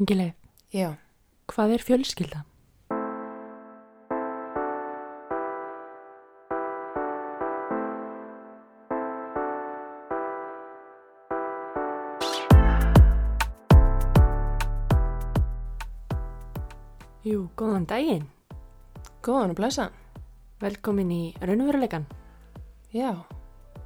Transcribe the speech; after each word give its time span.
Ingileif, 0.00 0.34
Já, 0.74 0.88
hvað 1.52 1.74
er 1.76 1.84
fjölskylda? 1.88 2.40
Jú, 17.24 17.48
góðan 17.56 17.86
daginn. 17.88 18.26
góðan 19.24 19.54
og 19.54 19.56
blessa. 19.56 19.86
Velkomin 20.60 21.10
í 21.10 21.22
raunveruleikan. 21.40 22.04
Já, 22.92 23.14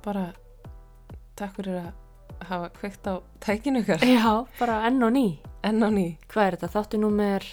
bara 0.02 0.32
takk 1.38 1.54
fyrir 1.56 1.78
að 1.78 2.48
hafa 2.48 2.70
kveikt 2.74 3.06
á 3.06 3.14
tækinu 3.40 3.84
ykkar. 3.84 4.02
Já, 4.02 4.42
bara 4.58 4.80
enn 4.88 5.02
og 5.06 5.14
ný. 5.14 5.26
Enn 5.66 5.82
á 5.82 5.88
ný. 5.90 6.06
Hvað 6.30 6.46
er 6.46 6.56
þetta? 6.56 6.70
Þáttu 6.74 7.00
númer 7.02 7.44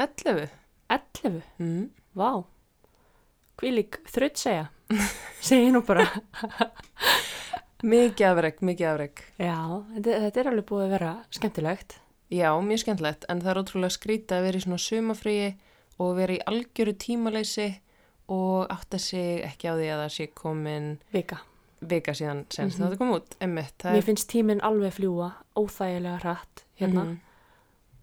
11. 0.00 0.48
11? 0.90 1.42
Mm. 1.60 1.84
Vá. 2.16 2.30
Hvílík 3.60 4.00
þrautt 4.10 4.40
segja. 4.40 4.68
Segji 5.44 5.70
nú 5.74 5.82
bara. 5.86 6.06
Mikið 7.84 8.26
afreg, 8.30 8.60
mikið 8.64 8.88
afreg. 8.88 9.22
Já, 9.36 9.56
þetta, 9.92 10.16
þetta 10.24 10.40
er 10.40 10.48
alveg 10.50 10.66
búið 10.70 10.84
að 10.86 10.92
vera 10.96 11.10
skemmtilegt. 11.36 11.96
Já, 12.32 12.48
mjög 12.64 12.80
skemmtilegt, 12.80 13.26
en 13.28 13.42
það 13.44 13.50
er 13.52 13.60
ótrúlega 13.60 13.92
skrítið 13.98 14.36
að 14.38 14.46
vera 14.46 14.60
í 14.60 14.64
svona 14.64 14.80
sumafríi 14.80 15.48
og 16.00 16.14
vera 16.16 16.34
í 16.38 16.40
algjöru 16.48 16.94
tímaleysi 17.04 17.66
og 18.32 18.72
átta 18.72 18.96
sig 18.98 19.42
ekki 19.44 19.68
á 19.68 19.74
því 19.76 19.90
að 19.92 20.00
það 20.00 20.14
sé 20.16 20.26
komin 20.40 20.86
Vika. 21.12 21.42
vika 21.84 22.14
síðan 22.16 22.40
senst 22.48 22.78
Mhm. 22.80 22.86
þetta 22.86 22.98
kom 23.02 23.12
út. 23.18 23.36
Emmitt, 23.44 23.76
það 23.84 23.98
Mér 23.98 24.06
finnst 24.08 24.30
tíminn 24.32 24.64
alveg 24.64 24.96
fljúa, 24.96 25.28
óþægilega 25.54 26.16
hratt 26.24 26.64
hérna. 26.80 27.04
Mhm, 27.04 27.20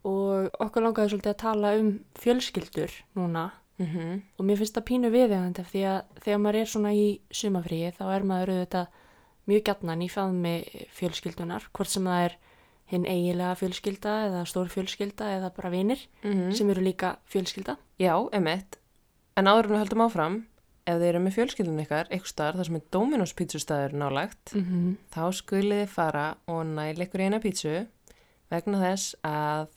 Og 0.07 0.49
okkur 0.59 0.81
langaði 0.85 1.11
svolítið 1.13 1.33
að 1.33 1.41
tala 1.43 1.73
um 1.77 1.91
fjölskyldur 2.19 2.91
núna. 3.15 3.51
mhm. 3.77 4.21
Og 4.39 4.45
mér 4.45 4.57
finnst 4.57 4.77
það 4.77 4.87
pínu 4.89 5.11
viðegandi 5.11 5.63
því 5.63 5.81
að 5.85 6.01
þegar 6.23 6.39
maður 6.39 6.59
er 6.61 6.65
svona 6.65 6.93
í 6.93 7.19
sumafríi 7.31 7.91
þá 7.97 8.05
er 8.15 8.23
maður 8.23 8.53
auðvitað 8.55 8.87
mjög 9.47 9.63
gætnan 9.63 10.01
í 10.01 10.09
faðmi 10.09 10.55
fjölskyldunar. 10.93 11.67
Hvort 11.73 11.89
sem 11.89 12.03
það 12.05 12.25
er 12.25 12.37
hinn 12.91 13.05
eigilega 13.07 13.55
fjölskylda 13.55 14.13
eða 14.27 14.45
stór 14.49 14.69
fjölskylda 14.71 15.29
eða 15.37 15.51
bara 15.55 15.71
vinir 15.71 16.07
Mm 16.23 16.51
sem 16.51 16.69
eru 16.69 16.81
líka 16.81 17.15
fjölskylda. 17.31 17.77
Já, 17.99 18.15
emitt. 18.33 18.77
En 19.37 19.45
áður 19.47 19.65
en 19.65 19.71
við 19.71 19.79
höldum 19.79 20.05
áfram, 20.05 20.45
ef 20.85 20.97
þið 20.99 21.07
eru 21.07 21.19
með 21.19 21.35
fjölskyldun 21.37 21.83
ykkar, 21.85 22.07
eitthvað 22.11 22.31
staðar 22.33 22.57
þar 22.59 22.65
sem 22.65 22.75
er 22.75 22.81
Dominos 22.91 23.33
pítsustæður 23.33 23.93
nálagt, 23.93 24.53
Mm 24.53 24.63
-hmm. 24.63 24.95
þá 25.13 25.23
skulið 25.31 25.81
þið 25.81 25.87
fara 25.87 26.35
og 26.47 26.65
næla 26.65 27.05
ykkur 27.05 27.21
eina 27.21 27.39
pítsu 27.39 27.87
vegna 28.51 28.77
þess 28.81 29.15
að 29.23 29.67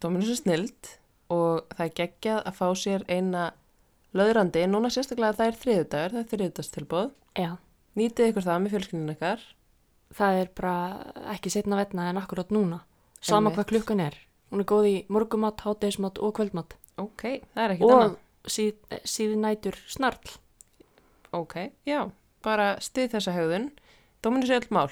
Dominos 0.00 0.30
er 0.32 0.38
snild 0.40 0.90
og 1.30 1.66
það 1.76 1.84
er 1.86 1.94
geggjað 2.00 2.38
að 2.50 2.56
fá 2.58 2.66
sér 2.74 3.04
eina 3.08 3.42
löðrandi, 4.16 4.64
núna 4.66 4.90
sérstaklega 4.90 5.36
það 5.38 5.50
er 5.52 5.58
þriðudagur, 5.60 6.14
það 6.16 6.22
er 6.24 6.30
þriðudagstilbóð. 6.34 7.10
Já, 7.38 7.50
Nýtið 7.98 8.28
ykkur 8.30 8.44
það 8.46 8.60
með 8.64 8.72
fjölskyldun 8.74 9.12
ykkar. 9.14 9.40
það 10.14 10.36
er 10.40 10.48
bara 10.58 10.74
ekki 11.34 11.50
setna 11.50 11.76
vetna 11.78 12.08
en 12.10 12.18
akkurát 12.18 12.50
núna. 12.54 12.80
Sama 13.20 13.50
Einmitt. 13.50 13.56
hvað 13.58 13.68
klukkan 13.74 14.00
er. 14.00 14.16
Hún 14.50 14.60
er 14.62 14.66
góð 14.70 14.86
í 14.90 14.94
morgumat, 15.08 15.60
hátegismat 15.62 16.18
og 16.18 16.34
kvöldmat. 16.38 16.74
Ok, 16.98 17.22
það 17.54 17.64
er 17.64 17.74
ekkert 17.76 17.94
annað. 17.94 18.16
Og 18.44 18.50
síð, 18.50 18.74
síðan 19.04 19.42
nætur 19.44 19.76
snarl. 19.86 20.32
Ok, 21.36 21.54
já, 21.86 22.10
bara 22.42 22.72
stið 22.82 23.12
þessa 23.14 23.34
hegðun. 23.36 23.68
Dominos 24.22 24.50
er 24.50 24.62
öll 24.64 24.70
mál. 24.74 24.90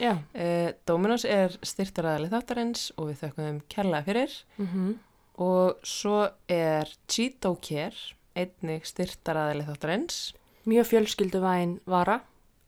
Já. 0.00 0.18
Uh, 0.34 0.72
Dominos 0.86 1.24
er 1.24 1.54
styrtaræðali 1.62 2.30
þáttarins 2.32 2.88
og 2.98 3.10
við 3.12 3.20
þökkum 3.22 3.48
þeim 3.48 3.60
kærlega 3.68 4.08
fyrir. 4.08 4.38
Mm 4.58 4.94
Og 5.34 5.80
svo 5.82 6.28
er 6.46 6.86
Cheeto 7.10 7.56
Care, 7.58 8.14
einnig 8.38 8.84
styrtaræðili 8.86 9.64
þáttarins. 9.66 10.18
Mjög 10.64 10.86
fjölskyldu 10.92 11.40
væn 11.42 11.80
vara. 11.90 12.20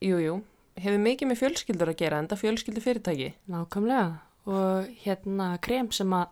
Jú, 0.02 0.18
jú, 0.18 0.40
hefur 0.74 0.98
mikið 0.98 1.30
með 1.30 1.40
fjölskyldur 1.44 1.92
að 1.92 2.00
gera, 2.02 2.18
enda 2.18 2.36
fjölskyldu 2.36 2.82
fyrirtæki. 2.82 3.28
Nákvæmlega. 3.52 4.18
Og 4.50 4.90
hérna 5.04 5.52
krem 5.62 5.92
sem 5.94 6.10
að 6.10 6.26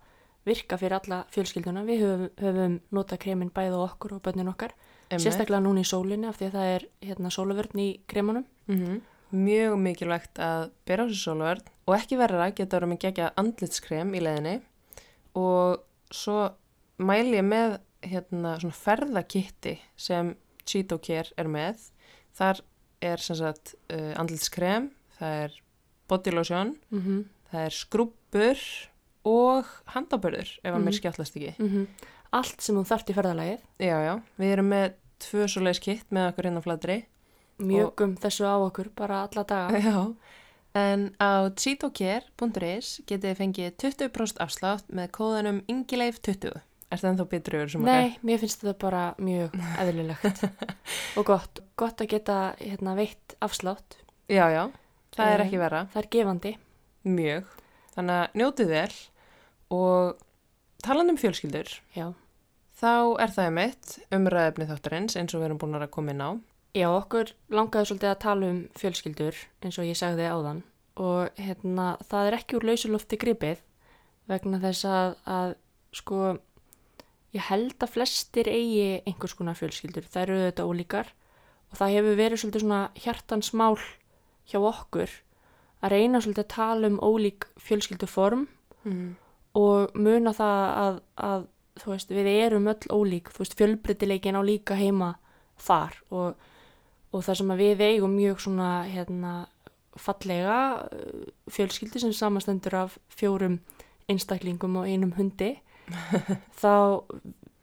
virka 0.45 0.77
fyrir 0.79 0.99
alla 0.99 1.23
fjölskylduna. 1.33 1.87
Við 1.87 2.05
höfum, 2.05 2.29
höfum 2.43 2.77
notað 2.95 3.23
kremin 3.25 3.55
bæði 3.55 3.79
á 3.79 3.87
okkur 3.87 4.19
og 4.19 4.23
bönnin 4.27 4.51
okkar. 4.51 4.75
Sérstaklega 5.15 5.63
núna 5.63 5.85
í 5.85 5.89
sólinni 5.89 6.29
af 6.29 6.41
því 6.41 6.49
að 6.51 6.57
það 6.59 6.71
er 6.75 6.87
hérna 7.07 7.33
sólavörn 7.33 7.81
í 7.81 7.89
kremunum. 8.11 8.45
Mhm. 8.67 9.03
Mjög 9.33 9.79
mikilvægt 9.83 10.39
að 10.39 10.71
bera 10.87 11.05
á 11.05 11.07
sér 11.11 11.23
sólverð 11.25 11.71
og 11.87 11.95
ekki 11.97 12.17
verra 12.21 12.51
geta 12.55 12.77
verið 12.79 12.89
með 12.93 13.01
gegja 13.07 13.33
andlitskrem 13.41 14.15
í 14.15 14.21
leiðinni 14.23 14.61
og 15.35 15.81
svo 16.15 16.51
mæli 17.03 17.41
ég 17.41 17.45
með 17.49 17.79
hérna 18.05 18.55
svona 18.61 18.77
ferðakitti 18.79 19.79
sem 19.97 20.35
Cheeto 20.65 20.99
Care 21.03 21.33
er 21.37 21.49
með. 21.51 21.91
Þar 22.37 22.61
er 23.05 23.21
sem 23.21 23.37
sagt 23.37 23.75
uh, 23.93 24.12
andlitskrem, 24.21 24.91
það 25.19 25.43
er 25.45 25.59
body 26.09 26.31
lotion, 26.31 26.77
Mm 26.91 27.01
-hmm. 27.03 27.25
það 27.51 27.65
er 27.67 27.71
skrúbbur 27.71 28.59
og 29.25 29.65
handabörður 29.95 30.49
ef 30.62 30.73
að 30.75 30.79
Mhm. 30.79 30.85
mér 30.85 30.93
skjáttlast 31.01 31.37
ekki. 31.37 31.55
Mhm. 31.59 31.87
Allt 32.33 32.61
sem 32.61 32.77
hún 32.77 32.85
þarft 32.85 33.11
í 33.11 33.15
ferðalagið. 33.15 33.61
Já, 33.79 33.99
já, 34.05 34.23
við 34.39 34.53
erum 34.53 34.69
með 34.69 34.93
tvö 35.21 35.45
svoleiðis 35.49 35.81
kitt 35.81 36.11
með 36.11 36.29
okkur 36.33 36.45
hérna 36.45 36.59
á 36.61 36.67
flatri. 36.67 37.05
Mjögum 37.63 38.17
þessu 38.19 38.47
á 38.49 38.55
okkur 38.67 38.89
bara 38.97 39.23
alla 39.29 39.45
daga. 39.47 39.79
Já. 39.79 39.99
En 40.75 41.05
á 41.23 41.47
cheetocare.is 41.55 43.01
getið 43.07 43.25
þið 43.29 43.37
fengið 43.39 43.75
20% 43.79 44.41
afslátt 44.43 44.89
með 44.91 45.11
kóðanum 45.15 45.61
ingileif20. 45.71 46.57
Er 46.91 46.99
það 47.01 47.11
ennþá 47.13 47.27
betur 47.31 47.57
yfir 47.61 47.71
sem 47.75 47.85
Nei, 47.87 48.17
mér 48.27 48.41
finnst 48.43 48.61
þetta 48.63 48.75
bara 48.83 49.05
mjög 49.23 49.55
eðlilegt 49.83 50.43
og 51.19 51.27
gott. 51.31 51.63
Gott 51.81 52.03
að 52.05 52.11
geta 52.15 52.39
hérna, 52.61 52.95
veitt 52.99 53.37
afslátt. 53.43 53.97
Já, 54.31 54.47
já, 54.51 54.65
það 55.15 55.33
er 55.33 55.41
Eh, 55.41 55.47
ekki 55.47 55.61
vera. 55.63 55.85
Það 55.95 56.03
er 56.03 56.11
gefandi. 56.17 56.53
Mjög. 57.05 57.55
Þannig 57.95 58.19
að 58.21 58.37
njótið 58.41 58.71
vel 58.75 58.93
og 59.75 60.23
talandi 60.85 61.15
um 61.15 61.19
fjölskyldur, 61.21 61.71
Já. 61.95 62.07
þá 62.81 62.91
er 63.23 63.31
það 63.39 63.51
mitt 63.59 63.93
umræðefni 64.15 64.67
þáttarins 64.71 65.17
eins 65.21 65.35
og 65.35 65.41
við 65.43 65.49
erum 65.49 65.61
búin 65.63 65.79
að 65.79 65.87
koma 65.95 66.11
inn 66.15 66.25
á. 66.25 66.31
Já, 66.75 66.89
okkur 66.91 67.31
langaði 67.55 67.87
svolítið 67.91 68.11
að 68.11 68.23
tala 68.25 68.47
um 68.51 68.61
fjölskyldur 68.79 69.37
eins 69.62 69.77
og 69.79 69.87
ég 69.87 69.99
sagði 69.99 70.25
áðan 70.27 70.62
og 70.99 71.39
hérna, 71.39 71.85
það 72.07 72.29
er 72.31 72.37
ekki 72.39 72.57
úr 72.59 72.67
lausulofti 72.69 73.19
gripið 73.19 73.61
vegna 74.31 74.59
þess 74.62 74.87
að, 74.89 75.15
að 75.27 75.55
sko, 75.95 76.19
ég 77.35 77.47
held 77.51 77.77
að 77.83 77.93
flestir 77.95 78.49
eigi 78.51 79.03
einhvers 79.07 79.35
konar 79.39 79.59
fjölskyldur. 79.59 80.07
Það 80.11 80.23
eru 80.23 80.39
þetta 80.45 80.67
ólíkar 80.71 81.12
og 81.71 81.79
það 81.79 81.95
hefur 81.97 82.19
verið 82.19 82.43
svolítið 82.43 82.65
svona 82.65 82.81
hjartansmál 83.05 83.79
hjá 84.51 84.59
okkur 84.61 85.15
að 85.85 85.95
reyna 85.95 86.23
svolítið 86.25 86.45
að 86.45 86.53
tala 86.55 86.91
um 86.91 87.01
ólík 87.03 87.49
fjölskylduform 87.62 88.47
Mm. 88.85 89.15
og 89.56 89.95
muna 89.97 90.35
það 90.37 90.62
að, 90.77 90.97
að 91.17 91.45
þú 91.81 91.91
veist, 91.95 92.11
við 92.12 92.27
erum 92.29 92.67
öll 92.69 92.91
ólík, 92.93 93.31
þú 93.33 93.41
veist, 93.41 93.55
fjölbreytileikin 93.56 94.37
á 94.37 94.43
líka 94.45 94.77
heima 94.77 95.15
þar 95.56 95.97
og, 96.12 96.35
og 97.15 97.23
það 97.23 97.39
sem 97.41 97.53
við 97.61 97.83
eigum 97.87 98.17
mjög 98.19 98.41
svona, 98.43 98.71
hérna, 98.91 99.35
fallega 99.95 100.59
uh, 100.89 101.25
fjölskyldi 101.55 102.03
sem 102.03 102.13
samastendur 102.17 102.75
af 102.81 102.99
fjórum 103.15 103.61
einstaklingum 104.11 104.81
og 104.81 104.89
einum 104.91 105.15
hundi, 105.17 105.55
þá 106.61 107.05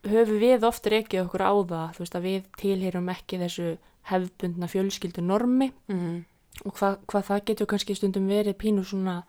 höfum 0.07 0.39
við 0.41 0.63
ofta 0.65 0.89
reykið 0.93 1.25
okkur 1.25 1.43
á 1.45 1.53
það, 1.53 1.87
þú 1.95 2.03
veist, 2.05 2.15
að 2.17 2.27
við 2.27 2.45
tilheyrum 2.61 3.09
ekki 3.13 3.39
þessu 3.41 3.67
hefðbundna 4.09 4.69
fjölskyldu 4.71 5.21
normi 5.25 5.71
Mm. 5.91 6.23
og 6.65 6.73
hvað, 6.77 6.95
hvað 7.11 7.27
það 7.27 7.43
getur 7.49 7.69
kannski 7.69 7.95
stundum 7.95 8.25
verið 8.31 8.57
pínu 8.57 8.83
svona 8.87 9.19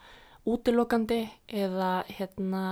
útilokandi 0.48 1.26
eða 1.48 2.04
hérna 2.08 2.62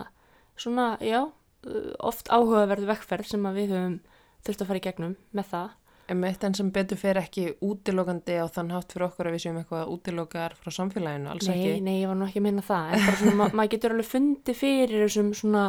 svona, 0.56 0.94
já, 1.04 1.26
uh, 1.26 1.92
oft 1.98 2.30
áhugaverð 2.32 2.88
vekkferð 2.88 3.26
sem 3.34 3.44
að 3.46 3.60
við 3.60 3.74
höfum 3.74 3.98
þurft 4.46 4.62
að 4.62 4.70
fara 4.70 4.80
í 4.80 4.86
gegnum 4.86 5.16
með 5.36 5.50
það. 5.52 5.68
En 6.10 6.24
eitt 6.26 6.42
enn 6.42 6.56
sem 6.58 6.70
betur 6.74 6.98
fer 6.98 7.20
ekki 7.20 7.44
útilokandi 7.62 8.34
á 8.42 8.46
þann 8.50 8.72
hátt 8.74 8.90
fyrir 8.94 9.06
okkur 9.06 9.28
að 9.30 9.34
við 9.36 9.42
séum 9.44 9.58
eitthvað 9.60 9.90
útilokar 9.94 10.56
frá 10.58 10.72
samfélaginu, 10.74 11.28
alls 11.30 11.46
Nei, 11.46 11.58
ekki. 11.60 11.82
nei, 11.86 11.92
ég 12.02 12.08
var 12.10 12.16
nú 12.18 12.26
ekki 12.26 12.40
að 12.40 12.46
meina 12.48 12.64
það, 12.66 12.88
en 12.96 13.04
bara 13.06 13.18
svona, 13.20 13.34
ma 13.38 13.46
maður 13.60 13.70
getur 13.76 13.94
alveg 13.94 14.08
fundið 14.10 14.58
fyrir 14.58 15.04
þessum 15.04 15.28
svona, 15.38 15.64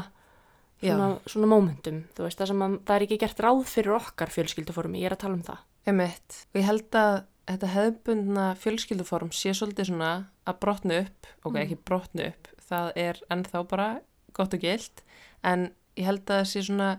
svona, 0.82 1.10
svona 1.30 1.50
momentum, 1.52 2.00
þú 2.18 2.26
veist, 2.26 2.40
það 2.42 2.50
sem 2.54 2.64
að 2.66 2.78
það 2.90 2.96
er 2.98 3.06
ekki 3.08 3.20
gert 3.22 3.44
ráð 3.46 3.62
fyrir 3.70 3.98
okkar 4.00 4.34
fjölskylduformi, 4.34 5.02
ég 5.04 5.12
er 5.12 5.16
að 5.18 5.22
tala 5.26 5.38
um 5.38 5.44
það. 5.52 5.60
Emitt, 5.92 6.40
og 6.54 6.60
ég 6.62 6.68
held 6.72 6.98
að 7.02 7.14
þetta 7.52 7.70
hefðbundna 7.76 8.48
fjölskylduform 8.62 9.32
sé 9.36 9.54
svolítið 9.58 9.90
svona 9.92 10.10
að 10.48 10.60
brotna 10.64 10.98
upp, 11.04 11.30
ok, 11.44 11.52
Mm. 11.54 11.62
ekki 11.66 11.78
brotna 11.86 12.28
upp, 12.32 12.48
það 12.72 12.92
er 13.06 13.22
ennþá 13.34 13.62
bara 13.70 13.88
gott 14.34 14.54
og 14.58 14.62
gilt, 14.66 15.04
en 15.44 15.70
ég 15.98 16.06
held 16.10 16.26
að 16.26 16.42
það 16.42 16.50
sé 16.56 16.64
svona, 16.66 16.90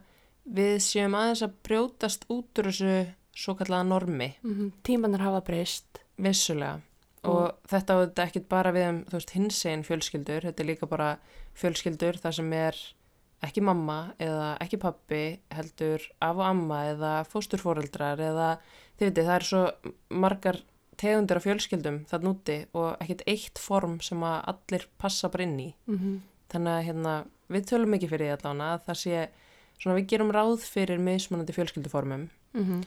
við 0.46 0.74
séum 0.82 1.14
aðeins 1.18 1.42
að 1.46 1.54
brjótast 1.66 2.24
út 2.28 2.58
úr 2.62 2.70
þessu 2.70 2.94
svo 3.34 3.54
kallaða 3.58 3.88
normi, 3.88 4.32
Mm 4.42 4.72
Tímanar 4.82 5.20
hafa 5.20 5.40
breyst, 5.46 6.02
vissulega, 6.16 6.80
og 7.24 7.54
þetta 7.68 7.98
þetta 8.06 8.24
ekkit 8.26 8.48
bara 8.48 8.72
við 8.72 8.88
um, 8.88 9.04
veist, 9.12 9.30
hinsegin 9.30 9.84
fjölskyldur, 9.84 10.42
þetta 10.42 10.62
er 10.62 10.66
líka 10.66 10.86
bara 10.86 11.18
fjölskyldur 11.54 12.18
þar 12.18 12.32
sem 12.32 12.52
er 12.52 12.76
ekki 13.42 13.60
mamma 13.60 14.14
eða 14.22 14.56
ekki 14.62 14.78
pappi 14.78 15.40
heldur 15.50 16.02
af 16.20 16.36
og 16.36 16.44
amma 16.46 16.84
eða 16.92 17.12
fósturforeldrar 17.26 18.20
eða 18.20 18.58
þið 18.98 19.08
veitir, 19.08 19.24
það 19.24 19.34
er 19.36 19.48
svo 19.48 19.62
margar 20.10 20.60
tegundir 20.96 21.40
af 21.40 21.46
fjölskyldum 21.46 22.04
það 22.10 22.26
núti 22.28 22.58
og 22.78 23.00
ekkit 23.02 23.24
eitt 23.26 23.58
form 23.58 23.98
sem 24.00 24.22
að 24.22 24.44
allir 24.52 24.86
passa 24.98 25.30
bara 25.32 25.48
inn 25.48 25.58
í. 25.58 25.72
Mm 25.86 26.20
þannig 26.52 26.72
að 26.76 26.86
hérna, 26.88 27.12
við 27.52 27.68
tölum 27.70 27.96
ekki 27.96 28.08
fyrir 28.10 28.28
því 28.28 28.50
að 28.60 28.82
það 28.86 28.98
sé, 29.02 29.20
svona 29.80 29.96
við 29.98 30.08
gerum 30.12 30.32
ráð 30.34 30.66
fyrir 30.68 31.00
mismunandi 31.00 31.54
fjölskylduformum. 31.56 32.28
-hmm. 32.66 32.82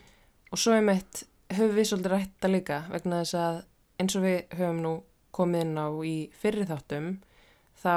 Og 0.56 0.62
svo 0.62 0.78
um 0.80 0.92
eitt 0.94 1.26
höfum 1.52 1.76
við 1.76 1.90
svolítið 1.90 2.14
rætta 2.14 2.52
líka 2.52 2.80
vegna 2.94 3.20
þess 3.24 3.38
að 3.42 3.60
eins 4.00 4.16
og 4.16 4.24
við 4.24 4.56
höfum 4.56 4.80
nú 4.86 4.94
komið 5.36 5.66
inn 5.66 5.76
á 5.76 5.88
í 6.08 6.16
fyrri 6.40 6.64
þáttum 6.70 7.12
þá 7.84 7.96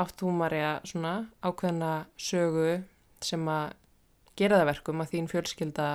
átt 0.00 0.22
þú 0.22 0.32
Marja 0.38 0.72
svona 0.86 1.14
ákveðna 1.42 1.92
sögu 2.14 2.80
sem 3.20 3.50
að 3.50 3.74
gera 4.38 4.62
það 4.62 4.70
verkum 4.70 5.02
að 5.02 5.10
þín 5.16 5.30
fjölskylda 5.34 5.90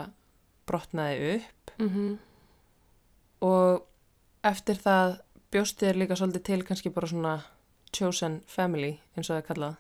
brotnaði 0.68 1.36
upp 1.40 1.76
Mm 1.80 2.18
og 3.46 3.84
eftir 4.48 4.80
það 4.80 5.20
bjóst 5.54 5.82
þér 5.82 6.00
líka 6.00 6.18
svolítið 6.18 6.44
til 6.48 6.64
kannski 6.66 6.92
bara 6.94 7.10
svona 7.10 7.36
chosen 7.96 8.40
family 8.50 8.96
eins 9.16 9.30
og 9.30 9.36
það 9.36 9.42
er 9.42 9.48
kallað. 9.50 9.76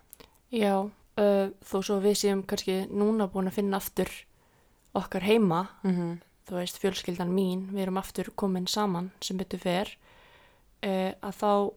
Já, 0.53 0.75
uh, 0.85 1.47
þó 1.65 1.77
svo 1.81 1.99
við 2.03 2.19
séum 2.19 2.43
kannski 2.47 2.83
núna 2.91 3.29
búin 3.31 3.49
að 3.49 3.57
finna 3.59 3.79
aftur 3.81 4.11
okkar 4.95 5.21
heima, 5.27 5.67
Mm 5.83 5.91
-hmm. 5.95 6.17
þú 6.49 6.53
veist 6.59 6.77
fjölskyldan 6.81 7.29
mín, 7.33 7.67
við 7.73 7.81
erum 7.81 7.97
aftur 7.97 8.29
komin 8.35 8.67
saman 8.67 9.11
sem 9.21 9.37
betur 9.37 9.59
fer, 9.59 9.97
uh, 10.83 11.11
að 11.21 11.33
þá 11.41 11.73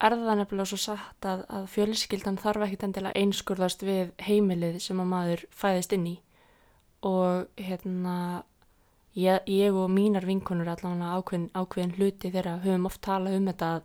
er 0.00 0.10
það 0.12 0.36
nefnilega 0.38 0.64
svo 0.66 0.76
satt 0.76 1.20
að, 1.26 1.44
að 1.48 1.66
fjölskyldan 1.66 2.36
þarf 2.38 2.62
ekkit 2.66 2.82
endilega 2.82 3.12
einskurðast 3.20 3.82
við 3.82 4.10
heimilið 4.18 4.78
sem 4.80 5.00
að 5.00 5.06
maður 5.06 5.44
fæðist 5.50 5.92
inn 5.92 6.06
í 6.06 6.18
og 7.02 7.46
hérna 7.56 8.42
ég, 9.16 9.40
ég 9.46 9.74
og 9.74 9.90
mínar 9.90 10.24
vinkonur 10.26 10.68
allavega 10.68 11.18
ákveðin, 11.18 11.50
ákveðin 11.54 11.94
hluti 11.98 12.30
þeirra 12.30 12.60
höfum 12.62 12.86
oft 12.86 13.00
talað 13.02 13.36
um 13.36 13.46
þetta 13.46 13.76
að, 13.76 13.82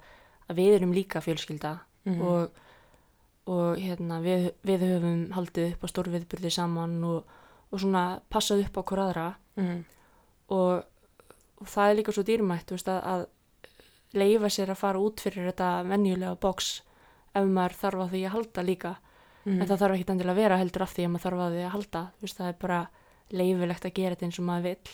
að 0.50 0.56
við 0.56 0.76
erum 0.76 0.94
líka 0.94 1.22
fjölskylda 1.22 1.80
Mhm. 2.06 2.22
og, 2.22 2.50
og 3.48 3.78
hérna, 3.78 4.22
við, 4.22 4.52
við 4.64 4.80
höfum 4.82 5.32
haldið 5.32 5.74
upp 5.74 5.84
á 5.84 5.88
stórviðburði 5.88 6.50
saman 6.52 7.04
og, 7.04 7.24
og 7.74 7.82
svona 7.82 8.04
passað 8.30 8.68
upp 8.68 8.78
á 8.78 8.82
hver 8.86 9.04
aðra. 9.08 9.28
Mm 9.58 9.82
og, 10.54 10.84
og 11.62 11.70
það 11.70 11.90
er 11.90 12.00
líka 12.00 12.16
svo 12.16 12.24
dýrmætt 12.28 12.74
veist, 12.74 12.90
að, 12.92 13.06
að 13.08 14.20
leifa 14.20 14.52
sér 14.54 14.74
að 14.74 14.82
fara 14.82 15.02
út 15.02 15.24
fyrir 15.24 15.50
þetta 15.50 15.70
venjulega 15.90 16.36
box 16.44 16.74
ef 17.34 17.48
maður 17.50 17.78
þarf 17.80 18.04
á 18.04 18.08
því 18.12 18.24
að 18.28 18.36
halda 18.36 18.66
líka. 18.66 18.96
-hmm. 19.44 19.62
en 19.62 19.68
það 19.68 19.80
þarf 19.84 19.96
ekki 19.96 20.12
endilega 20.14 20.36
að 20.36 20.42
vera 20.42 20.60
heldur 20.62 20.86
af 20.86 20.94
því 20.96 21.06
að 21.06 21.14
maður 21.14 21.26
þarf 21.26 21.40
á 21.40 21.48
því 21.54 21.64
að 21.64 21.74
halda. 21.76 22.04
Veist, 22.22 22.38
það 22.38 22.52
er 22.52 22.60
bara 22.60 22.82
leifilegt 23.34 23.88
að 23.88 23.96
gera 23.98 24.16
þetta 24.16 24.26
eins 24.26 24.40
og 24.40 24.46
maður 24.46 24.68
vill. 24.70 24.94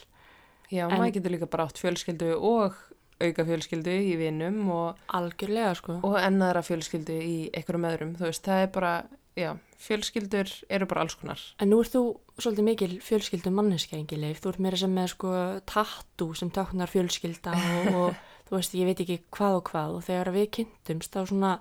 Já, 0.70 0.86
En- 0.86 1.00
maður 1.00 1.14
getur 1.18 1.32
líka 1.32 1.50
bara 1.50 1.66
átt 1.66 1.82
fjölskyldu 1.82 2.32
og 2.38 2.76
auka 3.20 3.44
fjölskyldu 3.44 3.92
í 3.92 4.16
vinum 4.16 4.70
og, 4.72 5.00
algjörlega 5.08 5.76
sko. 5.76 6.00
og 6.04 6.16
ennaðra 6.16 6.62
fjölskyldu 6.64 7.18
í 7.20 7.50
einhverjum 7.52 7.88
öðrum. 7.90 8.14
Þú 8.16 8.30
veist, 8.30 8.46
það 8.46 8.64
er 8.64 8.68
bara, 8.68 8.94
já, 9.36 9.58
fjölskyldur 9.78 10.52
eru 10.70 10.88
bara 10.90 11.02
alls 11.02 11.16
konar. 11.16 11.42
En 11.60 11.70
nú 11.72 11.80
ert 11.84 11.94
þú 11.94 12.04
svolítið 12.40 12.68
mikil 12.68 12.96
fjölskyldu 13.04 13.52
manneskja 13.54 14.00
engileif, 14.00 14.42
þú 14.42 14.54
ert 14.54 14.64
meira 14.66 14.80
sem 14.80 14.96
með 14.96 15.12
sko 15.14 15.34
tattoo 15.70 16.34
sem 16.38 16.52
táknar 16.52 16.92
fjölskylda 16.92 17.54
og, 17.54 17.92
og 18.00 18.16
þú 18.50 18.58
veist, 18.58 18.76
ég 18.76 18.90
veit 18.90 19.04
ekki 19.04 19.22
hvað 19.36 19.60
og 19.60 19.70
hvað 19.70 20.00
og 20.00 20.08
þegar 20.08 20.34
við 20.36 20.50
kynntumst 20.60 21.16
þá 21.16 21.22
svona, 21.30 21.54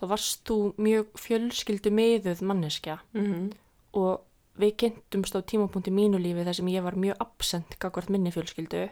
þá 0.00 0.04
varst 0.12 0.44
þú 0.48 0.58
mjög 0.78 1.10
fjölskyldu 1.26 1.92
meðuð 1.92 2.42
manneskja 2.42 3.00
Mm 3.12 3.26
-hmm. 3.26 3.52
og 3.92 4.20
við 4.56 4.76
kynntumst 4.76 5.36
á 5.36 5.40
tímapunkti 5.40 5.90
mínu 5.90 6.18
lífi 6.18 6.44
þar 6.44 6.54
sem 6.54 6.68
ég 6.68 6.82
var 6.82 6.96
mjög 6.96 7.16
absent 7.20 7.78
gagvart 7.78 8.08
minni 8.08 8.30
fjölskyldu 8.30 8.88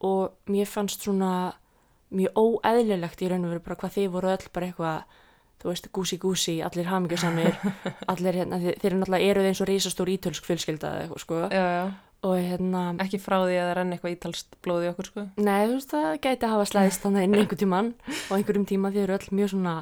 og 0.00 0.32
mér 0.46 0.66
fannst 0.66 1.02
svona 1.02 1.54
mjög 2.10 2.32
óeðlilegt 2.34 3.22
í 3.22 3.28
raun 3.28 3.44
og 3.44 3.50
veru 3.54 3.60
bara 3.60 3.78
hvað 3.80 3.94
þið 3.96 4.10
voru 4.14 4.28
öll 4.28 4.48
bara 4.52 4.66
eitthvað 4.66 5.02
þú 5.62 5.70
veist, 5.70 5.90
gúsi 5.94 6.18
gúsi, 6.22 6.56
allir 6.64 6.88
hamingjusamir 6.90 7.54
allir 8.12 8.40
hérna, 8.42 8.58
þeir 8.62 8.90
eru 8.90 8.98
náttúrulega 9.02 9.30
eruð 9.32 9.50
eins 9.50 9.62
og 9.64 9.70
reisastór 9.70 10.12
ítölsk 10.16 10.48
fjölskylda 10.48 10.90
eða 10.92 11.06
eitthvað 11.06 11.22
sko. 11.24 11.40
Já, 11.50 11.64
já. 11.76 11.84
og 12.26 12.34
hérna, 12.40 12.82
Ekki 13.06 13.22
frá 13.22 13.38
því 13.44 13.56
að 13.60 13.68
það 13.68 13.76
renni 13.80 13.96
eitthvað 13.96 14.16
ítalst 14.16 14.58
blóð 14.64 14.86
í 14.86 14.90
okkur, 14.92 15.10
sko. 15.12 15.26
nei 15.36 15.62
þú 15.66 15.78
veist 15.78 15.94
það 15.94 16.08
gæti 16.26 16.48
að 16.48 16.54
hafa 16.56 16.68
slæðist 16.72 17.06
þannig 17.06 17.28
inn 17.28 17.38
einhver 17.40 17.62
tíman 17.62 17.92
og 18.16 18.36
einhverjum 18.38 18.68
tíma 18.72 18.92
þið 18.94 19.06
eru 19.06 19.18
öll 19.18 19.36
mjög 19.40 19.52
svona 19.54 19.76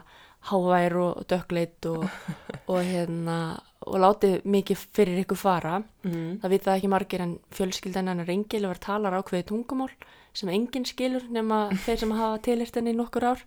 hávær 0.45 0.97
og 1.01 1.23
dökkleit 1.31 1.87
og, 1.89 2.05
og 2.73 2.83
hérna 2.85 3.39
og 3.85 4.01
látið 4.01 4.45
mikið 4.49 4.83
fyrir 4.97 5.23
ykkur 5.25 5.37
fara. 5.41 5.79
Mm 6.05 6.39
Það 6.43 6.53
vita 6.55 6.75
ekki 6.77 6.91
margir 6.93 7.25
en 7.25 7.35
fjölskyldan 7.53 8.09
hennar 8.13 8.31
Engilvar 8.33 8.81
talar 8.81 9.17
ákveði 9.21 9.49
tungumál 9.51 9.91
sem 10.35 10.51
enginn 10.51 10.85
skilur 10.89 11.25
nema 11.31 11.69
þeir 11.85 12.01
sem 12.03 12.13
hafa 12.17 12.41
tilhýrt 12.43 12.75
henni 12.81 12.91
í 12.95 12.99
nokkur 12.99 13.27
ár. 13.33 13.43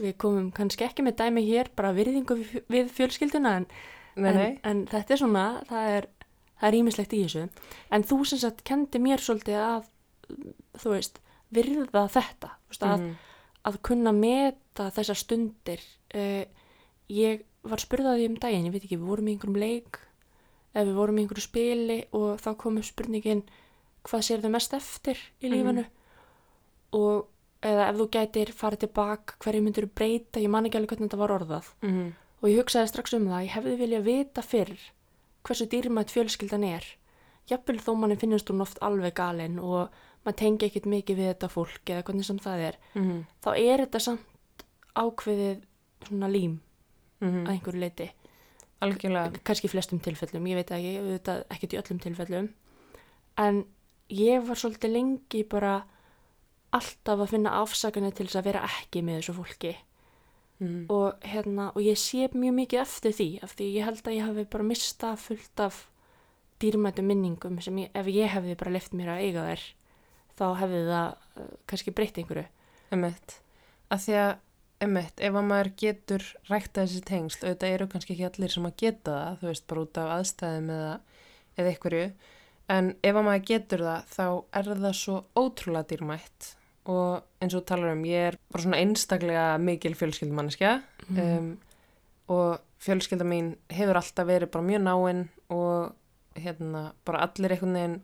Við 0.00 0.16
komum 0.18 0.48
kannski 0.54 0.84
ekki 0.88 1.04
með 1.06 1.16
dæmi 1.22 1.44
hér, 1.46 1.70
bara 1.78 1.92
virðingu 1.96 2.36
við, 2.72 2.88
fjölskylduna 2.96 3.52
en, 3.60 3.66
Nei, 4.16 4.30
en, 4.30 4.36
nei. 4.40 4.58
en 4.66 4.80
þetta 4.90 5.14
er 5.14 5.20
svona, 5.22 5.44
það 5.68 5.90
er, 5.98 6.08
það 6.60 6.68
er 6.72 6.78
ímislegt 6.80 7.14
í 7.14 7.20
þessu. 7.26 7.44
En 7.94 8.06
þú 8.08 8.18
sem 8.26 8.40
sagt 8.42 8.64
kendi 8.66 8.98
mér 9.04 9.22
svolítið 9.22 9.60
að, 9.62 9.86
þú 10.82 10.94
veist, 10.96 11.20
virða 11.54 12.06
þetta, 12.10 12.50
veist, 12.72 12.82
að, 12.82 13.00
Mhm. 13.06 13.12
að 13.70 13.76
kunna 13.82 14.12
meta 14.12 14.90
þessar 14.94 15.18
stundir. 15.20 15.80
Uh, 16.14 16.44
ég 17.10 17.44
var 17.66 17.78
spurðað 17.82 18.18
því 18.20 18.26
um 18.30 18.36
daginn, 18.42 18.66
ég 18.66 18.72
veit 18.74 18.84
ekki, 18.84 18.98
við 18.98 19.06
vorum 19.10 19.28
í 19.28 19.34
einhverjum 19.36 19.58
leik 19.62 19.98
ef 20.76 20.86
við 20.86 20.94
vorum 20.94 21.16
í 21.18 21.22
einhverju 21.24 21.42
spili 21.42 21.96
og 22.12 22.38
þá 22.42 22.50
kom 22.60 22.76
upp 22.78 22.84
spurningin 22.84 23.42
hvað 24.06 24.22
sér 24.26 24.42
þau 24.44 24.50
mest 24.54 24.74
eftir 24.76 25.18
í 25.42 25.48
lífanu 25.50 25.84
og 26.92 27.26
eða 27.62 27.88
ef 27.90 27.96
þú 27.96 28.06
gætir 28.14 28.52
farið 28.52 28.78
tilbaka 28.86 29.34
hverju 29.42 29.62
myndir 29.62 29.86
breyta, 29.86 30.40
ég 30.40 30.48
man 30.50 30.66
ekki 30.68 30.76
alveg 30.78 30.92
hvernig 30.94 31.08
þetta 31.10 31.18
var 31.18 31.34
orðað. 31.40 31.72
Mhm. 31.82 32.12
og 32.42 32.48
ég 32.50 32.58
hugsaði 32.60 32.88
strax 32.88 33.14
um 33.14 33.26
það, 33.26 33.44
ég 33.46 33.54
hefði 33.56 33.76
viljað 33.80 34.02
vita 34.04 34.42
fyrr 34.42 34.76
hversu 35.42 35.66
dýrmætt 35.66 36.10
fjölskyldan 36.12 36.64
er. 36.64 36.84
Jafnvel 37.48 37.78
þó 37.80 37.96
manni 37.96 38.16
finnist 38.16 38.48
hún 38.50 38.60
oft 38.60 38.78
alveg 38.82 39.14
galinn 39.14 39.58
og 39.58 39.88
maður 40.24 40.36
tengi 40.36 40.66
ekkit 40.66 40.84
mikið 40.86 41.16
við 41.16 41.28
þetta 41.34 41.48
fólk 41.48 41.84
eða 41.86 42.02
hvernig 42.04 42.24
sem 42.24 42.38
það 42.38 42.58
er. 42.68 42.76
Mhm. 42.94 43.24
þá 43.42 43.48
er 43.56 43.78
þetta 43.86 44.00
samt 44.00 44.64
ákveðið 44.96 45.62
svona 46.08 46.28
lím 46.30 46.60
Mhm. 47.20 47.46
að 47.46 47.50
einhverju 47.60 47.80
leiti 47.80 48.10
kannski 49.44 49.68
flestum 49.68 49.98
tilfellum, 50.00 50.44
ég 50.46 50.54
veit 50.54 50.70
ekki, 50.70 51.20
ekkert 51.50 51.72
í 51.72 51.78
öllum 51.80 52.00
tilfellum. 52.00 52.48
En 53.38 53.64
ég 54.10 54.46
var 54.46 54.54
svolítið 54.56 54.92
lengi 54.92 55.42
bara 55.48 55.84
alltaf 56.78 57.22
að 57.24 57.32
finna 57.34 57.52
afsakanir 57.62 58.14
til 58.16 58.26
þess 58.28 58.40
að 58.40 58.48
vera 58.50 58.64
ekki 58.68 59.02
með 59.06 59.20
þessu 59.20 59.36
fólki 59.40 59.74
Mhm. 60.58 60.86
og, 60.88 61.20
hérna, 61.20 61.66
og 61.76 61.82
ég 61.84 61.98
sé 62.00 62.30
mjög 62.32 62.54
mikið 62.56 62.80
eftir 62.80 63.12
því 63.12 63.26
af 63.44 63.50
því 63.58 63.66
ég 63.76 63.84
held 63.84 64.02
að 64.08 64.14
ég 64.16 64.24
hafi 64.24 64.44
bara 64.48 64.64
mistað 64.64 65.18
fullt 65.20 65.60
af 65.60 65.82
dýrmætum 66.60 67.04
minningum 67.10 67.58
sem 67.60 67.76
ég, 67.76 67.90
ef 67.94 68.06
ég 68.08 68.30
hefði 68.32 68.56
bara 68.56 68.72
left 68.72 68.94
mér 68.96 69.10
að 69.12 69.20
eiga 69.26 69.42
þær 69.50 69.64
þá 70.38 70.46
hefði 70.62 70.80
það 70.88 71.10
uh, 71.12 71.50
kannski 71.68 71.92
breytt 71.92 72.16
einhverju 72.22 72.46
Emmett. 72.96 73.36
Að 73.90 74.00
því 74.06 74.16
að, 74.22 74.32
emmett, 74.86 75.20
ef 75.20 75.34
að 75.36 75.46
maður 75.50 75.70
getur 75.76 76.24
rækta 76.48 76.84
þessi 76.86 77.04
tengsl, 77.04 77.44
auðvitað 77.44 77.74
eru 77.76 77.86
kannski 77.92 78.14
ekki 78.14 78.26
allir 78.30 78.52
sem 78.54 78.68
að 78.68 78.76
geta 78.80 79.12
það, 79.16 79.38
þú 79.40 79.48
veist, 79.50 79.66
bara 79.66 79.84
út 79.84 79.98
af 80.00 80.12
aðstæðum 80.16 80.70
eða, 80.76 80.92
eða 81.58 81.72
einhverju, 81.74 82.06
en 82.76 82.90
ef 83.02 83.18
að 83.20 83.26
maður 83.28 83.44
getur 83.52 83.84
það, 83.90 84.06
þá 84.16 84.26
er 84.60 84.70
það 84.86 84.94
svo 85.02 85.16
ótrúlega 85.36 85.88
dýrmætt 85.92 86.54
og 86.86 87.42
eins 87.42 87.54
og 87.58 87.64
talar 87.68 87.94
um, 87.94 88.04
ég 88.06 88.30
er 88.30 88.38
bara 88.52 88.64
svona 88.64 88.80
einstaklega 88.80 89.46
mikil 89.62 89.96
fjölskyldumanneskja. 89.98 90.76
Um, 91.10 91.56
og 92.32 92.58
fjölskylda 92.82 93.26
mín 93.26 93.54
hefur 93.72 93.98
alltaf 93.98 94.28
verið 94.28 94.52
bara 94.54 94.66
mjög 94.66 94.84
náinn 94.84 95.24
og 95.54 95.94
hérna, 96.36 96.90
bara 97.06 97.24
allir 97.24 97.54
einhvern 97.54 97.76
veginn, 97.78 97.98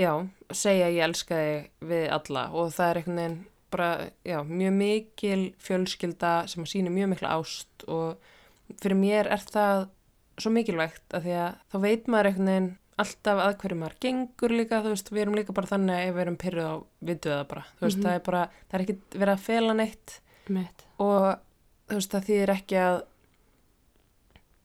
já, 0.00 0.12
segja 0.54 0.90
ég 0.90 1.04
elska 1.04 1.38
þig 1.38 1.88
við 1.90 2.04
alla. 2.16 2.44
Og 2.56 2.74
það 2.74 2.90
er 2.90 3.00
einhvern 3.00 3.20
veginn 3.20 3.38
bara, 3.70 3.88
já, 4.26 4.38
mjög 4.46 4.76
mikil 4.80 5.46
fjölskylda 5.62 6.34
sem 6.50 6.66
síni 6.66 6.92
mjög 6.94 7.14
mikla 7.14 7.34
ást. 7.38 7.86
Og 7.86 8.18
fyrir 8.80 8.98
mér 8.98 9.30
er 9.30 9.44
það 9.50 9.88
svo 10.40 10.52
mikilvægt 10.54 11.04
að 11.14 11.26
því 11.26 11.36
að 11.44 11.58
þá 11.70 11.76
veit 11.84 12.08
maður 12.08 12.30
einhvern 12.30 12.50
veginn 12.50 12.70
alltaf 13.02 13.42
að 13.44 13.54
hverju 13.62 13.78
maður 13.80 13.98
gengur 14.04 14.54
líka, 14.54 14.80
þú 14.84 14.94
veist, 14.94 15.12
við 15.12 15.22
erum 15.24 15.38
líka 15.38 15.54
bara 15.56 15.70
þannig 15.70 15.94
að 15.96 16.08
ef 16.08 16.14
við 16.16 16.24
erum 16.24 16.40
pyrruð 16.40 16.68
á 16.70 16.76
það 17.26 17.46
bara, 17.52 17.64
þú 17.78 17.86
veist, 17.86 17.98
Mhm. 17.98 18.04
það 18.06 18.14
er 18.14 18.24
bara, 18.30 18.42
það 18.70 18.76
er 18.78 18.84
ekki 18.86 18.98
verið 19.12 19.34
að 19.34 19.46
fela 19.46 19.74
neitt 19.74 20.20
mitt 20.48 20.84
og 20.98 21.38
þú 21.88 21.94
veist, 21.98 22.10
það 22.14 22.26
þýðir 22.28 22.54
ekki 22.56 22.76
að 22.80 22.98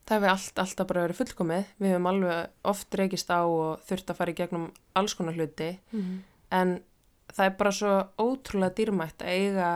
það 0.05 0.19
hefur 0.19 0.29
allt, 0.29 0.59
alltaf 0.61 0.87
bara 0.87 1.05
verið 1.07 1.19
fullkomið, 1.21 1.65
við 1.81 1.93
hefum 1.93 2.09
alveg 2.11 2.49
oft 2.71 2.97
reykist 2.99 3.31
á 3.33 3.41
og 3.41 3.79
þurft 3.87 4.11
að 4.11 4.19
fara 4.19 4.31
í 4.31 4.37
gegnum 4.37 4.67
alls 4.95 5.15
konar 5.17 5.33
hluti 5.33 5.71
mm. 5.91 6.19
en 6.51 6.75
það 7.33 7.45
er 7.45 7.55
bara 7.57 7.71
svo 7.71 7.93
ótrúlega 8.21 8.75
dýrmætt 8.77 9.25
að 9.25 9.33
eiga 9.33 9.69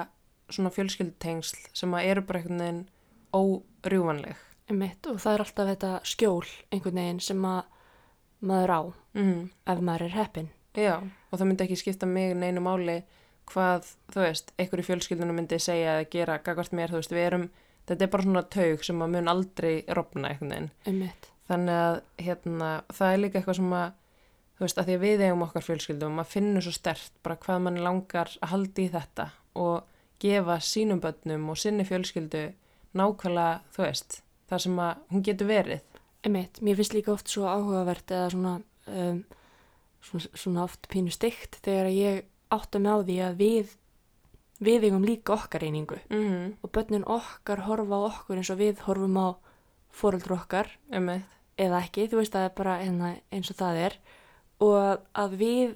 svona 0.50 0.70
fjölskyldutengsl 0.74 1.66
sem 1.74 1.94
að 1.98 2.12
eru 2.12 2.22
bara 2.26 2.40
einhvern 2.40 2.62
veginn 2.62 2.86
órjúvanleg. 3.34 4.38
Einmitt, 4.70 5.06
og 5.10 5.18
það 5.22 5.34
er 5.34 5.44
alltaf 5.44 5.70
þetta 5.72 5.92
skjól 6.06 6.46
einhvern 6.70 7.02
veginn 7.02 7.22
sem 7.26 7.46
að 7.50 7.60
maður 8.42 8.72
á 8.76 8.82
Mm. 9.16 9.50
ef 9.68 9.80
maður 9.82 10.02
er 10.06 10.10
heppin. 10.16 10.50
Já, 10.78 10.96
og 11.32 11.40
það 11.40 11.48
myndi 11.50 11.64
ekki 11.66 11.78
skipta 11.82 12.06
mig 12.08 12.36
neinu 12.38 12.62
máli 12.62 13.04
hvað, 13.50 13.88
þú 14.14 14.22
veist, 14.22 14.52
einhverju 14.60 14.86
fjölskyldunum 14.86 15.36
myndi 15.36 15.58
segja 15.60 15.96
eða 15.98 16.10
gera 16.14 16.38
gagvart 16.46 16.72
mér, 16.72 16.90
þú 16.94 17.00
veist, 17.02 17.12
við 17.12 17.26
erum, 17.26 17.50
þetta 17.90 18.06
er 18.06 18.12
bara 18.14 18.24
svona 18.24 18.44
taug 18.50 18.84
sem 18.86 19.02
að 19.02 19.10
mun 19.16 19.28
aldrei 19.28 19.84
rofna 19.98 20.30
einhvern 20.30 20.50
veginn. 20.54 20.70
Einmitt. 20.86 21.28
Þannig 21.50 21.80
að, 21.82 22.02
hérna, 22.22 22.70
það 22.94 23.14
er 23.14 23.18
líka 23.24 23.40
eitthvað 23.40 23.56
sem 23.58 23.74
að, 23.74 23.92
þú 24.60 24.66
veist, 24.68 24.78
að 24.78 24.86
því 24.86 24.94
að 25.00 25.04
við 25.08 25.24
eigum 25.26 25.42
okkar 25.48 25.66
fjölskyldum, 25.66 26.16
maður 26.20 26.32
finnur 26.36 26.62
svo 26.68 26.72
stert 26.78 27.12
bara 27.24 27.36
hvað 27.42 27.62
mann 27.66 27.82
langar 27.84 28.30
að 28.38 28.50
haldi 28.54 28.86
í 28.86 28.94
þetta 28.94 29.30
og 29.56 29.84
gefa 30.22 30.60
sínum 30.62 31.02
börnum 31.02 31.50
og 31.50 31.58
sinni 31.58 31.84
fjölskyldu 31.90 32.46
nákvæmlega, 32.94 33.62
þú 33.74 33.84
veist, 33.88 34.22
það 34.50 34.64
sem 34.68 34.80
að 34.86 34.96
hún 35.10 35.24
getur 35.26 35.48
verið. 35.50 35.82
Einmitt, 36.26 36.60
mér 36.62 36.76
finnst 36.76 36.94
líka 36.94 37.14
oft 37.14 37.30
svo 37.32 37.48
áhugavert 37.48 38.12
eða 38.12 38.30
svona, 38.34 38.54
um, 38.92 39.24
svona, 40.04 40.32
svona 40.36 40.64
oft 40.66 40.90
pínu 40.92 41.14
steikt 41.16 41.62
þegar 41.64 41.92
ég 41.94 42.26
átta 42.52 42.80
mig 42.80 42.92
á 42.92 43.00
því 43.00 43.18
að 43.24 43.38
við, 43.40 43.76
við 44.60 44.88
eigum 44.90 45.06
líka 45.08 45.34
okkar 45.38 45.64
einingu 45.64 46.00
Mm 46.10 46.24
-hmm. 46.28 46.56
og 46.62 46.72
börnin 46.72 47.08
okkar 47.08 47.64
horfa 47.68 47.96
á 47.96 48.08
okkur 48.12 48.38
eins 48.38 48.50
og 48.50 48.58
við 48.58 48.80
horfum 48.88 49.18
á 49.18 49.28
fóreldur 49.90 50.34
okkar 50.38 50.68
Emmett. 50.92 51.24
eða 51.58 51.82
ekki, 51.84 52.08
þú 52.08 52.16
veist 52.18 52.36
að 52.36 52.42
það 52.42 52.50
er 52.50 52.56
bara 52.56 52.80
hérna, 52.84 53.16
eins 53.32 53.52
og 53.52 53.56
það 53.56 53.76
er 53.76 54.00
og 54.60 55.00
að 55.16 55.32
við 55.38 55.76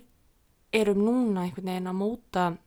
erum 0.73 0.97
núna 1.05 1.43
einhvern 1.45 1.65
veginn 1.65 1.87
að 1.87 1.99
móta 1.99 2.57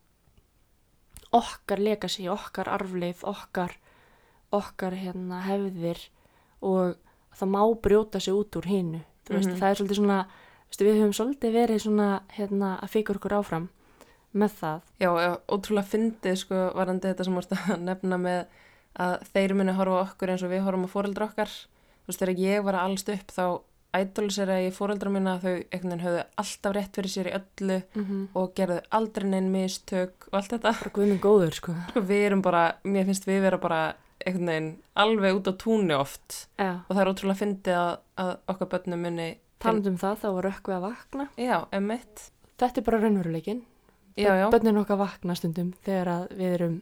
okkar 1.33 1.79
legacy, 1.79 2.29
okkar 2.29 2.69
arfleif, 2.69 3.25
okkar, 3.25 3.77
okkar 4.55 4.95
hérna, 4.95 5.43
hefðir 5.43 5.99
og 6.63 6.97
það 7.39 7.49
má 7.55 7.61
brjóta 7.83 8.21
sig 8.21 8.35
út 8.35 8.57
úr. 8.57 8.65
Þú 9.27 9.35
veist, 9.35 9.49
Mhm. 9.51 9.59
það 9.59 9.71
er 9.71 9.75
svolítið 9.75 9.97
svona, 10.01 10.27
veistu, 10.71 10.85
við 10.87 11.01
höfum 11.01 11.15
svolítið 11.19 11.53
verið 11.53 11.81
svona 11.83 12.21
hérna, 12.37 12.79
að 12.81 12.89
fikra 12.91 13.17
okkur 13.19 13.33
áfram 13.41 13.69
með 14.35 14.51
það. 14.61 14.81
Já, 15.01 15.39
ótrúlega 15.49 15.91
fyndið 15.91 16.37
sko 16.37 16.73
varandi 16.75 17.09
þetta 17.09 17.25
sem 17.25 17.35
vorst 17.35 17.51
að 17.51 17.81
nefna 17.81 18.17
með 18.19 18.47
að 18.99 19.23
þeir 19.35 19.55
muni 19.55 19.73
horfa 19.73 20.03
okkur 20.11 20.29
eins 20.31 20.43
og 20.43 20.51
við 20.51 20.63
horfum 20.65 20.87
á 20.87 20.95
fóreldra 20.95 21.29
okkar. 21.29 21.47
Þú 21.47 22.07
veist, 22.09 22.21
þegar 22.21 22.39
ég 22.39 22.65
var 22.65 22.75
að 22.75 22.85
allst 22.87 23.09
upp 23.09 23.33
þá 23.35 23.61
ædólisera 23.97 24.57
ég 24.61 24.75
fóreldra 24.77 25.11
mína 25.11 25.39
þau 25.41 25.55
einhvern 25.73 25.91
veginn 25.91 26.05
höfðu 26.05 26.25
alltaf 26.39 26.75
rétt 26.77 26.93
fyrir 26.97 27.11
sér 27.11 27.29
í 27.31 27.35
öllu 27.39 27.83
Mm 27.97 28.05
-hmm. 28.05 28.29
og 28.35 28.55
gerðu 28.55 28.81
aldrei 28.93 29.25
neinn 29.31 29.51
mistök 29.53 30.13
og 30.29 30.35
allt 30.35 30.51
þetta. 30.53 30.73
Sko, 31.55 31.73
við 31.95 32.27
erum 32.27 32.43
bara, 32.43 32.75
mér 32.85 33.05
finnst 33.07 33.25
við 33.27 33.41
vera 33.41 33.59
bara 33.59 33.95
einhvern 34.25 34.51
veginn 34.51 34.71
alveg 34.95 35.41
út 35.41 35.51
á 35.51 35.55
túnni 35.61 35.97
oft 35.97 36.49
Já, 36.57 36.83
og 36.87 36.93
það 36.93 37.03
er 37.03 37.11
ótrúlega 37.13 37.41
fyndið 37.43 37.79
að, 37.81 37.93
að 38.23 38.33
okkar 38.53 38.71
börnum 38.75 39.03
muni 39.07 39.29
talandi 39.63 39.93
um 39.93 40.01
það, 40.01 40.19
þá 40.23 40.29
var 40.37 40.47
rökkvið 40.51 40.77
að 40.77 40.85
vakna. 40.87 41.29
Já, 41.41 41.57
emitt. 41.77 42.27
Þetta 42.61 42.81
er 42.81 42.87
bara 42.87 43.01
raunveruleikin. 43.03 43.63
Bönnin 44.53 44.81
okkar 44.81 45.01
vakna 45.01 45.37
stundum 45.37 45.73
þegar 45.85 46.13
að 46.13 46.27
við 46.39 46.53
erum 46.57 46.77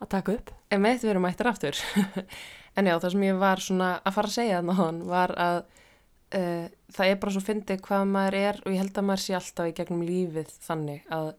að 0.00 0.10
taka 0.14 0.34
upp. 0.36 0.54
Emitt, 0.72 1.04
við 1.04 1.12
erum 1.14 1.24
mættir 1.24 1.50
aftur. 1.50 1.82
en 2.76 2.88
já, 2.88 2.96
það 2.96 3.12
sem 3.14 3.28
ég 3.28 3.38
var 3.40 3.62
svona 3.64 3.92
að 4.04 4.16
fara 4.16 4.30
að 4.30 4.36
segja 4.36 4.64
þannig 4.64 5.06
var 5.10 5.34
að 5.40 5.60
uh, 5.60 6.66
það 6.96 7.12
er 7.12 7.22
bara 7.22 7.36
svo 7.36 7.44
fyndið 7.44 7.84
hvað 7.86 8.10
maður 8.14 8.38
er 8.40 8.60
og 8.64 8.74
ég 8.74 8.82
held 8.82 9.00
að 9.00 9.08
maður 9.08 9.24
sé 9.24 9.38
alltaf 9.38 9.70
í 9.70 9.76
gegnum 9.78 10.04
lífið 10.06 10.52
þannig 10.66 11.14
að 11.16 11.32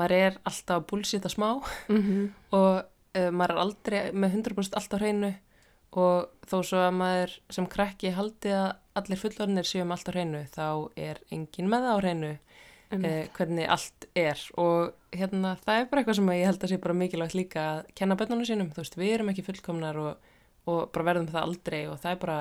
maður 0.00 0.16
er 0.18 0.40
alltaf 0.48 0.78
að 0.78 0.88
búlsita 0.92 1.32
smá 1.32 1.48
Mm 1.88 2.02
-hmm. 2.02 2.28
og 2.56 2.91
maður 3.12 3.54
er 3.54 3.62
aldrei 3.62 3.98
með 4.12 4.38
100% 4.38 4.78
alltaf 4.78 5.02
hreinu 5.02 5.32
og 6.00 6.46
þó 6.48 6.56
svo 6.64 6.80
að 6.80 6.94
maður 6.96 7.34
sem 7.52 7.66
krakki 7.68 8.12
haldi 8.16 8.54
að 8.56 8.70
allir 8.96 9.20
fullorðinir 9.20 9.68
séum 9.68 9.92
alltaf 9.92 10.16
hreinu 10.16 10.44
þá 10.52 10.66
er 10.96 11.20
engin 11.32 11.68
með 11.68 11.86
það 11.86 11.92
á 11.92 12.02
hreinu 12.02 12.30
uh, 12.32 13.24
hvernig 13.36 13.68
allt 13.72 14.06
er. 14.18 14.44
Og 14.60 14.92
hérna 15.12 15.54
það 15.64 15.80
er 15.80 15.90
bara 15.90 16.02
eitthvað 16.02 16.18
sem 16.20 16.32
ég 16.36 16.48
held 16.48 16.64
að 16.64 16.72
sé 16.72 16.80
bara 16.82 16.98
mikilvægt 16.98 17.36
líka 17.36 17.66
að 17.74 17.82
kenna 17.98 18.16
bönnunum 18.20 18.48
sínum, 18.48 18.70
þú 18.72 18.84
veist 18.84 18.98
við 19.00 19.14
erum 19.16 19.32
ekki 19.32 19.46
fullkomnar 19.48 20.00
og, 20.00 20.32
og 20.68 20.80
bara 20.94 21.08
verðum 21.10 21.28
það 21.32 21.46
aldrei 21.48 21.80
og 21.90 22.00
það 22.02 22.14
er 22.14 22.22
bara 22.24 22.38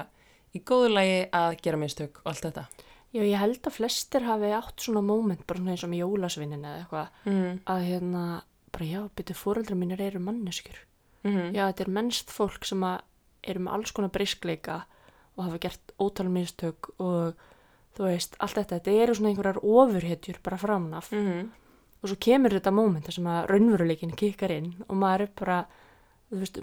í 0.51 0.63
góðu 0.67 0.93
lagi 0.93 1.19
að 1.41 1.57
gera 1.63 1.81
mistök 1.81 2.23
og 2.23 2.31
allt 2.31 2.47
þetta. 2.47 2.65
Já, 3.11 3.25
ég 3.27 3.41
held 3.41 3.59
að 3.67 3.75
flestir 3.75 4.23
hafi 4.23 4.53
átt 4.55 4.83
svona 4.85 5.01
moment, 5.03 5.43
bara 5.47 5.59
svona 5.59 5.73
eins 5.73 5.83
og 5.83 5.91
með 5.91 6.03
jólasvinnin 6.05 6.63
eða 6.63 6.77
eitthvað, 6.79 7.17
mm. 7.27 7.57
að 7.73 7.81
hérna, 7.89 8.21
bara 8.71 8.85
já, 8.85 9.01
byrju 9.15 9.35
fóreldrar 9.35 9.77
mínir 9.77 10.01
eru 10.01 10.19
manneskjur. 10.19 10.77
Mm 11.23 11.31
-hmm. 11.31 11.53
Já, 11.53 11.67
þetta 11.67 11.83
er 11.83 11.89
mennst 11.89 12.31
fólk 12.31 12.65
sem 12.65 12.83
að 12.83 13.01
eru 13.43 13.59
með 13.59 13.73
alls 13.73 13.91
konar 13.91 14.09
briskleika 14.09 14.85
og 15.35 15.43
hafa 15.45 15.57
gert 15.57 15.91
ótal 15.99 16.29
mistök 16.29 16.89
og 16.99 17.33
þú 17.97 18.03
veist, 18.03 18.35
allt 18.39 18.55
þetta, 18.55 18.79
þetta 18.79 18.91
eru 18.91 19.15
svona 19.15 19.29
einhverjar 19.29 19.63
ofurhetjur 19.63 20.37
bara 20.43 20.57
framnaf 20.57 21.11
Mm 21.11 21.51
og 22.01 22.09
svo 22.09 22.17
kemur 22.21 22.55
þetta 22.55 22.73
moment 22.73 23.05
þar 23.05 23.17
sem 23.17 23.27
að 23.29 23.43
raunveruleikin 23.51 24.15
kikkar 24.17 24.53
inn 24.55 24.71
og 24.87 24.95
maður 24.97 25.27
er 25.27 25.33
bara, 25.37 25.57
þú 26.31 26.39
veist, 26.41 26.61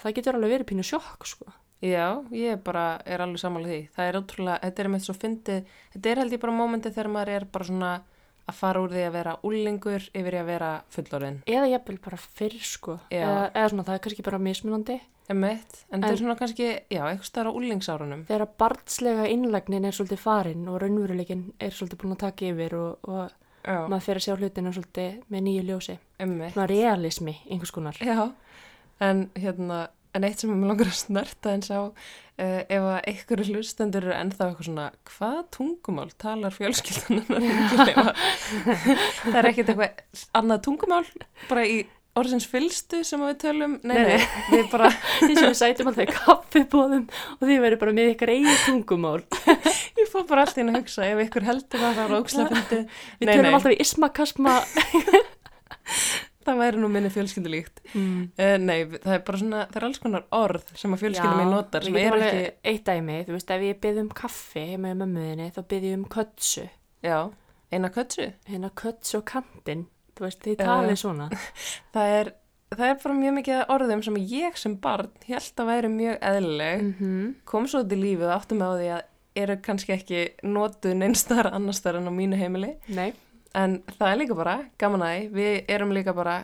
það 0.00 0.14
getur 0.16 0.38
alveg 0.38 0.54
verið 0.54 0.70
pínu 0.70 0.86
sjokk, 0.86 1.26
sko. 1.28 1.52
Já, 1.84 2.20
ég 2.36 2.60
bara 2.64 2.84
er 3.08 3.22
alveg 3.24 3.40
samanlega 3.40 3.72
því. 3.72 3.82
Það 3.96 4.08
er 4.08 4.18
ótrúlega, 4.18 4.62
þetta 4.64 4.82
er 4.82 4.90
með 4.92 5.04
svo 5.04 5.16
fyndið, 5.16 5.76
þetta 5.94 6.10
er 6.10 6.20
held 6.20 6.34
ég 6.36 6.42
bara 6.42 6.56
mómentið 6.56 6.96
þegar 6.96 7.12
maður 7.14 7.32
er 7.34 7.46
bara 7.52 7.68
svona 7.70 7.92
að 8.48 8.54
fara 8.54 8.80
úr 8.82 8.90
því 8.94 9.04
að 9.06 9.12
vera 9.12 9.36
úlingur 9.46 10.08
yfir 10.14 10.34
í 10.36 10.40
að 10.40 10.46
vera 10.46 10.70
fullorðin. 10.90 11.42
Eða 11.46 11.68
jafnvel 11.74 11.98
bara 12.04 12.16
fyrr, 12.16 12.56
sko. 12.64 12.98
Eða, 13.10 13.50
eða 13.54 13.68
svona, 13.72 13.84
það 13.88 13.94
er 13.98 14.04
kannski 14.06 14.22
bara 14.26 14.38
mismunandi. 14.38 15.00
Emmett, 15.30 15.84
en, 15.92 16.00
En- 16.02 16.10
er 16.10 16.16
svona 16.18 16.34
kannski, 16.36 16.64
já, 16.90 17.02
eitthvað 17.06 17.28
starf 17.28 17.52
á 17.52 17.54
úlingsárunum. 17.54 18.24
Þegar 18.26 18.48
barnslega 18.58 19.28
innlægnin 19.30 19.84
er 19.86 19.92
svolítið 19.94 20.18
farin 20.18 20.64
og 20.68 20.80
raunveruleikin 20.82 21.52
er 21.60 21.70
svolítið 21.70 22.00
búin 22.02 22.16
að 22.16 22.22
taka 22.24 22.48
yfir 22.50 22.74
og, 22.74 22.98
og 23.06 23.30
maður 23.92 24.02
fer 24.08 24.16
að 24.18 24.24
sjá 24.26 24.34
hlutinu 24.40 24.72
svolítið 24.74 25.20
með 25.30 25.44
nýju 25.46 25.62
ljósi. 25.68 25.98
emmett. 26.18 26.52
Svona 26.56 26.66
realismi, 26.66 27.36
einhvers 27.48 27.70
konar. 27.70 27.94
Já, 28.02 28.32
en 29.00 29.30
hérna, 29.38 29.88
en 30.16 30.26
eitt 30.26 30.42
sem 30.42 30.50
ég 30.52 30.66
langar 30.66 30.90
að 30.90 30.98
snerta 30.98 31.54
eins 31.54 31.70
á, 31.70 31.80
uh, 31.90 32.60
ef 32.64 32.80
að 32.80 32.98
einhverju 33.12 33.54
hlustendur 33.54 34.08
eru 34.08 34.16
ennþá 34.16 34.48
eitthvað 34.48 34.68
svona, 34.70 34.88
hvað 35.12 35.40
tungumál 35.56 36.10
talar 36.20 36.56
fjölskyldunar? 36.56 37.48
það 39.22 39.40
er 39.40 39.50
ekkert 39.52 39.72
eitthvað 39.74 40.26
annað 40.40 40.62
tungumál, 40.66 41.06
bara 41.48 41.66
í 41.68 41.80
orðsins 42.18 42.46
fylstu 42.50 43.04
sem 43.06 43.22
við 43.22 43.36
tölum, 43.44 43.76
nei, 43.86 43.94
Nei, 43.94 44.02
nei, 44.08 44.16
nei. 44.18 44.38
við 44.54 44.64
bara, 44.72 44.90
Því 45.20 45.34
sem 45.36 45.46
við 45.46 45.58
sætum 45.60 45.90
alltaf 45.90 46.04
í 46.08 46.14
kaffibóðum 46.16 47.04
og 47.36 47.44
því 47.44 47.58
verður 47.62 47.82
bara 47.84 47.94
með 47.96 48.12
ykkar 48.14 48.32
eigin 48.34 48.58
tungumál. 48.64 49.20
ég 50.00 50.10
fór 50.10 50.26
bara 50.28 50.44
alltaf 50.44 50.60
inn 50.62 50.72
að 50.72 50.80
hugsa, 50.80 51.06
ef 51.06 51.22
einhver 51.22 51.46
heldur 51.46 51.84
það, 51.84 52.00
það 52.00 52.10
var 52.10 52.16
ókslega 52.18 52.58
fyndi. 52.58 52.80
Við 53.20 53.32
tölum 53.32 53.58
alltaf 53.60 53.76
í 53.76 53.80
ismakasma. 53.86 54.56
Það 56.46 56.58
væri 56.62 56.80
nú 56.80 56.88
minni 56.88 57.10
fjölskyldulíkt. 57.12 57.80
Mm. 57.94 58.22
Uh, 58.38 58.56
nei, 58.58 58.78
það 58.94 59.14
er 59.14 59.22
bara 59.26 59.38
svona, 59.42 59.66
það 59.70 59.76
er 59.80 59.86
alls 59.88 59.98
konar 60.02 60.24
orð 60.30 60.64
sem 60.74 60.94
að 60.96 61.02
fjölskyldum 61.04 61.40
ég 61.44 61.50
notar, 61.52 61.84
sem 61.84 61.96
er 62.00 62.16
ekki, 62.18 62.50
Eitt 62.72 62.84
dæmi, 62.88 63.18
þú 63.28 63.36
veist, 63.36 63.50
ef 63.50 63.62
ég 63.68 63.80
byrð 63.80 64.02
um 64.04 64.08
kaffi 64.22 64.66
með 64.80 64.94
mömmuðinni, 65.02 65.50
þá 65.56 65.60
byrð 65.72 65.88
ég 65.90 65.98
um 66.00 66.04
kötsu. 66.16 66.66
já, 67.02 67.18
eina 67.72 67.90
kötsu. 67.90 68.32
Hérna 68.48 68.70
kötsu 68.82 69.18
og 69.20 69.24
kantinn, 69.24 69.86
þú 70.16 70.26
veist, 70.26 70.42
þið 70.44 70.56
Já. 70.58 70.64
talið 70.66 70.96
svona. 71.04 71.28
það 71.94 72.16
er, 72.18 72.32
það 72.74 72.86
er 72.88 72.98
bara 73.04 73.14
mjög 73.20 73.34
mikið 73.40 73.62
orðum 73.76 74.02
sem 74.02 74.16
ég 74.16 74.56
sem 74.56 74.76
barn 74.80 75.10
held 75.28 75.62
að 75.64 75.70
væri 75.74 75.88
mjög 75.88 76.18
eðlileg 76.32 76.82
Mm 76.82 76.94
-hmm. 77.00 77.34
kom 77.44 77.66
svo 77.68 77.82
til 77.88 77.98
lífið 78.00 78.30
áttum 78.34 78.62
á 78.62 78.70
því 78.78 78.88
að 78.96 79.02
eru 79.36 79.56
kannski 79.62 79.92
ekki 79.92 80.20
notuð 80.42 80.94
neinstar 80.94 81.46
annar 81.54 81.74
star 81.74 81.96
en 81.96 82.08
á 82.08 82.12
mínu 82.12 82.36
heimili 82.36 82.76
Nei. 82.88 83.12
En 83.54 83.80
það 83.98 84.08
er 84.12 84.18
líka 84.20 84.36
bara 84.38 84.56
gaman 84.80 85.04
að 85.04 85.14
því, 85.14 85.28
við 85.34 85.74
erum 85.76 85.94
líka 85.94 86.14
bara 86.16 86.38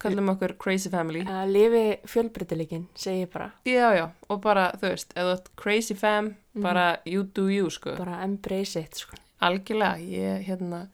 kallum 0.00 0.32
okkur 0.32 0.54
crazy 0.60 0.90
family. 0.92 1.22
Að 1.28 1.52
lifi 1.54 1.82
fjölbreytileikin, 2.08 2.86
segi 2.96 3.24
ég 3.26 3.32
bara. 3.32 3.50
já 3.68 3.92
já. 3.96 4.06
Og 4.28 4.40
bara 4.40 4.70
þú 4.80 4.88
veist, 4.88 5.12
ert 5.16 5.50
crazy 5.56 5.94
fam 5.94 6.34
bara 6.54 7.00
you 7.04 7.24
do 7.24 7.48
you 7.48 7.70
sko. 7.70 7.96
Bara 7.98 8.22
embrace 8.24 8.80
it, 8.80 8.94
sko. 8.94 9.16
algjörlega, 9.40 9.98
ég 10.00 10.46
hérna 10.48 10.88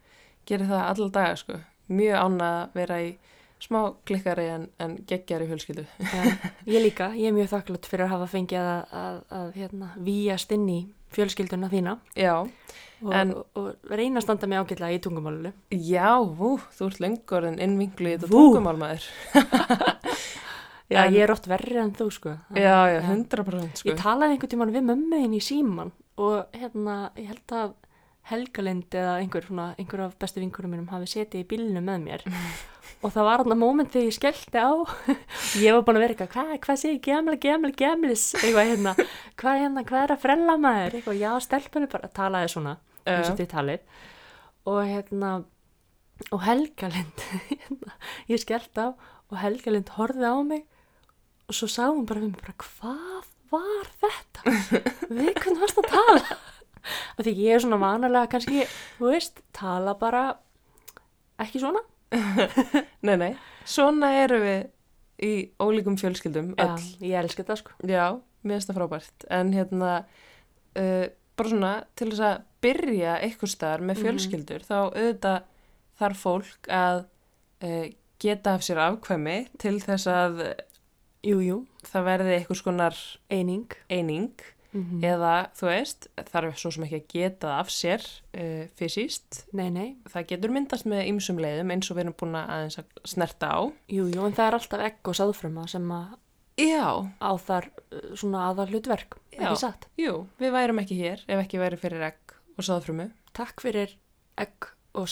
gerir 0.47 0.67
það 0.67 0.83
allar 0.91 1.11
daga 1.11 1.37
sko. 1.37 1.61
Mjög 1.89 2.19
ánað 2.19 2.59
að 2.59 2.75
vera 2.75 3.01
í 3.03 3.17
smá 3.63 3.81
klikkari 4.05 4.47
en, 4.53 4.69
en 4.79 4.97
geggjari 5.07 5.47
fjölskyldu. 5.49 5.87
Ja, 6.03 6.25
ég 6.67 6.83
líka, 6.83 7.13
ég 7.15 7.31
er 7.31 7.37
mjög 7.37 7.53
þakklátt 7.55 7.87
fyrir 7.89 8.07
að 8.07 8.13
hafa 8.15 8.27
fengið 8.35 8.59
að, 8.61 8.83
að, 9.01 9.21
að 9.39 9.55
hérna, 9.57 9.93
víjast 9.97 10.53
inn 10.53 10.67
í 10.69 10.81
fjölskylduna 11.15 11.71
þína. 11.73 11.97
Já 12.19 12.45
og, 13.03 13.13
En- 13.13 13.33
og, 13.37 13.47
og 13.61 13.91
reyna 13.93 14.21
að 14.21 14.27
standa 14.27 14.47
mig 14.51 14.59
ágætlega 14.63 14.97
í 14.97 15.01
tungumálunu. 15.05 15.53
Já, 15.71 16.09
vú, 16.25 16.55
þú 16.79 16.89
ert 16.91 17.01
lengorðin 17.05 17.59
innvinklu 17.67 18.13
í 18.13 18.15
þetta 18.17 18.31
tungumálmaður. 18.33 19.09
Já, 20.87 21.01
En- 21.03 21.15
ég 21.17 21.25
er 21.25 21.33
oft 21.35 21.49
verri 21.51 21.81
en 21.83 21.91
þú, 21.99 22.05
sko. 22.15 22.37
Já, 22.55 22.77
já, 22.95 23.01
100% 23.03 23.81
sko. 23.81 23.89
Ég 23.91 23.97
talaði 23.99 24.37
einhvern 24.37 24.53
tímann 24.53 24.71
við 24.77 24.85
mömmuðin 24.87 25.33
í 25.35 25.41
síman 25.43 25.91
og 26.23 26.55
hérna, 26.55 27.11
ég 27.19 27.33
held 27.33 27.55
að 27.59 27.75
Helgalind 28.27 28.91
eða 28.99 29.17
einhver, 29.23 29.45
svona, 29.47 29.65
einhver 29.79 30.01
af 30.09 30.15
bestu 30.19 30.41
vinkurum 30.43 30.73
mínum 30.75 30.89
hafi 30.91 31.07
setið 31.13 31.45
í 31.45 31.47
bílnu 31.47 31.79
með 31.83 32.01
mér 32.07 32.25
og 33.03 33.13
það 33.15 33.27
var 33.29 33.43
þarna 33.43 33.59
moment 33.61 33.93
þegar 33.93 34.07
ég 34.07 34.17
skellti 34.17 34.63
á. 34.63 34.73
Ég 35.65 35.77
var 35.77 35.85
búin 35.87 35.99
að 35.99 36.05
vera 36.05 36.15
eitthvað, 36.17 36.33
hvað, 36.35 36.55
hvað 36.67 36.81
sé 36.81 36.93
ég, 36.93 37.03
gemla, 37.05 37.37
gemla, 37.43 37.73
gemlis 37.77 38.25
eitthvað 38.39 38.71
hérna, 38.73 38.95
hvað 39.41 39.61
hérna, 39.63 39.85
hvað 39.89 40.05
er 40.05 40.15
að 40.15 40.23
frella 40.25 40.57
maður? 40.61 40.97
Eitthvað, 40.99 41.21
já, 41.23 41.31
stelpunni 41.47 41.91
bara 41.93 42.13
talaði 42.17 42.53
svona 42.55 42.77
eins 43.07 43.31
og 43.31 43.39
þið 43.39 43.51
talið. 43.53 44.01
Og 44.67 44.81
hérna 44.87 45.33
og 46.33 46.43
Helgalind 46.47 47.25
hérna, 47.51 47.97
ég 48.31 48.41
skellt 48.41 48.81
á 48.81 48.97
og 48.97 49.39
Helgalind 49.41 49.93
horfði 49.97 50.31
á 50.33 50.37
mig 50.47 50.65
og 51.47 51.55
svo 51.55 51.69
sá 51.71 51.85
hún 51.91 52.07
bara 52.09 52.23
við 52.23 52.33
mig 52.33 52.43
bara 52.43 52.57
hvað 52.65 53.33
var 53.53 53.91
þetta? 54.03 54.55
Við 55.11 55.33
hvernig 55.37 55.63
varst 55.63 55.83
að 55.83 55.91
tala? 55.93 56.39
Og 57.19 57.25
því 57.27 57.33
ég 57.43 57.57
er 57.57 57.63
svona 57.63 57.79
vanalega 57.83 58.31
kannski 58.31 58.65
þú 58.97 59.11
veist, 59.11 59.41
tala 59.55 59.95
bara 59.99 60.25
ekki 61.43 61.59
svona 61.63 61.83
Nei, 63.07 63.17
nei, 63.19 63.33
svona 63.67 64.13
eru 64.23 64.39
við 64.43 64.67
í 65.27 65.33
ólíkum 65.63 65.97
fjölskyldum 65.99 66.53
öll. 66.61 66.77
Já, 67.01 67.07
ég 67.09 67.19
elska 67.23 67.43
þetta 67.43 67.57
sko 67.63 67.89
Já, 67.89 68.05
mér 68.45 68.59
finnst 68.59 68.71
það 68.71 68.79
frábært. 68.81 69.27
En 69.33 69.53
hérna, 69.57 69.93
uh, 70.77 71.07
bara 71.37 71.53
svona 71.53 71.73
til 71.97 72.11
þess 72.13 72.25
að 72.29 72.43
byrja 72.67 73.17
eitthvað 73.25 73.53
staðar 73.55 73.81
með 73.87 73.97
Mhm. 73.97 74.03
fjölskyldur, 74.05 74.67
þá 74.67 74.77
auðvitað 74.93 75.43
þarf 76.01 76.23
fólk 76.27 76.69
að 76.69 77.05
uh, 77.65 77.87
geta 78.21 78.55
af 78.57 78.65
sér 78.67 78.81
afkvæmi 78.87 79.39
til 79.59 79.79
þess 79.81 80.07
að 80.13 80.43
Jú, 81.27 81.41
jú, 81.43 81.55
það 81.83 82.05
verði 82.07 82.35
eitthvað 82.37 82.59
skonar 82.61 82.97
eining 83.35 83.73
eining 83.91 84.29
mm 84.77 85.05
eða, 85.07 85.33
þú 85.57 85.67
veist, 85.71 86.07
þarf 86.31 86.59
svo 86.61 86.71
sem 86.75 86.85
ekki 86.87 86.99
að 87.01 87.09
geta 87.15 87.55
af 87.61 87.71
sér 87.73 88.05
uh, 88.37 88.67
fysiskt. 88.79 89.45
Nei, 89.57 89.71
nei, 89.71 89.89
Það 90.13 90.27
getur 90.33 90.55
myndast 90.55 90.87
með 90.87 91.07
ýmsum 91.11 91.41
leiðum 91.43 91.73
eins 91.75 91.91
og 91.91 91.97
við 91.99 92.05
erum 92.07 92.17
búin 92.21 92.39
að 92.41 92.79
snerta 93.09 93.51
á. 93.53 93.61
jú, 93.89 94.07
jú, 94.13 94.23
en 94.27 94.37
það 94.37 94.47
er 94.47 94.59
alltaf 94.61 94.85
egg 94.91 95.11
og 95.11 95.19
sáðfruma 95.19 95.67
sem 95.69 95.91
að 95.97 96.15
Já, 96.57 97.05
á 97.21 97.31
þar 97.37 97.67
uh, 97.93 98.15
svona 98.17 98.47
aðal 98.51 98.71
hlutverk, 98.71 99.19
ekki 99.37 99.57
satt 99.61 99.89
jú, 100.01 100.27
við 100.41 100.55
værum 100.55 100.79
ekki 100.81 100.97
hér 101.03 101.25
ef 101.29 101.43
ekki 101.43 101.61
væri 101.61 101.77
fyrir 101.81 102.07
egg 102.09 102.37
og 102.57 102.65
sáðfrumu. 102.65 103.11
Takk 103.37 103.61
fyrir 103.61 103.93
egg 104.41 104.71
og 104.97 105.05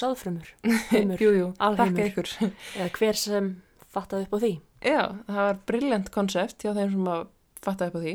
heimur, 0.95 1.21
Jú, 1.21 1.35
jú, 1.37 1.51
þakka 1.61 2.07
ykkur. 2.09 2.31
eða 2.79 2.89
hver 2.97 3.19
sem 3.21 3.51
fattaði 3.93 4.25
upp 4.25 4.33
á 4.35 4.39
því 4.41 4.55
Já, 4.85 5.03
það 5.29 5.37
var 5.41 5.59
brilljant 5.69 6.09
konsept 6.13 6.65
hjá 6.65 6.73
þeim 6.77 6.91
sem 6.93 7.07
að 7.09 7.23
fatta 7.65 7.87
upp 7.89 7.95
á 7.97 8.01
því. 8.05 8.13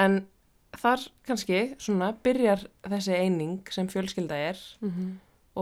En 0.00 0.14
þar 0.78 1.02
kannski 1.26 1.60
svona 1.82 2.12
byrjar 2.24 2.64
þessi 2.86 3.16
eining 3.16 3.72
sem 3.72 3.88
fjölskylda 3.90 4.38
er 4.50 4.62
mm 4.80 4.90
-hmm. 4.90 5.10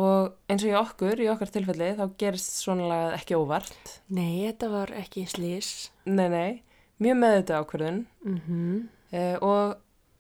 og 0.01 0.37
eins 0.51 0.65
og 0.65 0.71
í 0.71 0.77
okkur, 0.79 1.21
í 1.21 1.31
okkar 1.33 1.53
tilfelli, 1.55 1.95
þá 1.97 2.05
gerist 2.19 2.61
svona 2.63 2.89
lagað 2.89 3.19
ekki 3.19 3.39
óvart. 3.39 4.01
Nei, 4.09 4.47
þetta 4.47 4.69
var 4.69 4.93
ekki 4.93 5.27
slís 5.27 5.91
Nei, 6.05 6.29
nei, 6.29 6.63
mjög 6.99 7.17
meðvitað 7.17 7.61
ákvörðun 7.63 8.07
mm 8.25 8.41
-hmm. 8.47 8.89
eh, 9.13 9.37
og 9.43 9.77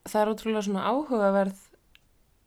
það 0.09 0.21
er 0.23 0.33
ótrúlega 0.33 0.63
svona 0.63 0.89
áhugaverð 0.89 1.59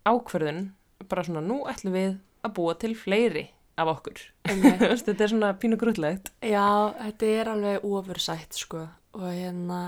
ákvörðun, 0.06 0.72
bara 1.10 1.24
svona 1.24 1.42
nú 1.42 1.66
ætlum 1.70 1.94
við 1.94 2.20
að 2.44 2.54
búa 2.54 2.74
til 2.74 2.96
fleiri 2.96 3.50
af 3.78 3.88
okkur. 3.88 4.22
Þetta 5.06 5.24
er 5.24 5.32
svona 5.32 5.54
pínu 5.54 5.78
grútlegt. 5.78 6.32
Já, 6.42 6.94
þetta 7.00 7.26
er 7.26 7.52
alveg 7.52 7.86
ofursætt 7.88 8.58
sko 8.58 8.88
og 9.14 9.28
hérna 9.28 9.82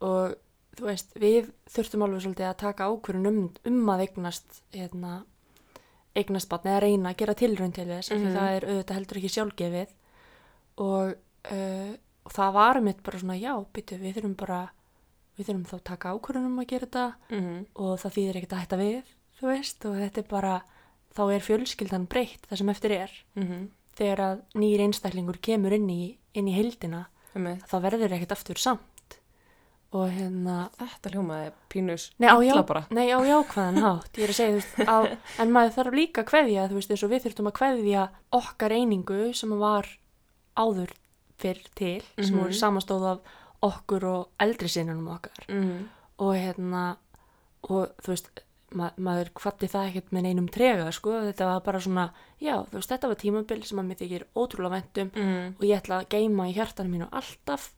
og 0.00 0.34
þú 0.76 0.84
veist, 0.88 1.14
við 1.20 1.50
þurftum 1.68 2.02
alveg 2.06 2.22
svolítið 2.24 2.46
að 2.48 2.56
taka 2.62 2.86
ákvörðun 2.88 3.26
um, 3.28 3.50
um 3.64 3.88
að 3.92 4.00
eignast 4.06 4.62
hérna, 4.72 5.24
eignast 6.16 6.48
batni 6.48 6.70
eða 6.72 6.80
reyna 6.86 7.10
að 7.12 7.16
gera 7.22 7.34
tilraun 7.34 7.72
til 7.72 7.86
þess 7.88 8.10
mm 8.12 8.22
Mhm. 8.22 8.36
það 8.36 8.56
er 8.56 8.66
auðvitað 8.68 8.94
heldur 8.98 9.16
ekki 9.20 9.32
sjálfgefið 9.36 9.88
og, 10.78 11.14
uh, 11.52 11.92
og 12.24 12.32
það 12.32 12.52
var 12.56 12.80
mitt 12.80 13.02
bara 13.02 13.18
svona, 13.18 13.36
já, 13.40 13.52
byttu, 13.72 13.98
við 14.00 14.14
þurfum 14.16 14.36
bara 14.36 14.60
við 15.38 15.46
þurfum 15.48 15.64
þá 15.70 15.74
að 15.78 15.84
taka 15.84 16.12
ákvörðun 16.14 16.46
um 16.46 16.58
að 16.62 16.66
gera 16.72 16.86
þetta 16.86 17.14
Mm 17.30 17.40
-hmm. 17.40 17.66
og 17.74 17.98
það 18.00 18.14
þýðir 18.16 18.36
ekkert 18.36 18.52
að 18.52 18.62
hætta 18.62 18.76
við 18.76 19.02
þú 19.40 19.46
veist, 19.48 19.84
og 19.84 19.94
þetta 19.96 20.18
er 20.18 20.28
bara 20.28 20.62
þá 21.16 21.22
er 21.34 21.40
fjölskyldan 21.40 22.06
breytt 22.08 22.42
það 22.48 22.58
sem 22.58 22.68
eftir 22.68 22.90
er 22.92 23.10
Mm 23.36 23.42
-hmm. 23.48 23.68
þegar 23.96 24.18
að 24.20 24.40
nýr 24.54 24.80
einstaklingur 24.80 25.38
kemur 25.40 25.72
inn 25.72 25.88
í, 25.90 26.16
inn 26.34 26.48
í 26.48 26.54
heildina 26.54 27.06
þá 27.68 27.76
verður 27.80 28.12
ekkert 28.12 28.32
aftur 28.32 28.56
samt 28.58 28.91
og 29.92 30.08
hérna 30.10 30.70
Þetta 30.78 31.10
hljómaði 31.12 31.50
pínus 31.72 32.06
nei 32.18 32.28
á, 32.32 32.36
já, 32.40 32.54
nei, 32.90 33.08
á 33.12 33.18
jákvæðan 33.28 33.80
hátt 33.86 34.16
ég 34.18 34.24
er 34.24 34.32
að 34.32 34.38
segja, 34.38 34.52
þú 34.52 34.60
veist, 34.62 34.88
á, 34.88 34.96
en 35.44 35.52
maður 35.52 35.74
þarf 35.76 35.96
líka 35.98 36.22
að 36.24 36.30
kveðja, 36.32 36.68
þú 36.70 36.78
veist, 36.80 36.90
eins 36.94 37.02
og 37.06 37.10
við 37.12 37.22
þurftum 37.26 37.50
að 37.50 37.56
kveðja 37.60 38.04
okkar 38.32 38.72
einingu 38.78 39.20
sem 39.36 39.52
var 39.60 39.88
áður 40.56 40.92
fyrr 41.42 41.62
til 41.74 42.02
sem 42.18 42.34
Mhm. 42.34 42.40
voru 42.42 42.52
samastóð 42.54 43.04
af 43.12 43.18
okkur 43.62 44.04
og 44.04 44.28
eldri 44.40 44.68
sinnunum 44.68 45.08
okkar 45.16 45.44
Mm 45.48 45.88
og 46.22 46.34
hérna 46.36 46.96
og 47.68 47.88
þú 48.02 48.08
veist, 48.12 48.28
ma 48.74 48.90
maður 48.96 49.30
kvatti 49.34 49.66
það 49.68 49.88
ekkert 49.90 50.12
með 50.12 50.22
neinum 50.22 50.48
trega, 50.48 50.92
sko 50.92 51.10
þetta 51.26 51.44
var 51.48 51.60
bara 51.66 51.80
svona, 51.80 52.04
já, 52.40 52.54
þú 52.70 52.78
veist, 52.78 52.90
þetta 52.92 53.08
var 53.08 53.16
tímabil 53.16 53.64
sem 53.66 53.78
að 53.78 53.86
mér 53.88 53.98
þykir 54.00 54.24
ótrúlega 54.36 54.70
væntum 54.76 55.10
-hmm. 55.10 55.54
og 55.58 55.62
ég 55.66 55.76
ætla 55.80 56.00
að 56.00 56.08
geima 56.08 56.48
í 56.48 56.54
hjartanum 56.54 56.92
mínu 56.92 57.08
alltaf 57.12 57.72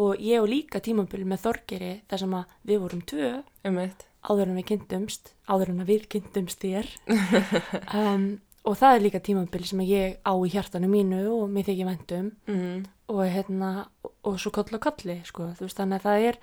og 0.00 0.22
ég 0.22 0.40
og 0.40 0.48
líka 0.48 0.80
tímabil 0.84 1.26
með 1.28 1.44
Þorgeri 1.46 1.92
þar 2.08 2.22
sem 2.24 2.38
að 2.38 2.56
við 2.70 2.80
vorum 2.84 3.02
tvö. 3.10 3.34
Um 3.68 3.82
eitt. 3.82 4.06
áður 4.22 4.52
en 4.52 4.58
við 4.60 4.68
kynntumst, 4.70 5.34
áður 5.50 5.74
en 5.74 5.82
að 5.82 5.92
við 5.92 6.08
kynntumst 6.14 6.64
þér. 6.64 6.88
Um, 7.92 8.40
og 8.64 8.76
það 8.78 8.94
er 8.94 9.02
líka 9.02 9.20
tímabil 9.20 9.64
sem 9.66 9.80
ég 9.84 10.18
á 10.22 10.32
í 10.32 10.50
hjartanum 10.52 10.92
mínu 10.94 11.22
og 11.34 11.48
mér 11.50 11.66
þykir 11.66 11.88
væntum 11.88 12.32
Mm 12.46 12.84
og 13.12 13.28
hérna, 13.28 13.88
og, 14.24 14.38
svo 14.40 14.50
koll 14.54 14.72
og 14.72 14.80
kolli 14.80 15.18
sko, 15.28 15.50
veist, 15.58 15.76
þannig 15.76 16.00
að 16.00 16.06
það 16.06 16.26
er 16.28 16.38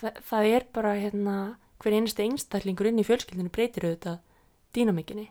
það, 0.00 0.20
það 0.30 0.46
er 0.50 0.64
bara 0.74 0.94
hérna 0.98 1.34
hver 1.78 1.94
einasti 1.94 2.24
einstaklingur 2.24 2.88
inn 2.90 2.98
í 2.98 3.06
fjölskyldinu 3.06 3.52
breytir 3.54 3.86
auðvitað 3.86 4.16
dýnamikinni 4.74 5.28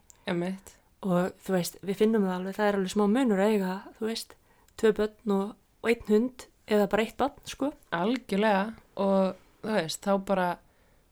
og 1.04 1.34
þú 1.44 1.58
veist, 1.58 1.80
við 1.84 2.00
finnum 2.00 2.28
það 2.28 2.36
alveg 2.38 2.56
það 2.60 2.70
er 2.70 2.78
alveg 2.80 2.94
smá 2.94 3.04
munur 3.12 3.44
að 3.44 3.56
eiga, 3.56 3.74
þú 3.98 4.12
veist 4.12 4.38
tvö 4.80 4.94
börn 5.02 5.36
og, 5.36 5.52
og 5.84 5.92
einn 5.92 6.08
hund 6.14 6.48
eða 6.68 6.88
bara 6.92 7.04
eitt 7.06 7.18
barn, 7.20 7.36
sko 7.48 7.72
Algjörlega 7.96 8.64
og 9.00 9.36
þú 9.64 9.76
veist, 9.78 10.02
þá 10.04 10.14
bara 10.28 10.48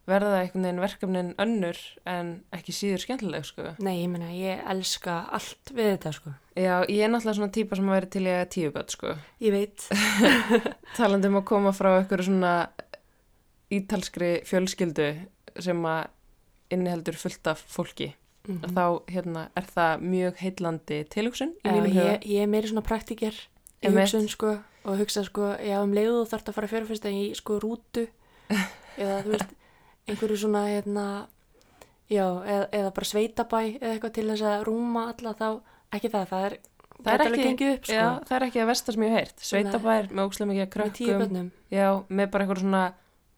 verða 0.06 0.42
einhvern 0.44 0.66
veginn 0.68 0.82
verkefnin 0.84 1.30
önnur 1.42 1.78
en 2.06 2.28
ekki 2.54 2.74
síður 2.76 3.02
skemmtileg, 3.02 3.46
sko. 3.48 3.72
nei, 3.82 3.96
ég 4.04 4.10
meina, 4.12 4.28
ég 4.36 4.62
elska 4.70 5.24
allt 5.34 5.72
við 5.74 5.96
þetta, 5.96 6.12
sko 6.20 6.34
Já, 6.56 6.76
ég 6.88 7.02
er 7.04 7.10
náttúrulega 7.12 7.40
svona 7.40 7.52
típa 7.56 7.76
sem 7.76 7.90
að 7.90 7.98
vera 7.98 8.12
til 8.14 8.22
í 8.24 8.32
að 8.32 8.46
tíu 8.54 8.74
börn, 8.76 8.92
sko. 8.94 9.16
ég 9.46 9.56
veit, 9.56 9.88
Talandi 10.96 11.32
um 11.32 11.40
að 11.42 11.48
koma 11.50 11.74
frá 11.76 11.90
einhverju 11.98 12.30
svona 12.30 12.54
ítalskri 13.74 14.30
fjölskyldu 14.48 15.08
sem 15.66 15.82
að 15.90 16.06
inniheldur 16.76 17.18
fullt 17.20 17.50
af 17.50 17.64
fólki. 17.72 18.12
mm 18.48 18.62
Þá, 18.76 18.86
hérna, 19.10 19.48
er 19.58 19.66
það 19.74 20.06
mjög 20.06 20.40
heillandi 20.44 21.02
tilhugsun 21.10 21.56
í 21.58 21.66
Já, 21.66 21.72
mínum 21.74 21.92
huga. 21.96 22.06
ég, 22.14 22.26
ég 22.30 22.46
er 22.46 22.50
meiri 22.52 22.70
svona 22.70 22.86
praktiker 22.86 23.34
í 23.82 23.90
hugsun 23.90 24.28
sko 24.30 24.52
og 24.86 24.98
hugsa 25.02 25.24
sko, 25.26 25.54
já 25.60 25.80
um 25.82 25.94
leiðu 25.96 26.20
þú 26.24 26.30
þarft 26.34 26.50
að 26.52 26.58
fara 26.60 26.68
fjörfyrsta 26.72 27.10
í 27.12 27.24
sko 27.38 27.60
rútu 27.64 28.06
eða 29.02 29.22
þú 29.26 29.34
veist, 29.34 29.56
einhverju 30.08 30.38
svona 30.38 30.62
hérna, 30.70 31.06
já, 32.12 32.26
eða, 32.46 32.68
eða 32.72 32.92
bara 32.94 33.10
sveitabæ 33.10 33.62
eða 33.82 33.92
eitthvað 33.96 34.14
til 34.20 34.28
þess 34.30 34.46
að 34.52 34.64
rúma 34.70 35.08
alla 35.14 35.34
þá, 35.40 35.48
ekki 35.98 36.14
það, 36.14 36.28
það 36.34 36.48
er 36.52 36.58
Það 37.06 37.22
er 37.22 37.34
ekki- 37.36 37.66
upp 37.76 37.84
sko, 37.86 37.94
Já, 37.94 38.06
það 38.26 38.36
er 38.38 38.44
ekki 38.46 38.60
að 38.64 38.68
versta 38.70 38.94
sem 38.96 39.04
ég 39.04 39.10
hef 39.12 39.18
heyrt. 39.20 39.42
Sveitabær 39.44 40.06
með 40.16 40.22
ókslega 40.30 40.48
mikið 40.48 40.70
krökkum. 40.72 41.50
Já, 41.76 41.88
með 42.08 42.30
bara 42.32 42.46
eitthvað 42.46 42.62
svona 42.62 42.84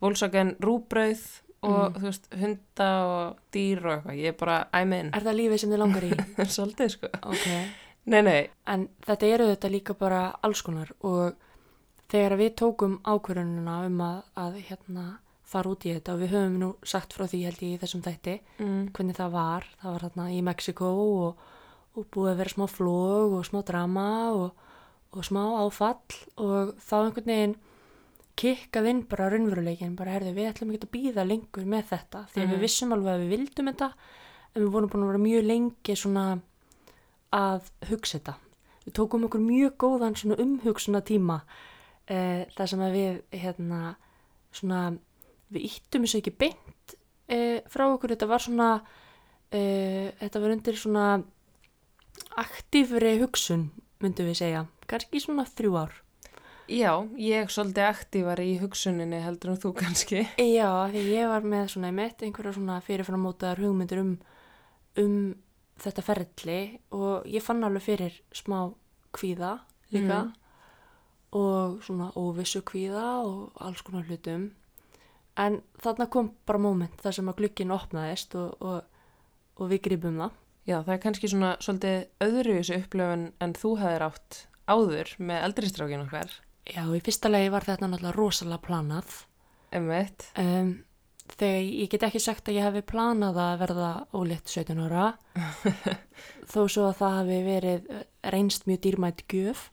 volsagen 0.06 0.52
rúbrauð 0.62 1.24
og 1.66 1.88
Mm. 1.90 1.96
þú 1.98 2.06
veist, 2.06 2.28
hunda 2.38 2.90
og 3.08 3.40
dýr 3.52 3.82
og 3.82 3.92
eitthvað. 3.98 4.20
Ég 4.22 4.28
er 4.30 4.38
bara 4.38 4.58
æminn. 4.78 5.10
er 5.10 5.26
það 5.26 5.36
lífið 5.40 5.58
sem 5.64 5.72
þið 5.74 5.82
langar 5.82 6.04
í? 6.06 6.12
Svolítið, 6.56 6.90
sko. 6.94 7.10
ok, 7.18 7.48
Nei, 8.08 8.22
nei. 8.24 8.50
en 8.68 8.88
þetta 9.06 9.28
eru 9.36 9.48
þetta 9.52 9.70
líka 9.74 9.94
bara 10.00 10.22
alls 10.44 10.62
konar 10.64 10.92
og 11.04 11.36
þegar 12.08 12.38
við 12.40 12.54
tókum 12.62 13.00
ákvörununa 13.04 13.86
um 13.86 13.98
að, 14.06 14.22
að 14.40 14.60
hérna 14.70 15.06
fara 15.48 15.70
út 15.72 15.86
í 15.88 15.94
þetta 15.96 16.14
og 16.16 16.22
við 16.24 16.32
höfum 16.36 16.56
nú 16.62 16.70
sagt 16.88 17.14
frá 17.16 17.26
því 17.28 17.42
held 17.48 17.62
ég 17.64 17.76
í 17.76 17.82
þessum 17.84 18.02
þætti 18.06 18.38
Mm. 18.60 18.90
hvernig 18.96 19.16
það 19.20 19.32
var, 19.32 19.68
það 19.82 19.92
var 19.94 20.06
hérna 20.08 20.30
í 20.32 20.42
Mexiko 20.44 20.90
og, 21.04 21.38
og 21.96 22.08
búið 22.12 22.32
að 22.32 22.38
vera 22.42 22.54
smá 22.56 22.66
flóg 22.72 23.36
og 23.38 23.46
smá 23.48 23.62
drama 23.66 24.08
og, 24.32 24.52
og 25.12 25.24
smá 25.28 25.44
áfall 25.66 26.18
og 26.38 26.74
þá 26.80 26.96
einhvern 27.04 27.32
veginn 27.32 27.56
kikkað 28.38 28.88
inn 28.92 29.00
bara 29.10 29.30
raunveruleikin, 29.34 29.96
bara 29.98 30.14
herðu 30.14 30.34
við 30.36 30.52
ætlum 30.52 30.72
ekki 30.76 30.86
að 30.88 30.92
býða 30.94 31.24
lengur 31.26 31.66
með 31.66 31.88
þetta 31.92 32.26
því 32.32 32.42
að 32.42 32.46
Mhm. 32.48 32.54
við 32.54 32.60
vissum 32.68 32.94
alveg 32.94 33.14
að 33.16 33.24
við 33.24 33.32
vildum 33.36 33.72
þetta 33.72 33.88
en 34.56 34.62
við 34.62 34.72
vorum 34.76 34.90
búin 34.90 35.04
að 35.04 35.08
vera 35.12 35.24
mjög 35.28 35.48
lengi 35.48 35.96
svona 35.98 36.26
að 37.36 37.72
hugsa 37.90 38.20
þetta. 38.20 38.38
Við 38.86 38.96
tókum 39.00 39.26
okkur 39.28 39.44
mjög 39.44 39.74
góðan 39.84 40.16
svona 40.16 40.38
umhugsuna 40.40 41.02
tíma 41.04 41.42
eh, 42.08 42.46
þar 42.56 42.72
sem 42.72 42.86
við 42.94 43.20
hérna 43.36 43.82
svona 44.56 44.84
við 45.52 45.68
íttum 45.72 46.06
þessu 46.08 46.22
ekki 46.22 46.36
beint 46.40 46.96
eh, 47.28 47.60
frá 47.68 47.88
okkur, 47.90 48.16
þetta 48.16 48.30
var 48.32 48.44
svona 48.44 48.70
uh, 49.52 50.08
þetta 50.20 50.42
var 50.44 50.56
undir 50.56 50.80
svona 50.80 51.06
aktífri 52.38 53.16
hugsun, 53.22 53.70
myndum 54.04 54.30
við 54.30 54.42
segja. 54.42 54.66
Kannski 54.88 55.22
svona 55.22 55.48
þrjú 55.48 55.80
ár. 55.80 55.96
Já, 56.68 56.92
ég 57.16 57.52
svolítið 57.52 57.86
aktívar 57.88 58.42
í 58.44 58.58
hugsuninni 58.60 59.22
heldur 59.24 59.54
en 59.54 59.60
þú 59.62 59.72
kannski. 59.78 60.26
Já, 60.58 60.68
því 60.92 61.04
ég 61.14 61.30
var 61.32 61.46
með 61.48 61.70
svona, 61.74 61.92
ég 61.94 61.96
mitt 61.96 62.24
einhverja 62.26 62.58
svona 62.58 62.82
fyrirframótaðar 62.84 63.62
hugmyndir 63.64 64.02
um, 64.04 64.18
um 65.00 65.20
þetta 65.84 66.06
ferli 66.06 66.60
og 66.96 67.28
ég 67.30 67.44
fann 67.44 67.66
alveg 67.66 67.86
fyrir 67.86 68.20
smá 68.36 68.70
kvíða 69.16 69.58
líka 69.94 70.28
og 71.38 71.82
svona 71.86 72.10
óvissu 72.16 72.62
kvíða 72.66 73.06
og 73.28 73.62
alls 73.64 73.84
konar 73.86 74.08
hlutum. 74.08 74.52
En 75.38 75.62
þarna 75.84 76.08
kom 76.10 76.32
bara 76.50 76.62
moment 76.62 77.02
þar 77.04 77.18
sem 77.20 77.30
að 77.30 77.42
glukkin 77.42 77.74
opnaðist 77.76 78.36
og, 78.40 78.56
og, 78.62 78.84
og 79.62 79.72
við 79.72 79.84
gripum 79.90 80.18
það. 80.24 80.36
Já, 80.68 80.82
það 80.82 80.94
er 80.96 81.02
kannski 81.04 81.30
svona 81.32 81.54
svolítið 81.64 82.26
öðru 82.26 82.58
þessu 82.58 82.80
upplöfun 82.82 83.28
en 83.44 83.54
þú 83.56 83.74
hefðir 83.80 84.06
átt 84.10 84.40
áður 84.68 85.14
með 85.24 85.46
eldristrákin 85.48 86.04
okkar. 86.04 86.34
Já, 86.68 86.84
í 86.84 87.00
fyrsta 87.06 87.32
legi 87.32 87.52
var 87.54 87.68
þetta 87.68 87.88
náttúrulega 87.88 88.18
rosalega 88.18 88.64
planað. 88.66 89.14
Emmett. 89.78 90.28
Um, 90.40 90.74
þegar 91.34 91.62
ég 91.64 91.90
get 91.92 92.04
ekki 92.08 92.20
sagt 92.24 92.50
að 92.50 92.58
ég 92.60 92.68
hefði 92.68 92.84
planað 92.88 93.40
að 93.44 93.60
verða 93.64 93.92
ólétt 94.16 94.48
17 94.48 94.84
ára. 94.88 95.08
Þó 96.52 96.62
svo 96.68 96.88
að 96.88 97.00
það 97.02 97.18
hefði 97.20 97.40
verið 97.48 97.90
reynst 98.36 98.68
mjög 98.70 98.84
dýrmætt 98.86 99.26
gjöf. 99.28 99.70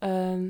Um, 0.00 0.46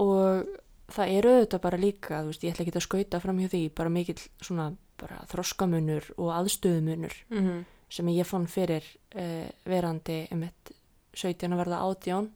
og 0.00 0.46
það 0.94 1.12
eru 1.18 1.34
auðvitað 1.34 1.64
bara 1.66 1.80
líka, 1.80 2.22
veist, 2.24 2.44
ég 2.44 2.54
ætla 2.54 2.64
ekki 2.64 2.76
að 2.76 2.86
skauta 2.86 3.20
fram 3.20 3.38
hjá 3.42 3.50
því, 3.52 3.62
bara 3.76 3.92
mikill 3.92 4.20
svona 4.40 4.70
bara 5.00 5.20
þroskamunur 5.28 6.12
og 6.16 6.30
aðstöðumunur 6.38 7.14
Mm 7.30 7.44
-hmm. 7.44 7.64
sem 7.88 8.08
ég 8.08 8.26
fann 8.26 8.46
fyrir 8.46 8.84
uh, 9.14 9.48
verandi 9.64 10.28
um 10.32 10.42
eitt 10.42 10.72
17 11.14 11.52
að 11.52 11.58
verða 11.58 11.82
átján. 11.82 12.30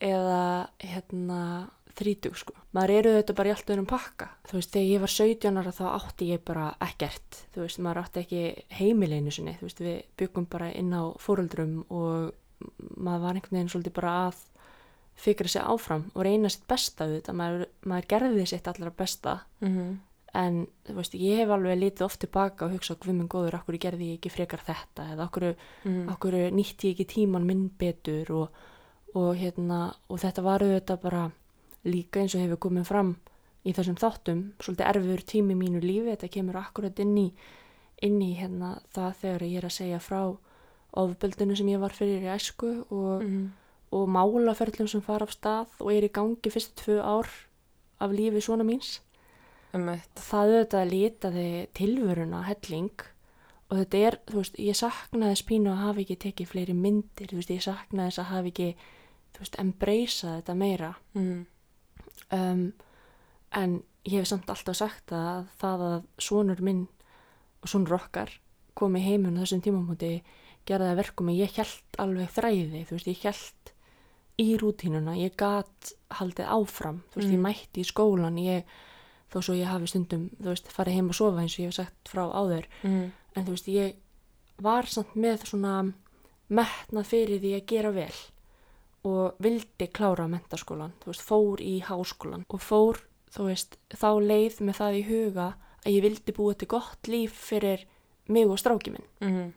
Eða 0.00 0.68
hérna 0.78 1.70
30 1.94 2.34
sko. 2.34 2.54
Maður 2.74 2.90
eru 2.98 3.10
þetta 3.18 3.34
bara 3.34 3.48
í 3.48 3.52
allt 3.52 3.70
öðrum 3.70 3.86
pakka. 3.86 4.28
Þú 4.48 4.52
veist, 4.58 4.70
þegar 4.72 4.88
ég 4.92 5.00
var 5.00 5.08
17 5.08 5.58
ára 5.58 5.72
þá 5.72 5.84
átti 5.96 6.28
ég 6.32 6.44
bara 6.44 6.68
ekkert. 6.80 7.40
Þú 7.54 7.60
veist, 7.66 7.78
maður 7.78 8.02
átti 8.04 8.20
ekki 8.24 8.42
heimileginu 8.78 9.30
sinni. 9.30 9.56
Þú 9.60 9.68
veist, 9.68 9.80
við 9.80 9.98
byggum 10.16 10.46
bara 10.50 10.70
inn 10.72 10.92
á 10.92 11.02
fóruldrum 11.18 11.84
og 11.90 12.32
maður 12.96 13.20
var 13.26 13.34
einhvern 13.34 13.56
veginn 13.58 13.68
svolítið 13.72 13.92
bara 13.98 14.14
að 14.28 14.40
fikra 15.22 15.48
sig 15.48 15.62
áfram 15.62 16.06
og 16.14 16.22
reyna 16.24 16.48
sitt 16.48 16.64
besta 16.70 17.04
þetta. 17.10 17.32
Maður, 17.36 17.66
maður 17.84 18.06
gerði 18.08 18.46
sitt 18.46 18.68
allra 18.68 18.90
besta 18.90 19.40
Mm 19.60 19.68
-hmm. 19.76 19.96
en 20.34 20.66
þú 20.86 20.94
veist, 20.94 21.14
ég 21.14 21.36
hef 21.36 21.48
alveg 21.50 21.78
litið 21.78 22.04
oft 22.04 22.20
tilbaka 22.20 22.64
og 22.64 22.72
hugsað, 22.72 22.96
hvað 22.98 23.12
minn 23.14 23.28
góður, 23.28 23.54
okkur 23.60 23.76
gerði 23.78 24.04
ég 24.12 24.18
ekki 24.18 24.30
frekar 24.30 24.60
þetta 24.64 25.12
eða 25.12 25.24
okkur, 25.28 25.54
Mm. 25.84 26.08
okkur 26.08 26.32
nýtti 26.32 26.88
ég 26.88 26.92
ekki 27.00 27.04
tíman 27.14 27.44
minn 27.46 27.68
betur 27.78 28.30
og, 28.32 28.48
og 29.14 29.36
hérna, 29.36 29.94
og 30.08 30.18
þetta 30.18 30.42
var 30.42 30.60
auðvitað 30.62 31.00
bara 31.02 31.32
líka 31.84 32.20
eins 32.20 32.34
og 32.34 32.40
hefur 32.44 32.60
komið 32.68 32.84
fram 32.88 33.16
í 33.64 33.72
þessum 33.72 33.96
þáttum, 33.98 34.40
svolítið 34.58 34.88
erfiður 34.90 35.22
tími 35.32 35.54
mínu 35.54 35.80
lífi, 35.82 36.10
þetta 36.16 36.28
kemur 36.34 36.56
akkurat 36.62 36.98
inn 37.02 37.16
í 37.18 37.32
inn 38.02 38.18
í 38.22 38.32
hérna 38.34 38.80
það 38.94 39.12
þegar 39.20 39.42
ég 39.46 39.56
er 39.60 39.66
að 39.68 39.76
segja 39.76 39.98
frá 40.02 40.22
ofbeldinu 40.98 41.54
sem 41.56 41.68
ég 41.70 41.78
var 41.80 41.94
fyrir 41.94 42.24
í 42.26 42.32
æsku 42.34 42.72
og, 42.90 43.22
Mm. 43.22 43.52
og 43.92 44.08
málaferlum 44.08 44.88
sem 44.88 45.00
fara 45.00 45.22
af 45.22 45.30
stað 45.30 45.68
og 45.80 45.92
er 45.92 46.02
í 46.02 46.10
gangi 46.12 46.50
fyrstu 46.50 46.74
tvö 46.82 46.98
ár 47.02 47.28
af 48.00 48.10
lífi 48.10 48.40
svona 48.42 48.64
míns 48.64 49.00
Emmett. 49.72 50.08
það 50.16 50.50
auðvitað 50.66 50.90
litaði 50.90 51.68
tilvöruna 51.74 52.42
helling 52.44 52.90
og 53.70 53.78
þetta 53.78 53.98
er, 54.06 54.18
þú 54.26 54.34
veist, 54.42 54.56
ég 54.58 54.76
saknaði 54.76 55.36
spínu 55.38 55.70
að 55.72 55.80
hafa 55.86 56.00
ekki 56.00 56.16
tekið 56.18 56.46
fleiri 56.50 56.74
myndir, 56.74 57.26
þú 57.30 57.36
veist, 57.40 57.50
ég 57.50 57.62
saknaði 57.62 58.10
þess 58.10 58.18
að 58.18 58.30
hafa 58.32 58.48
ekki, 58.52 58.74
þú 59.32 59.38
veist, 59.38 59.58
embracea 59.62 60.34
þetta 60.42 60.54
meira 60.56 60.94
Mm. 61.14 61.46
Um, 62.32 62.72
en 63.52 63.82
ég 64.08 64.18
hef 64.18 64.26
samt 64.30 64.48
alltaf 64.50 64.76
sagt 64.76 65.12
að 65.14 65.46
það 65.60 65.82
að 65.88 65.98
sonur 66.18 66.62
minn 66.64 66.86
og 67.62 67.68
sonur 67.70 67.98
okkar 68.00 68.32
komi 68.74 69.02
heimun 69.04 69.36
á 69.38 69.42
þessum 69.44 69.62
tímamóti 69.62 70.22
gerði 70.66 70.86
það 70.88 70.92
að 70.94 71.00
verkum 71.02 71.28
að 71.32 71.40
ég 71.42 71.56
held 71.58 71.98
alveg 72.02 72.30
þræði, 72.32 72.80
þú 72.88 72.96
veist, 72.96 73.10
ég 73.12 73.22
held 73.26 73.72
í 74.42 74.46
rútínuna, 74.58 75.14
ég 75.18 75.34
gat 75.36 75.92
haldið 76.18 76.48
áfram, 76.56 77.02
þú 77.12 77.20
veist, 77.20 77.30
ég 77.30 77.38
Mm. 77.38 77.42
mætti 77.46 77.80
í 77.82 77.84
skólan, 77.86 78.38
ég, 78.40 78.64
þó 79.32 79.38
svo 79.42 79.54
ég 79.54 79.66
hafi 79.68 79.86
stundum, 79.90 80.30
þú 80.40 80.48
veist, 80.54 80.68
farið 80.72 80.94
heim 80.96 81.08
að 81.10 81.18
sofa 81.18 81.40
eins 81.42 81.54
og 81.58 81.62
ég 81.62 81.66
hef 81.68 81.74
sagt 81.74 82.08
frá 82.08 82.24
áður, 82.32 82.66
Mm. 82.82 83.12
en 83.36 83.44
þú 83.44 83.50
veist, 83.50 83.68
ég 83.68 83.94
var 84.62 84.86
samt 84.86 85.14
með 85.16 85.44
svona 85.46 85.92
metnað 86.50 87.06
fyrir 87.06 87.40
því 87.40 87.52
að 87.60 87.66
gera 87.66 87.90
vel 87.92 88.14
og 89.04 89.34
vildi 89.42 89.88
klára 89.90 90.28
mentaskólan, 90.30 90.92
þú 91.02 91.10
veist, 91.10 91.24
fór 91.26 91.60
í 91.64 91.80
háskólan 91.82 92.44
og 92.48 92.60
fór, 92.62 93.00
þú 93.34 93.48
veist, 93.48 93.76
þá 93.90 94.08
leið 94.22 94.60
með 94.62 94.78
það 94.78 94.98
í 95.00 95.02
huga 95.08 95.48
að 95.82 95.90
ég 95.96 96.04
vildi 96.04 96.34
búa 96.36 96.54
til 96.54 96.68
gott 96.70 97.08
líf 97.10 97.32
fyrir 97.48 97.82
mig 98.28 98.46
og 98.46 98.58
stráki 98.62 98.92
minn 98.94 99.08
Mm. 99.20 99.52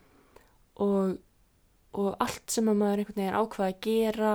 og, 0.82 1.18
og 1.94 2.16
allt 2.20 2.50
sem 2.50 2.66
að 2.68 2.76
maður 2.80 3.02
einhvern 3.04 3.20
veginn 3.22 3.38
ákvaða 3.38 3.68
að 3.72 3.80
gera 3.86 4.32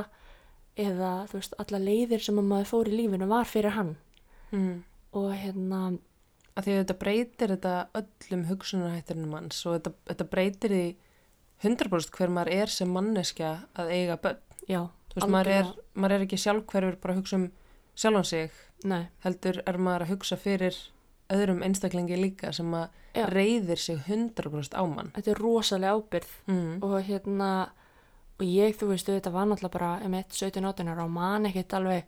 eða, 0.80 1.12
þú 1.28 1.38
veist, 1.42 1.58
alla 1.60 1.80
leiðir 1.84 2.24
sem 2.24 2.40
að 2.40 2.48
maður 2.54 2.70
fór 2.72 2.88
í 2.92 2.96
lífinu 3.02 3.28
var 3.28 3.46
fyrir 3.50 3.76
hann 3.78 3.96
Mm. 4.52 4.84
og 5.14 5.30
hérna, 5.36 5.98
Af 6.60 6.66
því 6.66 6.72
að 6.74 6.80
þetta 6.82 6.96
breytir 7.00 7.52
þetta 7.54 7.74
öllum 7.96 8.42
hugsunarhættirinn 8.50 9.30
manns 9.32 9.62
og 9.66 9.78
þetta, 9.78 9.92
þetta 10.10 10.26
breytir 10.34 10.74
því 10.76 10.96
100% 11.64 12.12
hver 12.18 12.34
maður 12.36 12.52
er 12.58 12.68
sem 12.74 12.90
manneskja 12.92 13.52
að 13.80 13.92
eiga 13.96 14.18
börn. 14.20 14.42
Já, 14.72 14.82
Þú 15.12 15.18
veist, 15.20 15.28
maður 15.34 15.52
er, 15.58 15.70
maður 16.00 16.14
er 16.16 16.22
ekki 16.26 16.38
sjálfhverfur 16.40 16.98
bara 17.04 17.14
að 17.14 17.20
hugsa 17.20 17.36
um 17.42 17.46
sjálfan 18.00 18.28
sig, 18.30 18.52
nei, 18.88 19.02
heldur 19.26 19.58
er 19.68 19.78
maður 19.78 20.06
að 20.06 20.12
hugsa 20.16 20.38
fyrir 20.40 20.78
öðrum 21.32 21.60
einstaklingi 21.68 22.16
líka 22.20 22.54
sem 22.56 22.72
að 22.76 22.88
Já. 23.16 23.26
reyðir 23.32 23.80
sig 23.80 24.00
100% 24.08 24.72
á 24.76 24.84
mann. 24.88 25.12
þetta 25.16 25.32
er 25.34 25.42
rosalega 25.44 25.98
ábyrð 26.00 26.32
Mm. 26.48 26.80
og 26.84 26.96
hérna 27.04 27.50
og 28.40 28.46
ég, 28.48 28.74
þú 28.80 28.88
veist, 28.94 29.06
þetta 29.12 29.32
var 29.32 29.46
náttúrulega 29.46 29.72
bara 29.76 29.92
um 30.06 30.14
1-17-18 30.14 30.90
ára 30.90 31.04
og 31.04 31.12
man 31.12 31.46
ekkert 31.46 31.74
alveg 31.74 32.04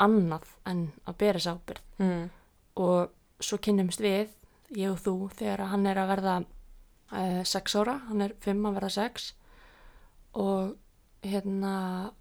annað 0.00 0.48
en 0.66 0.92
að 1.06 1.16
bera 1.18 1.38
þess 1.38 1.52
ábyrð 1.52 1.80
Mm. 1.98 2.30
og 2.76 3.10
svo 3.40 3.58
kynnumst 3.58 4.00
við, 4.00 4.28
ég 4.76 4.90
og 4.90 4.98
þú 5.04 5.30
þegar 5.36 5.66
hann 5.68 5.86
er 5.86 5.96
að 5.96 6.08
verða 6.16 6.36
uh, 7.12 7.44
6 7.44 7.76
ára, 7.80 7.98
hann 8.08 8.22
er 8.22 8.32
5 8.40 8.64
að 8.66 8.74
verða 8.80 8.90
6 8.96 9.32
og 10.34 10.76
hérna 11.22 12.12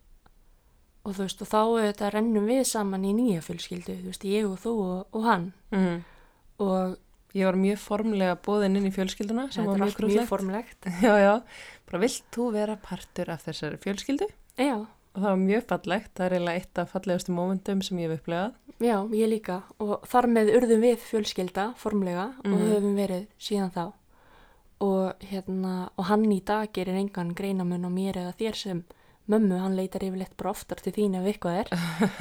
og 1.06 1.14
þú 1.14 1.22
veist, 1.28 1.42
og 1.42 1.48
þá 1.52 1.60
þetta 1.86 2.12
rennum 2.16 2.48
við 2.50 2.64
saman 2.66 3.04
í 3.06 3.14
nýja 3.14 3.42
fjölskyldu, 3.46 3.94
þú 4.02 4.10
veist, 4.10 4.24
ég 4.26 4.48
og 4.50 4.58
þú 4.64 4.76
og, 4.86 5.08
og 5.14 5.24
hann 5.30 5.52
Mm. 5.72 6.04
og 6.60 6.98
Ég 7.36 7.44
var 7.44 7.58
mjög 7.60 7.78
formlega 7.84 8.38
bóðin 8.40 8.78
inn 8.80 8.86
í 8.88 8.94
fjölskylduna 8.96 9.52
sem 9.52 9.66
var 9.66 9.76
mjög 9.76 9.82
allt 9.90 9.98
mjög 10.08 10.28
formlegt 10.30 10.86
Já, 11.04 11.18
já. 11.20 11.42
Bara 11.86 12.00
vilt 12.00 12.24
þú 12.32 12.46
vera 12.54 12.78
partur 12.80 13.28
af 13.30 13.44
þessari 13.44 13.76
fjölskyldu? 13.84 14.30
já, 14.58 14.86
Og 15.16 15.22
það 15.22 15.30
var 15.30 15.38
mjög 15.44 15.66
fallegt. 15.68 16.10
Það 16.16 16.26
er 16.26 16.34
eiginlega 16.36 16.56
eitt 16.62 16.78
af 16.80 16.90
fallegustu 16.92 17.32
mómentum 17.36 17.84
sem 17.84 17.98
ég 18.00 18.10
hef 18.10 18.20
upplegað. 18.22 18.54
Já, 18.84 18.98
ég 19.16 19.30
líka 19.32 19.62
og 19.80 20.02
þar 20.08 20.28
með 20.28 20.50
urðum 20.58 20.82
við 20.84 20.98
fjölskylda 21.10 21.76
formlega 21.76 22.26
og 22.40 22.46
Mhm. 22.52 22.72
höfum 22.72 22.96
verið 22.96 23.28
síðan 23.40 23.72
þá 23.72 23.94
og 24.84 25.26
hérna 25.30 25.90
og 25.96 26.10
hann 26.10 26.26
í 26.32 26.42
dag 26.46 26.72
gerir 26.76 27.00
engan 27.00 27.34
greinamun 27.38 27.88
á 27.88 27.92
mér 27.92 28.20
eða 28.24 28.36
þér 28.40 28.60
sem 28.60 28.84
mömmu, 29.32 29.58
hann 29.58 29.78
leitar 29.78 30.04
yfirleitt 30.06 30.36
bara 30.38 30.52
oftar 30.52 30.82
til 30.84 30.94
þín 30.94 31.18
ef 31.20 31.30
eitthvað 31.32 31.62
er 31.64 31.72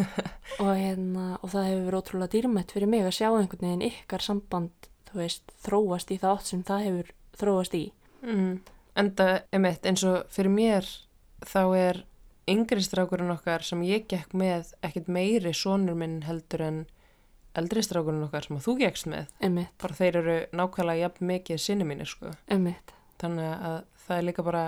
og 0.63 0.71
hérna 0.71 1.27
og 1.43 1.51
það 1.53 1.69
hefur 1.71 1.85
verið 1.89 2.01
ótrúlega 2.01 2.33
dýrmætt 2.37 2.73
fyrir 2.77 2.91
mig 2.91 3.05
að 3.05 3.17
sjá 3.19 3.29
einhvern 3.33 3.67
veginn 3.67 3.89
ykkar 3.91 4.25
samband 4.25 4.89
þú 5.11 5.21
veist, 5.21 5.53
þróast 5.67 6.15
í 6.15 6.19
það 6.23 6.39
átt 6.39 6.51
sem 6.53 6.65
það 6.65 6.87
hefur 6.89 7.13
þróast 7.43 7.77
í 7.79 7.85
Mm. 8.25 8.61
Enda, 8.97 9.43
emitt, 9.53 9.85
eins 9.89 10.05
og 10.07 10.29
fyrir 10.33 10.53
mér 10.55 10.89
þá 11.45 11.63
er 11.77 12.03
yngri 12.49 12.83
strákurinn 12.85 13.33
okkar 13.35 13.65
sem 13.67 13.83
ég 13.85 14.07
gekk 14.09 14.35
með 14.37 14.71
ekkit 14.85 15.11
meiri 15.13 15.53
sonur 15.57 15.97
minn 15.99 16.23
heldur 16.25 16.63
en 16.65 16.79
eldri 17.55 17.83
strákurinn 17.83 18.25
okkar 18.27 18.45
sem 18.49 18.57
að 18.57 18.65
þú 18.67 18.77
gekkst 18.81 19.07
með. 19.07 19.27
emmitt, 19.41 19.69
Bara 19.83 19.95
þeir 19.95 20.17
eru 20.17 20.37
nákvæmlega 20.53 21.01
jafn 21.05 21.27
mikið 21.27 21.59
sinni 21.61 21.85
mínir, 21.85 22.07
sko. 22.07 22.33
emmitt 22.49 22.93
Þannig 23.19 23.53
að 23.65 23.85
það 24.07 24.17
er 24.19 24.23
líka 24.29 24.43
bara, 24.45 24.65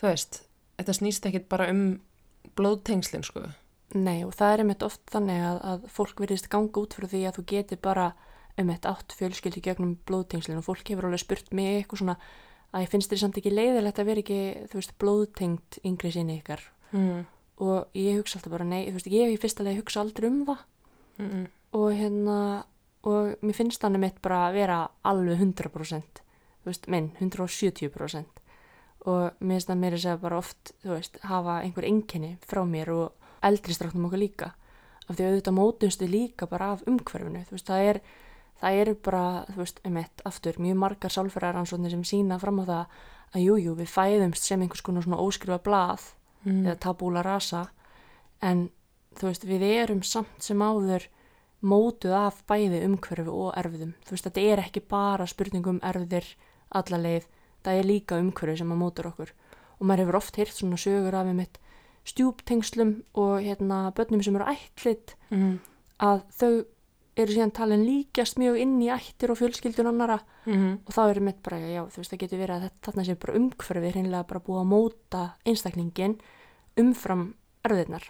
þú 0.00 0.08
veist, 0.08 0.42
þetta 0.78 0.92
snýst 0.98 1.26
ekkit 1.26 1.48
bara 1.48 1.68
um 1.70 2.00
blóðtengslinn, 2.58 3.24
sko. 3.24 3.46
Nei 3.94 4.22
og 4.24 4.32
það 4.34 4.52
er 4.54 4.62
einmitt 4.64 4.82
oft 4.86 5.02
þannig 5.12 5.42
að, 5.44 5.58
að 5.68 5.82
fólk 5.92 6.20
verðist 6.24 6.48
ganga 6.52 6.80
út 6.80 6.94
fyrir 6.96 7.10
því 7.12 7.20
að 7.28 7.36
þú 7.38 7.44
geti 7.52 7.76
bara 7.76 8.06
einmitt 8.56 8.86
átt 8.88 9.12
fjölskyldi 9.16 9.60
gegnum 9.64 9.98
blóðtengslinn 10.08 10.58
og 10.60 10.64
fólk 10.64 10.88
hefur 10.88 11.06
alveg 11.08 11.20
spurt 11.20 11.52
mig 11.56 11.82
eitthvað 11.82 12.00
svona 12.02 12.16
að 12.72 12.84
ég 12.86 12.88
finnst 12.92 13.12
þér 13.12 13.20
samt 13.20 13.38
ekki 13.40 13.52
leiðilegt 13.52 14.00
að 14.00 14.08
vera 14.08 14.22
ekki, 14.24 14.38
þú 14.72 14.78
veist, 14.80 14.94
blóðtengt 14.98 15.78
yngri 15.84 16.12
sinni 16.12 16.38
ykkar 16.40 16.60
Mm. 16.92 17.24
og 17.64 17.86
ég 17.96 18.18
hugsa 18.20 18.36
alltaf 18.36 18.52
bara 18.52 18.64
nei, 18.68 18.84
þú 18.90 18.98
veist, 18.98 19.06
ég 19.08 19.30
í 19.32 19.38
fyrsta 19.40 19.64
leið 19.64 19.78
hugsa 19.80 20.00
aldrei 20.02 20.28
um 20.28 20.42
það 20.46 20.58
Mm 21.18 21.28
-mm. 21.30 21.46
Og 21.72 21.88
hérna, 21.96 22.64
og 23.08 23.34
mér 23.42 23.56
finnst 23.56 23.82
hann 23.82 23.96
einmitt 23.96 24.20
bara 24.22 24.46
að 24.48 24.58
vera 24.60 24.78
alveg 25.08 25.40
100% 25.40 26.22
þú 26.62 26.70
veist, 26.70 26.88
minn, 26.92 27.10
170% 27.18 28.40
og 29.02 29.38
mér 29.42 29.56
finnst 29.58 29.70
það 29.70 29.80
mér 29.82 29.96
að 29.96 30.02
segja 30.04 30.18
bara 30.22 30.38
oft, 30.38 30.72
þú 30.84 30.92
veist, 30.94 31.16
hafa 31.26 31.58
einhver 31.64 31.86
enginni 31.88 32.36
frá 32.46 32.62
mér 32.68 32.92
og 32.94 33.30
eldri 33.42 33.74
stráknum 33.74 34.06
okkar 34.06 34.22
líka. 34.22 34.50
Af 35.08 35.16
því 35.18 35.26
auðvitað 35.26 35.56
mótumst 35.56 36.04
við 36.04 36.12
líka 36.12 36.46
bara 36.46 36.68
af 36.76 36.84
umhverfinu, 36.86 37.42
þú 37.48 37.56
veist, 37.56 37.66
það 37.66 37.88
er 37.88 38.00
það 38.62 38.78
eru 38.82 38.94
bara, 39.02 39.24
þú 39.50 39.58
veist, 39.58 39.80
um 39.88 39.98
eitt 39.98 40.22
aftur, 40.28 40.60
mjög 40.62 40.78
margar 40.78 41.14
sálfræðaransóknir 41.16 41.94
sem 41.96 42.04
sína 42.06 42.38
fram 42.38 42.62
á 42.62 42.64
það 42.68 43.00
að 43.32 43.42
jújú, 43.42 43.64
jú, 43.64 43.74
við 43.80 43.90
fæðumst 43.90 44.46
sem 44.46 44.62
einhvers 44.62 44.84
konar 44.86 45.06
svona 45.06 45.18
óskrifa 45.24 45.58
blað 45.64 46.04
mm. 46.44 46.62
eða 46.68 46.78
tabúla 46.84 47.24
rasa. 47.26 47.64
En 48.38 48.68
þú 49.18 49.32
veist, 49.32 49.48
við 49.48 49.66
erum 49.66 50.04
samt 50.06 50.46
sem 50.46 50.62
áður 50.62 51.08
mótuð 51.62 52.12
af 52.18 52.42
bæði 52.48 52.82
umhverfi 52.88 53.28
og 53.30 53.54
erfiðum 53.56 53.92
þú 54.04 54.10
veist, 54.16 54.26
þetta 54.26 54.40
er 54.52 54.58
ekki 54.64 54.80
bara 54.88 55.26
spurningum 55.26 55.80
erfiðir 55.82 56.26
alla 56.72 56.98
leið, 56.98 57.26
það 57.64 57.78
er 57.78 57.84
líka 57.88 58.18
umhverfi 58.18 58.58
sem 58.58 58.72
að 58.72 58.80
mótur 58.82 59.06
okkur 59.12 59.30
og 59.78 59.86
maður 59.86 60.04
hefur 60.04 60.16
oft 60.18 60.36
heyrt 60.36 60.54
svona 60.56 60.76
sögur 60.80 61.14
af 61.14 61.26
einmitt 61.30 61.58
stjúptengslum 62.04 63.02
og 63.14 63.40
hérna 63.44 63.92
börnum 63.94 64.22
sem 64.22 64.36
eru 64.36 64.44
ætlit 64.50 65.14
Mm. 65.30 65.60
að 66.00 66.22
þau 66.38 66.64
eru 67.16 67.32
síðan 67.32 67.52
talin 67.52 67.84
líkjast 67.86 68.36
mjög 68.40 68.58
inn 68.60 68.80
í 68.82 68.88
ættir 68.90 69.30
og 69.30 69.38
fjölskyldun 69.38 69.86
annara 69.88 70.18
Mm. 70.46 70.78
og 70.86 70.92
þá 70.94 71.10
er 71.10 71.20
mitt 71.20 71.42
bara, 71.42 71.56
já, 71.58 71.84
þú 71.86 71.96
veist, 72.02 72.10
það 72.12 72.18
getur 72.18 72.38
verið 72.38 72.56
að 72.56 72.62
þetta, 72.66 72.90
þarna 72.92 73.04
sé 73.06 73.14
bara 73.14 73.38
umhverfið 73.38 73.92
hreinlega 73.92 74.26
bara 74.26 74.40
búið 74.40 74.60
að 74.60 74.70
móta 74.72 75.32
einstaklingin 75.46 76.18
umfram 76.76 77.34
erfiðnar. 77.64 78.02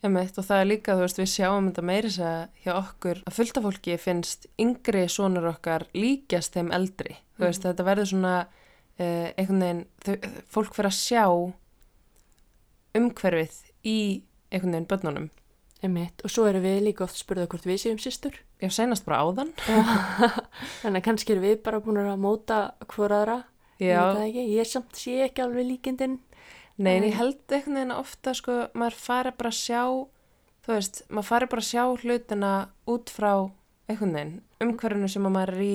Emitt, 0.00 0.38
og 0.40 0.46
það 0.46 0.62
er 0.62 0.68
líka, 0.70 0.94
þú 0.96 1.04
veist, 1.04 1.18
við 1.20 1.28
sjáum 1.28 1.66
þetta 1.68 1.82
meiri 1.84 2.08
þess 2.08 2.22
að 2.24 2.62
hjá 2.64 2.70
okkur 2.78 3.18
að 3.28 3.34
fullta 3.36 3.62
fólki 3.66 3.96
finnst 4.00 4.46
yngri 4.60 5.02
sonur 5.12 5.50
okkar 5.50 5.84
líkjast 5.92 6.56
þeim 6.56 6.70
eldri. 6.72 7.18
Þú 7.36 7.44
veist, 7.44 7.66
þetta 7.66 7.84
verður 7.84 8.08
svona 8.08 8.36
uh, 8.46 9.28
einhvern 9.36 9.66
veginn, 9.66 9.82
þau, 10.06 10.14
fólk 10.56 10.78
fyrir 10.78 10.88
að 10.88 10.96
sjá 10.96 11.24
umhverfið 12.96 13.60
í 13.84 13.98
einhvern 14.48 14.78
veginn 14.78 14.88
börnunum. 14.94 15.28
Einmitt. 15.84 16.24
Og 16.24 16.32
svo 16.32 16.46
erum 16.48 16.64
við 16.64 16.82
líka 16.88 17.04
oft 17.06 17.20
spurðað 17.20 17.52
hvort 17.52 17.68
við 17.68 17.78
séum 17.84 18.00
systur. 18.00 18.34
Já, 18.60 18.68
senast 18.72 19.06
bara 19.06 19.22
áðan. 19.24 19.52
Þannig 20.82 21.00
að 21.00 21.06
kannski 21.06 21.36
erum 21.36 21.46
við 21.46 21.60
bara 21.64 21.80
búin 21.84 22.00
að 22.02 22.20
móta 22.20 22.58
hvora 22.92 23.20
aðra. 23.22 23.38
Ég 23.80 23.94
Já, 23.94 24.02
ekki. 24.26 24.44
Ég 24.58 24.68
samt 24.68 25.00
sé 25.00 25.22
ekki 25.24 25.44
alveg 25.44 25.70
líkindin. 25.70 26.18
Nei, 26.80 26.96
en 26.96 27.04
ég 27.06 27.16
held 27.18 27.40
einhvern 27.52 27.76
veginn 27.78 27.94
að 27.94 28.02
ofta, 28.02 28.32
sko, 28.38 28.54
maður 28.74 28.96
fari 29.04 29.32
bara 29.38 29.52
að 29.52 29.58
sjá, 29.60 29.82
þú 30.64 30.72
veist, 30.74 31.02
maður 31.12 31.28
fari 31.30 31.48
bara 31.52 31.64
að 31.64 31.68
sjá 31.70 31.82
hlutina 32.02 32.52
út 32.90 33.12
frá 33.12 33.32
einhvern 33.90 34.14
veginn, 34.16 34.34
umhverfinu 34.64 35.10
sem 35.12 35.26
að 35.28 35.34
maður 35.36 35.54
er 35.56 35.64
í, 35.66 35.74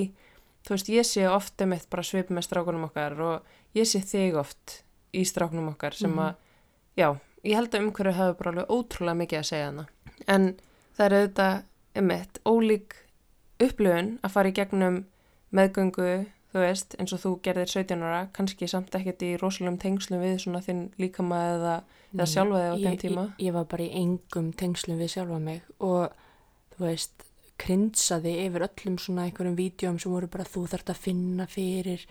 þú 0.66 0.74
veist, 0.74 0.90
ég 0.90 1.06
sé 1.06 1.26
oft 1.30 1.62
um 1.62 1.72
eitt 1.76 1.88
bara 1.92 2.02
svip 2.06 2.30
með 2.34 2.46
strákunum 2.48 2.88
okkar 2.88 3.16
og 3.22 3.56
ég 3.78 3.86
sé 3.86 4.00
þig 4.02 4.38
oft 4.40 4.80
í 5.14 5.22
strákunum 5.28 5.70
okkar 5.74 5.94
sem 5.94 6.10
Mhm. 6.10 6.18
að, 6.18 6.34
já, 6.96 7.08
ég 7.44 7.54
held 7.54 7.70
að 7.74 7.82
umhverfið 7.86 8.18
hafi 8.20 8.38
bara 8.38 8.50
alveg 8.50 8.70
ótrúlega 8.74 9.20
mikið 9.22 9.38
að 9.38 9.48
segja 9.50 9.66
hana. 9.70 9.86
En 10.26 10.56
það 10.98 11.06
er 11.06 11.16
auðvitað 11.18 11.62
um 11.96 12.10
eitt 12.10 12.40
ólík 12.44 12.96
upplöfun 13.60 14.18
að 14.24 14.30
fara 14.34 14.48
í 14.48 14.52
gegnum 14.52 15.04
meðgöngu, 15.52 16.26
þú 16.56 16.62
veist, 16.64 16.96
eins 16.98 17.12
og 17.12 17.20
þú 17.20 17.30
gerðir 17.44 17.68
17 17.68 18.02
ára, 18.08 18.22
kannski 18.32 18.68
samt 18.72 18.94
ekkert 18.96 19.22
í 19.26 19.34
rosalegum 19.40 19.76
tengslum 19.82 20.22
við 20.24 20.38
svona 20.40 20.62
þinn 20.64 20.86
líkama 21.02 21.40
eða, 21.52 21.74
eða 22.14 22.26
sjálfa 22.32 22.62
þig 22.62 22.72
á 22.72 22.76
þeim 22.86 23.00
tíma. 23.02 23.24
Ég, 23.28 23.44
ég 23.46 23.56
var 23.58 23.66
bara 23.74 23.84
í 23.84 23.90
engum 24.00 24.52
tengslum 24.56 24.98
við 25.02 25.12
sjálfa 25.18 25.40
mig 25.42 25.60
og 25.84 26.14
þú 26.76 26.86
veist, 26.86 27.26
krinsaði 27.60 28.32
yfir 28.46 28.66
öllum 28.66 28.96
svona 29.00 29.26
einhverjum 29.28 29.54
vídjum 29.56 30.00
sem 30.00 30.12
voru 30.12 30.28
bara 30.32 30.44
þú 30.48 30.66
þarft 30.72 30.90
að 30.92 30.98
finna 31.06 31.46
fyrir 31.48 32.02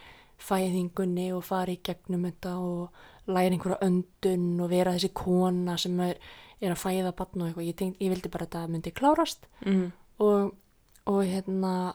fæðingunni 0.41 1.27
og 1.35 1.43
fara 1.47 1.71
í 1.73 1.79
gegnum 1.85 2.25
þetta 2.27 2.55
og 2.59 3.29
læra 3.31 3.53
einhverja 3.55 3.77
öndun 3.85 4.47
og 4.61 4.69
vera 4.73 4.93
þessi 4.97 5.11
kona 5.15 5.77
sem 5.81 5.99
er, 6.05 6.17
er 6.61 6.73
að 6.75 6.81
fæða 6.81 7.13
batn 7.17 7.41
og 7.45 7.47
eitthvað. 7.51 7.69
Ég, 7.69 7.95
ég 8.03 8.11
vildi 8.13 8.31
bara 8.33 8.45
að 8.47 8.51
þetta 8.51 8.73
myndi 8.73 8.93
klárast 8.97 9.47
Mm. 9.65 9.85
og, 10.19 10.51
og 11.09 11.21
hérna 11.25 11.93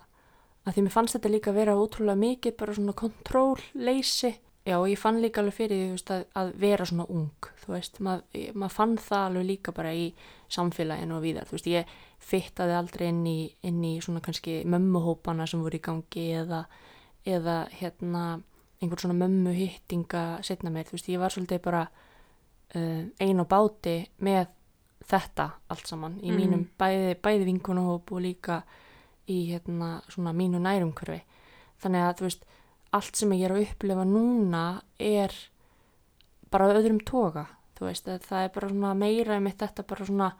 að 0.66 0.74
því 0.76 0.82
mér 0.86 0.92
fannst 0.94 1.16
þetta 1.16 1.30
líka 1.32 1.52
vera 1.56 1.74
ótrúlega 1.80 2.20
mikið 2.20 2.56
bara 2.60 2.74
svona 2.76 2.92
kontróleysi 2.92 4.34
já 4.68 4.76
og 4.76 4.88
ég 4.90 4.98
fann 5.00 5.20
líka 5.22 5.40
alveg 5.40 5.54
fyrir 5.56 5.78
því 5.80 5.90
veist, 5.94 6.10
að, 6.12 6.24
að 6.36 6.50
vera 6.60 6.84
svona 6.86 7.06
ung 7.08 7.48
þú 7.62 7.72
veist, 7.72 8.00
maður 8.04 8.52
mað 8.60 8.74
fann 8.76 8.96
það 9.00 9.24
alveg 9.30 9.46
líka 9.48 9.72
bara 9.72 9.94
í 9.96 10.10
samfélaginu 10.50 11.14
og 11.16 11.22
víðar. 11.22 11.46
Þú 11.46 11.54
veist, 11.56 11.66
ég 11.70 11.90
fittaði 12.18 12.74
aldrei 12.74 13.06
inn 13.08 13.24
í, 13.26 13.38
inn 13.62 13.80
í 13.86 13.92
svona 14.02 14.20
kannski 14.20 14.60
mömmuhópana 14.66 15.46
sem 15.46 15.62
voru 15.62 15.78
í 15.78 15.82
gangi 15.84 16.24
eða, 16.42 16.64
eða 17.24 17.56
hérna 17.78 18.24
einhver 18.82 18.98
svona 19.00 19.14
mömmu 19.20 19.52
hittinga 19.54 20.40
setna 20.42 20.70
meir, 20.74 20.84
þú 20.88 20.96
veist, 20.98 21.08
ég 21.12 21.20
var 21.22 21.30
svolítið 21.32 21.62
bara 21.62 21.84
uh, 22.74 23.02
ein 23.22 23.40
á 23.40 23.46
báti 23.48 23.96
með 24.26 24.48
þetta 25.10 25.48
allt 25.70 25.86
saman 25.88 26.18
í 26.20 26.30
Mhm. 26.30 26.36
mínum 26.40 26.66
bæði, 26.78 27.14
bæði 27.22 27.44
vinkunahóp 27.48 28.12
og 28.12 28.20
líka 28.26 28.62
í 29.30 29.38
hérna 29.52 30.00
svona 30.10 30.34
mínu 30.36 30.60
nærumhverfi 30.62 31.22
þannig 31.82 32.06
að 32.06 32.14
þú 32.18 32.28
veist 32.28 32.44
allt 32.98 33.16
sem 33.16 33.32
ég 33.36 33.46
er 33.46 33.54
að 33.54 33.64
upplifa 33.68 34.04
núna 34.08 34.64
er 34.98 35.34
bara 36.50 36.70
öðrum 36.74 37.00
toga 37.06 37.46
þú 37.78 37.88
veist 37.88 38.10
að 38.10 38.26
það 38.26 38.44
er 38.44 38.54
bara 38.58 38.72
svona 38.74 38.94
meira 38.98 39.40
um 39.40 39.50
þetta 39.50 39.86
bara 39.88 40.06
svona 40.10 40.30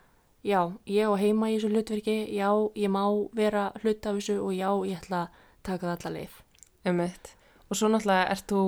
já, 0.43 0.61
ég 0.87 1.09
á 1.09 1.15
heima 1.21 1.51
í 1.51 1.57
þessu 1.57 1.73
hlutverki 1.73 2.17
já, 2.35 2.51
ég 2.75 2.93
má 2.93 3.05
vera 3.37 3.71
hlut 3.83 4.07
af 4.07 4.19
þessu 4.19 4.41
og 4.41 4.55
já, 4.57 4.71
ég 4.89 5.03
ætla 5.03 5.27
að 5.27 5.43
taka 5.63 5.87
það 5.87 5.97
alla 5.97 6.17
leið 6.19 6.39
Emitt. 6.85 7.35
Og 7.69 7.77
svo 7.77 7.91
náttúrulega 7.93 8.31
ert 8.33 8.47
þú 8.49 8.63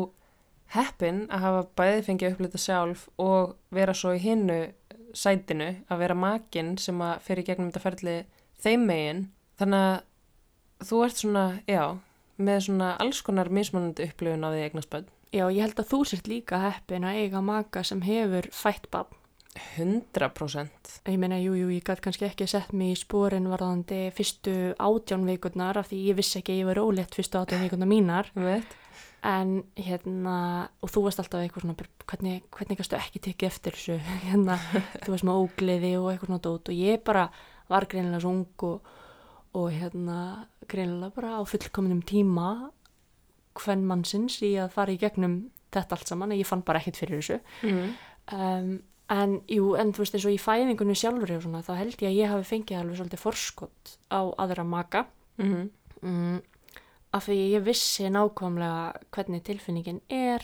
heppin 0.72 1.24
að 1.32 1.44
hafa 1.46 1.62
bæði 1.80 2.02
fengið 2.06 2.34
upplita 2.34 2.60
sjálf 2.60 3.06
og 3.20 3.54
vera 3.72 3.94
svo 3.96 4.12
í 4.16 4.20
hinnu 4.22 4.60
sætinu 5.16 5.70
að 5.92 6.02
vera 6.04 6.16
makinn 6.16 6.76
sem 6.80 7.00
að 7.04 7.24
fyrir 7.26 7.46
gegnum 7.48 7.70
þetta 7.70 7.84
ferli 7.86 8.16
þeim 8.64 8.86
megin. 8.88 9.22
Þannig 9.60 9.86
að 9.88 9.96
þú 10.88 11.00
ert 11.06 11.22
svona, 11.22 11.46
já, 11.70 11.82
með 12.42 12.60
svona 12.68 12.92
alls 13.02 13.22
konar 13.24 13.50
mismunandi 13.52 14.08
upplifun 14.08 14.46
á 14.46 14.48
því 14.52 14.62
eignarspöld. 14.66 15.10
Já, 15.32 15.46
ég 15.48 15.64
held 15.64 15.80
að 15.80 15.90
þú 15.94 16.04
sért 16.10 16.28
líka 16.28 16.60
heppin 16.60 17.08
að 17.08 17.22
eiga 17.24 17.40
maka 17.40 17.80
sem 17.86 18.02
hefur 18.04 18.50
fætt 18.52 18.90
bann 18.92 19.08
100%. 19.76 20.92
Ég 21.08 21.18
meina, 21.20 21.36
jú, 21.40 21.52
jú, 21.56 21.68
ég 21.72 21.84
gæti 21.84 22.06
kannski 22.06 22.24
ekki 22.24 22.46
sett 22.48 22.72
mig 22.72 22.94
í 22.94 23.00
spórin 23.02 23.50
varðandi 23.52 24.06
fyrstu 24.16 24.54
átján 24.80 25.26
vikurnar 25.28 25.76
af 25.80 25.90
því 25.90 25.98
ég 26.08 26.16
vissi 26.16 26.38
ekki 26.40 26.54
að 26.54 26.62
ég 26.62 26.70
var 26.70 26.80
ólétt 26.80 27.18
fyrstu 27.18 27.40
átján 27.40 27.64
vikurnar 27.66 27.90
mínar 27.90 28.30
Emitt. 28.32 28.72
en 29.28 29.60
hérna, 29.76 30.36
og 30.80 30.92
þú 30.92 31.04
varst 31.04 31.20
alltaf 31.20 31.44
eitthvað 31.44 31.66
svona, 31.66 31.88
hvernig, 32.08 32.46
hvernig 32.56 32.80
kannstu 32.80 32.96
ekki 32.96 33.24
tekið 33.28 33.50
eftir 33.50 33.76
þessu, 33.76 33.98
hérna, 34.30 34.56
þú 35.02 35.14
varst 35.14 35.28
með 35.28 35.42
ógleði 35.44 35.92
og 36.00 36.08
eitthvað 36.12 36.32
svona 36.32 36.44
dót 36.48 36.72
og 36.72 36.80
ég 36.80 37.04
bara 37.04 37.28
var 37.68 37.88
greinilega 37.92 38.24
svo 38.24 38.32
ung 38.32 38.66
og, 38.70 38.94
og 39.60 39.68
hérna, 39.76 40.18
greinilega 40.72 41.14
bara 41.16 41.36
á 41.38 41.42
fullkominum 41.48 42.00
tíma 42.08 42.48
hvern 43.60 43.84
mannsins 43.88 44.38
í 44.42 44.54
að 44.60 44.72
fara 44.74 44.94
í 44.94 44.98
gegnum 45.00 45.36
þetta 45.72 45.96
allt 45.98 46.08
saman, 46.08 46.32
ég 46.36 46.48
fann 46.48 46.62
bara 46.64 46.80
ekkert 46.80 46.98
fyrir 47.00 47.20
þessu 47.20 47.40
Mm. 47.62 47.92
um, 48.32 48.72
en 49.12 49.32
jú, 49.50 49.74
en 49.76 49.90
þú 49.92 49.98
veist 50.04 50.14
eins 50.16 50.24
og 50.28 50.32
í 50.32 50.40
fæðingunni 50.40 50.94
sjálfur 50.96 51.34
svona, 51.42 51.60
þá 51.64 51.72
held 51.76 51.96
ég 52.00 52.08
að 52.08 52.16
ég 52.16 52.30
hafi 52.32 52.48
fengið 52.48 52.78
alveg 52.80 52.96
svolítið 53.00 53.20
forskott 53.26 53.96
á 54.08 54.20
aðra 54.40 54.64
maka 54.64 55.06
Mm. 55.38 55.70
mm, 56.02 56.40
af 57.12 57.26
því 57.28 57.36
ég 57.56 57.64
vissi 57.64 58.04
nákvæmlega 58.08 58.92
hvernig 59.12 59.42
tilfinningin 59.44 60.00
er 60.08 60.40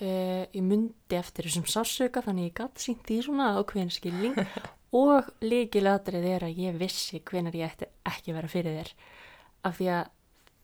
uh, 0.00 0.44
ég 0.52 0.62
myndi 0.62 1.16
eftir 1.18 1.46
þessum 1.48 1.66
sársöka 1.70 2.22
þannig 2.22 2.50
ég 2.50 2.54
gatt 2.60 2.78
sínt 2.82 3.02
því 3.06 3.18
svona 3.26 3.48
ákveðin 3.58 3.90
skilning 3.94 4.36
og 5.02 5.30
líkilatrið 5.42 6.26
er 6.36 6.46
að 6.48 6.58
ég 6.66 6.78
vissi 6.78 7.22
hvenar 7.24 7.54
ég 7.56 7.70
ætti 7.72 7.88
ekki 8.10 8.34
vera 8.36 8.48
fyrir 8.52 8.78
þér 8.82 8.92
af 9.64 9.78
því 9.78 9.86
að 9.96 10.06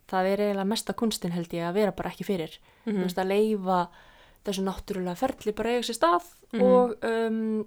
það 0.08 0.26
er 0.32 0.40
eiginlega 0.40 0.64
mesta 0.72 0.92
kunstin 0.96 1.32
held 1.32 1.52
ég 1.52 1.66
að 1.68 1.74
vera 1.74 1.92
bara 1.92 2.10
ekki 2.10 2.24
fyrir 2.24 2.54
þú 2.86 2.92
Mm. 2.94 3.02
veist 3.04 3.18
að 3.18 3.28
leifa 3.28 3.88
þessu 4.44 4.62
náttúrulega 4.64 5.16
ferli 5.20 5.52
bara 5.52 5.70
eiga 5.70 5.82
sér 5.84 5.98
stað 5.98 6.24
Mhm. 6.52 6.62
og 6.62 7.04
um, 7.04 7.66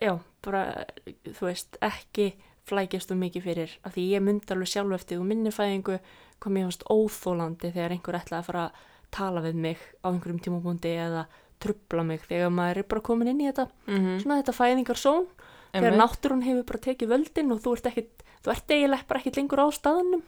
já, 0.00 0.18
bara 0.42 0.84
þú 1.24 1.40
veist, 1.50 1.76
ekki 1.82 2.32
flækjast 2.66 3.10
um 3.12 3.20
mikið 3.20 3.42
fyrir 3.44 3.70
af 3.84 3.94
því 3.94 4.06
ég 4.16 4.22
myndi 4.22 4.50
alveg 4.50 4.68
sjálf 4.72 4.94
eftir 4.94 5.18
og 5.20 5.26
minni 5.26 5.50
fæðingu 5.50 5.98
kom 6.40 6.54
ég 6.56 6.64
fannst 6.64 6.84
óþólandi 6.90 7.72
þegar 7.72 7.92
einhver 7.92 8.14
ætlaði 8.18 8.40
að 8.40 8.44
fara 8.48 8.64
að 8.66 8.72
tala 9.12 9.40
við 9.40 9.54
mig 9.54 9.78
á 10.02 10.08
einhverjum 10.10 10.40
tímabúndi 10.40 10.90
eða 10.96 11.26
trubla 11.60 12.02
mig 12.04 12.20
þegar 12.26 12.50
maður 12.50 12.76
er 12.78 12.82
bara 12.88 13.00
komin 13.00 13.28
inn 13.28 13.40
í 13.40 13.52
þetta 13.52 13.68
Mm. 13.86 14.18
svona 14.20 14.42
þetta 14.42 14.56
fæðingarsón 14.56 15.26
þegar 15.74 15.92
náttúrun 16.00 16.42
hefur 16.42 16.64
bara 16.64 16.78
tekið 16.78 17.08
völdin 17.12 17.52
og 17.52 17.60
þú 17.60 17.72
ert 17.76 17.86
ekkit, 17.92 18.22
þú 18.42 18.50
ert 18.50 18.68
eiginlega 18.68 19.06
bara 19.06 19.20
ekkit 19.20 19.36
lengur 19.36 19.60
á 19.60 19.66
staðunum 19.70 20.22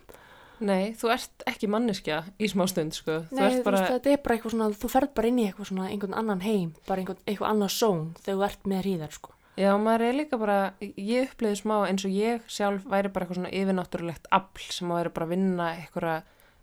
Nei, 0.60 0.92
þú 0.98 1.10
ert 1.14 1.44
ekki 1.46 1.68
manneskja 1.70 2.20
í 2.38 2.48
smá 2.50 2.64
stund, 2.70 2.96
sko. 2.96 3.20
þú 3.30 3.38
Nei, 3.38 3.44
ert 3.48 3.58
þú 3.60 3.64
bara, 3.68 3.80
veist, 3.82 3.92
þetta 3.96 4.12
er 4.14 4.22
bara 4.24 4.36
eitthvað 4.38 4.54
svona, 4.54 4.68
þú 4.82 4.90
ferð 4.94 5.12
bara 5.18 5.30
inn 5.32 5.38
í 5.42 5.46
eitthvað 5.48 5.70
svona, 5.72 5.88
einhvern 5.92 6.16
annan 6.18 6.40
heim, 6.44 6.70
bara 6.88 7.02
einhvern, 7.04 7.20
eitthvað 7.26 7.52
annað 7.52 7.74
són 7.76 8.00
þegar 8.22 8.38
þú 8.40 8.46
ert 8.48 8.66
með 8.72 8.82
hríðar, 8.84 9.12
sko. 9.18 9.34
Já, 9.58 9.70
maður 9.82 10.04
er 10.06 10.14
líka 10.14 10.38
bara, 10.38 10.58
ég 10.80 11.30
upplýði 11.32 11.58
smá 11.58 11.76
eins 11.88 12.04
og 12.06 12.12
ég 12.14 12.44
sjálf 12.46 12.84
væri 12.86 13.10
bara 13.10 13.26
eitthvað 13.26 13.40
svona 13.40 13.54
yfirnáttúrulegt 13.58 14.28
afl 14.30 14.66
sem 14.70 14.92
að 14.92 15.00
væri 15.00 15.14
bara 15.16 15.26
að 15.26 15.32
vinna 15.34 15.70
einhverja 15.74 16.18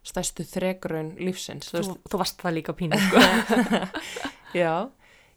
stærstu 0.05 0.45
þregraun 0.47 1.09
lífsins 1.19 1.71
þú 1.73 1.81
þú, 1.81 1.95
þú 2.07 2.19
varst 2.21 2.39
það 2.39 2.55
líka 2.59 2.75
pínu 2.77 2.99
sko. 3.03 3.23
já 4.55 4.71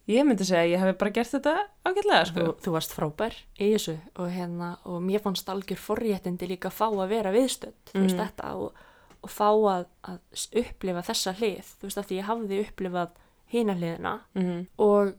ég 0.09 0.27
myndi 0.27 0.47
segja 0.49 0.65
að 0.65 0.73
ég 0.73 0.83
hef 0.83 0.99
bara 1.01 1.15
gert 1.19 1.33
þetta 1.35 1.55
ágætlega 1.85 2.25
sko. 2.31 2.45
þú, 2.45 2.53
þú 2.65 2.75
varst 2.75 2.95
frábær 2.97 3.39
í 3.59 3.71
þessu 3.75 3.97
og, 4.17 4.29
hérna, 4.33 4.71
og 4.89 5.01
mér 5.05 5.25
fannst 5.25 5.49
algjör 5.53 5.81
forréttindi 5.83 6.49
líka 6.51 6.71
að 6.73 6.79
fá 6.81 6.87
að 6.89 7.09
vera 7.13 7.33
viðstödd 7.35 7.93
þú 7.93 8.05
veist 8.07 8.21
þetta 8.23 8.53
og, 8.57 8.83
og 9.21 9.33
fá 9.33 9.49
að, 9.51 9.87
að 10.13 10.45
upplifa 10.63 11.07
þessa 11.11 11.35
hlið 11.39 11.73
þú 11.75 11.89
veist 11.91 12.03
að 12.03 12.11
því 12.11 12.21
ég 12.21 12.31
hafði 12.31 12.61
upplifað 12.67 13.17
hina 13.53 13.79
hliðina 13.79 14.15
mm 14.39 14.67
og 14.89 15.15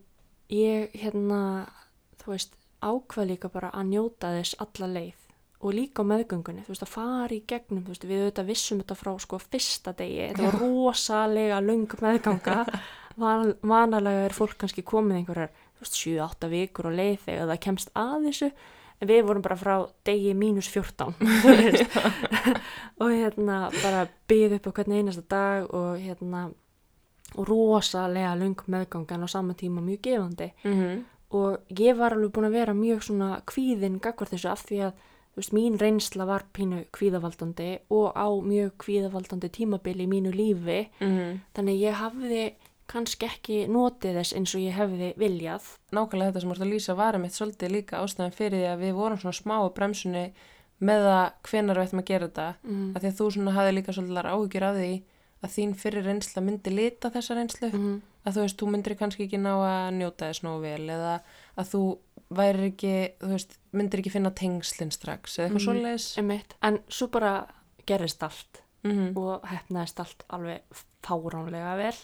ég 0.49 0.93
hérna 0.97 1.41
þú 2.17 2.34
veist 2.34 2.56
ákvað 2.82 3.28
líka 3.30 3.49
bara 3.54 3.69
að 3.75 3.91
njóta 3.91 4.32
þess 4.39 4.58
alla 4.63 4.88
leið 4.95 5.25
og 5.60 5.73
líka 5.75 6.06
meðgöngunni, 6.08 6.63
þú 6.63 6.71
veist 6.71 6.86
að 6.86 6.91
fara 6.93 7.36
í 7.36 7.41
gegnum 7.47 7.84
veist 7.89 8.06
við 8.08 8.23
auðvitað 8.23 8.47
vissum 8.47 8.80
þetta 8.80 8.95
frá 8.95 9.12
sko 9.19 9.39
fyrsta 9.43 9.91
degi, 9.99 10.30
þetta 10.30 10.45
var 10.45 10.58
rosalega 10.62 11.58
löng 11.60 11.95
meðganga 11.99 12.62
Van, 13.19 13.53
vanalega 13.62 14.27
er 14.27 14.36
fólk 14.36 14.58
kannski 14.62 14.84
komið 14.88 15.21
einhverjar 15.21 15.49
þú 15.79 15.86
veist 15.86 15.97
7-8 15.99 16.51
vikur 16.51 16.89
og 16.89 16.95
leið 16.99 17.17
þegar 17.25 17.49
það 17.51 17.63
kemst 17.65 17.91
að 17.97 18.29
þessu 18.29 18.51
en 18.99 19.08
við 19.08 19.21
vorum 19.27 19.43
bara 19.43 19.60
frá 19.60 19.75
degi 20.08 20.34
mínus 20.36 20.69
14 20.71 21.13
þú 21.43 21.53
veist. 21.60 21.99
og 23.01 23.13
hérna 23.13 23.60
bara 23.79 24.08
byggð 24.29 24.58
upp 24.60 24.73
hvern 24.73 24.97
einasta 24.97 25.25
dag 25.32 25.69
og 25.69 25.99
hérna 25.99 26.49
og 27.38 27.45
rosalega 27.45 28.34
löng 28.36 28.58
meðgangan 28.65 29.25
á 29.25 29.27
sama 29.29 29.53
tíma 29.53 29.82
mjög 29.82 30.01
gefandi 30.01 30.51
-hmm. 30.63 31.03
og 31.29 31.60
ég 31.69 31.97
var 31.97 32.13
alveg 32.13 32.32
búin 32.32 32.49
að 32.49 32.58
vera 32.58 32.73
mjög 32.73 33.03
svona 33.03 33.41
kvíðin 33.45 33.99
gagvart 33.99 34.32
þessu 34.32 34.49
af 34.49 34.65
því 34.65 34.77
að 34.88 34.93
veist, 35.36 35.53
mín 35.53 35.77
reynsla 35.77 36.25
var 36.25 36.43
pínu 36.53 36.86
kvíðavaldandi 36.91 37.79
og 37.89 38.12
á 38.15 38.27
mjög 38.41 38.71
kvíðavaldandi 38.77 39.49
tímabili 39.49 40.03
í 40.03 40.08
mínu 40.08 40.32
lífi 40.32 40.89
Mm 40.99 41.39
þannig 41.53 41.82
ég 41.82 41.93
hafði 41.93 42.53
kannski 42.89 43.28
ekki 43.30 43.58
notið 43.69 44.17
þess 44.19 44.34
eins 44.39 44.56
og 44.58 44.62
ég 44.63 44.73
hefði 44.80 45.12
viljað 45.21 45.67
nákvæmlega 45.95 46.32
þetta 46.32 46.41
sem 46.43 46.49
voru 46.54 46.65
að 46.65 46.71
lýsa 46.73 46.95
varum 46.97 47.23
eitt 47.28 47.38
svolítið 47.38 47.71
líka 47.75 48.02
ástæðan 48.04 48.34
fyrir 48.36 48.60
því 48.63 48.67
að 48.71 48.82
við 48.84 48.93
vorum 48.97 49.21
svona 49.21 49.38
smá 49.39 49.56
á 49.62 49.67
bremsunni 49.78 50.25
með 50.80 51.08
að 51.12 51.25
hvenar 51.49 51.78
við 51.80 51.88
ættum 51.89 52.02
að 52.04 52.10
gera 52.10 52.28
þetta 52.30 52.47
mm. 52.63 52.89
að 52.95 53.02
því 53.04 53.10
að 53.12 53.17
þú 53.19 53.30
svona 53.36 53.56
hafði 53.58 53.73
líka 53.78 53.95
svolítið 53.95 54.30
áhyggjur 54.34 54.67
af 54.69 54.75
því 54.80 54.91
að 55.39 55.54
þín 55.56 55.73
fyrir 55.80 56.04
reynsla 56.10 56.41
myndi 56.43 56.71
lita 56.75 57.10
þessa 57.13 57.36
reynslu 57.38 57.69
Mm. 57.71 58.02
að 58.28 58.34
þú 58.36 58.41
veist, 58.43 58.58
þú 58.60 58.67
myndir 58.73 58.95
kannski 58.99 59.23
ekki 59.25 59.38
ná 59.39 59.54
að 59.56 59.93
njóta 59.95 60.28
þess 60.30 60.43
nógu 60.43 60.62
vel 60.65 60.89
eða 60.89 61.13
að 61.58 61.69
þú 61.71 61.82
væri 62.36 62.65
ekki, 62.73 62.95
þú 63.21 63.30
veist, 63.32 63.56
myndir 63.71 63.99
ekki 64.02 64.12
finna 64.12 64.32
tengslinn 64.36 64.91
strax 64.91 65.38
eða 65.39 65.45
eitthvað 65.47 65.60
Mhm. 65.60 65.65
svoleiðis 65.67 66.08
Einmitt. 66.19 66.56
en 66.62 66.80
svo 66.89 67.08
bara 67.08 67.47
gerist 67.88 68.23
allt 68.23 68.62
mm 68.84 68.91
-hmm. 68.91 69.17
og 69.17 69.41
hefnaðist 69.47 69.99
allt 69.99 70.23
alveg 70.30 70.62
fáránlega 71.04 71.75
vel 71.78 71.95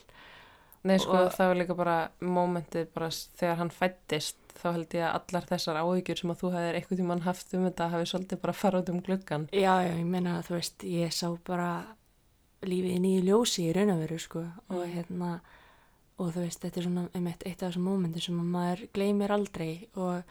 Nei, 0.86 1.00
sko, 1.02 1.15
Og- 1.17 1.32
það 1.34 1.48
var 1.50 1.58
líka 1.58 1.76
bara 1.80 1.95
mómentið 2.21 2.88
bara 2.93 3.08
þegar 3.10 3.56
hann 3.58 3.71
fættist 3.74 4.38
þá 4.56 4.67
held 4.76 4.93
ég 4.93 5.04
að 5.08 5.15
allar 5.19 5.48
þessar 5.50 5.80
áhyggjur 5.82 6.19
sem 6.21 6.32
að 6.32 6.39
þú 6.43 6.52
hefðir 6.54 6.78
eitthvað 6.80 7.00
tímann 7.02 7.24
haft 7.26 7.54
um 7.58 7.65
þetta 7.65 7.88
hafi 7.91 8.06
svolítið 8.12 8.41
bara 8.43 8.54
farið 8.54 8.82
út 8.84 8.89
um 8.93 9.02
gluggan 9.08 9.48
já, 9.52 9.74
já, 9.82 9.93
ég 9.98 10.06
meina 10.06 10.36
að 10.39 10.45
þú 10.50 10.54
veist 10.60 10.86
ég 10.88 11.12
sá 11.17 11.28
bara 11.50 11.69
lífið 12.65 12.95
í 12.95 13.02
nýju 13.04 13.24
ljósi 13.28 13.65
í 13.69 13.74
raun 13.76 13.91
og 13.95 14.00
veru 14.06 14.19
sko 14.21 14.39
og 14.69 14.86
Mm. 14.86 14.93
hérna 14.93 15.32
og 16.19 16.32
þú 16.34 16.39
veist, 16.45 16.62
þetta 16.63 16.78
er 16.78 16.84
svona 16.88 17.10
einmitt 17.13 17.43
eitt 17.45 17.63
af 17.63 17.74
þessum 17.74 17.84
mómentum 17.89 18.21
sem 18.21 18.39
að 18.39 18.52
maður 18.56 18.88
gleymir 18.93 19.32
aldrei 19.36 19.88
og 19.98 20.24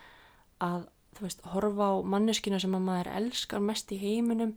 að, 0.61 0.87
þú 1.15 1.21
veist, 1.27 1.43
horfa 1.45 1.85
á 1.91 1.95
manneskina 2.03 2.61
sem 2.61 2.73
að 2.75 2.87
maður 2.89 3.11
elskar 3.19 3.61
mest 3.61 3.93
í 3.93 3.99
heiminum 4.01 4.55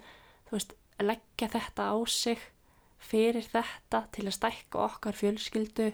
þú 0.48 0.52
veist, 0.56 0.74
leggja 1.02 1.50
þetta 1.52 1.90
á 1.92 1.96
sig 2.08 2.38
fyrir 3.08 3.48
þetta 3.48 4.04
til 4.15 4.28
að 4.28 4.38
stækka 4.38 4.84
okkar 4.84 5.17
fjölskyldu 5.17 5.89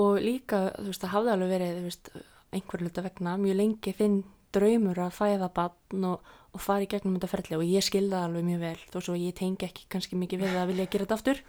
og 0.00 0.22
líka, 0.22 0.68
þú 0.78 0.88
veist, 0.90 1.02
það 1.04 1.14
hafði 1.14 1.34
alveg 1.34 1.52
verið, 1.54 1.76
þú 1.76 1.90
veist, 1.90 2.14
einhver 2.54 2.82
hluta 2.84 3.04
vegna 3.04 3.36
mjög 3.40 3.60
lengi 3.60 3.94
þinn 3.98 4.22
draumur 4.54 5.00
að 5.02 5.14
fæða 5.16 5.48
batn 5.54 6.06
og, 6.08 6.34
og 6.54 6.62
fara 6.62 6.84
í 6.84 6.90
gegnum 6.90 7.16
þetta 7.16 7.30
ferli 7.30 7.56
og 7.58 7.64
ég 7.66 7.84
skilða 7.84 8.24
alveg 8.26 8.46
mjög 8.46 8.60
vel 8.62 8.76
þó 8.92 8.98
svo 9.02 9.16
ég 9.18 9.34
tengi 9.38 9.66
ekki 9.66 9.88
kannski 9.90 10.18
mikið 10.18 10.44
við 10.44 10.58
að 10.60 10.70
vilja 10.72 10.90
gera 10.90 11.06
þetta 11.06 11.18
aftur. 11.20 11.42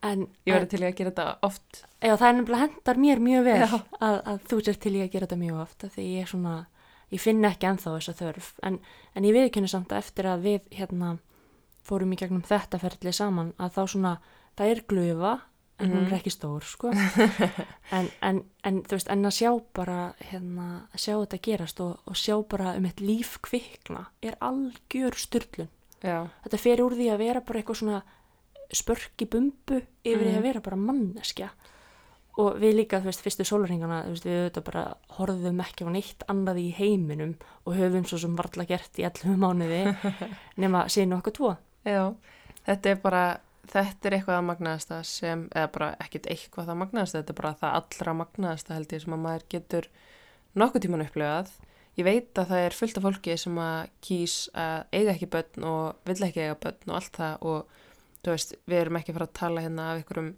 En, 0.00 0.22
Ég 0.48 0.54
verði 0.54 0.68
til 0.72 0.78
í 0.80 0.84
að 0.88 0.94
gera 0.96 1.10
þetta 1.10 1.24
oft. 1.44 1.82
Já, 2.00 2.14
það 2.14 2.22
er 2.26 2.36
nefnilega 2.38 2.62
hendar 2.62 3.00
mér 3.02 3.18
mjög 3.20 3.42
vel 3.44 3.56
að, 3.66 4.14
að 4.16 4.38
þú 4.48 4.60
sér 4.64 4.78
til 4.80 4.92
í 4.94 5.02
að 5.04 5.10
gera 5.12 5.26
þetta 5.26 5.36
mjög 5.42 5.58
oft 5.60 5.84
því 5.92 6.04
ég 6.06 6.22
er 6.24 6.30
svona, 6.30 6.52
ég 7.12 7.20
finn 7.20 7.44
ekki 7.44 7.68
ennþá 7.68 7.92
þessa 7.98 8.14
þörf. 8.22 8.48
En, 8.64 8.78
en 9.12 9.26
ég 9.28 9.36
viðkynni 9.36 9.68
samt 9.68 9.92
að 9.92 10.00
eftir 10.00 10.30
að 10.30 10.46
við 10.46 10.70
hérna 10.78 11.10
fórum 11.90 12.12
í 12.14 12.18
gegnum 12.20 12.42
þetta 12.46 12.78
ferli 12.82 13.12
saman 13.12 13.52
að 13.58 13.74
þá 13.76 13.82
svona, 13.94 14.12
það 14.58 14.70
er 14.74 14.82
glufa 14.88 15.32
en 15.80 15.90
hún 15.94 16.02
Mhm. 16.04 16.12
er 16.12 16.18
ekki 16.18 16.30
stór 16.34 16.64
sko. 16.68 16.90
En, 17.96 18.08
en, 18.22 18.42
en 18.64 18.82
þú 18.84 18.96
veist, 18.98 19.08
en 19.10 19.24
að 19.24 19.32
sjá 19.38 19.50
bara 19.74 19.98
hérna, 20.30 20.66
að 20.94 21.00
sjá 21.04 21.14
þetta 21.24 21.38
gerast 21.46 21.80
og, 21.80 21.98
og 22.06 22.16
sjá 22.20 22.36
bara 22.48 22.74
um 22.76 22.84
eitt 22.86 23.00
líf 23.00 23.38
kvikna 23.42 24.06
er 24.22 24.36
algjör 24.40 25.16
styrlun 25.18 25.68
Já, 26.04 26.28
þetta 26.44 26.58
fer 26.60 26.80
úr 26.84 26.94
því 26.96 27.08
að 27.12 27.18
vera 27.24 27.40
bara 27.40 27.60
eitthvað 27.62 27.80
svona 27.80 28.02
spörki 28.72 29.26
bumbu 29.26 29.80
yfir 30.04 30.26
í 30.26 30.30
Mhm. 30.30 30.38
að 30.38 30.42
vera 30.46 30.60
bara 30.60 30.76
manneskja. 30.76 31.48
Og 32.38 32.54
við 32.62 32.76
líka, 32.78 33.00
þú 33.02 33.08
veist, 33.10 33.20
fyrstu 33.24 33.44
veist, 33.44 34.24
við 34.24 34.36
auðvitað 34.38 34.64
bara 34.64 34.84
horfðum 35.18 35.60
ekki 35.64 35.84
á 35.84 35.88
neitt 35.90 36.22
annað 36.28 36.60
í 36.62 36.68
heiminum 36.76 37.34
og 37.66 37.74
höfum 37.74 38.06
svo 38.06 38.18
sem 38.18 38.36
varla 38.36 38.64
gert 38.64 38.94
í 38.96 39.02
11 39.04 39.36
mánuði 39.36 39.82
nema 40.62 40.84
síðan 40.88 41.18
okkur 41.18 41.32
tvo 41.32 41.56
já, 41.86 42.02
þetta 42.66 42.92
er 42.92 43.00
bara 43.04 43.24
þetta 43.70 44.08
er 44.08 44.16
eitthvað 44.16 44.38
að 44.38 44.46
magnaðasta 44.48 45.00
sem 45.06 45.42
eða 45.54 45.72
bara 45.74 45.90
ekkit 46.02 46.28
eitthvað 46.32 46.70
það 46.70 46.80
magnaðasta 46.82 47.20
þetta 47.20 47.34
er 47.34 47.40
bara 47.40 47.56
það 47.60 47.76
allra 47.80 48.14
magnaðasta 48.20 48.76
held 48.76 48.94
ég 48.94 49.04
sem 49.04 49.16
að 49.16 49.24
maður 49.26 49.44
getur 49.54 49.90
nokkuð 50.58 50.86
tíman 50.86 51.04
upplifað. 51.04 51.52
Ég 51.98 52.06
veit 52.06 52.38
að 52.38 52.52
það 52.52 52.64
er 52.64 52.76
fullt 52.78 52.98
af 52.98 53.06
fólki 53.06 53.36
sem 53.38 53.58
að 53.60 53.80
kýs 54.06 54.36
að 54.58 54.76
eiga 54.94 55.14
ekki 55.14 55.30
börn 55.30 55.66
og 55.70 56.08
vill 56.08 56.26
ekki 56.26 56.44
eiga 56.44 56.58
börn 56.62 56.90
og 56.92 56.96
allt 56.98 57.18
það 57.18 57.46
og 57.50 57.74
þú 58.20 58.34
veist, 58.34 58.54
við 58.70 58.82
erum 58.82 58.98
ekki 59.00 59.12
að 59.12 59.18
fara 59.18 59.28
að 59.28 59.38
tala 59.40 59.64
hérna 59.64 59.88
af 59.90 60.00
einhverjum, 60.00 60.30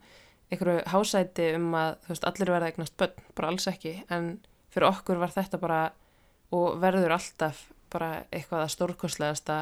einhverju 0.52 0.84
hásæti 0.92 1.48
um 1.58 1.68
að 1.78 1.90
þú 2.02 2.12
veist, 2.14 2.26
allir 2.30 2.52
verða 2.54 2.70
eignast 2.72 2.96
börn, 3.00 3.28
bara 3.36 3.52
alls 3.52 3.68
ekki. 3.70 3.94
En 4.12 4.32
fyrir 4.72 4.88
okkur 4.88 5.20
var 5.22 5.34
þetta 5.34 5.60
bara 5.62 5.82
og 6.52 6.80
verður 6.82 7.16
alltaf 7.16 7.66
bara 7.92 8.10
eitthvað 8.32 8.66
að 8.66 8.74
stórkostlegasta 8.74 9.58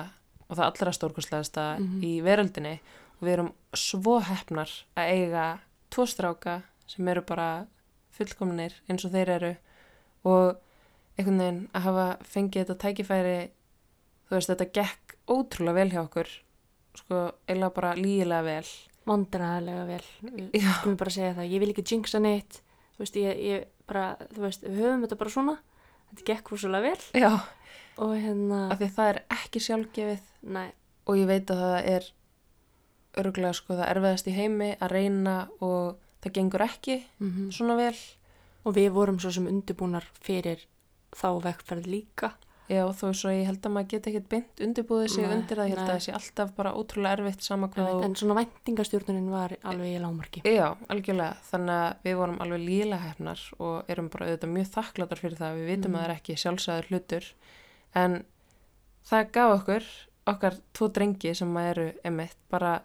og 0.51 0.57
það 0.59 0.67
allra 0.67 0.93
stórkostlegasta 0.97 1.65
Mhm. 1.79 2.03
í 2.03 2.13
veröldinni. 2.27 2.81
Og 3.21 3.29
við 3.29 3.33
erum 3.37 3.53
svo 3.77 4.19
hefnar 4.21 4.71
að 4.97 5.11
eiga 5.15 5.47
tvo 5.91 6.07
stráka 6.07 6.63
sem 6.87 7.09
eru 7.09 7.23
bara 7.23 7.67
fullkomnir 8.11 8.73
eins 8.89 9.05
og 9.05 9.13
þeir 9.13 9.29
eru. 9.29 9.57
Og 10.25 10.57
einhvern 11.19 11.39
veginn 11.39 11.69
að 11.75 11.83
hafa 11.87 12.07
fengið 12.25 12.65
þetta 12.67 12.79
tækifæri 12.85 13.51
þú 14.29 14.37
veist 14.37 14.51
þetta 14.51 14.73
gekk 14.73 15.17
ótrúlega 15.29 15.75
vel 15.75 15.91
hjá 15.91 16.01
okkur. 16.09 16.29
Sko 16.95 17.33
eiginlega 17.49 17.75
bara 17.75 17.95
lígilega 17.95 18.43
vel. 18.45 18.65
Vandræðilega 19.07 19.87
vel. 19.87 20.05
Já. 20.55 20.73
skulum 20.81 20.97
bara 20.97 21.11
segja 21.11 21.35
það, 21.35 21.51
ég 21.51 21.61
vil 21.61 21.73
ekki 21.73 21.85
jinxa 21.95 22.21
neitt. 22.21 22.61
Þú 22.97 22.99
veist, 23.05 23.17
ég, 23.17 23.39
ég 23.41 23.65
bara, 23.89 24.17
þú 24.35 24.41
veist 24.45 24.63
við 24.67 24.81
höfum 24.85 25.05
þetta 25.07 25.19
bara 25.19 25.31
svona, 25.31 25.59
þetta 26.11 26.27
gekk 26.31 26.53
fúsulega 26.53 26.91
vel. 26.91 27.23
Já, 27.23 27.33
og 28.01 28.15
hérna, 28.17 28.61
af 28.71 28.81
því 28.81 28.91
það 28.97 29.13
er 29.13 29.21
ekki 29.37 29.63
sjálfgefið. 29.67 30.27
Næ, 30.51 30.63
og 31.07 31.21
ég 31.21 31.31
veit 31.31 31.51
að 31.53 31.63
það 31.65 31.91
er 31.95 32.11
örgulega 33.21 33.57
sko 33.59 33.77
það 33.77 33.91
erfiðast 33.91 34.31
í 34.31 34.37
heimi 34.37 34.71
að 34.79 34.95
reyna 34.95 35.37
og 35.65 35.99
það 36.23 36.37
gengur 36.39 36.67
ekki 36.67 37.01
mm 37.19 37.51
svona 37.57 37.79
vel. 37.81 37.97
Og 38.69 38.77
við 38.77 38.91
vorum 38.93 39.19
svo 39.23 39.33
sem 39.33 39.49
undirbúnar 39.49 40.05
fyrir 40.21 40.67
þá 41.17 41.41
vekkferð 41.47 41.87
líka 41.89 42.35
Já, 42.71 42.85
þó 42.95 43.09
svo 43.19 43.31
ég 43.35 43.49
held 43.49 43.65
að 43.67 43.73
maður 43.75 43.89
geti 43.91 44.11
ekkert 44.13 44.27
beint 44.31 44.61
undirbúið 44.63 45.09
sig 45.11 45.25
Nei, 45.27 45.33
undir 45.35 45.59
það, 45.59 45.67
ég 45.67 45.73
held 45.75 45.81
að 45.81 45.89
nei. 45.89 45.95
það 45.97 46.03
sé 46.05 46.13
alltaf 46.15 46.51
bara 46.55 46.73
ótrúlega 46.79 47.17
erfitt 47.19 47.43
sama 47.43 47.67
hvað 47.73 47.89
en, 47.89 47.97
þú- 47.97 48.05
en 48.07 48.15
svona 48.21 48.37
væntingastjórnunin 48.39 49.31
var 49.33 49.55
alveg 49.73 49.91
í 49.97 50.03
lámarki 50.05 50.43
Já, 50.47 50.69
algjörlega, 50.95 51.35
þannig 51.51 51.81
að 51.81 52.05
við 52.07 52.17
vorum 52.21 52.39
alveg 52.45 52.63
líla 52.69 53.01
hefnar 53.03 53.43
og 53.59 53.91
erum 53.91 54.09
bara 54.13 54.29
auðvitað 54.29 54.55
mjög 54.55 54.71
þakkláttar 54.77 55.23
fyrir 55.25 55.41
það, 55.41 55.59
við 55.59 55.67
vitum 55.73 55.91
Mm. 55.91 55.97
að 55.97 56.01
það 56.05 56.09
er 56.11 56.15
ekki 56.15 56.39
sjálfsæður 56.45 56.89
hlutur, 56.93 57.27
en 58.05 58.17
það 59.11 59.33
gaf 59.33 59.57
okkur, 59.59 59.91
okkar 60.31 60.61
tvo 60.73 60.89
drengi 60.95 61.35
sem 61.35 61.57
að 61.59 61.71
eru 61.75 61.89
emitt, 62.05 62.37
bara, 62.55 62.77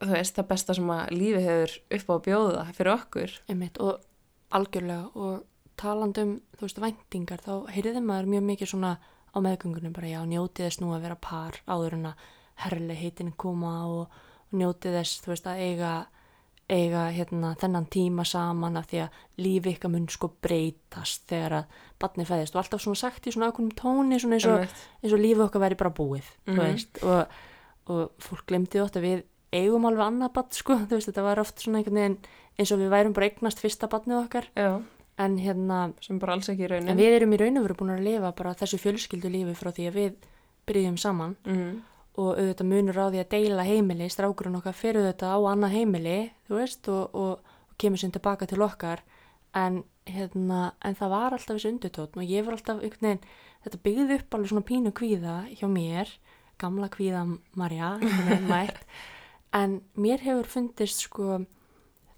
þú 0.00 0.10
veist, 0.16 0.34
það 0.38 0.48
besta 0.48 0.74
sem 0.80 0.88
að 0.96 1.10
lífi 1.12 1.42
hefur 1.44 1.78
upp 1.98 2.08
á 2.08 2.14
að 2.16 2.24
bjóða 2.30 2.64
fyrir 2.72 2.92
okkur. 2.96 3.38
einmitt, 3.52 3.76
og 3.84 4.00
algjörlega 4.50 5.10
og 5.16 5.44
talandum, 5.82 6.36
þú 6.56 6.66
veist, 6.68 6.80
væntingar 6.82 7.42
þá 7.44 7.52
heyrði 7.74 8.00
maður 8.06 8.30
mjög 8.36 8.46
mikið 8.52 8.72
svona 8.72 8.94
á 9.32 9.38
meðgöngunum 9.42 9.92
bara, 9.96 10.10
já, 10.12 10.20
njótið 10.28 10.66
þess 10.68 10.80
nú 10.82 10.92
að 10.94 11.04
vera 11.08 11.18
par 11.28 11.58
áður 11.66 11.98
en 11.98 12.10
að 12.12 12.26
herrlega 12.62 13.00
heitin 13.00 13.32
koma 13.40 13.76
og, 13.88 14.02
og 14.48 14.58
njótið 14.60 14.98
þess, 15.00 15.22
þú 15.24 15.32
veist, 15.34 15.46
að 15.48 15.62
eiga 15.68 15.92
eiga 16.72 17.00
hérna 17.12 17.50
þennan 17.60 17.84
tíma 17.92 18.24
saman 18.24 18.78
af 18.80 18.86
því 18.88 19.00
að 19.02 19.16
lífi 19.44 19.72
ykkar 19.74 19.90
mun 19.92 20.06
sko 20.08 20.28
breytast 20.40 21.26
þegar 21.28 21.56
að 21.58 21.74
batni 22.00 22.24
fæðist. 22.24 22.54
Og 22.54 22.62
alltaf 22.62 22.80
svona 22.84 22.96
sagt 23.00 23.26
í 23.28 23.32
svona 23.34 23.50
ákveðnum 23.50 23.74
tóni 23.76 24.20
svona 24.22 24.38
eins 24.38 24.46
og, 24.48 24.78
eins 25.02 25.12
og 25.12 25.20
lífið 25.20 25.42
okkar 25.48 25.64
væri 25.66 25.76
bara 25.82 25.92
búið 25.98 26.30
Mhm. 26.46 26.56
veist. 26.62 27.02
Og, 27.02 27.26
og 27.92 28.12
fólk 28.22 28.46
glemdi 28.48 28.78
þótt 28.80 28.96
að 28.96 29.04
við 29.08 29.22
eigum 29.52 29.84
alveg 29.90 30.06
annað 30.06 30.32
badn 30.38 30.56
sko, 30.56 30.78
veist, 30.94 31.10
þetta 31.10 31.26
var 31.26 31.42
oft 31.42 31.60
svona 31.60 31.82
einhvern 31.82 31.98
veginn 32.00 32.18
eins 32.58 32.72
og 32.72 32.80
við 32.80 32.92
værum 32.94 33.12
bara 33.18 33.28
eignast 33.28 33.60
fyrsta 33.60 33.90
badnið 33.92 34.22
okkar. 34.22 34.48
Já, 34.56 34.70
en 35.18 35.36
hérna, 35.38 35.92
sem 36.00 36.18
bara 36.18 36.32
alls 36.32 36.48
ekki 36.48 36.64
í 36.64 36.68
raunin. 36.70 36.88
en 36.88 36.96
við 36.96 37.16
erum 37.16 37.32
í 37.32 37.38
raun 37.40 37.58
og 37.58 37.64
veru 37.66 37.74
búin 37.74 37.94
að 37.98 38.04
lifa 38.06 38.32
bara 38.36 38.54
þessu 38.54 38.78
fjölskyldu 38.80 39.28
lífi 39.30 39.54
frá 39.54 39.70
því 39.72 39.88
að 39.90 39.94
við 40.00 40.12
byrjum 40.66 40.96
saman 40.98 41.36
Mhm. 41.44 41.82
og 42.16 42.36
auðvitað 42.38 42.66
munur 42.68 42.98
á 42.98 43.06
því 43.10 43.20
að 43.24 43.28
deila 43.28 43.64
heimili, 43.64 44.08
strákurinn 44.08 44.56
okkar 44.56 44.74
fyrir 44.74 45.02
auðvitað 45.02 45.32
á 45.32 45.38
annað 45.52 45.70
heimili, 45.76 46.30
þú 46.48 46.54
veist, 46.58 46.88
og, 46.88 47.14
og, 47.14 47.38
og 47.38 47.76
kemur 47.78 47.98
sér 47.98 48.12
tilbaka 48.12 48.46
til 48.46 48.62
okkar, 48.62 49.00
en, 49.54 49.84
hérna, 50.06 50.72
en 50.82 50.94
það 50.94 51.08
var 51.10 51.32
alltaf 51.32 51.56
þessi 51.56 51.72
undirtótt 51.72 52.16
og 52.16 52.22
ég 52.24 52.44
var 52.44 52.52
alltaf 52.54 52.80
veginn, 52.80 53.20
þetta 53.64 53.78
byggði 53.84 54.14
upp 54.18 54.34
alveg 54.34 54.48
svona 54.48 54.64
pínu 54.68 54.92
kvíða 54.92 55.36
hjá 55.56 55.68
mér, 55.68 56.08
gamla 56.58 56.88
kvíða 56.88 57.38
Marja, 57.54 57.98
veginn 58.00 58.48
mætt, 58.48 58.84
en 59.52 59.80
mér 59.96 60.20
hefur 60.20 60.44
fundist 60.46 61.00
sko 61.04 61.44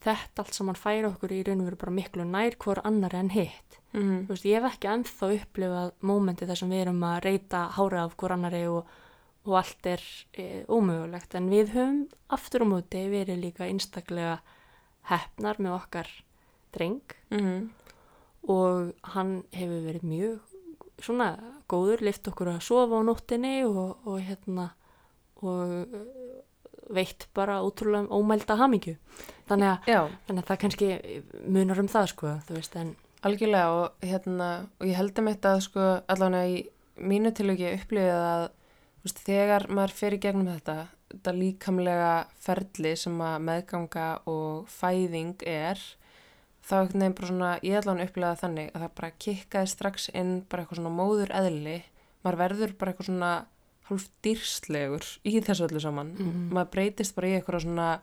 þetta 0.05 0.42
allt 0.44 0.55
saman 0.57 0.76
færa 0.78 1.09
okkur 1.11 1.32
í 1.32 1.42
raun 1.46 1.61
og 1.64 1.70
veru 1.70 1.76
bara 1.80 1.94
miklu 1.96 2.24
nær 2.28 2.57
hvor 2.62 2.80
annar 2.84 3.14
en 3.18 3.30
hitt. 3.34 3.78
Þú 3.94 4.26
veist, 4.32 4.44
ég 4.48 4.59
hef 4.62 4.72
ekki 4.74 4.88
ennþá 4.90 5.30
upplifað 5.38 5.92
mómenti 6.02 6.46
þar 6.50 6.59
sem 6.61 6.70
við 6.74 6.80
erum 6.84 7.02
að 7.07 7.20
reyta 7.28 7.61
hárið 7.76 8.00
af 8.02 8.16
hvor 8.18 8.32
annari 8.34 8.62
og, 8.66 8.88
og 9.46 9.55
allt 9.61 9.86
er 9.86 10.02
e, 10.34 10.64
ómögulegt 10.66 11.36
en 11.38 11.46
við 11.52 11.70
höfum 11.76 12.00
aftur 12.34 12.64
á 12.64 12.66
móti 12.66 13.05
verið 13.12 13.38
líka 13.44 13.68
einstaklega 13.68 14.38
hefnar 15.11 15.61
með 15.62 15.76
okkar 15.78 16.11
dreng 16.74 17.00
Mhm. 17.30 17.70
og 18.48 18.92
hann 19.14 19.44
hefur 19.52 19.84
verið 19.86 20.02
mjög 20.05 20.40
svona 21.00 21.28
góður, 21.68 22.00
lift 22.02 22.26
okkur 22.28 22.50
að 22.55 22.61
sofa 22.66 22.98
á 22.98 23.02
nóttinni 23.07 23.64
og, 23.66 23.96
og 24.07 24.18
hérna 24.20 24.70
og 25.42 25.86
veitt 26.93 27.28
bara 27.37 27.62
ótrúlega 27.64 28.12
ómælda 28.12 28.59
hamingju. 28.61 28.97
Þannig 29.49 29.70
að, 29.70 30.12
þannig 30.26 30.43
að 30.43 30.51
það 30.51 30.61
kannski 30.64 30.91
munar 31.47 31.80
um 31.82 31.91
það 31.93 32.11
sko, 32.12 32.35
veist 32.51 32.76
en 32.80 32.95
algjörlega 33.24 33.72
og 33.72 34.05
hérna, 34.05 34.51
og 34.80 34.89
ég 34.89 34.99
held 34.99 35.18
um 35.20 35.30
þetta 35.30 35.55
að 35.55 35.64
sko, 35.68 35.89
allavega 36.12 36.51
í 36.53 36.61
mínu 37.01 37.32
tilöki 37.35 37.70
upplifið 37.72 38.14
að, 38.14 38.47
veist, 39.05 39.22
þegar 39.26 39.68
maður 39.72 39.97
fer 39.99 40.16
í 40.16 40.20
gegnum 40.22 40.51
þetta, 40.53 40.76
þetta 41.14 41.37
líkamlega 41.39 42.12
ferli 42.45 42.95
sem 43.01 43.20
að 43.24 43.37
meðganga 43.49 44.09
og 44.30 44.68
fæðing 44.72 45.47
er, 45.49 45.80
þá 46.64 46.76
einhvern 46.80 47.05
veginn 47.05 47.16
bara 47.18 47.30
svona, 47.32 47.51
ég 47.64 47.80
allavega 47.80 48.11
upplifið 48.11 48.45
þannig 48.45 48.70
að 48.70 48.85
það 48.85 48.95
bara 49.01 49.16
kikkaði 49.26 49.72
strax 49.72 50.09
inn 50.12 50.37
bara 50.49 50.64
eitthvað 50.64 50.80
svona 50.82 50.95
móður 51.01 51.35
eðli, 51.41 51.80
maður 52.24 52.41
verður 52.45 52.78
bara 52.80 52.93
eitthvað 52.93 53.11
svona 53.11 53.32
hálf 53.91 54.09
dýrslegur 54.24 55.05
í 55.24 55.41
þessu 55.45 55.66
öllu 55.68 55.80
saman, 55.80 56.14
Mhm. 56.16 56.51
maður 56.53 56.70
breytist 56.72 57.14
bara 57.14 57.28
í 57.28 57.35
eitthvað 57.41 57.62
svona, 57.66 58.01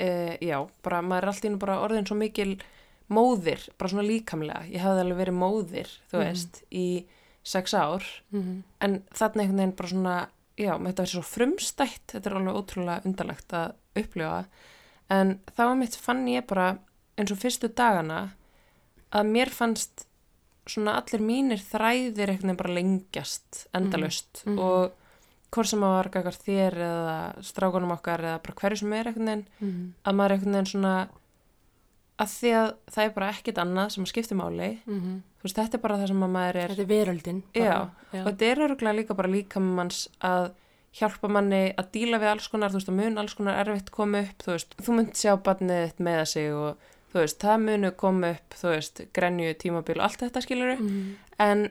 uh, 0.00 0.36
já, 0.40 0.68
bara 0.82 1.02
maður 1.02 1.22
er 1.22 1.28
alltaf 1.32 1.58
bara 1.58 1.80
orðin 1.82 2.06
svo 2.06 2.16
mikil 2.16 2.58
móðir, 3.10 3.68
bara 3.78 3.90
svona 3.90 4.06
líkamlega. 4.08 4.64
Ég 4.72 4.80
hafði 4.80 5.04
alveg 5.04 5.26
verið 5.26 5.36
móðir, 5.38 5.88
þú 6.10 6.18
Mhm. 6.18 6.24
veist 6.24 6.62
í 6.72 7.04
sex 7.44 7.74
ár. 7.74 8.02
Mm 8.32 8.62
en 8.80 9.02
þarna 9.12 9.42
einhvern 9.42 9.56
veginn 9.56 9.76
bara 9.76 9.88
svona 9.88 10.28
já, 10.56 10.78
þetta 10.78 11.02
verið 11.04 11.14
svo 11.14 11.22
frumstætt 11.22 12.06
þetta 12.06 12.26
er 12.26 12.34
alveg 12.34 12.54
ótrúlega 12.56 13.04
undarlegt 13.04 13.48
að 13.52 13.74
upplifa. 13.96 14.46
En 15.10 15.40
þá 15.56 15.76
mitt 15.76 15.94
fann 15.96 16.26
ég 16.26 16.46
bara 16.46 16.78
eins 17.18 17.30
og 17.30 17.38
fyrstu 17.38 17.68
dagana 17.68 18.30
að 19.12 19.26
mér 19.30 19.50
fannst 19.50 20.06
svona 20.66 20.94
allir 21.00 21.20
mínir 21.20 21.60
þræðir 21.60 22.32
veginn 22.34 22.56
bara 22.56 22.74
lengjast 22.74 23.66
endalaust 23.74 24.44
Mhm. 24.46 24.58
og 24.58 24.92
hvort 25.54 25.66
sem 25.70 25.80
að 25.80 25.92
var 25.96 26.08
gagart 26.10 26.42
þér 26.46 26.74
eða 26.74 27.18
strákunum 27.42 27.92
okkar 27.94 28.20
eða 28.20 28.42
bara 28.42 28.54
hverju 28.60 28.78
sem 28.78 28.92
er 28.92 29.04
veginn 29.12 29.44
mm 29.60 29.94
að 30.04 30.14
maður 30.14 30.32
einhvern 30.38 30.52
veginn 30.56 30.72
svona 30.72 31.08
að 32.18 32.28
því 32.30 32.50
að 32.54 32.68
það 32.94 33.04
er 33.04 33.14
bara 33.14 33.30
ekkit 33.34 33.58
annað 33.58 33.88
sem 33.90 34.06
skiptir 34.06 34.36
máli 34.38 34.68
-hmm. 34.86 35.20
þú 35.38 35.42
veist, 35.44 35.56
þetta 35.56 35.74
er 35.74 35.82
bara 35.82 35.96
það 35.98 36.06
sem 36.08 36.22
að 36.22 36.30
maður 36.36 36.56
er 36.56 36.68
Þetta 36.68 36.82
er 36.82 36.92
veröldin. 36.96 37.42
Já, 37.54 37.62
bara, 38.12 38.24
og 38.24 38.26
þetta 38.32 38.44
er 38.50 38.58
öruglega 38.68 38.96
líka 38.98 39.14
bara 39.16 39.28
líka 39.28 39.60
manns 39.60 40.08
að 40.22 40.52
hjálpa 40.94 41.28
manni 41.28 41.74
að 41.76 41.90
díla 41.92 42.18
við 42.22 42.30
alls 42.30 42.48
konar, 42.48 42.70
þú 42.70 42.74
veist, 42.78 42.88
að 42.88 42.94
mun 43.02 43.18
alls 43.18 43.34
konar 43.34 43.66
erfitt 43.66 43.90
koma 43.90 44.20
upp, 44.20 44.38
þú 44.38 44.50
veist, 44.52 44.74
þú 44.78 44.92
munt 44.94 45.14
sjá 45.14 45.36
barnið 45.42 45.92
með 45.98 46.24
sig 46.24 46.52
og 46.54 46.76
þú 47.14 47.22
veist, 47.22 47.38
það 47.44 47.62
munu 47.68 47.90
koma 48.00 48.32
upp, 48.34 48.58
þú 48.58 48.72
veist, 48.74 49.00
grenju, 49.14 49.54
tímabil 49.62 49.96
og 50.00 50.04
allt 50.08 50.20
þetta 50.24 50.42
skiluru, 50.44 50.76
Mhm. 50.80 51.16
en 51.38 51.64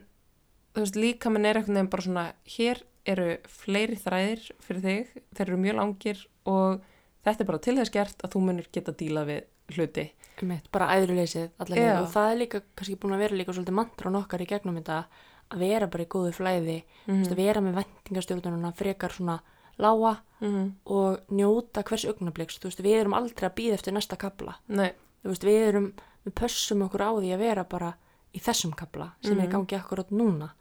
þú 0.74 0.86
veist, 0.86 0.96
líka 0.96 1.30
mann 1.32 1.46
er 1.46 1.60
einhvern 1.60 1.76
veginn 1.76 1.90
bara 1.90 2.04
svona, 2.04 2.34
hér 2.48 2.82
eru 3.06 3.38
fleiri 3.48 3.98
þræðir 4.00 4.52
fyrir 4.64 4.82
þig, 4.82 5.08
þeir 5.36 5.48
eru 5.50 5.58
mjög 5.58 5.76
langir 5.76 6.26
og 6.46 6.82
þetta 7.26 7.42
er 7.42 7.46
bara 7.46 7.60
til 7.60 7.76
þess 7.76 7.92
gert 7.92 8.24
að 8.24 8.32
þú 8.32 8.42
munir 8.42 8.68
geta 8.72 8.92
díla 8.92 9.26
við 9.28 9.44
hluti. 9.76 10.12
Einmitt, 10.42 10.72
bara 10.72 10.88
æðruleysið 10.96 11.52
leið 11.70 12.02
og 12.02 12.08
það 12.12 12.32
er 12.32 12.38
líka 12.40 12.62
kannski 12.76 12.96
búin 13.00 13.14
að 13.14 13.20
vera 13.20 13.36
líka 13.36 13.54
svolítið 13.54 13.78
mantrán 13.78 14.18
okkar 14.18 14.42
í 14.42 14.48
gegnum 14.50 14.76
þetta 14.76 15.06
að 15.54 15.60
vera 15.60 15.88
bara 15.88 16.04
í 16.04 16.08
góðu 16.08 16.34
flæði 16.34 16.84
mm. 17.08 17.14
Mm 17.14 17.24
að 17.24 17.36
vera 17.36 17.62
með 17.62 17.78
vendingastjórnununa 17.80 18.74
frekar 18.76 19.12
svona 19.12 19.40
lága 19.78 20.22
-hmm. 20.42 20.72
og 20.86 21.20
njóta 21.30 21.84
hvers 21.84 22.06
augnabliks 22.06 22.60
þú 22.60 22.64
veist, 22.70 22.82
við 22.82 23.00
erum 23.02 23.14
aldrei 23.14 23.50
að 23.50 23.56
býða 23.56 23.74
eftir 23.74 23.94
næsta 23.94 24.18
kapla 24.18 24.56
Nei, 24.68 24.92
þú 24.92 25.13
veist, 25.32 25.44
við 25.44 25.68
erum, 25.68 25.94
við 26.26 26.34
pössum 26.34 26.82
okkur 26.88 27.02
á 27.02 27.12
því 27.20 27.34
að 27.36 27.38
vera 27.40 27.64
bara 27.64 27.94
í 28.34 28.40
þessum 28.42 28.74
kapla 28.76 29.12
sem 29.22 29.38
er 29.40 29.46
í 29.46 29.48
Mhm. 29.48 29.52
gangi 29.52 29.80
akkurat 29.82 30.10
núna 30.12 30.52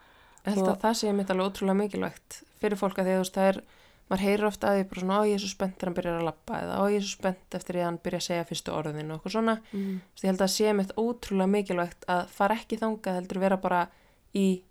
Ég 0.45 0.55
held 0.57 0.67
Og- 0.67 0.75
að 0.77 0.81
það 0.83 0.95
sé 0.99 1.15
mitt 1.15 1.29
alveg 1.31 1.47
ótrúlega 1.53 1.77
mikilvægt 1.79 2.43
fyrir 2.61 2.77
fólk 2.77 2.97
að 2.99 3.07
því 3.07 3.15
að 3.21 3.31
það 3.31 3.49
er, 3.49 3.63
maður 4.11 4.21
heyrir 4.27 4.45
ofta 4.49 4.67
að 4.69 4.75
því 4.81 4.89
bara 4.89 5.01
svona, 5.01 5.19
ó 5.19 5.23
ég 5.29 5.35
er 5.35 5.39
svo 5.39 5.49
spennt 5.55 5.77
þegar 5.79 5.87
hann 5.87 5.95
byrjar 5.95 6.19
að 6.21 6.25
lappa 6.27 6.55
eða 6.63 6.79
ó 6.79 6.85
ég 6.91 6.97
er 6.97 7.01
svo 7.07 7.19
spennt 7.23 7.51
eftir 7.55 7.73
því 7.75 7.79
að 7.81 7.85
hann 7.85 7.99
byrja 8.03 8.19
að 8.19 8.27
segja 8.27 8.45
fyrstu 8.51 8.73
orðin 8.75 9.11
og 9.13 9.21
eitthvað 9.23 9.33
svona. 9.37 9.55
mm. 9.73 10.01
Ég 10.19 10.27
held 10.31 10.39
að 10.43 10.51
sé 10.57 10.75
mitt 10.75 10.93
ótrúlega 10.97 11.51
mikilvægt 11.55 12.05
að 12.09 12.27
fara 12.29 12.55
ekki 12.57 12.79
þangað 12.79 13.15
heldur 13.21 13.39
vera 13.41 13.57
bara 13.57 13.89
í 14.35 14.63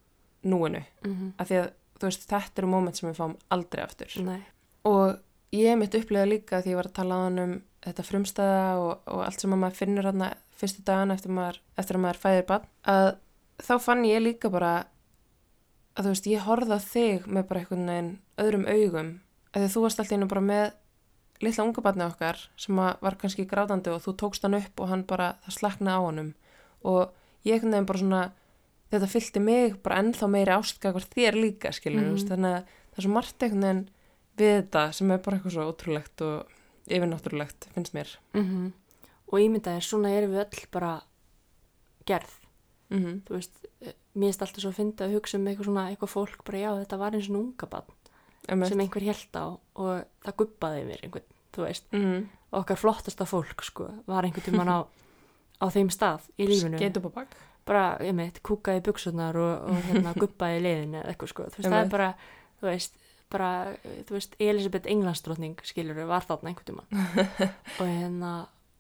núinu. 0.44 0.84
Mm 1.06 1.34
Af 1.39 1.48
því 1.48 1.56
að 1.64 1.72
veist 2.02 2.28
þetta 2.28 2.58
eru 2.58 2.68
moment 2.68 2.96
sem 2.98 3.10
við 3.14 3.16
fáum 3.18 3.36
aldrei 3.50 3.84
aftur. 3.86 4.24
Nei, 4.26 4.42
Og 4.84 5.20
ég 5.56 5.78
mitt 5.80 5.95
upplega 5.97 6.30
líka 6.30 6.62
því 6.62 6.74
ég 6.74 6.80
var 6.80 6.89
að 6.89 6.97
tala 6.99 7.20
á 7.20 7.24
hann 7.26 7.43
um 7.43 7.54
þetta 7.82 8.06
frumstæða 8.06 8.66
og, 8.80 8.91
og 9.10 9.24
allt 9.26 9.41
sem 9.41 9.54
að 9.56 9.62
maður 9.64 9.80
finnur 9.80 10.10
hann 10.10 10.26
fyrstu 10.62 10.84
dagan 10.86 11.14
eftir, 11.14 11.34
maður, 11.34 11.62
eftir 11.82 11.97
að 11.97 12.04
maður 12.06 12.22
fæðir 12.22 12.47
bann 12.52 12.68
að 12.93 13.08
þá 13.62 13.74
fann 13.82 14.04
ég 14.06 14.22
líka 14.22 14.52
bara 14.54 14.74
að 15.97 16.06
þú 16.06 16.14
veist, 16.14 16.30
ég 16.30 16.45
horfði 16.45 16.78
á 16.78 16.82
þig 16.82 17.26
með 17.28 17.47
bara 17.49 17.64
einhvern 17.64 17.89
veginn 17.91 18.12
öðrum 18.41 18.68
augum 18.70 19.10
að 19.52 19.68
þú 19.74 19.84
varst 19.86 20.02
alltaf 20.02 20.16
einu 20.16 20.30
bara 20.32 20.45
með 20.45 20.68
litla 21.41 21.66
unga 21.66 21.84
barni 21.84 22.06
okkar 22.06 22.43
sem 22.60 22.78
var 22.78 23.18
kannski 23.20 23.47
grátandi 23.49 23.91
og 23.91 24.04
þú 24.06 24.14
tókst 24.22 24.45
hann 24.45 24.60
upp 24.60 24.84
og 24.84 24.91
hann 24.91 25.04
bara, 25.10 25.34
það 25.45 25.58
slaknaði 25.58 25.97
á 25.97 26.02
honum 26.06 26.30
og 26.86 27.18
ég 27.47 27.58
einhvern 27.58 27.74
veginn 27.74 27.89
bara 27.89 28.04
svona 28.04 28.22
þetta 28.91 29.10
fyllti 29.10 29.41
mig 29.43 29.80
bara 29.84 30.02
ennþá 30.04 30.30
meiri 30.30 30.54
ástkakvar 30.56 31.08
þér 31.16 31.39
líka, 31.39 31.74
skilur 31.76 32.12
mm. 32.12 32.22
þannig 32.30 32.60
að 32.60 32.78
það 32.91 33.02
er 33.02 33.08
svo 33.08 33.14
margt 33.16 33.45
einhvern 33.45 33.66
veginn 33.66 33.84
við 34.42 34.54
þetta 34.58 34.84
sem 34.98 35.14
er 35.14 35.24
bara 35.24 35.38
eitthvað 35.38 35.56
svo 35.56 35.68
ótrúlegt 35.70 36.26
og 36.26 36.92
yfirnáttúrulegt, 36.92 37.70
finnst 37.76 37.98
mér. 37.98 38.14
Mm 38.38 38.72
og 39.32 39.39
ímyndaði, 39.39 39.80
svona 39.86 40.10
erum 40.12 40.34
við 40.34 40.42
öll 40.44 40.66
bara 40.74 40.89
gerð. 42.04 42.34
Mm 42.92 43.00
-hmm. 43.00 43.20
þú 43.24 43.34
veist, 43.38 43.54
eh, 43.80 43.94
mér 44.14 44.28
finnst 44.28 44.42
alltaf 44.42 44.62
svo 44.62 44.72
að 44.72 44.76
finna 44.76 45.06
að 45.06 45.14
hugsa 45.16 45.38
um 45.38 45.48
eitthvað 45.48 45.66
svona, 45.66 45.89
eitthvað 45.89 46.10
fólk 46.10 46.44
bara 46.44 46.58
já, 46.58 46.72
þetta 46.84 46.98
var 46.98 47.16
eins 47.16 47.30
og 47.30 47.36
unga 47.36 47.68
bann 47.72 48.68
sem 48.68 48.80
einhver 48.80 49.02
held 49.02 49.32
á 49.32 49.46
og 49.76 50.04
það 50.26 50.36
guppaði 50.38 50.82
yfir 50.82 51.00
einhvern, 51.04 51.30
þú 51.54 51.62
veist, 51.64 51.86
mm 51.92 52.30
og 52.52 52.60
okkar 52.66 52.78
flottasta 52.78 53.26
fólk 53.26 53.64
sko, 53.64 53.86
var 54.08 54.26
einhvern 54.26 54.44
tímann 54.44 54.68
á 54.68 54.80
á 55.62 55.66
þeim 55.72 55.89
stað 55.94 56.26
í 56.38 56.48
lífinu. 56.50 56.78
Skeit 56.78 56.98
upp 56.98 57.08
á 57.08 57.12
bak. 57.22 57.36
Bara, 57.66 57.84
ég 58.04 58.16
meit, 58.18 58.42
kúkaði 58.44 58.82
buksunar 58.82 59.38
og, 59.38 59.70
og 59.70 59.84
hérna, 59.88 60.14
guppaði 60.18 60.64
leiðin 60.66 60.98
eða 61.00 61.12
eitthvað 61.14 61.32
sko, 61.32 61.44
þú 61.54 61.62
veist, 61.62 61.70
það 61.70 61.84
er 61.84 61.92
bara 61.94 62.10
þú 62.60 62.68
veist, 62.68 62.98
bara, 63.32 63.51
þú 64.07 64.17
veist 64.17 64.36
Elisabeth 64.41 64.89
Englandsdrottning, 64.91 65.59
skilur 65.67 66.01
var 66.09 66.25
þarna 66.27 66.51
einhvern 66.51 66.67
tímann. 66.67 67.05
Og 67.82 67.88
hérna 67.88 68.34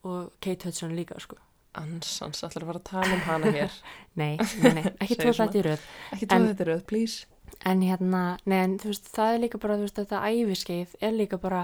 og 0.07 0.31
Kate 0.41 0.69
Hudson 0.69 0.95
líka 0.97 1.19
sko. 1.21 1.37
Ansans, 1.77 2.41
allir 2.43 2.65
að 2.65 2.71
fara 2.71 2.81
að 2.81 2.87
tala 2.89 3.11
um 3.15 3.21
hana 3.27 3.51
hér? 3.55 3.75
Nei, 4.19 4.33
nei, 4.59 4.71
nei, 4.75 4.87
ekki 4.99 5.15
tóð 5.21 5.37
þetta 5.37 5.59
í 5.59 5.67
röð. 5.69 5.85
Ekki 6.15 6.27
tóð 6.27 6.47
þetta 6.49 6.67
rauð, 6.67 6.81
please. 6.89 7.27
En 7.67 7.83
hérna, 7.85 8.23
nei, 8.49 8.57
en 8.65 8.73
þú 8.81 8.89
veist, 8.91 9.07
það 9.13 9.35
er 9.35 9.41
líka 9.45 9.59
bara, 9.61 9.77
þú 9.77 9.85
veist, 9.85 9.99
þetta 10.01 10.23
æfiskeið 10.27 10.95
er 11.07 11.13
líka 11.15 11.39
bara 11.39 11.61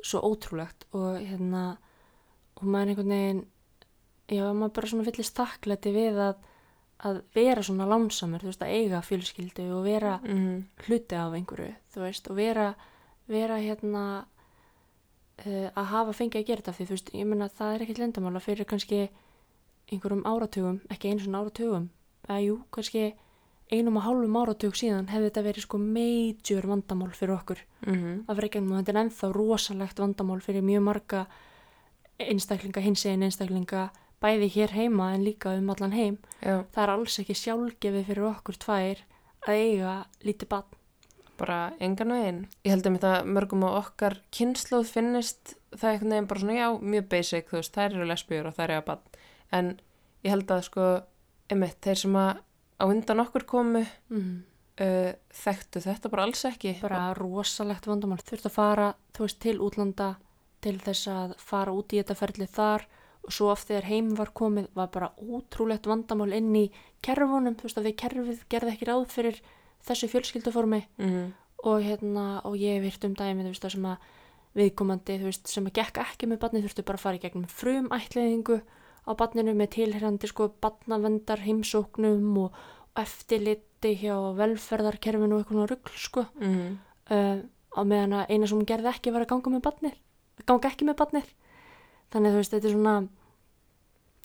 svo 0.00 0.22
ótrúlegt. 0.24 0.86
Og 0.96 1.18
hérna 1.18 1.64
og 2.56 2.64
maður 2.64 2.92
einhvern 2.92 3.12
veginn 3.12 3.42
já, 4.32 4.44
maður 4.56 4.74
bara 4.78 4.90
svona 4.92 5.06
fyllist 5.08 5.36
þakklæti 5.36 5.92
við 5.94 6.20
að, 6.30 6.46
að 7.04 7.20
vera 7.36 7.62
svona 7.62 7.86
lánsamur, 7.88 8.40
þú 8.40 8.48
veist, 8.50 8.62
að 8.64 8.76
eiga 8.78 9.02
fjölskyldu 9.04 9.66
og 9.76 9.84
vera 9.84 10.16
mm 10.24 10.64
hluti 10.86 11.18
af 11.18 11.34
einhverju, 11.36 11.74
þú 11.92 12.06
veist, 12.06 12.30
og 12.30 12.36
vera 12.38 12.70
vera 13.26 13.58
hérna 13.58 14.04
uh, 15.44 15.68
að 15.74 15.84
hafa 15.92 16.16
fengið 16.16 16.40
að 16.40 16.48
gera 16.48 16.62
þetta 16.62 16.76
því 16.78 16.86
þú 16.86 16.96
veist, 16.96 17.14
ég 17.14 17.28
meina 17.28 17.48
það 17.52 17.74
er 17.74 17.84
ekkert 17.84 18.02
lendamála 18.02 18.40
fyrir 18.40 18.68
kannski 18.70 19.02
einhverjum 19.92 20.26
áratugum, 20.26 20.80
ekki 20.90 21.12
einu 21.12 21.24
svona 21.24 21.42
áratugum 21.44 21.88
eða 22.26 22.40
jú, 22.42 22.58
kannski 22.74 23.12
einum 23.70 23.98
og 23.98 24.06
hálfum 24.06 24.38
áratug 24.38 24.76
síðan 24.78 25.08
hefði 25.10 25.30
þetta 25.30 25.44
verið 25.46 25.66
sko 25.66 25.78
major 25.82 26.68
vandamál 26.70 27.10
fyrir 27.14 27.34
okkur 27.34 27.62
mm 27.86 28.24
af 28.30 28.40
reykjanum 28.42 28.72
og 28.72 28.80
þetta 28.80 28.92
er 28.92 29.00
ennþá 29.02 29.30
rosalegt 29.34 30.02
vandamál 30.02 30.40
fyrir 30.42 30.62
mjög 30.62 30.84
marga 30.86 31.26
einstaklinga, 32.22 32.80
hins 32.80 33.04
egin 33.06 33.26
einstaklinga 33.26 33.88
bæði 34.22 34.48
hér 34.56 34.72
heima 34.76 35.12
en 35.14 35.26
líka 35.26 35.52
um 35.58 35.70
allan 35.74 35.94
heim 35.96 36.16
já, 36.40 36.64
það 36.72 36.82
er 36.82 36.94
alls 36.94 37.20
ekki 37.22 37.36
sjálfgefið 37.36 38.08
fyrir 38.08 38.28
okkur 38.30 38.58
tvær 38.64 39.04
að 39.46 39.60
eiga 39.60 39.94
lítið 40.24 40.52
bann 40.54 40.76
bara 41.36 41.58
engan 41.82 42.12
veginn. 42.14 42.40
Ég 42.64 42.74
held 42.74 42.86
að 42.88 42.94
mér 42.94 43.04
það 43.04 43.30
mörgum 43.36 43.64
á 43.68 43.70
okkar 43.76 44.18
kynnslóð 44.34 44.88
finnist 44.88 45.54
það 45.76 45.90
einhvern 45.90 46.14
veginn 46.14 46.28
bara 46.30 46.42
svona, 46.42 46.56
já, 46.56 46.68
mjög 46.94 47.08
basic, 47.12 47.48
þú 47.50 47.58
veist, 47.58 47.76
þær 47.76 47.96
eru 47.96 48.08
lesbíur 48.08 48.50
og 48.50 48.56
þær 48.56 48.66
eru 48.66 48.78
að 48.78 48.86
bann. 48.90 49.22
En 49.56 49.70
ég 50.24 50.32
held 50.32 50.52
að 50.52 50.62
sko, 50.70 50.90
einmitt, 51.52 51.78
þeir 51.84 52.02
sem 52.02 52.20
að 52.20 52.42
á 52.76 52.84
undan 52.88 53.24
okkur 53.24 53.46
komu 53.48 53.82
mm. 54.12 54.34
uh, 54.84 55.10
þekktu 55.44 55.82
þetta 55.86 56.12
bara 56.12 56.26
alls 56.28 56.44
ekki. 56.48 56.76
bara 56.82 57.02
rosalegt 57.18 57.88
vandamál 57.88 58.20
þurft 58.24 58.50
að 58.50 58.56
fara, 58.56 58.92
þú 59.16 59.26
veist, 59.28 59.40
til 59.44 59.58
útlanda 59.64 60.14
til 60.64 60.78
þess 60.82 61.10
að 61.12 61.36
fara 61.38 61.74
út 61.76 61.92
í 61.92 62.00
þetta 62.00 62.16
ferli 62.18 62.48
þar 62.50 62.86
og 63.26 63.34
svo 63.34 63.50
oft 63.50 63.68
þegar 63.68 63.88
heim 63.90 64.12
var 64.18 64.30
komið 64.36 64.68
var 64.78 64.92
bara 64.94 65.12
ótrúlegt 65.18 65.86
vandamál 65.90 66.32
inn 66.32 66.54
í 66.54 66.68
kerfunum, 67.02 67.56
þú 67.58 67.68
veist 67.68 67.80
að 67.80 67.88
við 67.90 67.98
kerfið 68.02 68.44
gerði 68.52 68.72
ekki 68.74 68.88
ráð 68.88 69.08
fyrir 69.10 69.42
þessu 69.86 70.08
fjölskylduformi. 70.10 70.84
Mm 71.02 71.34
og 71.66 71.82
hérna, 71.82 72.40
og 72.44 72.56
ég 72.60 72.82
virt 72.84 73.04
um 73.06 73.14
dæmi 73.16 73.44
þú 73.44 73.52
veist, 73.52 73.64
það 73.64 73.74
sem 73.74 73.88
að 73.90 74.08
viðkomandi 74.56 75.18
þú 75.20 75.30
veist, 75.30 75.50
sem 75.50 75.68
að 75.68 75.76
gekk 75.80 76.00
ekki 76.02 76.28
með 76.30 76.40
barnið 76.44 76.66
þurftu 76.66 76.84
bara 76.86 77.00
að 77.00 77.04
fara 77.04 77.18
í 77.18 77.22
gegnum 77.24 77.48
frum 77.52 77.88
ætliðingu 77.94 78.60
á 79.06 79.10
barninu 79.18 79.54
með 79.56 79.72
tilherrandi 79.76 80.30
sko 80.30 80.48
barnavendar 80.62 81.42
heimsóknum 81.44 82.42
og, 82.46 82.64
eftirliti 82.96 83.90
hjá 84.00 84.14
velferðarkerfinu 84.38 85.36
og 85.36 85.42
eitthvað 85.42 85.66
rugl 85.68 85.96
sko. 86.00 86.22
-hmm. 86.40 86.78
uh, 87.12 87.42
á 87.76 87.80
meðan 87.84 88.14
að 88.16 88.30
eina 88.32 88.46
sem 88.48 88.62
gerði 88.64 88.88
ekki 88.88 89.12
var 89.12 89.26
að 89.26 89.32
ganga 89.34 89.50
með 89.52 89.66
barnið 89.66 89.98
ganga 90.48 90.70
ekki 90.70 90.88
með 90.88 90.96
barnið 90.96 91.34
þannig 92.12 92.32
þú 92.32 92.40
veist, 92.42 92.52
þetta 92.54 92.68
er 92.68 92.72
svona 92.76 92.96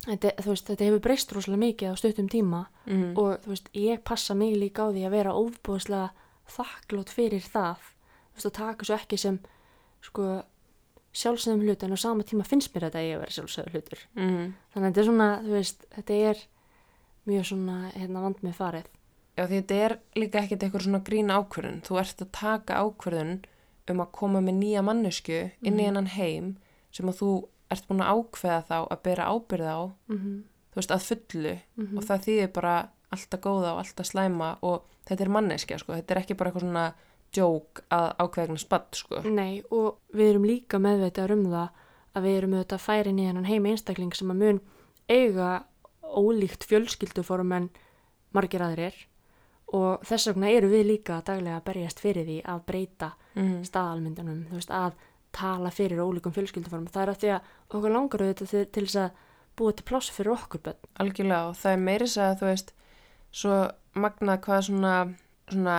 þetta, 0.07 0.31
veist, 0.47 0.67
þetta 0.71 0.87
hefur 0.87 1.03
breyst 1.05 1.33
rosalega 1.35 1.61
mikið 1.65 1.93
á 1.93 1.95
stuttum 1.99 2.29
tíma 2.31 2.63
Mm 2.85 3.17
og 3.17 3.41
þú 3.43 3.53
veist, 3.53 3.69
ég 3.77 4.03
passa 4.03 4.33
mig 4.35 4.55
líka 4.57 4.87
á 4.87 4.91
því 4.93 5.05
að 5.07 5.11
vera 5.17 5.33
óbúðslega 5.37 6.09
þakklót 6.51 7.09
fyrir 7.13 7.41
það 7.45 7.77
þú 7.81 8.37
veist, 8.39 8.45
að 8.49 8.57
taka 8.57 8.85
svo 8.85 8.95
ekki 8.95 9.17
sem 9.17 9.39
sko 10.01 10.43
sjálfsögum 11.13 11.61
hlut 11.65 11.83
en 11.83 11.93
á 11.93 11.97
sama 11.99 12.23
tíma 12.23 12.43
finnst 12.47 12.73
mér 12.73 12.87
þetta 12.87 12.99
að 12.99 13.05
ég 13.09 13.15
að 13.17 13.19
vera 13.25 13.35
sjálfsögum 13.35 13.71
hlutur 13.75 13.99
-hmm. 14.15 14.51
þannig 14.73 14.87
þetta 14.93 15.01
er 15.01 15.05
svona, 15.05 15.29
þú 15.43 15.51
veist, 15.51 15.85
þetta 15.95 16.13
er 16.13 16.37
mjög 17.25 17.45
svona, 17.45 17.91
hérna, 17.95 18.21
vand 18.21 18.35
með 18.41 18.53
farið 18.53 18.85
Já, 19.37 19.47
því 19.47 19.55
þetta 19.61 19.75
er 19.75 19.99
líka 20.15 20.39
ekkert 20.39 20.63
eitthvað 20.63 20.81
svona 20.83 20.99
grín 20.99 21.29
ákvörðun. 21.31 21.81
Þú 21.81 21.99
ert 21.99 22.21
að 22.21 22.27
taka 22.31 22.73
ákvörðun 22.83 23.39
um 23.89 23.99
að 24.03 24.11
koma 24.11 24.41
með 24.41 24.53
nýja 24.59 24.81
mannesku 24.83 25.51
inn 25.61 25.79
í 25.79 25.83
Mhm. 25.83 25.85
hennan 25.85 26.05
heim 26.07 26.57
sem 26.91 27.05
að 27.07 27.15
þú 27.21 27.47
ert 27.71 27.87
búin 27.87 28.01
að 28.01 28.11
ákveða 28.15 28.61
þá 28.69 28.77
að 28.91 29.01
bera 29.03 29.25
ábyrð 29.31 29.67
á, 29.67 29.79
mm 30.07 30.17
-hmm. 30.17 30.41
þú 30.71 30.75
veist, 30.75 30.91
að 30.91 31.07
fullu 31.09 31.59
Mhm. 31.77 31.97
og 31.97 32.03
það 32.03 32.23
þýðir 32.25 32.51
bara 32.53 32.89
alltaf 33.11 33.39
góða 33.41 33.71
og 33.73 33.79
alltaf 33.79 34.05
slæma 34.05 34.57
og 34.61 34.83
þetta 35.05 35.21
er 35.21 35.29
manneskja, 35.29 35.77
sko. 35.79 35.93
Þetta 35.93 36.11
er 36.15 36.21
ekki 36.21 36.33
bara 36.37 36.49
eitthvað 36.51 36.61
svona 36.61 36.93
djók 37.33 37.81
að 37.91 38.15
ákveðagna 38.19 38.57
spatt, 38.59 38.95
sko. 38.95 39.21
Nei, 39.23 39.63
og 39.71 39.97
við 40.13 40.29
erum 40.29 40.43
líka 40.45 40.77
meðveitaður 40.79 41.31
um 41.31 41.45
það 41.45 41.69
að 42.15 42.23
við 42.23 42.37
erum 42.37 42.53
auðvitað 42.53 42.79
færin 42.79 43.19
í 43.19 43.25
hennan 43.27 43.45
heim 43.45 43.65
einstakling 43.65 44.13
sem 44.15 44.29
að 44.31 44.35
mun 44.37 44.59
eiga 45.09 45.63
ólíkt 46.03 46.63
fjölskylduform 46.67 47.51
en 47.53 47.69
margir 48.33 48.61
aðrir 48.61 48.93
og 49.73 50.01
þess 50.03 50.27
vegna 50.27 50.49
eru 50.51 50.67
við 50.69 50.85
líka 50.87 51.21
daglega 51.23 51.57
að 51.61 51.63
berjast 51.63 51.99
fyrir 51.99 52.25
því 52.25 52.41
að 52.43 52.65
breyta 52.65 53.11
Mm. 53.35 53.63
staðalmyndunum, 53.63 54.45
þú 54.49 54.53
veist, 54.59 54.69
að 54.71 54.93
tala 55.31 55.71
fyrir 55.71 56.01
ólíkum 56.03 56.33
fjölskylduform. 56.35 56.87
Það 56.91 57.01
er 57.03 57.11
að 57.13 57.19
því 57.21 57.29
að 57.35 57.51
okkur 57.71 57.93
langar 57.95 58.23
auðvitað 58.25 58.49
til, 58.51 58.65
til 58.75 58.85
þess 58.87 58.99
að 59.05 59.11
búa 59.59 59.73
til 59.75 59.85
pláss 59.87 60.09
fyrir 60.11 60.33
okkur 60.35 60.61
bönn. 60.65 60.79
Algjörlega 61.03 61.49
og 61.51 61.55
það 61.59 61.71
er 61.75 61.83
meiri 61.87 62.07
að 62.23 62.37
þú 62.41 62.49
veist 62.51 62.73
svo 63.31 63.57
magna 63.95 64.37
hvað 64.43 64.65
svona, 64.67 64.95
svona 65.51 65.77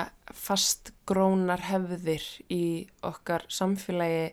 fastgrónar 0.62 1.62
hefðir 1.68 2.24
í 2.53 2.62
okkar 3.05 3.44
samfélagi 3.53 4.32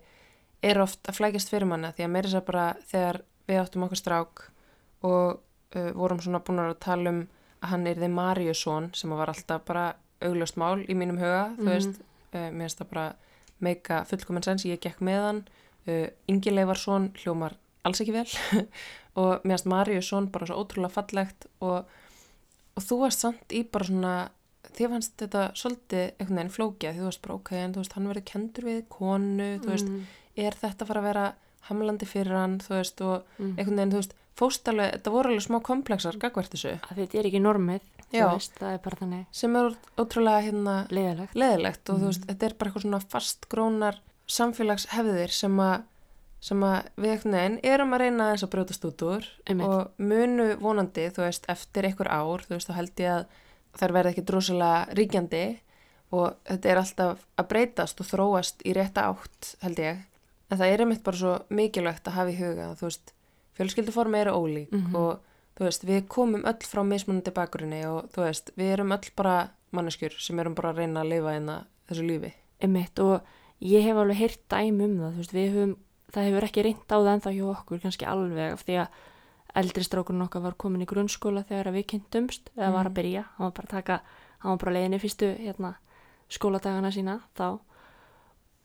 er 0.69 0.79
oft 0.83 1.07
að 1.07 1.17
flækjast 1.19 1.51
fyrir 1.51 1.67
manna 1.71 1.91
því 1.95 2.05
að 2.05 2.13
meiri 2.15 2.31
að 2.35 2.45
bara 2.49 2.65
þegar 2.89 3.21
við 3.49 3.61
áttum 3.61 3.85
okkur 3.87 3.99
strák 4.01 4.43
og 5.07 5.39
uh, 5.39 5.91
vorum 5.95 6.19
svona 6.23 6.41
búin 6.43 6.59
að 6.63 6.75
tala 6.83 7.13
um 7.13 7.21
að 7.59 7.71
hann 7.73 7.87
er 7.91 7.99
þið 7.99 8.13
Mariusson 8.15 8.89
sem 8.95 9.11
var 9.15 9.31
alltaf 9.31 9.63
bara 9.67 9.85
augljóst 10.23 10.57
mál 10.59 10.83
í 10.91 10.95
mínum 10.95 11.19
huga, 11.19 11.45
þú 11.57 11.63
Mhm. 11.63 11.71
veist 11.71 11.99
uh, 12.35 12.49
mér 12.51 12.67
finnst 12.67 12.81
það 12.83 12.89
bara 12.93 13.07
meika 13.63 14.03
fullkominn 14.09 14.45
sens 14.45 14.65
ég 14.67 14.81
gekk 14.83 15.01
með 15.05 15.21
hann, 15.25 15.43
uh, 15.87 16.07
Ingi 16.31 16.53
Leifarsson 16.53 17.11
hljómar 17.21 17.57
alls 17.87 18.01
ekki 18.03 18.15
vel. 18.15 18.27
Og 19.19 19.41
finnst 19.43 19.67
Mariusson 19.67 20.29
bara 20.31 20.47
svo 20.47 20.61
ótrúlega 20.61 20.93
fallegt 20.93 21.47
og, 21.65 21.87
og 22.77 22.83
þú 22.85 22.99
varst 23.01 23.23
samt 23.25 23.51
í 23.51 23.65
bara 23.67 23.87
svona 23.89 24.13
þér 24.75 24.93
fannst 24.93 25.15
þetta 25.19 25.43
svolítið 25.57 26.05
einhvern 26.05 26.39
veginn 26.39 26.53
flókja 26.53 26.93
því 26.93 27.01
þú 27.01 27.07
varst 27.07 27.21
bara 27.25 27.37
ok, 27.39 27.51
en 27.57 27.75
þú 27.75 27.83
veist, 27.83 27.95
hann 27.97 28.09
verið 28.11 28.25
kendur 28.29 28.67
við 28.69 28.79
konu, 28.93 29.49
þú 29.63 29.71
veist, 29.73 29.89
Mm, 29.89 30.05
er 30.45 30.57
þetta 30.61 30.87
fara 30.87 31.01
að 31.01 31.07
vera 31.09 31.25
hamlandi 31.69 32.09
fyrir 32.09 32.37
hann, 32.37 32.57
þú 32.63 32.75
veist, 32.75 33.01
og 33.01 33.23
mm. 33.37 33.53
einhvern 33.57 33.79
veginn, 33.81 33.93
þú 33.93 34.01
veist, 34.01 34.15
fóst 34.39 34.71
alveg, 34.71 34.91
þetta 34.95 35.13
voru 35.15 35.33
alveg 35.33 35.45
smá 35.47 35.59
komplexar 35.65 36.19
gagvært 36.21 36.55
þessu, 36.55 36.75
Að 36.89 37.01
þetta 37.01 37.19
er 37.19 37.29
ekki 37.29 37.43
normið, 37.43 37.81
Já. 38.13 38.27
veist, 38.33 38.55
það 38.59 38.73
er 38.73 38.77
bara 38.83 38.95
þannig 39.01 39.25
sem 39.31 39.55
er 39.55 39.75
ótrúlega 39.97 40.43
hérna 40.47 40.75
leðilegt 40.89 41.89
og 41.89 41.95
þú 41.95 41.99
Mhm. 41.99 42.05
veist, 42.09 42.25
þetta 42.25 42.45
er 42.49 42.53
bara 42.57 42.71
eitthvað 42.71 42.81
svona 42.87 43.01
fastgrónar 43.09 43.95
samfélagshefðir 44.27 45.29
sem 45.31 45.57
að 45.59 45.83
sem 46.41 46.61
að 46.63 46.85
við 46.95 47.11
einhvern 47.11 47.35
veginn 47.35 47.59
erum 47.67 47.93
að 47.93 47.99
reyna 47.99 48.23
aðeins 48.29 48.43
að 48.45 48.51
brjótast 48.53 48.85
út 48.87 49.01
úr 49.03 49.25
Einmitt. 49.45 49.67
og 49.67 49.91
munu 49.99 50.55
vonandi, 50.61 51.09
þú 51.11 51.25
veist, 51.25 51.45
eftir 51.51 51.83
einhver 51.89 52.07
ár, 52.07 52.39
þú 52.47 52.53
veist, 52.55 52.69
þá 52.69 52.75
held 52.77 52.95
ég 52.95 53.09
að 53.11 53.25
þær 53.77 53.91
verði 53.97 54.13
ekki 54.13 54.25
drosalega 54.29 54.95
ríkjandi 54.95 55.59
og 56.13 56.35
þetta 56.47 56.65
er 56.71 56.77
alltaf 56.77 57.25
að 57.37 57.47
breytast 57.51 57.99
og 57.99 58.07
þróast 58.07 58.63
í 58.65 58.73
rétta 58.73 59.03
átt, 59.11 59.55
held 59.61 59.75
ég. 59.83 59.99
En 60.49 60.57
það 60.57 60.71
er 60.73 60.79
einmitt 60.85 61.03
bara 61.03 61.17
svo 61.17 61.33
mikilvægt 61.51 62.07
að 62.07 62.13
hafa 62.15 62.31
í 62.31 62.39
huga, 62.39 62.69
þú 62.79 62.87
veist, 62.87 63.11
fjölskylduformi 63.59 64.17
eru 64.23 64.31
ólík 64.31 64.71
Mhm. 64.71 64.95
og 64.95 65.19
þú 65.59 65.67
veist, 65.67 65.83
við 65.85 66.07
komum 66.07 66.45
öll 66.47 66.63
frá 66.63 66.81
mismunandi 66.87 67.33
bakgrunni 67.35 67.81
og 67.89 68.07
þú 68.15 68.23
veist, 68.25 68.51
við 68.55 68.71
erum 68.77 68.93
öll 68.95 69.09
bara 69.19 69.35
manneskjur 69.75 70.15
sem 70.19 70.39
erum 70.39 70.55
bara 70.55 70.71
að 70.71 70.77
reyna 70.85 71.03
að 71.03 71.11
lifa 71.13 71.35
hérna 71.35 71.57
þessu 71.89 72.05
lífi. 72.07 72.31
Einmitt 72.63 72.99
og 73.03 73.21
ég 73.61 73.83
hef 73.83 73.99
alveg 73.99 74.17
heyrt 74.23 74.41
dæmi 74.49 74.83
um 74.87 74.97
það, 75.03 75.11
þú 75.13 75.23
veist, 75.23 75.35
við 75.35 75.51
höfum, 75.53 75.75
það 76.15 76.27
hefur 76.29 76.47
ekki 76.47 76.63
reynd 76.65 76.89
á 76.89 76.97
það 76.97 77.11
ennþá 77.13 77.33
hjá 77.35 77.45
okkur, 77.53 77.79
kannski 77.83 78.05
alveg, 78.09 78.53
af 78.55 78.63
því 78.65 78.77
að 78.79 78.87
eldri 79.59 79.83
strákurinn 79.83 80.21
okkar 80.25 80.41
var 80.45 80.55
komin 80.61 80.81
í 80.85 80.89
grunnskóla 80.89 81.43
þegar 81.49 81.67
að 81.71 81.77
við 81.79 81.85
kynntumst, 81.93 82.49
eða 82.55 82.71
var 82.73 82.85
að 82.85 82.91
Mhm. 82.93 82.97
byrja, 82.99 83.23
hann 83.35 83.45
var 83.45 83.51
bara 83.51 83.67
að 83.67 83.75
taka, 83.75 84.01
hann 84.39 84.51
var 84.51 84.57
bara 84.63 84.73
leiðinni 84.75 84.99
fyrstu, 85.01 85.29
hérna, 85.39 85.75
skóladagana 86.29 86.91
sína, 86.93 87.21
þá, 87.35 87.59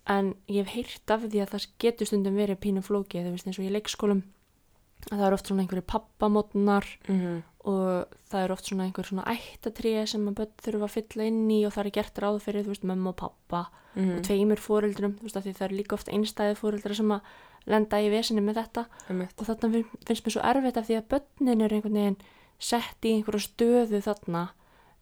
en 0.07 0.34
ég 0.49 0.64
hef 0.66 0.74
heyrt 0.74 1.11
af 1.11 1.22
því 1.24 1.40
að 1.40 1.51
það 1.55 1.66
getur 1.80 2.07
stundum 2.07 2.36
verið 2.36 2.61
pínu 2.61 2.82
flókið, 2.84 3.24
þú 3.24 3.30
veist, 3.32 3.47
eins 3.49 3.59
og 3.59 3.64
í 3.64 3.72
leikskólum, 3.72 4.22
að 5.11 5.18
það 5.18 5.26
er 5.26 5.32
oft 5.36 5.46
svona 5.46 5.62
einhverju 5.62 5.82
pappamotnar 5.86 6.84
Mm 7.09 7.20
-hmm. 7.20 7.42
og 7.64 8.05
það 8.30 8.44
er 8.44 8.52
oft 8.52 8.64
svona 8.66 8.84
einhver 8.84 9.05
svona 9.07 9.24
ættatré 9.24 10.07
sem 10.07 10.28
að 10.28 10.34
börn 10.34 10.52
þurfa 10.62 10.84
að 10.84 10.94
fylla 10.96 11.24
inn 11.24 11.50
í 11.50 11.66
og 11.66 11.72
það 11.72 11.86
er 11.86 11.90
gert 11.90 12.18
ráð 12.18 12.38
fyrir, 12.40 12.64
þú 12.64 12.68
veist, 12.68 12.84
mömmu 12.84 13.09
og 13.09 13.16
pappa 13.16 13.66
Mm 13.96 14.16
og 14.16 14.22
tveimur 14.22 14.59
fóreldrum, 14.59 15.14
þú 15.18 15.22
veist, 15.22 15.36
af 15.36 15.44
því 15.44 15.52
það 15.55 15.64
eru 15.64 15.76
líka 15.76 15.94
oft 15.94 16.09
einstæði 16.09 16.55
fóreldra 16.57 16.94
sem 16.94 17.11
að 17.12 17.20
lenda 17.66 17.96
í 18.02 18.11
vesinni 18.11 18.40
með 18.40 18.55
þetta 18.55 18.86
Einmitt. 19.09 19.32
og 19.38 19.46
þarna 19.46 19.72
fin- 19.72 19.86
finnst 20.07 20.24
mér 20.26 20.30
svo 20.32 20.42
erfitt 20.42 20.76
af 20.76 20.86
því 20.88 20.96
að 20.98 21.09
börnin 21.09 21.61
eru 21.62 21.74
einhvern 21.76 21.94
veginn 21.94 22.16
sett 22.59 22.96
í 23.05 23.12
einhverju 23.14 23.40
stöðu 23.40 24.00
þarna 24.02 24.48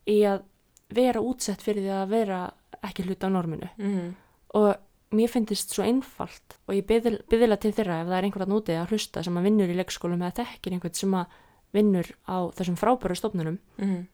í 0.06 0.18
að 0.22 0.42
vera 0.90 1.20
útsett 1.20 1.62
fyrir 1.62 1.82
því 1.82 1.90
að 2.04 2.08
vera 2.08 2.52
ekki 2.84 3.02
hluta 3.02 3.26
á 3.26 3.30
norminu 3.30 3.68
Mm 3.78 4.14
og 4.54 4.76
mér 5.12 5.30
finnst 5.32 5.74
svo 5.74 5.84
einfalt 5.86 6.56
og 6.66 6.76
ég 6.76 6.86
byðila 6.86 7.58
til 7.60 7.72
þeirra 7.72 8.02
ef 8.02 8.10
það 8.10 8.18
er 8.18 8.28
einhverjan 8.28 8.56
úti 8.56 8.76
að 8.76 8.94
hlusta 8.94 9.24
sem 9.24 9.38
að 9.38 9.48
vinnur 9.48 9.72
í 9.72 9.78
leikskólum 9.78 10.22
eða 10.22 10.44
þekkir 10.44 10.76
einhvern 10.76 10.98
sem 10.98 11.18
að 11.18 11.36
vinnur 11.72 12.08
á 12.28 12.36
þessum 12.56 12.78
frábæru 12.80 13.16
stofnunum 13.16 13.58
-hmm. 13.78 14.06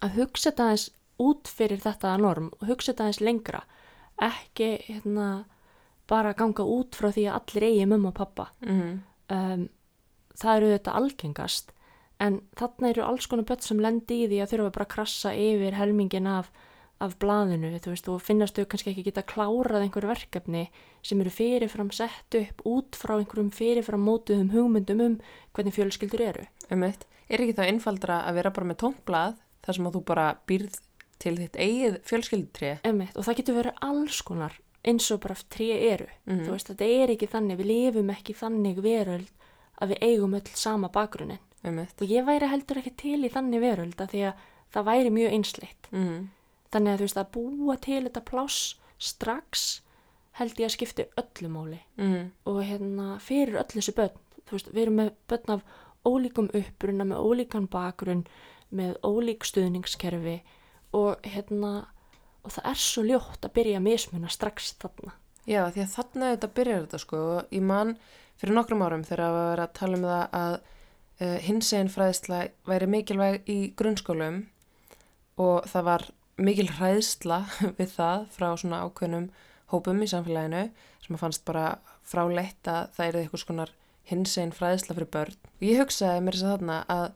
að 0.00 0.16
hugsa 0.20 0.50
þetta 0.50 0.64
aðeins 0.64 0.90
út 1.18 1.48
fyrir 1.48 1.80
þetta 1.80 2.16
norm 2.16 2.50
og 2.60 2.66
hugsa 2.68 2.92
þetta 2.92 3.04
aðeins 3.04 3.20
lengra 3.20 3.62
ekki 4.18 4.70
hérna 4.88 5.44
bara 6.08 6.32
ganga 6.32 6.64
út 6.64 6.96
frá 6.96 7.12
því 7.12 7.28
að 7.28 7.38
allir 7.40 7.68
eigi 7.68 7.86
mömmu 7.86 8.08
og 8.08 8.14
pappa 8.14 8.50
Mm 8.60 9.00
um, 9.28 9.68
það 10.38 10.56
eru 10.56 10.70
þetta 10.74 10.96
algengast 10.98 11.74
en 12.22 12.40
þarna 12.58 12.92
eru 12.92 13.04
alls 13.06 13.28
konar 13.30 13.46
börn 13.46 13.62
sem 13.62 13.82
lendi 13.82 14.24
í 14.24 14.30
því 14.30 14.40
að 14.42 14.52
þurfa 14.52 14.74
bara 14.74 14.86
að 14.88 14.94
krassa 14.94 15.34
yfir 15.38 15.76
helmingin 15.78 16.30
af, 16.30 16.50
af 17.04 17.14
blaðinu 17.22 17.70
þú 17.78 17.92
veist, 17.92 18.08
og 18.10 18.22
finnast 18.22 18.56
þau 18.58 18.66
kannski 18.70 18.90
ekki 18.92 19.04
geta 19.06 19.22
klárað 19.22 19.84
einhver 19.84 20.08
verkefni 20.10 20.64
sem 21.02 21.20
eru 21.22 21.30
fyrirfram 21.30 21.90
sett 21.94 22.34
upp 22.34 22.64
út 22.66 22.98
frá 22.98 23.14
einhverjum 23.18 23.52
fyrirfram 23.54 24.02
mótuðum 24.02 24.50
hugmyndum 24.54 25.04
um 25.04 25.18
hvernig 25.54 25.76
fjölskyldur 25.76 26.24
eru 26.26 26.46
Einmitt. 26.68 27.06
Er 27.28 27.42
ekki 27.44 27.56
það 27.56 27.72
einfaldra 27.72 28.22
að 28.28 28.38
vera 28.40 28.52
bara 28.56 28.68
með 28.68 28.80
tónblað 28.82 29.36
þar 29.64 29.76
sem 29.76 29.88
að 29.88 29.98
þú 29.98 30.02
bara 30.10 30.28
býrð 30.48 30.78
til 31.18 31.34
þitt 31.38 31.58
eigið 31.58 31.98
fjölskyldutri. 32.08 32.72
Einmitt, 32.86 33.16
og 33.16 33.26
það 33.26 33.38
getur 33.40 33.58
verið 33.58 33.80
alls 33.88 34.20
konar 34.26 34.56
eins 34.88 35.08
og 35.12 35.20
bara 35.24 35.36
tré 35.50 35.68
eru. 35.90 36.06
Mhm. 36.26 36.44
Þú 36.46 36.54
veist, 36.54 36.70
þetta 36.70 36.88
er 37.02 37.12
ekki 37.14 37.28
þannig, 37.28 37.58
við 37.58 37.70
lifum 37.72 38.10
ekki 38.14 38.34
þannig 38.38 38.80
veröld 38.84 39.30
að 39.80 39.92
við 39.92 40.02
eigum 40.02 40.34
öll 40.34 40.54
sama 40.54 40.88
bakgrunnin. 40.88 41.42
Einmitt. 41.64 42.00
Og 42.00 42.08
ég 42.08 42.24
væri 42.24 42.48
heldur 42.48 42.78
ekki 42.78 42.94
til 42.96 43.24
í 43.24 43.30
þannig 43.32 43.60
veröld 43.60 43.98
að 43.98 44.12
því 44.14 44.20
að 44.28 44.34
það 44.72 44.88
væri 44.88 45.10
mjög 45.10 45.32
einsleitt. 45.32 45.88
Mm. 45.90 46.28
Þannig 46.72 46.92
að 46.92 46.98
þú 47.00 47.06
veist, 47.06 47.20
að 47.20 47.30
búa 47.36 47.76
til 47.80 48.00
þetta 48.04 48.24
pláss 48.28 48.62
strax 48.98 49.68
held 50.38 50.60
ég 50.60 50.68
að 50.68 50.74
skipti 50.76 51.06
öllu 51.18 51.50
máli. 51.52 51.80
Mm. 51.98 52.30
Og 52.50 52.60
hérna, 52.66 53.08
fyrir 53.22 53.58
öll 53.60 53.70
þessi 53.72 53.94
börn, 53.96 54.18
þú 54.46 54.56
veist, 54.56 54.72
við 54.74 54.82
erum 54.84 55.00
með 55.00 55.12
börn 55.30 55.54
af 55.56 55.78
ólíkum 56.06 56.50
uppruna, 56.54 57.06
með 57.08 57.22
ólíkan 57.24 57.68
bakgrunn, 57.70 58.26
með 58.68 58.98
ólík 59.06 59.46
stuðningskerfi 59.48 60.38
og 60.96 61.24
hérna, 61.26 61.72
og 62.44 62.54
það 62.54 62.70
er 62.70 62.82
svo 62.82 63.04
ljótt 63.06 63.48
að 63.48 63.54
byrja 63.56 63.80
að 63.80 63.86
mismuna 63.88 64.32
strax 64.32 64.74
þarna. 64.80 65.14
Já, 65.48 65.62
því 65.72 65.82
að 65.84 65.94
þarna 65.94 66.32
þetta 66.34 66.50
byrjar 66.58 66.82
þetta 66.84 67.00
sko. 67.02 67.22
Ég 67.56 67.64
man 67.64 67.94
fyrir 68.38 68.54
nokkrum 68.54 68.84
árum 68.84 69.04
þegar 69.08 69.24
að 69.24 69.38
vera 69.38 69.66
að 69.66 69.74
tala 69.78 69.98
um 69.98 70.06
það 70.06 70.36
að 70.38 70.54
uh, 70.58 71.38
hinsegin 71.46 71.92
fræðsla 71.92 72.40
væri 72.68 72.90
mikilvæg 72.92 73.48
í 73.48 73.58
grunnskólum 73.78 74.42
og 75.40 75.68
það 75.70 75.88
var 75.88 76.06
mikil 76.38 76.68
hræðsla 76.78 77.40
við 77.78 77.90
það 77.96 78.26
frá 78.34 78.48
svona 78.60 78.82
ákveðnum 78.86 79.28
hópum 79.72 80.02
í 80.04 80.08
samfélaginu 80.10 80.62
sem 81.04 81.16
að 81.16 81.22
fannst 81.24 81.44
bara 81.48 81.66
fráleitt 82.08 82.68
að 82.70 82.92
það 82.96 83.06
er 83.10 83.18
eitthvað 83.22 83.42
skonar 83.44 83.72
hinsegin 84.08 84.54
fræðsla 84.56 84.94
fyrir 84.96 85.10
börn. 85.12 85.34
Og 85.58 85.64
ég 85.68 85.82
hugsaði 85.82 86.22
mér 86.24 86.36
þess 86.38 86.46
að 86.48 86.54
þarna 86.54 86.78
að 86.94 87.08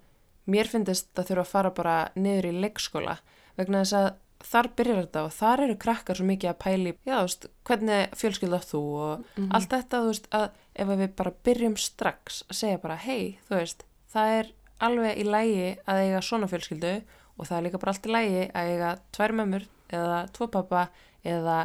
mér 0.52 0.68
finnist 0.68 1.12
að 1.22 1.28
þurfa 1.30 1.44
að 1.46 1.52
fara 1.54 1.70
bara 1.78 1.94
niður 2.18 2.48
í 2.50 2.52
leikskóla 2.66 3.14
vegna 3.56 3.80
þess 3.84 3.96
að 4.00 4.10
þar 4.42 4.68
byrjar 4.76 4.98
þetta 5.04 5.20
og 5.22 5.32
þar 5.36 5.60
eru 5.68 5.76
krakkar 5.78 6.18
svo 6.18 6.24
mikið 6.26 6.50
að 6.50 6.56
pæli, 6.64 6.92
já, 7.06 7.14
þú 7.14 7.26
veist, 7.28 7.44
hvernig 7.68 8.16
fjölskylda 8.18 8.58
þú 8.66 8.80
og 9.06 9.24
Mhm. 9.38 9.50
allt 9.54 9.68
þetta, 9.70 10.00
þú 10.02 10.08
veist, 10.10 10.26
að 10.34 10.48
ef 10.82 10.88
við 10.88 11.12
bara 11.16 11.32
byrjum 11.46 11.76
strax 11.78 12.42
að 12.50 12.58
segja 12.58 12.80
bara, 12.82 12.96
hei, 12.96 13.38
þú 13.48 13.54
veist, 13.60 13.84
það 14.12 14.32
er 14.40 14.50
alveg 14.82 15.16
í 15.22 15.24
lægi 15.30 15.68
að 15.86 16.00
eiga 16.02 16.22
svona 16.26 16.48
fjölskyldu 16.50 16.92
og 16.98 17.04
það 17.49 17.59
er 17.59 17.64
líka 17.66 17.78
bara 17.82 17.93
allt 17.95 18.07
í 18.07 18.12
lægi 18.12 18.43
að 18.53 18.70
eiga 18.72 18.90
tvær 19.12 19.32
mömmur 19.38 19.64
eða 19.93 20.18
tvo 20.32 20.47
pappa 20.53 20.88
eða 21.24 21.59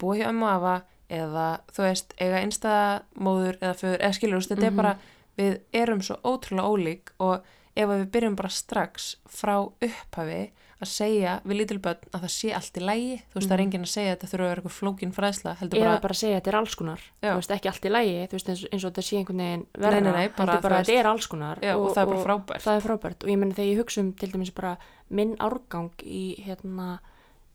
búa 0.00 0.16
hjá 0.16 0.28
ömmu 0.30 0.44
og 0.46 0.52
afa 0.56 0.74
eða, 1.10 1.46
þú 1.74 1.82
veist, 1.82 2.12
eiga 2.22 2.40
einstæða 2.44 3.02
móður 3.18 3.56
eða 3.60 3.74
föður, 3.80 3.98
eða 4.00 4.14
skilur, 4.14 4.44
þetta 4.46 4.60
Mhm. 4.62 4.66
er 4.66 4.82
bara, 4.82 4.92
við 5.38 5.60
erum 5.72 6.00
svo 6.02 6.16
ótrúlega 6.22 6.70
ólík 6.70 7.10
og 7.18 7.42
ef 7.76 7.88
við 7.88 8.04
byrjum 8.10 8.36
bara 8.36 8.48
strax 8.48 9.16
frá 9.28 9.56
upphafi 9.82 10.50
að 10.80 10.88
segja 10.88 11.32
við 11.44 11.56
lítil 11.60 11.78
börn 11.84 12.06
að 12.14 12.22
það 12.24 12.30
sé 12.34 12.50
allt 12.56 12.78
í 12.80 12.82
lægi, 12.84 13.16
þú 13.30 13.34
veist, 13.36 13.48
það 13.48 13.52
er 13.52 13.60
Mhm. 13.60 13.66
enginn 13.66 13.84
að 13.84 13.90
segja 13.92 14.10
að 14.12 14.16
þetta 14.16 14.28
þurfa 14.30 14.44
að 14.44 14.48
vera 14.50 14.60
eitthvað 14.62 14.76
flókin 14.80 15.12
fræðsla, 15.12 15.52
heldur 15.60 15.78
Eða 15.80 15.84
bara, 15.90 16.00
bara 16.00 16.14
segja 16.14 16.36
að 16.36 16.40
þetta 16.40 16.48
er 16.52 16.58
alls 16.60 16.74
konar, 16.80 17.00
Já. 17.22 17.30
þú 17.30 17.36
veist, 17.40 17.50
ekki 17.56 17.68
allt 17.70 17.84
í 17.84 17.90
lægi, 17.90 18.28
þú 18.28 18.32
veist, 18.38 18.48
eins, 18.48 18.64
eins 18.72 18.84
og 18.84 18.92
þetta 18.92 19.04
sé 19.04 19.16
einhvern 19.20 19.40
veginn 19.44 19.66
bara, 19.76 19.90
heldur 19.92 20.62
bara 20.62 20.76
að 20.80 20.84
þetta 20.86 20.98
er 21.00 21.06
alls 21.06 21.26
konar. 21.26 21.58
já, 21.60 21.74
og, 21.76 21.94
það 21.94 22.02
er 22.02 22.06
bara 22.06 22.24
frábært. 22.24 22.62
Það 22.64 22.76
er 22.76 22.84
frábært 22.88 23.24
og 23.24 23.28
ég 23.30 23.38
meni 23.38 23.52
þegar 23.52 23.70
ég 23.74 23.78
hugsa 23.84 24.00
um 24.00 24.12
til 24.12 24.30
dæmis 24.32 24.54
bara 24.54 24.76
minn 25.10 25.36
árgang 25.36 25.90
í, 26.02 26.44
hérna, 26.44 26.98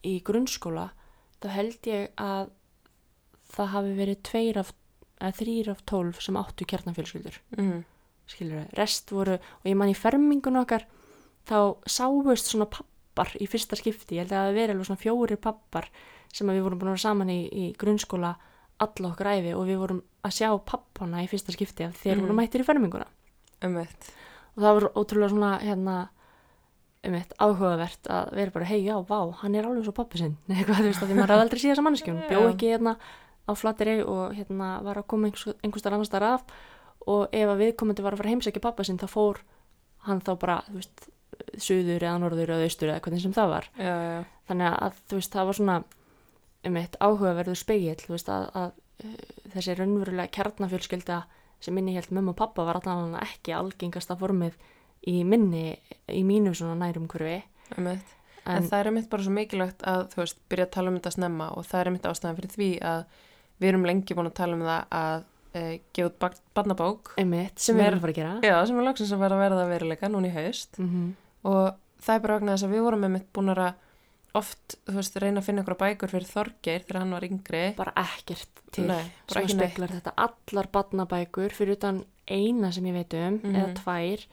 í 0.04 0.22
grunnskóla, 0.24 0.90
þá 1.42 1.50
held 1.50 1.82
ég 1.90 2.10
að 2.18 2.50
það 3.56 3.68
hafi 3.74 3.96
verið 3.98 4.22
tveir 4.24 4.58
af, 4.58 4.74
eða 5.22 5.34
þrýr 5.40 5.70
af 5.72 5.86
tólf 5.86 6.22
sem 6.22 6.36
áttu 6.36 6.66
kjarnafjölskyldur. 6.66 7.38
Mm. 7.58 7.86
skilur 8.28 8.58
við, 8.66 8.74
rest 8.78 9.12
voru 9.12 9.34
og 9.38 9.66
ég 9.66 9.76
man 9.78 9.88
í 9.90 9.94
fermingun 9.96 10.58
okkar 10.58 10.82
þá 11.46 11.78
sáust 11.86 12.50
svona 12.50 12.66
pappar 13.16 13.32
í 13.40 13.48
fyrsta 13.48 13.76
skipti, 13.80 14.16
ég 14.18 14.26
held 14.26 14.32
að 14.32 14.36
það 14.36 14.46
hafi 14.50 14.58
verið 14.60 14.74
alveg 14.76 14.88
svona 14.90 15.02
fjóri 15.02 15.38
pappar 15.40 15.88
sem 16.36 16.48
við 16.52 16.64
vorum 16.66 16.80
búin 16.80 16.90
að 16.92 16.96
vera 16.98 17.04
saman 17.06 17.30
í, 17.32 17.40
í 17.48 17.66
grunnskóla 17.80 18.34
alla 18.84 19.08
okkar 19.14 19.30
æfi 19.40 19.54
og 19.56 19.64
við 19.70 19.78
vorum 19.80 20.02
að 20.28 20.34
sjá 20.36 20.50
pappana 20.68 21.22
í 21.24 21.30
fyrsta 21.32 21.54
skipti 21.56 21.86
af 21.88 21.96
þeir 22.02 22.18
Mhm. 22.18 22.26
voru 22.26 22.36
mættir 22.36 22.60
í 22.60 22.66
ferminguna 22.68 23.08
Umveitt. 23.64 24.12
og 24.58 24.64
það 24.64 24.74
var 24.76 24.90
ótrúlega 25.00 25.30
svona 25.32 25.60
hérna 25.62 26.10
um 27.06 27.14
eitt 27.14 27.34
áhugavert 27.40 28.08
að 28.10 28.34
vera 28.36 28.52
bara 28.52 28.66
hei 28.66 28.84
já, 28.84 28.96
vá, 29.08 29.32
hann 29.42 29.56
er 29.56 29.64
alveg 29.66 29.86
svo 29.86 29.94
pappi 29.94 30.18
sinn 30.18 30.36
eitthvað 30.50 30.82
þú 30.84 30.90
veist 30.90 31.04
að 31.04 31.08
því 31.08 31.16
maður 31.16 31.34
hafði 31.36 31.46
aldrei 31.46 31.60
síðan 31.60 31.76
þessa 31.76 31.86
manneskjum 31.88 32.20
Já. 32.20 32.28
bjó 32.30 32.40
ekki 32.52 32.72
hérna 32.74 32.96
á 33.48 33.52
flateri 33.56 34.02
og 34.04 34.34
hérna 34.36 34.70
var 34.84 34.96
að 34.98 35.08
koma 35.08 35.28
einhvers, 35.30 35.56
einhvers 35.64 36.10
þar 36.12 36.24
af 36.34 36.44
og 37.08 37.28
ef 37.32 37.48
að 37.48 37.60
viðkomandi 37.62 38.02
var 38.04 38.14
að 38.14 38.18
fara 38.18 38.30
heimsækja 38.34 38.62
pappa 38.62 38.84
sinn 38.84 38.98
þá 38.98 39.08
fór 39.08 39.38
hann 40.10 40.20
þá 40.22 40.34
bara, 40.40 40.64
þú 40.68 40.74
veist 40.82 41.10
suður 41.58 42.04
eða 42.04 42.18
norður 42.24 42.54
eða 42.56 42.68
austur 42.70 42.92
eða 42.92 43.04
hvernig 43.06 43.24
sem 43.26 43.36
það 43.36 43.52
var. 43.54 43.70
Já, 43.78 43.94
já, 44.06 44.20
þannig 44.50 44.78
að 44.88 45.00
þú 45.10 45.20
veist 45.20 45.36
það 45.38 45.50
var 45.50 45.60
svona 45.60 45.78
um 46.66 46.78
eitt 46.82 46.96
áhugaverður 47.00 47.60
spegill 47.60 47.98
þú 48.02 48.14
veist 48.16 48.30
að, 48.34 48.46
að 48.58 48.72
uh, 49.06 49.18
þessi 49.56 49.76
raunverulega 49.80 50.34
kjarnafjölskylda 50.38 51.20
sem 51.66 51.76
minni 51.78 51.96
held 51.96 52.12
mömmu 52.14 52.34
og 52.34 52.40
pappa 52.40 52.66
var 52.68 52.80
allan 52.82 53.16
ekki 53.22 53.54
algengasta 53.56 54.18
formið 54.20 54.58
í 55.10 55.20
minni, 55.28 55.76
í 56.10 56.24
mínu 56.26 56.54
svona 56.58 56.76
nærum 56.80 57.06
kurvi 57.10 57.40
Umveitt. 57.78 58.12
En, 58.46 58.60
en, 58.60 58.68
það 58.70 58.80
er 58.80 58.88
einmitt 58.92 59.08
bara 59.10 59.26
svo 59.26 59.32
mikilvægt 59.34 59.86
að, 59.90 60.04
þú 60.12 60.20
veist, 60.22 60.42
byrja 60.52 60.66
að 60.68 60.74
tala 60.76 60.92
um 60.92 60.98
þetta 61.00 61.14
snemma 61.16 61.48
og 61.58 61.66
það 61.66 61.80
er 61.80 61.90
einmitt 61.90 62.04
ástæðan 62.10 62.36
fyrir 62.38 62.52
því 62.54 62.68
að 62.86 63.00
við 63.62 63.70
erum 63.72 63.88
lengi 63.90 64.18
búin 64.18 64.30
að 64.30 64.36
tala 64.38 64.58
um 64.58 64.66
það 64.68 64.84
að 65.00 65.24
e, 65.56 65.64
gefa 65.98 66.10
út 66.12 66.38
barnabók. 66.60 67.14
sem 67.58 67.80
við 67.80 67.86
er- 67.88 67.90
erum 67.90 68.02
að 68.02 68.06
fara 68.06 68.14
að 68.14 68.20
gera. 68.20 68.34
Já, 68.46 68.56
sem 68.70 68.78
er 68.82 68.86
lagsins 68.86 69.14
að 69.16 69.24
vera 69.26 69.40
að 69.40 69.44
verða 69.46 69.66
veruleika 69.72 70.12
núna 70.14 70.30
í 70.30 70.36
haust. 70.36 70.78
Mm 70.82 71.16
og 71.46 71.76
það 72.02 72.16
er 72.18 72.24
bara 72.26 72.38
vegna 72.40 72.56
þess 72.56 72.68
að 72.68 72.74
við 72.76 72.86
vorum 72.88 73.04
einmitt 73.08 73.30
búin 73.36 73.54
að 73.56 73.74
oft, 74.36 74.76
þú 74.90 74.96
veist, 74.98 75.16
reyna 75.24 75.40
að 75.40 75.46
finna 75.48 75.64
ykkur 75.64 75.78
bækur 75.80 76.12
fyrir 76.12 76.28
Þorgeir 76.28 76.82
þegar 76.84 77.00
hann 77.00 77.14
var 77.16 77.24
yngri. 77.30 77.62
bara 77.78 77.94
ekkert 78.02 78.62
til 78.76 78.88
Nei, 78.90 79.06
bara 79.30 79.48
sem 79.48 79.60
speklar 79.60 79.94
þetta 79.96 80.14
allar 80.26 80.68
badnabækur 80.74 81.54
fyrir 81.56 81.78
utan 81.78 82.02
eina 82.28 82.72
sem 82.76 82.84
ég 82.90 82.94
veit 82.98 83.14
um 83.14 83.40
Mhm. 83.40 83.56
eða 83.56 83.74
tvær 83.80 84.26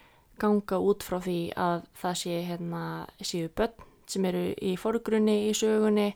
ganga 0.42 0.76
út 0.80 1.02
frá 1.06 1.20
því 1.22 1.52
að 1.54 1.82
það 2.02 2.14
sé 2.18 2.42
hérna 2.48 3.06
séu 3.22 3.48
börn 3.54 3.72
sem 4.06 4.24
eru 4.24 4.54
í 4.60 4.76
forgrunni 4.76 5.48
í 5.50 5.52
sögunni 5.54 6.14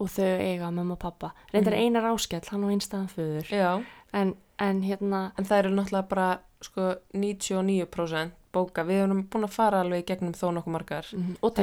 og 0.00 0.08
þau 0.08 0.38
eiga 0.40 0.70
mamma 0.72 0.94
og 0.94 0.98
pappa 0.98 1.32
reyndar 1.52 1.74
Mhm. 1.74 1.80
einar 1.94 2.10
áskell, 2.14 2.48
hann 2.50 2.64
á 2.64 2.68
einstæðan 2.74 3.08
föður 3.14 3.84
en, 4.12 4.34
en 4.58 4.82
hérna 4.82 5.32
en 5.38 5.44
það 5.44 5.58
eru 5.58 5.70
náttúrulega 5.76 6.08
bara, 6.08 6.28
sko, 6.62 6.94
99% 7.14 8.30
bóka. 8.52 8.82
Við 8.88 9.02
erum 9.04 9.22
búin 9.30 9.44
að 9.46 9.54
fara 9.54 9.82
alveg 9.84 10.06
gegnum 10.08 10.32
þó 10.34 10.48
nokkuð 10.56 10.72
margar. 10.74 11.06
og 11.42 11.54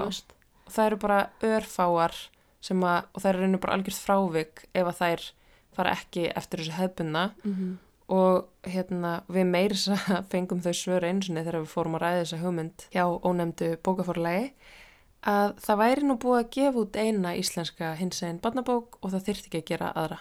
þú 0.00 0.06
veist. 0.06 0.32
og 0.66 0.72
það 0.72 0.86
eru 0.86 0.96
bara 1.02 1.20
örfáar 1.42 2.14
sem 2.60 2.80
að, 2.80 3.04
og 3.14 3.22
það 3.22 3.28
eru 3.30 3.40
reynir 3.40 3.60
bara 3.60 3.72
algjört 3.74 4.00
frávik 4.06 4.64
ef 4.74 4.86
að 4.86 4.98
þær 5.00 5.30
fara 5.76 5.90
ekki 5.96 6.26
eftir 6.36 6.60
þessu 6.60 6.76
hefbunna 6.78 7.30
Mhm. 7.44 7.78
og 8.10 8.46
hérna 8.64 9.22
við 9.28 9.46
meiris 9.50 9.88
að 9.88 10.24
fengum 10.32 10.60
þau 10.60 10.72
svör 10.74 11.04
einu 11.04 11.22
sinni 11.22 11.42
þegar 11.44 11.60
við 11.62 11.74
fórum 11.74 11.94
að 11.96 12.02
ræða 12.02 12.22
þessa 12.24 12.40
hugmynd 12.42 12.86
hjá 12.92 13.04
ónefndu 13.22 13.76
bókaforlegi 13.82 14.52
að 15.26 15.54
það 15.60 15.76
væri 15.82 16.02
nú 16.08 16.16
búið 16.18 16.38
að 16.44 16.50
gefa 16.50 16.78
út 16.80 16.96
eina 16.96 17.34
íslenska 17.36 17.94
hins 17.96 18.22
einn 18.22 18.40
barnabók 18.40 18.96
og 19.02 19.10
það 19.12 19.24
þyrfti 19.28 19.46
ekki 19.50 19.58
að 19.62 19.68
gera 19.70 19.92
aðra. 19.94 20.18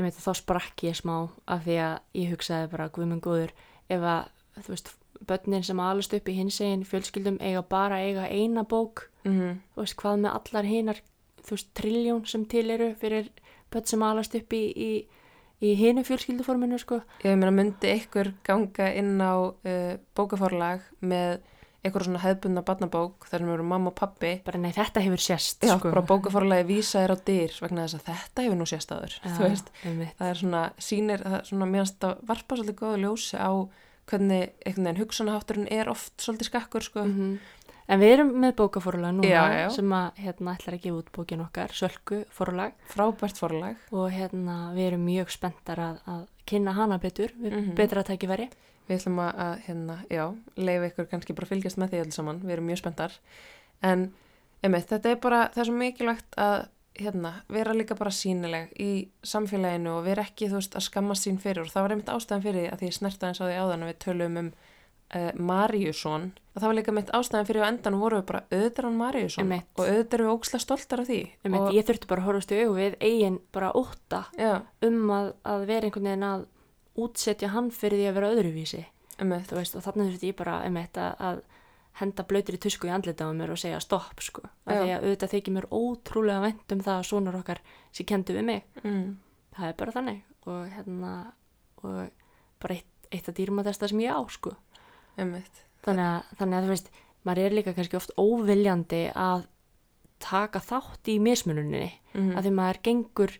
Ég 0.00 0.06
veit 0.06 0.16
að 0.16 0.24
þá 0.24 0.40
sprakk 0.40 0.86
ég 0.88 0.96
smá 0.96 1.14
af 1.44 1.66
því 1.66 1.76
að 1.84 1.94
ég 2.16 2.32
hugsaði 2.32 2.72
bara 2.72 2.88
guðminn 2.94 3.22
góður 3.24 3.52
ef 3.92 4.08
að 4.14 4.64
þú 4.64 4.72
veist 4.72 4.92
börnin 5.28 5.66
sem 5.66 5.80
alast 5.84 6.14
upp 6.16 6.28
í 6.32 6.36
hins 6.38 6.60
egin 6.64 6.86
fjölskyldum 6.88 7.36
eiga 7.44 7.60
bara 7.68 8.00
eiga 8.00 8.26
eina 8.32 8.64
bók 8.64 9.06
Mm 9.24 9.60
þú 9.74 9.82
veist 9.84 9.96
hvað 10.00 10.20
með 10.24 10.36
allar 10.38 10.64
hinar 10.64 11.00
þú 11.44 11.56
veist 11.56 11.72
trilljón 11.76 12.26
sem 12.26 12.44
til 12.48 12.70
eru 12.70 12.94
fyrir 13.00 13.30
börn 13.72 13.86
sem 13.86 14.02
alast 14.02 14.34
upp 14.34 14.52
í, 14.56 14.62
í, 14.72 14.90
í 15.60 15.74
hinu 15.78 16.04
fjölskylduforminu 16.06 16.78
sko. 16.80 17.00
Ég 17.24 17.36
meina 17.36 17.52
myndi 17.54 17.92
ykkur 17.92 18.32
ganga 18.46 18.90
inn 18.96 19.20
á 19.20 19.34
uh, 19.36 19.94
bókaforlag 20.16 20.82
með 21.00 21.40
eitthvað 21.84 22.04
svona 22.04 22.20
hefbundna 22.24 22.62
barnabók 22.62 23.26
þar 23.30 23.38
sem 23.44 23.52
eru 23.54 23.62
mamma 23.64 23.88
og 23.88 23.94
pappi 23.96 24.32
bara 24.44 24.58
nei 24.60 24.72
þetta 24.76 25.00
hefur 25.00 25.22
sérst 25.24 25.62
Já, 25.64 25.78
sko 25.78 25.90
bara 25.94 26.02
bókaforlagi 26.02 26.66
vísa 26.68 27.00
þér 27.04 27.14
á 27.14 27.18
dyr 27.24 27.54
vegna 27.62 27.86
þess 27.86 27.98
að 28.00 28.08
þetta 28.10 28.42
hefur 28.44 28.58
nú 28.60 28.66
sést 28.68 28.92
aður. 28.92 29.14
Einmitt. 29.24 29.70
það 30.18 30.28
er 30.30 30.34
svona, 30.42 30.64
sýnir, 30.78 31.22
það 31.24 31.38
er 31.40 31.46
svona, 31.48 31.66
mér 31.72 31.84
finnst 31.86 32.04
að 32.04 32.20
varpa 32.28 32.56
svolítið 32.60 32.78
góða 32.82 33.00
ljósi 33.04 33.36
á 33.40 33.50
hvernig 34.10 34.52
einhvern 34.66 34.84
veginn 34.90 35.00
hugsanahátturinn 35.04 35.68
er 35.72 35.88
oft 35.88 36.12
svolítið 36.20 36.50
skakkur, 36.50 36.82
sko. 36.82 37.04
Mhm. 37.06 37.38
En 37.90 37.98
við 37.98 38.12
erum 38.14 38.28
með 38.38 38.52
bókaforlag 38.54 39.14
núna 39.16 39.26
Já, 39.26 39.42
já. 39.50 39.70
sem 39.74 39.88
að 39.90 40.12
hérna 40.22 40.52
ætlar 40.54 40.74
að 40.76 40.82
gefa 40.84 40.98
út 41.00 41.08
bókin 41.12 41.40
okkar, 41.42 41.72
Sölku 41.74 42.24
forlag 42.30 42.72
Frábært 42.86 43.36
forlag. 43.40 43.76
og 43.90 44.10
hérna 44.12 44.70
við 44.76 44.92
erum 44.92 45.04
mjög 45.08 45.30
spenntar 45.34 45.76
að, 45.76 45.96
að 46.06 46.26
kynna 46.46 46.72
hana 46.76 46.98
betur, 46.98 47.32
við 47.40 47.50
Mhm. 47.56 47.74
betra 47.74 48.04
tækifæri. 48.04 48.48
Við 48.90 48.98
ætlum 48.98 49.22
að, 49.22 49.30
að 49.44 49.52
hérna, 49.68 49.96
já, 50.10 50.24
leifa 50.58 50.90
ykkur 50.90 51.08
kannski 51.12 51.36
bara 51.38 51.46
fylgjast 51.46 51.78
með 51.78 51.92
því 51.92 52.02
alls 52.02 52.18
saman, 52.18 52.42
við 52.42 52.56
erum 52.56 52.66
mjög 52.66 52.80
spenntar. 52.82 53.16
En, 53.86 54.08
einmitt, 54.66 54.88
þetta 54.90 55.12
er 55.12 55.20
bara, 55.22 55.44
það 55.54 55.62
er 55.62 55.70
svo 55.70 55.76
mikilvægt 55.78 56.38
að, 56.42 56.56
hérna, 56.98 57.32
vera 57.54 57.76
líka 57.76 57.94
bara 57.96 58.12
sínileg 58.12 58.74
í 58.82 58.90
samfélaginu 59.22 59.94
og 59.94 60.02
vera 60.08 60.26
ekki, 60.26 60.50
þú 60.50 60.58
veist, 60.58 60.74
að 60.74 60.88
skammast 60.88 61.28
sín 61.28 61.38
fyrir. 61.40 61.62
Og 61.62 61.70
það 61.70 61.86
var 61.86 61.94
einmitt 61.94 62.12
ástæðan 62.12 62.44
fyrir 62.48 62.64
því 62.64 62.72
að 62.74 62.82
því 62.82 62.92
snerta 62.98 63.30
eins 63.30 63.40
á 63.40 63.46
því 63.46 63.56
áðan 63.62 63.86
að 63.86 63.92
við 63.92 64.00
tölum 64.04 64.40
um 64.42 64.50
uh, 64.50 65.30
Maríusson 65.38 66.30
að 66.50 66.62
það 66.62 66.66
var 66.66 66.76
líka 66.80 66.94
mitt 66.94 67.12
ástæðan 67.14 67.48
fyrir 67.48 67.64
á 67.64 67.70
endan 67.70 67.98
voru 68.00 68.20
við 68.20 68.26
bara 68.26 68.42
Maríusson 68.98 69.44
Einmitt. 69.44 69.68
og 69.78 69.84
auðvitað 69.86 70.16
erum 70.16 70.26
við 70.26 70.34
óksla 70.34 70.60
stoltar 70.62 71.02
af 71.04 71.08
því. 71.08 71.20
Og, 71.46 71.68
ég 71.76 71.86
þurfti 71.86 72.10
bara 72.10 72.24
að 72.24 72.28
horfast 72.28 72.54
í 72.54 72.58
augu 72.64 72.74
að, 77.00 77.06
að 77.06 77.06
að 77.06 77.08
útsetja 77.08 77.48
hann 77.48 77.70
fyrir 77.70 77.98
því 77.98 78.08
að 78.08 78.14
vera 78.14 78.30
öðruvísi. 78.34 78.84
Þú 79.20 79.56
veist, 79.56 79.74
og 79.76 79.84
þannig 79.84 80.12
þurfti 80.12 80.26
ég 80.26 80.36
bara 80.36 80.66
um 80.66 80.76
að, 80.76 81.14
að 81.18 81.42
henda 82.00 82.24
blöytir 82.24 82.54
í 82.56 82.58
tusku 82.58 82.88
í 82.88 82.90
andlita 82.90 83.26
á 83.28 83.32
mér 83.36 83.50
og 83.52 83.58
segja 83.58 83.80
stopp 83.80 84.20
sko, 84.20 84.42
að 84.64 85.02
auðvitað 85.02 85.30
þykir 85.34 85.52
mér 85.52 85.66
ótrúlega 85.68 86.40
vænt 86.40 86.72
um 86.72 86.80
það 86.80 86.98
að 86.98 87.08
sonar 87.10 87.36
okkar 87.36 87.60
sem 87.92 88.06
kendu 88.06 88.32
við 88.32 88.44
mig, 88.44 88.64
mm, 88.82 89.18
það 89.56 89.68
er 89.68 89.74
bara 89.76 89.92
þannig. 89.92 90.22
Og 90.46 90.68
hérna 90.72 91.32
og 91.82 92.10
bara 92.60 92.74
eitt, 92.74 93.08
eitt 93.12 93.28
af 93.28 93.34
dýrmætasta 93.34 93.88
sem 93.88 94.00
ég 94.00 94.14
á 94.14 94.20
sko. 94.28 94.54
Einmitt. 95.18 95.64
þannig 95.84 96.04
að, 96.04 96.36
þannig 96.38 96.56
að 96.56 96.64
þú 96.64 96.68
veist, 96.68 96.90
maður 97.24 97.44
er 97.44 97.50
líka 97.50 97.74
kannski 97.74 97.96
oft 97.96 98.12
óviljandi 98.16 99.12
að 99.14 99.46
taka 100.20 100.60
þátt 100.60 101.08
í 101.08 101.18
mismununinni. 101.20 101.92
Mm 102.14 102.36
að 102.36 102.44
því 102.44 102.50
maður 102.50 102.82
gengur 102.82 103.38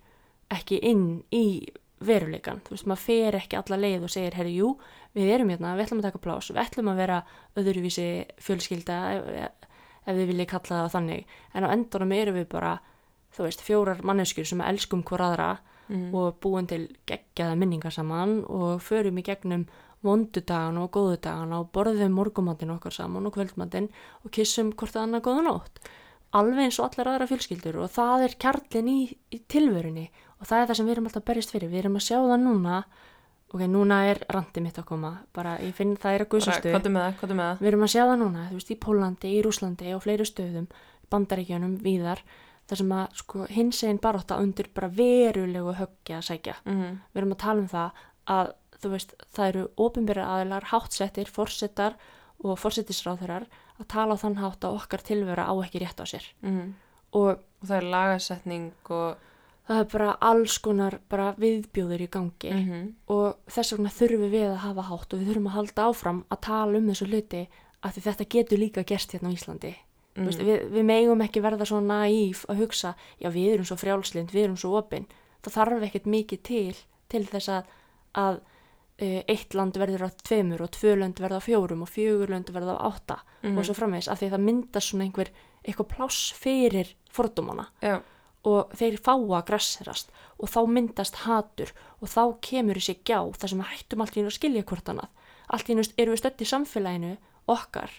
ekki 0.50 0.78
inn 0.82 1.22
í 1.32 1.72
veruleikan, 2.00 2.62
þú 2.64 2.74
veist, 2.74 2.86
maður 2.88 3.02
fer 3.04 3.36
ekki 3.36 3.58
alla 3.58 3.78
leið 3.80 4.04
og 4.06 4.12
segir, 4.12 4.36
herri, 4.38 4.54
jú, 4.56 4.70
við 5.16 5.32
erum 5.34 5.50
hérna, 5.52 5.74
við 5.76 5.86
ætlum 5.86 6.00
að 6.00 6.06
taka 6.08 6.22
plás, 6.24 6.50
við 6.50 6.62
ætlum 6.62 6.92
að 6.92 7.02
vera 7.02 7.18
öðruvísi 7.60 8.06
fjölskylda 8.40 9.00
ef, 9.16 9.66
ef 10.06 10.16
við 10.16 10.30
viljið 10.32 10.48
kalla 10.54 10.78
það 10.84 10.94
þannig, 10.94 11.34
en 11.52 11.66
á 11.68 11.72
endunum 11.74 12.14
erum 12.16 12.38
við 12.40 12.48
bara, 12.54 12.78
þú 13.36 13.46
veist, 13.46 13.66
fjórar 13.66 14.00
manneskjur 14.06 14.48
sem 14.48 14.64
elskum 14.64 15.04
hver 15.04 15.26
aðra 15.28 15.50
mm. 15.90 16.08
og 16.16 16.40
búin 16.40 16.68
til 16.70 16.86
geggjaða 17.08 17.58
minningar 17.60 17.94
saman 17.94 18.40
og 18.48 18.80
förum 18.84 19.20
í 19.20 19.26
gegnum 19.26 19.66
vondudagana 20.06 20.86
og 20.86 20.94
góðudagana 20.96 21.60
og 21.60 21.72
borðum 21.74 22.14
morgumatinn 22.16 22.72
okkar 22.72 22.94
saman 22.96 23.28
og 23.28 23.34
kvöldmatinn 23.36 23.90
og 24.24 24.32
kissum 24.32 24.72
hvort 24.72 24.96
að 24.96 25.06
annað 25.06 25.26
góða 25.28 25.44
nótt. 25.48 25.82
Alveg 26.30 26.68
eins 26.68 26.78
og 26.78 26.86
allar 26.86 27.12
aðra 27.12 27.28
fjölskyldur 27.28 27.80
og 27.82 27.90
það 27.92 28.24
er 28.24 28.36
kjarlinn 28.40 28.88
í, 28.88 29.00
í 29.34 29.38
tilvörunni 29.50 30.06
og 30.40 30.48
það 30.48 30.62
er 30.62 30.68
það 30.70 30.78
sem 30.78 30.88
við 30.88 30.94
erum 30.96 31.08
alltaf 31.10 31.24
berjast 31.28 31.54
fyrir. 31.54 31.70
Við 31.70 31.82
erum 31.82 31.96
að 32.00 32.04
sjá 32.06 32.16
það 32.18 32.36
núna, 32.44 32.76
ok, 33.50 33.64
núna 33.70 33.98
er 34.10 34.20
randi 34.32 34.62
mitt 34.64 34.78
að 34.80 34.86
koma, 34.88 35.10
bara 35.36 35.56
ég 35.60 35.74
finn 35.76 35.96
það 36.00 36.16
er 36.16 36.24
að 36.24 36.30
guðsastu. 36.34 36.72
hvað 36.74 36.88
með 36.90 37.04
það, 37.06 37.16
hvað 37.20 37.34
með 37.34 37.50
það 37.50 37.64
Við 37.64 37.70
erum 37.72 37.86
að 37.86 37.92
sjá 37.94 38.02
það 38.02 38.14
núna, 38.22 38.44
þú 38.48 38.60
veist, 38.60 38.70
í 38.70 38.78
Pólandi, 38.84 39.32
í 39.32 39.42
Rúslandi 39.46 39.96
og 39.96 40.04
fleiri 40.04 40.28
stöðum, 40.28 40.70
bandaríkjunum, 41.12 41.74
víðar, 41.84 42.22
þar 42.70 42.80
sem 42.82 42.94
að 42.96 43.18
sko, 43.20 43.46
hins 43.50 43.82
einn 43.84 44.00
baróta 44.00 44.38
undir 44.40 44.70
bara 44.74 44.88
verulegu 44.94 45.74
höggja 45.80 46.20
að 46.20 46.28
sækja. 46.30 46.56
mm. 46.64 47.00
Við 47.10 47.22
erum 47.22 47.34
að 47.34 47.42
tala 47.44 47.64
um 47.64 47.70
það 47.70 48.04
að, 48.30 48.52
þú 48.80 48.92
veist, 48.94 49.16
það 49.34 49.52
eru 49.52 49.66
ofinbyrja 49.76 50.28
aðilar, 50.36 50.68
hátsettir, 50.70 51.28
forsetar 51.28 51.98
og 52.40 52.56
forsetisráþurar 52.56 53.48
að 53.80 53.88
tala 53.90 54.14
á 54.16 54.22
þann 54.22 54.38
hátt 54.40 54.64
að 54.64 54.78
okkar 54.78 55.02
tilvera 55.04 55.48
á 55.50 55.54
ekki 55.60 55.82
rétt 55.82 56.00
á 56.00 56.06
sér. 56.08 56.24
Mm. 56.46 56.78
Og 57.18 57.42
og 57.60 57.68
það 57.68 57.76
er 57.76 57.88
lagasetning 57.92 58.92
og 58.96 59.29
það 59.68 59.80
er 59.80 59.88
bara 59.92 60.10
alls 60.20 60.58
konar 60.58 60.98
bara 61.08 61.32
viðbjóður 61.38 62.00
í 62.06 62.08
gangi 62.10 62.50
mm 62.54 62.88
og 63.08 63.36
þess 63.50 63.72
vegna 63.76 63.90
þurfum 63.90 64.30
við 64.30 64.46
að 64.50 64.56
hafa 64.64 64.82
hátt 64.90 65.12
og 65.14 65.20
við 65.20 65.28
þurfum 65.30 65.46
að 65.50 65.56
halda 65.58 65.86
áfram 65.90 66.24
að 66.30 66.40
tala 66.46 66.78
um 66.78 66.88
þessu 66.90 67.06
hluti 67.10 67.42
af 67.82 67.94
því 67.94 68.00
þetta 68.08 68.28
getur 68.34 68.58
líka 68.58 68.82
gerst 68.84 69.12
hérna 69.14 69.30
á 69.32 69.36
Íslandi. 69.36 69.74
Mm. 70.16 70.26
Veist, 70.26 70.40
við, 70.44 70.64
við 70.74 70.84
megum 70.84 71.20
ekki 71.24 71.40
verða 71.40 71.64
svo 71.64 71.78
naíf 71.80 72.44
að 72.50 72.58
hugsa, 72.64 72.94
já 73.22 73.28
við 73.30 73.52
erum 73.54 73.64
svo 73.64 73.76
frjálslind, 73.80 74.30
við 74.34 74.44
erum 74.44 74.56
svo 74.60 74.74
opinn. 74.76 75.06
Það 75.40 75.54
þarf 75.54 75.82
ekkert 75.86 76.06
mikið 76.06 76.42
til 76.42 76.76
til 77.08 77.22
þess 77.26 77.48
að, 77.48 77.64
að 78.20 78.36
uh, 78.36 79.22
eitt 79.32 79.54
land 79.54 79.78
verður 79.80 80.04
á 80.06 80.08
tveimur 80.12 80.60
og 80.66 80.70
tvö 80.76 80.92
lönd 81.00 81.18
verða 81.22 81.40
á 81.40 81.46
fjórum 81.46 81.82
og 81.86 81.88
fjögur 81.90 82.28
lönd 82.34 82.50
verða 82.52 82.76
á 82.76 82.84
átta 82.90 83.18
Mhm. 83.42 83.56
og 83.56 83.64
svo 83.64 83.72
framvegis 83.74 84.08
af 84.12 84.20
því 84.20 84.26
að 84.28 84.34
það 84.34 84.44
myndast 84.44 84.88
svona 84.90 85.04
einhver 85.06 85.30
eitthvað 85.64 85.88
pláss 85.94 86.32
fyrir 86.36 86.90
fordómana 87.10 87.68
já, 87.80 88.02
og 88.48 88.70
þeir 88.76 88.96
fá 89.02 89.12
að 89.16 89.46
græsserast 89.50 90.12
og 90.40 90.48
þá 90.48 90.60
myndast 90.72 91.22
hatur 91.26 91.72
og 92.00 92.08
þá 92.08 92.22
kemur 92.44 92.80
þessi 92.80 92.96
gjá 93.04 93.20
þar 93.36 93.52
sem 93.52 93.60
við 93.60 93.72
hættum 93.74 94.04
allt 94.04 94.16
í 94.16 94.24
að 94.24 94.36
skilja 94.36 94.64
hvort 94.70 94.88
annað. 94.88 95.10
Allt 95.50 95.68
í 95.68 95.74
einu 95.74 95.84
erum 95.96 96.14
við 96.14 96.22
stödd 96.22 96.40
í 96.40 96.48
samfélaginu 96.48 97.12
okkar 97.50 97.92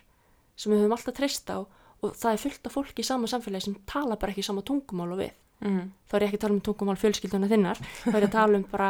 sem 0.56 0.74
við 0.74 0.82
höfum 0.82 0.96
alltaf 0.98 1.18
treyst 1.18 1.52
á 1.54 1.62
og 1.62 2.18
það 2.18 2.32
er 2.34 2.42
fullt 2.42 2.68
af 2.68 2.76
fólki 2.76 3.04
í 3.04 3.06
sama 3.06 3.30
samfélagi 3.30 3.68
sem 3.68 3.78
tala 3.90 4.18
bara 4.18 4.34
ekki 4.34 4.46
sama 4.46 4.66
tungumál 4.66 5.12
og 5.14 5.22
við. 5.22 5.38
Mm. 5.62 5.92
þá 6.10 6.16
er 6.18 6.24
ég 6.24 6.32
ekki 6.32 6.38
að 6.40 6.42
tala 6.42 6.56
um 6.56 6.62
tungumál 6.66 6.98
fjölskylduna 6.98 7.48
þinnar 7.52 7.78
þá 7.78 8.16
er 8.16 8.24
ég 8.24 8.32
að 8.32 8.34
tala 8.34 8.58
um 8.58 8.64
bara, 8.72 8.88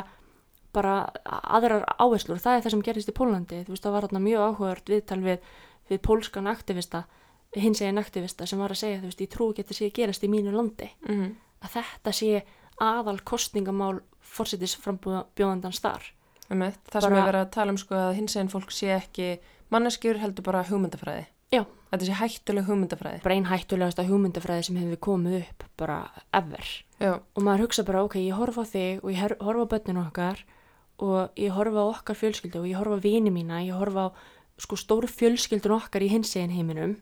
bara 0.72 0.94
aðrar 1.52 1.84
áherslur, 2.00 2.40
það 2.40 2.54
er 2.54 2.62
það 2.64 2.74
sem 2.74 2.84
gerist 2.88 3.12
í 3.12 3.16
Pólandi 3.18 3.60
þú 3.66 3.74
veist 3.74 3.84
það 3.84 3.96
var 3.98 4.08
þarna 4.08 4.22
mjög 4.24 4.46
áhugavert 4.46 4.92
viðtal 4.94 5.18
við, 5.26 5.50
við 5.92 6.00
pólskan 6.08 6.48
aktivista 6.48 7.02
hins 7.56 7.82
eginn 7.82 7.98
aktivista 8.00 8.46
sem 8.48 8.60
var 8.60 8.72
að 8.72 8.78
segja 8.84 9.00
þú 9.02 9.10
veist 9.10 9.22
ég 9.22 9.30
trú 9.30 9.50
ekki 9.52 9.62
að 9.62 9.66
þetta 9.68 9.78
sé 9.78 9.86
að 9.90 9.94
gerast 10.00 10.24
í 10.24 10.30
mínu 10.32 10.52
landi 10.56 10.90
Mm. 11.08 11.36
að 11.62 11.70
þetta 11.82 12.12
sé 12.14 12.44
aðal 12.82 13.20
kostningamál 13.24 14.00
fórsetisframbjóðandans 14.22 15.80
þar. 15.84 16.04
Einmitt. 16.52 16.78
það 16.92 17.02
sem 17.02 17.12
Bara- 17.12 17.22
er 17.22 17.32
verið 17.34 17.46
að 17.46 17.52
tala 17.52 17.72
um 17.72 17.78
sko 17.78 17.96
að 17.96 18.16
hins 18.16 18.36
einn 18.36 18.50
fólk 18.50 18.72
sé 18.72 18.88
ekki 19.00 19.40
manneskjur 19.72 20.18
heldur 20.20 20.44
bara 20.44 20.64
hugmyndafræði 20.64 21.26
Já. 21.54 21.66
þetta 21.92 22.06
sé 22.06 22.14
hættuleg 22.20 22.66
hugmyndafræði 22.68 23.22
Bara 23.24 23.36
einn 23.36 23.46
hættulegasta 23.46 24.04
hugmyndafræði 24.08 24.64
sem 24.66 24.76
hefur 24.76 24.98
komið 24.98 25.38
upp 25.48 25.64
bara 25.78 26.10
ever. 26.34 26.84
já, 27.00 27.20
Og 27.36 27.44
maður 27.44 27.68
hugsa 27.68 27.84
bara, 27.86 28.04
ok, 28.04 28.16
ég 28.16 28.34
horfa 28.36 28.64
á 28.64 28.68
þig 28.68 29.04
og 29.04 29.12
ég 29.12 29.38
horfa 29.40 29.64
á 29.64 29.72
börninu 29.72 30.08
okkar 30.08 30.44
og 31.00 31.30
ég 31.38 31.52
horfa 31.52 31.80
á 31.80 31.88
okkar 31.96 32.16
fjölskyldu 32.16 32.60
og 32.60 32.66
ég 32.68 32.76
horfa 32.76 32.98
á 33.00 33.02
vini 33.02 33.32
mína, 33.32 33.64
ég 33.66 33.74
horfa 33.74 34.12
á 34.12 34.14
sko 34.60 34.76
stóru 34.76 35.08
fjölskyldun 35.08 35.80
okkar 35.80 36.02
í 36.04 36.10
hins 36.10 36.36
eginn 36.36 36.52
heiminum 36.52 36.98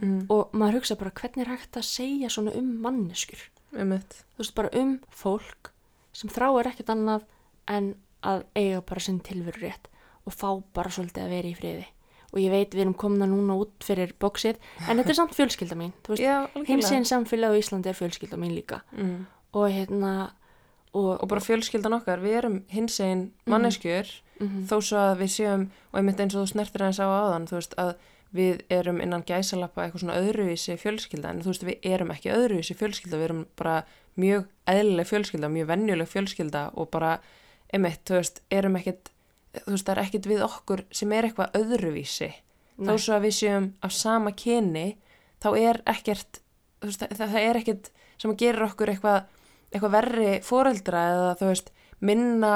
mm. 0.00 0.26
og 0.32 0.52
maður 0.56 0.80
hugsa 0.80 0.98
bara 1.00 1.14
hvernig 1.18 1.44
er 1.44 1.52
hægt 1.54 1.78
að 1.78 1.88
segja 1.88 2.30
svona 2.32 2.54
um 2.58 2.70
manneskur. 2.84 3.48
Einmitt. 3.72 4.18
Þú 4.34 4.44
veist, 4.44 4.54
bara 4.58 4.72
um 4.78 4.98
fólk 5.14 5.72
sem 6.16 6.32
þráir 6.32 6.70
ekkert 6.72 6.92
annað 6.92 7.26
en 7.72 7.94
að 8.22 8.44
eiga 8.58 8.82
bara 8.86 9.02
sinn 9.02 9.22
tilveru 9.24 9.64
rétt 9.64 9.88
og 10.28 10.36
fá 10.36 10.48
bara 10.76 10.92
svolítið 10.92 11.24
að 11.24 11.34
vera 11.34 11.50
í 11.50 11.56
friði. 11.58 11.86
Og 12.32 12.40
ég 12.40 12.52
veit 12.52 12.72
við 12.72 12.86
erum 12.86 12.96
komna 12.96 13.26
núna 13.28 13.58
út 13.60 13.84
fyrir 13.84 14.14
bóksið, 14.22 14.60
en 14.86 15.00
þetta 15.00 15.12
er 15.12 15.18
samt 15.18 15.34
fjölskylda 15.36 15.76
mín. 15.76 15.90
Einn 16.14 17.08
samfélag 17.08 17.52
á 17.52 17.58
Íslandi 17.58 17.90
er 17.90 17.98
fjölskylda 17.98 18.38
mín 18.40 18.54
líka. 18.56 18.80
mm. 18.96 19.26
Og 19.52 19.66
hérna, 19.68 20.30
og, 20.92 21.10
og 21.20 21.28
bara 21.28 21.42
fjölskyldan 21.44 21.98
okkar, 21.98 22.22
við 22.22 22.38
erum 22.40 22.58
hins 22.72 22.98
einn 23.04 23.26
manneskjur 23.48 24.08
mhm, 24.40 24.64
þó 24.70 24.78
svo 24.80 25.00
að 25.00 25.22
við 25.22 25.34
séum 25.34 25.66
og 25.90 26.00
einmitt 26.00 26.20
eins 26.20 26.36
og 26.36 26.44
þú 26.44 26.52
snertir 26.52 26.86
eins 26.86 27.00
á 27.00 27.06
áðan 27.06 27.48
þú 27.50 27.58
veist 27.58 27.76
að 27.80 27.92
við 28.32 28.62
erum 28.72 29.00
innan 29.04 29.24
gæsalappa 29.28 29.84
eitthvað 29.84 30.04
svona 30.04 30.20
öðruvísi 30.20 30.78
fjölskylda 30.80 31.32
en 31.32 31.42
þú 31.44 31.52
veist 31.52 31.66
við 31.68 31.88
erum 31.92 32.12
ekki 32.14 32.32
öðruvísi 32.32 32.76
fjölskylda 32.78 33.18
við 33.20 33.26
erum 33.28 33.42
bara 33.60 33.74
mjög 34.20 34.46
eðlileg 34.72 35.08
fjölskylda 35.08 35.50
mjög 35.52 35.68
venjuleg 35.68 36.08
fjölskylda 36.08 36.62
og 36.80 36.88
bara 36.92 37.18
einmitt, 37.72 38.02
þú 38.08 38.18
veist, 38.18 38.40
erum 38.52 38.78
ekkit 38.80 39.12
þú 39.52 39.74
veist, 39.74 39.86
það 39.86 39.94
er 39.94 40.02
ekkit 40.06 40.28
við 40.30 40.44
okkur 40.46 40.84
sem 40.94 41.12
er 41.12 41.28
eitthvað 41.28 41.56
öðruvísi 41.60 42.30
Nei. 42.82 42.96
svo 42.96 43.16
að 43.18 43.26
við 43.26 43.34
séum 43.36 43.68
af 43.84 43.94
sama 43.96 44.32
kyni 44.36 44.86
þá 45.44 45.48
er 45.60 45.80
ekkert 45.92 46.40
veist, 46.82 47.04
það, 47.04 47.16
það 47.34 47.40
er 47.42 47.60
ekkert 47.60 47.90
sem 48.22 48.36
gerir 48.38 48.66
okkur 48.68 48.92
eitthvað, 48.92 49.26
eitthvað 49.72 49.96
verri 49.96 50.30
foreldra 50.46 51.02
eða 51.12 51.34
þú 51.40 51.50
veist, 51.50 51.72
minna 52.00 52.54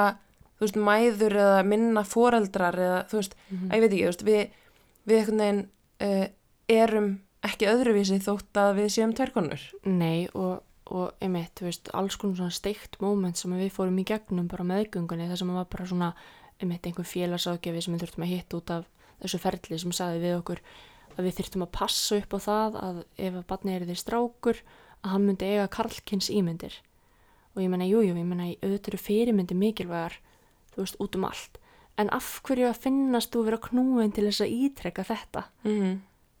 þú 0.57 0.65
veist, 0.65 0.79
mæður 0.89 1.37
eða 1.43 1.65
minna 1.67 2.03
foreldrar 2.07 2.79
eða 2.81 3.01
þú 3.11 3.21
veist, 3.21 3.37
mhm. 3.49 3.67
að 3.69 3.77
ég 3.77 3.83
veit 3.83 3.91
ekki, 3.91 4.03
þú 4.03 4.11
veist, 4.11 4.25
við, 4.27 4.63
við 5.07 5.21
einhvern 5.21 5.43
veginn 5.43 5.63
uh, 6.05 6.25
erum 6.71 7.11
ekki 7.47 7.69
öðruvísi 7.69 8.19
þótt 8.23 8.59
að 8.59 8.73
við 8.81 8.89
séum 8.97 9.13
tverkonur. 9.15 9.61
Nei, 9.87 10.27
og, 10.35 10.65
og 10.91 11.23
einmitt, 11.23 11.53
þú 11.59 11.69
veist, 11.69 11.91
alls 11.95 12.17
konar 12.19 12.41
svona 12.41 12.57
steikt 12.57 12.99
moment 13.03 13.39
sem 13.39 13.53
við 13.55 13.71
fórum 13.75 14.01
í 14.01 14.05
gegnum 14.07 14.49
bara 14.51 14.67
meðgöngunni, 14.67 15.29
það 15.29 15.41
sem 15.43 15.55
var 15.55 15.69
bara 15.71 15.87
svona 15.87 16.11
einmitt 16.57 16.87
einhver 16.89 17.07
félagsáðgefi 17.07 17.83
sem 17.85 17.95
við 17.95 18.05
þurftum 18.05 18.25
að 18.25 18.33
hitta 18.33 18.59
út 18.59 18.73
af 18.73 18.87
þessu 19.21 19.39
ferli 19.41 19.79
sem 19.81 19.93
sagði 19.95 20.23
við 20.23 20.35
okkur 20.39 20.61
að 21.17 21.27
við 21.27 21.37
þurftum 21.39 21.65
að 21.65 21.73
passa 21.77 22.17
upp 22.17 22.35
á 22.37 22.39
það 22.41 22.77
að 22.81 22.99
ef 23.27 23.37
að 23.37 23.47
barni 23.49 23.75
er 23.75 23.85
því 23.85 23.97
strákur 24.01 24.61
að 25.01 25.13
hann 25.13 25.25
myndi 25.25 25.49
eiga 25.51 25.69
karlkins 25.73 26.29
ímyndir 26.33 26.79
og 27.53 27.63
ég 27.63 27.71
menna, 27.73 27.87
jújú, 27.89 28.13
ég 28.13 28.25
menna 28.27 28.51
auðvitað 28.51 28.91
eru 28.91 29.01
fyrirmyndir 29.01 29.57
mikilvægar 29.57 30.17
þú 30.73 30.83
veist, 30.83 30.99
út 31.01 31.17
um 31.17 31.25
allt 31.29 31.57
en 31.97 32.09
af 32.13 32.41
hverju 32.45 32.69
að 32.69 32.81
finnast 32.85 33.31
þú 33.33 33.43
vera 33.47 33.57
knúin 33.57 34.13
til 34.13 34.27
þess 34.27 34.41
að 34.45 34.53
ítrekka 34.53 35.03
þetta? 35.03 35.43
Mm 35.63 35.77
-hmm. 35.81 35.99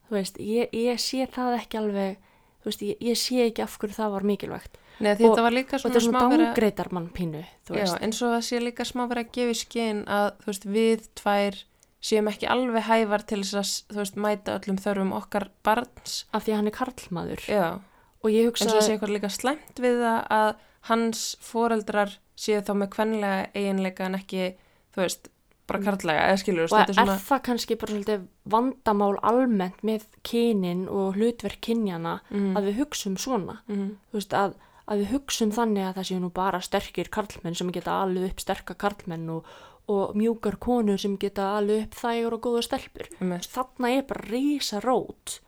þú 0.09 0.15
veist, 0.15 0.37
ég, 0.37 0.69
ég 0.73 0.99
sé 0.99 1.27
það 1.27 1.59
ekki 1.61 1.77
alveg 1.77 2.17
þú 2.61 2.65
veist, 2.65 2.81
ég, 2.81 2.97
ég 3.01 3.17
sé 3.17 3.45
ekki 3.47 3.63
af 3.63 3.77
hverju 3.79 3.95
það 3.95 4.11
var 4.11 4.23
mikilvægt. 4.23 4.77
Nei, 4.99 5.11
Og- 5.11 5.17
þetta 5.17 5.41
var 5.41 5.51
líka 5.51 5.77
svona 5.77 5.99
svona 5.99 6.19
að- 6.19 6.31
dángreitar 6.31 6.91
mann 6.91 7.09
pínu 7.09 7.45
Já, 7.69 7.99
eins 8.01 8.21
og 8.21 8.33
það 8.33 8.41
sé 8.41 8.59
líka 8.59 8.83
smá 8.83 9.07
verið 9.07 9.25
að 9.25 9.31
gefa 9.31 9.51
í 9.51 9.59
skinn 9.61 10.05
að 10.05 10.31
þú 10.41 10.45
veist, 10.45 10.65
við 10.65 11.07
tvær 11.15 11.63
séum 12.01 12.27
ekki 12.27 12.47
alveg 12.47 12.83
hæfar 12.83 13.25
til 13.25 13.41
þess 13.43 13.53
að 13.53 13.95
þú 13.95 13.97
veist, 14.01 14.15
mæta 14.15 14.59
öllum 14.59 14.77
þörfum 14.77 15.13
okkar 15.13 15.49
barns. 15.63 16.25
af 16.33 16.45
því 16.45 16.51
að 16.51 16.55
hann 16.55 16.67
er 16.67 16.71
karlmaður. 16.71 17.41
Já, 17.47 17.79
og 18.23 18.31
ég 18.31 18.45
eins 18.45 18.47
og 18.47 18.51
hugsa 18.51 18.65
það 18.73 18.87
sé 18.87 18.91
eitthvað 18.97 19.15
líka 19.15 19.29
slæmt 19.29 19.79
við 19.79 19.95
það 20.01 20.27
að 20.29 20.55
hans 20.81 21.35
foreldrar 21.41 22.17
séu 22.37 22.61
þá 22.61 22.73
með 22.73 22.89
kvenlega 22.95 23.49
eiginleika 23.53 24.05
en 24.05 24.15
ekki, 24.15 24.55
þú 24.95 25.03
veist, 25.03 25.29
bara 25.67 25.83
karlæga, 25.83 26.27
eða 26.29 26.39
skilur 26.41 26.69
og 26.71 26.77
er, 26.79 27.11
það 27.27 27.41
kannski 27.45 27.77
bara 27.79 27.93
svolítið 27.93 28.25
vandamál 28.51 29.17
almennt 29.25 29.81
með 29.85 30.05
kynin 30.27 30.85
og 30.91 31.17
hlutverk 31.17 31.59
kynjana 31.67 32.19
mm. 32.29 32.53
að 32.57 32.69
við 32.69 32.79
hugsum 32.81 33.17
svona? 33.19 33.59
Mm. 33.67 33.89
þú 34.11 34.19
veist 34.19 34.35
að, 34.37 34.55
að 34.87 35.01
við 35.03 35.15
hugsum 35.15 35.55
þannig 35.55 35.87
að 35.87 35.97
það 35.97 36.09
séu 36.09 36.21
nú 36.23 36.29
bara 36.35 36.61
sterkir 36.63 37.11
karlmenn 37.13 37.57
sem 37.59 37.73
geta 37.75 37.97
alveg 38.03 38.31
upp 38.31 38.43
sterka 38.43 38.77
karlmenn 38.79 39.27
og, 39.33 39.49
og 39.91 40.15
mjúkar 40.19 40.59
konur 40.63 41.01
sem 41.01 41.17
geta 41.19 41.49
alveg 41.57 41.87
upp 41.87 41.99
þægur 41.99 42.37
og 42.37 42.45
góða 42.47 42.63
stelpur. 42.69 43.11
Um, 43.19 43.35
þarna 43.43 43.91
er 43.95 44.07
bara 44.07 44.27
rísa 44.31 44.81
rót 44.83 45.39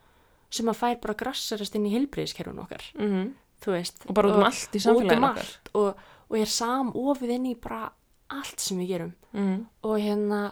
sem 0.50 0.68
að 0.68 0.80
fær 0.80 0.98
bara 1.04 1.16
grassarast 1.16 1.76
inn 1.78 1.86
í 1.88 1.94
hilbriðiskerfun 1.94 2.60
okkar. 2.64 2.84
Mm. 2.98 3.32
þú 3.62 3.76
veist. 3.76 4.04
Og 4.08 4.16
bara 4.16 4.32
út 4.32 4.40
um 4.40 4.48
allt 4.48 4.76
í 4.76 4.82
samfélaginu 4.82 5.16
út 5.16 5.16
um 5.16 5.28
allt. 5.30 5.72
Og, 5.78 6.06
og 6.28 6.38
er 6.40 6.52
samofið 6.52 7.34
inn 7.36 7.50
í 7.52 7.56
bara 7.60 7.88
allt 8.30 8.62
sem 8.62 8.80
við 8.80 8.94
gerum 8.94 9.16
mm. 9.32 9.56
og 9.86 9.96
hérna 10.00 10.42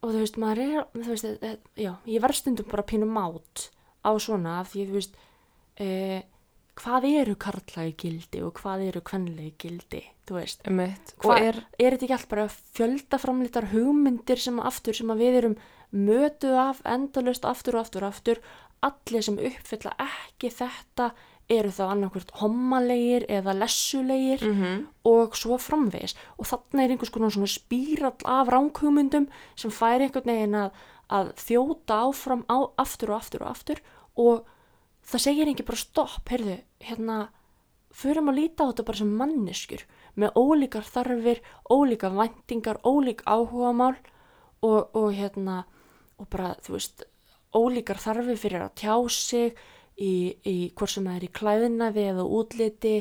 og 0.00 0.14
þú 0.14 0.22
veist, 0.22 0.38
maður 0.40 0.62
er 0.64 0.84
þú 0.94 1.08
veist, 1.12 1.30
e, 1.44 1.56
já, 1.76 1.92
ég 2.08 2.22
verð 2.24 2.40
stundum 2.40 2.68
bara 2.70 2.86
pínum 2.88 3.12
mát 3.16 3.66
á 4.00 4.10
svona 4.16 4.60
af 4.60 4.72
því 4.72 4.86
þú 4.88 4.96
veist 4.96 5.18
e, 5.80 5.88
hvað 6.80 7.08
eru 7.10 7.34
karlægi 7.40 7.96
gildi 8.00 8.40
og 8.46 8.54
hvað 8.60 8.86
eru 8.86 9.02
kvenlegi 9.04 9.52
gildi, 9.60 10.00
þú 10.28 10.38
veist 10.38 10.64
um 10.70 10.80
og 10.80 11.34
er, 11.36 11.60
er 11.76 11.96
þetta 11.96 12.06
ekki 12.06 12.16
allt 12.16 12.32
bara 12.32 12.48
fjöldaframlítar 12.78 13.68
hugmyndir 13.74 14.40
sem 14.40 14.60
aftur 14.62 14.96
sem 14.96 15.12
að 15.12 15.22
við 15.24 15.40
erum 15.42 15.58
mötuð 15.90 16.56
af 16.62 16.82
endalust 16.88 17.44
aftur 17.44 17.76
og 17.76 17.84
aftur 17.84 18.06
og 18.06 18.14
aftur 18.14 18.42
allir 18.86 19.26
sem 19.26 19.36
uppfylla 19.36 19.92
ekki 20.00 20.52
þetta 20.54 21.10
eru 21.50 21.72
þá 21.74 21.82
annarkvært 21.88 22.30
hommalegir 22.40 23.26
eða 23.28 23.56
lessulegir 23.58 24.44
mm 24.44 24.54
-hmm. 24.60 24.86
og 25.10 25.36
svo 25.36 25.58
framvegis 25.58 26.14
og 26.38 26.46
þannig 26.46 26.84
er 26.84 26.90
einhvers 26.90 27.10
konar 27.10 27.30
svona 27.30 27.50
spírall 27.50 28.24
af 28.24 28.48
ránkhugmyndum 28.48 29.26
sem 29.56 29.70
fær 29.70 30.00
einhvern 30.00 30.30
veginn 30.30 30.54
að, 30.54 30.70
að 31.10 31.32
þjóta 31.36 31.94
áfram 32.06 32.44
á, 32.48 32.58
aftur 32.78 33.10
og 33.10 33.16
aftur 33.16 33.42
og 33.42 33.50
aftur 33.50 33.78
og 34.16 34.46
það 35.02 35.20
segir 35.20 35.48
ekki 35.48 35.66
bara 35.66 35.76
stopp, 35.76 36.28
heyrðu, 36.28 36.58
hérna 36.80 37.28
förum 37.90 38.30
að 38.30 38.38
líta 38.38 38.64
á 38.64 38.68
þetta 38.70 38.86
bara 38.86 38.98
sem 38.98 39.16
manneskur 39.18 39.84
með 40.14 40.36
ólíkar 40.38 40.86
þarfir, 40.86 41.42
ólíkar 41.70 42.14
vendingar, 42.14 42.78
ólík 42.84 43.22
áhugamál 43.26 43.96
og, 44.62 44.90
og 44.94 45.12
hérna 45.14 45.64
og 46.20 46.28
bara, 46.30 46.54
þú 46.62 46.76
veist, 46.76 47.04
ólíkar 47.56 47.98
þarfir 47.98 48.38
fyrir 48.38 48.64
að 48.66 48.74
tjá 48.82 48.94
sig 49.10 49.56
í, 50.00 50.14
í 50.46 50.56
hvort 50.76 50.94
sem 50.94 51.06
það 51.06 51.18
er 51.18 51.26
í 51.26 51.32
klæðinaði 51.38 52.06
eða 52.12 52.26
útliti 52.38 52.94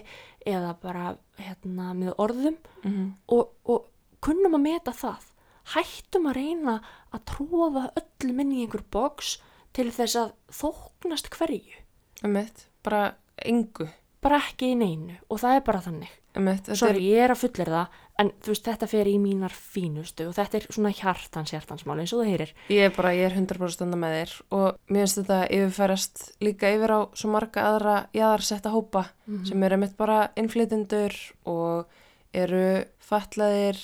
eða 0.47 0.75
bara 0.81 1.13
hérna, 1.39 1.93
með 1.97 2.13
orðum. 2.17 2.57
Mm 2.83 2.91
-hmm. 2.91 3.09
og, 3.35 3.53
og 3.65 3.87
kunnum 4.25 4.57
að 4.59 4.65
meta 4.67 4.95
það. 4.95 5.27
Hættum 5.75 6.29
að 6.29 6.39
reyna 6.39 6.79
að 7.13 7.25
tróða 7.29 7.89
öllum 8.01 8.39
inn 8.43 8.55
í 8.57 8.61
einhver 8.63 8.83
boks 8.91 9.37
til 9.73 9.91
þess 9.93 10.15
að 10.15 10.31
þóknast 10.49 11.29
hverju. 11.35 11.83
Um 12.23 12.35
eitt, 12.35 12.67
bara 12.83 13.15
engu. 13.45 13.87
Bara 14.19 14.41
ekki 14.41 14.73
í 14.73 14.79
neinu. 14.79 15.19
Og 15.29 15.39
það 15.39 15.55
er 15.55 15.61
bara 15.67 15.83
þannig. 15.85 16.15
Emitt, 16.37 16.69
Sorry, 16.77 16.99
er... 16.99 17.17
ég 17.17 17.25
er 17.25 17.33
að 17.33 17.41
fullir 17.43 17.71
það 17.73 18.01
en 18.19 18.31
þú 18.43 18.51
veist, 18.51 18.65
þetta 18.67 18.89
fer 18.91 19.07
í 19.07 19.15
mínar 19.21 19.53
fínustu 19.55 20.27
og 20.27 20.35
þetta 20.35 20.59
er 20.59 20.65
svona 20.67 20.91
hjartans 20.95 21.53
hjartansmál 21.53 21.99
eins 22.01 22.13
og 22.13 22.23
það 22.23 22.31
heyrir. 22.33 22.53
Ég 22.73 22.89
er 22.89 22.95
bara, 22.95 23.13
ég 23.15 23.29
er 23.29 23.37
100% 23.37 23.75
standa 23.75 23.99
með 23.99 24.15
þér 24.17 24.33
og 24.57 24.65
mér 24.91 25.05
finnst 25.05 25.19
þetta 25.21 25.39
yfirfærast 25.57 26.25
líka 26.43 26.73
yfir 26.75 26.95
á 26.95 26.99
svo 27.15 27.31
marga 27.31 27.65
aðra 27.69 27.95
jáðarsetta 28.15 28.73
hópa 28.73 29.05
mm 29.07 29.37
-hmm. 29.37 29.45
sem 29.47 29.63
eru 29.63 29.77
mitt 29.77 29.97
bara 29.97 30.19
innflytundur 30.35 31.15
og 31.45 31.87
eru 32.33 32.83
fatlaðir, 32.99 33.77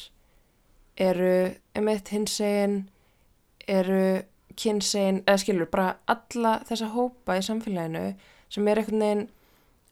eru 0.97 1.55
emitt 1.75 2.09
hinsegin, 2.09 2.89
eru 3.67 4.23
kynsegin, 4.55 5.23
eða 5.25 5.37
skilur, 5.37 5.69
bara 5.71 5.95
alla 6.07 6.59
þessa 6.67 6.91
hópa 6.93 7.37
í 7.37 7.41
samfélaginu 7.41 8.15
sem 8.49 8.67
er 8.67 8.77
einhvern 8.77 8.99
veginn 8.99 9.29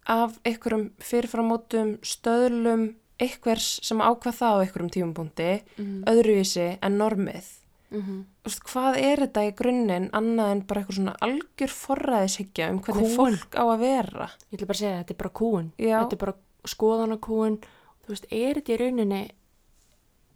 af 0.05 0.37
einhverjum 0.43 0.91
fyrirframótum 0.99 1.97
stöðlum 2.03 2.95
einhvers 3.21 3.67
sem 3.85 4.01
ákvað 4.01 4.39
það 4.39 4.55
á 4.55 4.61
einhverjum 4.63 4.93
tímapunkti 4.93 5.49
mm. 5.77 5.99
öðruvísi 6.09 6.69
en 6.81 6.97
normið 6.97 7.51
mm 7.93 8.01
-hmm. 8.01 8.23
Vist, 8.43 8.63
hvað 8.67 8.97
er 8.99 9.19
þetta 9.23 9.43
í 9.47 9.51
grunninn 9.55 10.09
annað 10.11 10.51
en 10.51 10.61
bara 10.67 10.81
eitthvað 10.81 10.95
svona 10.95 11.15
algjör 11.21 11.71
forræðishyggja 11.71 12.69
um 12.71 12.79
hvernig 12.79 13.05
Kúun. 13.05 13.15
fólk 13.15 13.55
á 13.55 13.63
að 13.63 13.79
vera 13.79 14.27
Ég 14.51 14.57
ætla 14.57 14.67
bara 14.67 14.75
að 14.75 14.81
segja 14.81 14.97
þetta 14.97 15.13
er 15.13 15.17
bara 15.17 15.29
kúun 15.39 15.71
Já. 15.77 15.99
þetta 15.99 16.15
er 16.15 16.23
bara 16.25 16.35
skoðanakúun 16.65 17.57
þú 18.03 18.07
veist, 18.07 18.25
er 18.31 18.53
þetta 18.55 18.73
í 18.73 18.77
rauninni 18.77 19.29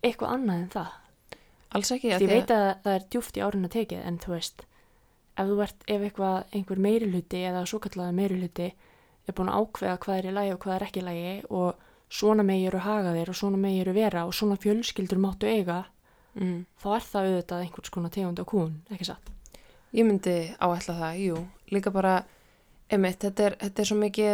eitthvað 0.03 0.33
annað 0.33 0.57
en 0.57 0.69
það 0.69 0.87
alls 1.69 1.91
ekki 1.91 2.07
ég 2.13 2.29
veit 2.29 2.51
að 2.51 2.67
það 2.83 2.93
er 2.93 3.05
djúft 3.09 3.37
í 3.37 3.43
árin 3.43 3.67
að 3.67 3.75
tekið 3.75 4.05
en 4.05 4.19
þú 4.23 4.31
veist, 4.31 4.63
ef 5.37 5.47
þú 5.47 5.57
ert 5.65 5.83
ef 5.87 6.01
eitthvað, 6.01 6.43
einhver 6.51 6.79
meiriluti 6.79 7.43
eða 7.49 7.65
svo 7.65 7.79
kallaða 7.79 8.11
meiriluti 8.11 8.69
er 9.27 9.35
búin 9.35 9.51
að 9.51 9.59
ákveða 9.61 9.97
hvað 10.05 10.17
er 10.17 10.29
í 10.29 10.35
lagi 10.37 10.53
og 10.53 10.61
hvað 10.63 10.75
er 10.75 10.85
ekki 10.87 11.01
í 11.01 11.07
lagi 11.07 11.33
og 11.49 11.86
svona 12.09 12.43
megi 12.47 12.67
eru 12.69 12.81
haga 12.83 13.13
þér 13.15 13.31
og 13.33 13.39
svona 13.39 13.57
megi 13.61 13.81
eru 13.83 13.93
vera 13.93 14.25
og 14.27 14.35
svona 14.35 14.57
fjölskyldur 14.61 15.19
máttu 15.21 15.49
eiga 15.49 15.83
mm. 16.35 16.65
þá 16.81 16.87
er 16.95 17.07
það 17.07 17.31
auðvitað 17.31 17.65
einhvers 17.65 17.93
konar 17.93 18.13
tegund 18.15 18.39
á 18.39 18.45
kún, 18.47 18.77
ekki 18.91 19.09
satt? 19.09 19.33
Ég 19.95 20.05
myndi 20.07 20.37
áætla 20.59 20.97
það, 20.99 21.19
jú, 21.23 21.41
líka 21.71 21.91
bara 21.95 22.21
emitt, 22.91 23.21
þetta 23.23 23.43
er, 23.49 23.57
þetta 23.61 23.83
er 23.83 23.89
svo 23.89 23.97
mikið 23.99 24.33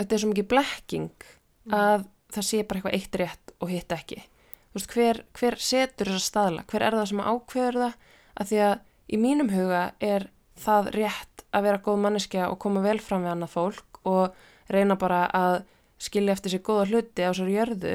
þetta 0.00 0.16
er 0.16 0.22
svo 0.22 0.32
mikið 0.32 0.50
blekking 0.54 1.28
Mm. 1.60 1.74
að 1.76 2.04
það 2.32 2.44
sé 2.46 2.60
bara 2.64 2.78
eitthvað 2.80 2.94
eitt 2.96 3.16
rétt 3.20 3.50
og 3.60 3.68
hitt 3.68 3.92
ekki 3.92 4.16
þú 4.22 4.78
veist, 4.78 4.92
hver, 4.94 5.18
hver 5.36 5.56
setur 5.60 6.08
þessa 6.08 6.30
staðla 6.30 6.62
hver 6.70 6.84
er 6.86 6.96
það 6.96 7.08
sem 7.10 7.20
ákveður 7.20 7.76
það 7.82 7.96
að 8.40 8.48
því 8.50 8.60
að 8.64 8.72
í 9.10 9.18
mínum 9.20 9.50
huga 9.52 9.82
er 10.00 10.24
það 10.56 10.88
rétt 10.94 11.44
að 11.50 11.66
vera 11.66 11.82
góð 11.84 12.00
manneskja 12.06 12.48
og 12.48 12.58
koma 12.62 12.80
vel 12.84 12.96
fram 13.02 13.26
við 13.26 13.32
annað 13.34 13.52
fólk 13.58 14.00
og 14.08 14.40
reyna 14.72 14.96
bara 14.96 15.20
að 15.36 15.58
skilja 16.00 16.34
eftir 16.36 16.54
sig 16.54 16.64
góða 16.64 16.88
hluti 16.88 17.26
á 17.26 17.32
sér 17.36 17.52
jörðu 17.52 17.94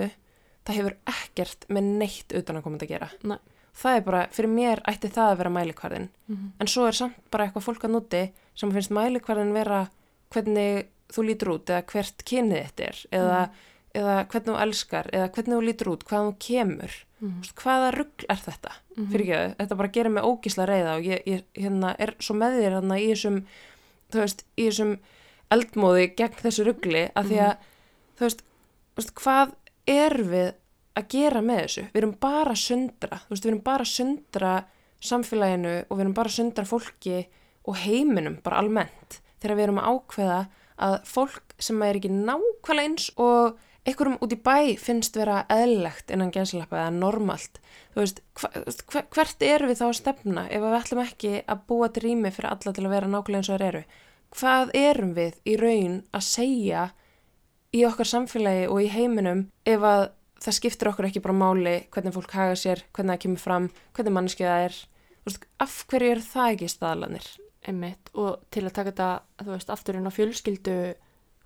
það 0.66 0.80
hefur 0.80 0.96
ekkert 1.12 1.68
með 1.70 1.92
neitt 2.02 2.34
utan 2.38 2.60
að 2.60 2.66
koma 2.66 2.82
að 2.82 2.92
gera. 2.96 3.10
Nei. 3.24 3.38
það 3.76 3.98
er 3.98 4.04
bara, 4.08 4.24
fyrir 4.32 4.52
mér 4.56 4.82
ætti 4.88 5.12
það 5.12 5.32
að 5.32 5.38
vera 5.42 5.56
mælikvarðin 5.58 6.10
Mm 6.26 6.36
-hmm. 6.36 6.52
en 6.60 6.68
svo 6.68 6.88
er 6.88 6.96
samt 6.96 7.18
bara 7.32 7.46
eitthvað 7.46 7.64
fólk 7.64 7.84
að 7.84 7.92
núti 7.92 8.32
sem 8.56 8.72
finnst 8.72 8.92
mælikvarðin 8.92 9.54
vera 9.54 9.90
hvernig 10.32 10.88
þú 11.14 11.22
lítur 11.26 11.50
út 11.50 11.70
eða 11.70 11.84
hvert 11.92 12.24
kynið 12.26 12.64
þetta 12.64 12.84
er 12.84 12.98
eða, 13.12 13.50
eða 13.94 14.16
hvernig 14.26 14.50
þú 14.50 14.62
elskar 14.62 15.10
eða 15.14 15.30
hvernig 15.30 15.56
þú 15.56 15.62
lítur 15.62 15.90
út, 15.90 16.04
hvað 16.04 16.26
þú 16.26 16.34
kemur. 16.40 16.92
Mm 17.20 17.34
veist, 17.42 17.56
hvaða 17.56 17.92
rugg 17.92 18.26
er 18.30 18.38
þetta? 18.38 18.72
-hmm. 18.96 19.12
fyrir 19.12 19.26
ekki, 19.30 19.56
þetta 19.60 19.76
bara 19.76 19.94
gerir 19.94 20.10
mig 20.12 20.24
ógísla 20.24 20.66
reyða 20.66 20.96
og 20.96 21.04
ég, 21.04 21.22
ég 21.26 21.44
hérna, 21.54 21.96
er 22.00 22.16
svo 22.20 22.36
með 22.36 22.60
þér 22.60 22.72
hérna, 22.72 23.00
í 23.00 23.08
þessum 23.12 23.46
veist, 24.14 24.46
í 24.58 24.66
þessum 24.70 25.00
eldmóði 25.52 26.16
gegn 26.16 26.42
þessu 26.42 26.64
ruggli 26.66 27.10
að 27.16 27.26
því 27.30 27.40
að 27.40 27.56
þú 28.16 28.30
veist, 28.30 29.14
hvað 29.20 29.56
er 29.90 30.18
við 30.24 30.54
að 30.96 31.10
gera 31.12 31.44
með 31.44 31.62
þessu? 31.66 31.86
Við 31.92 32.02
erum 32.02 32.16
bara 32.24 32.56
að 32.56 32.62
sundra 32.64 33.22
þú 33.26 33.34
veist, 33.34 33.46
við 33.46 33.52
erum 33.52 33.66
bara 33.66 33.86
að 33.86 33.94
sundra 33.94 34.54
samfélaginu 35.06 35.76
og 35.84 35.98
við 35.98 36.06
erum 36.06 36.18
bara 36.18 36.32
að 36.32 36.38
sundra 36.40 36.68
fólki 36.70 37.20
og 37.66 37.80
heiminum 37.82 38.40
bara 38.46 38.62
almennt. 38.62 39.20
Þegar 39.42 39.58
við 39.58 39.68
erum 39.68 39.82
að 39.82 39.90
ákveða 39.92 40.42
að 40.86 40.98
fólk 41.08 41.56
sem 41.62 41.84
er 41.86 42.00
ekki 42.00 42.12
nákvæmlega 42.12 42.90
eins 42.90 43.08
og 43.22 43.60
einhverjum 43.86 44.18
út 44.24 44.34
í 44.34 44.40
bæ 44.42 44.58
finnst 44.82 45.18
vera 45.18 45.44
eðlilegt 45.52 46.12
innan 46.14 46.34
gæslappa 46.34 46.82
eða 46.82 46.96
normalt. 46.96 47.60
Þú 47.94 48.02
veist, 48.02 48.22
hva, 48.40 49.04
hvert 49.14 49.46
eru 49.46 49.70
við 49.70 49.80
þá 49.82 49.86
að 49.88 49.98
stefna 50.00 50.46
ef 50.50 50.64
við 50.64 50.78
ætlum 50.80 51.02
ekki 51.04 51.34
að 51.44 51.64
búa 51.70 51.90
til 51.94 52.06
rými 52.08 52.32
fyrir 52.34 52.52
alla 52.52 52.74
til 52.76 52.86
að 52.86 52.96
vera 52.96 53.12
nákvæmlega 53.12 53.44
eins 53.44 53.52
og 53.52 53.60
þeir 53.60 53.68
eru? 53.70 53.84
Hvað 54.36 54.74
erum 54.82 55.14
við 55.16 55.38
í 55.46 55.58
raun 55.62 56.00
að 56.12 56.26
segja 56.28 56.86
í 57.76 57.84
okkar 57.88 58.10
samfélagi 58.10 58.68
og 58.72 58.82
í 58.84 58.92
heiminum 58.92 59.46
ef 59.68 59.84
að 59.86 60.04
það 60.44 60.58
skiptir 60.60 60.92
okkur 60.92 61.10
ekki 61.10 61.24
bara 61.24 61.38
máli 61.38 61.76
hvernig 61.94 62.16
fólk 62.16 62.36
haga 62.36 62.56
sér, 62.60 62.84
hvernig 62.94 63.16
það 63.16 63.24
kemur 63.26 63.44
fram 63.44 63.70
hvernig 63.96 64.16
mannskið 64.16 64.52
það 64.52 64.66
er 64.68 64.78
veist, 65.26 65.48
af 65.64 65.76
hverju 65.90 66.12
er 66.16 66.24
það 66.24 66.52
ekki 66.54 66.72
staðlanir 66.72 67.30
einmitt 67.66 68.12
og 68.14 68.44
til 68.54 68.66
að 68.66 68.76
taka 68.78 68.92
þetta 68.92 69.10
þú 69.42 69.52
veist, 69.54 69.72
aftur 69.74 70.00
inn 70.00 70.10
á 70.10 70.14
fjölskyldu 70.14 70.78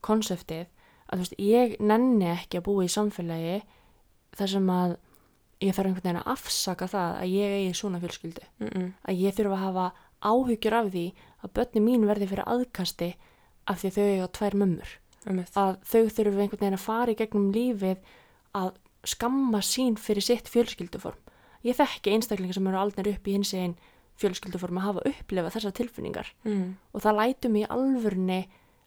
konseptið, 0.05 0.65
að 1.07 1.19
þú 1.19 1.25
veist, 1.25 1.38
ég 1.43 1.77
nenni 1.84 2.30
ekki 2.34 2.59
að 2.59 2.65
búa 2.67 2.88
í 2.88 2.91
samfélagi 2.91 3.59
þar 4.39 4.53
sem 4.53 4.73
að 4.73 4.97
ég 5.59 5.75
þarf 5.75 5.89
einhvern 5.89 6.03
veginn 6.03 6.21
að 6.21 6.32
afsaka 6.34 6.88
það 6.88 7.17
að 7.19 7.34
ég 7.36 7.55
eigi 7.57 7.73
svona 7.75 7.99
fjölskyldu 8.03 8.45
mm 8.59 8.67
-mm. 8.67 8.88
að 9.03 9.19
ég 9.23 9.36
þurfa 9.36 9.57
að 9.57 9.65
hafa 9.65 9.88
áhyggjur 10.19 10.73
af 10.73 10.88
því 10.93 11.05
að 11.43 11.53
börni 11.53 11.82
mín 11.84 12.07
verði 12.07 12.27
fyrir 12.27 12.47
aðkasti 12.47 13.09
af 13.67 13.82
því 13.82 13.89
þau 13.95 14.03
eiga 14.03 14.27
tvær 14.27 14.55
mömmur. 14.55 14.89
Að 15.28 15.78
þau 15.84 16.03
þurfa 16.15 16.43
einhvern 16.43 16.61
veginn 16.61 16.78
að 16.78 16.86
fara 16.86 17.11
í 17.13 17.17
gegnum 17.20 17.49
lífið 17.55 17.97
að 18.57 18.72
skamma 19.07 19.61
sín 19.63 19.97
fyrir 19.99 20.24
sitt 20.24 20.49
fjölskylduform. 20.51 21.20
Ég 21.63 21.76
þekki 21.76 22.13
einstaklingar 22.15 22.55
sem 22.55 22.67
eru 22.72 22.80
aldnir 22.80 23.11
upp 23.13 23.28
í 23.28 23.36
hins 23.36 23.53
einn 23.53 23.76
fjölskylduform 24.20 24.80
að 24.80 24.88
hafa 24.88 25.05
upplifað 25.11 25.55
þessar 25.55 25.76
tilfinningar. 25.76 26.34
Mm. 26.43 26.78
og 26.93 27.03
það 27.03 27.20
lætur 27.20 27.51
mig 27.51 27.63
í 27.63 27.72
alvörni 27.72 28.39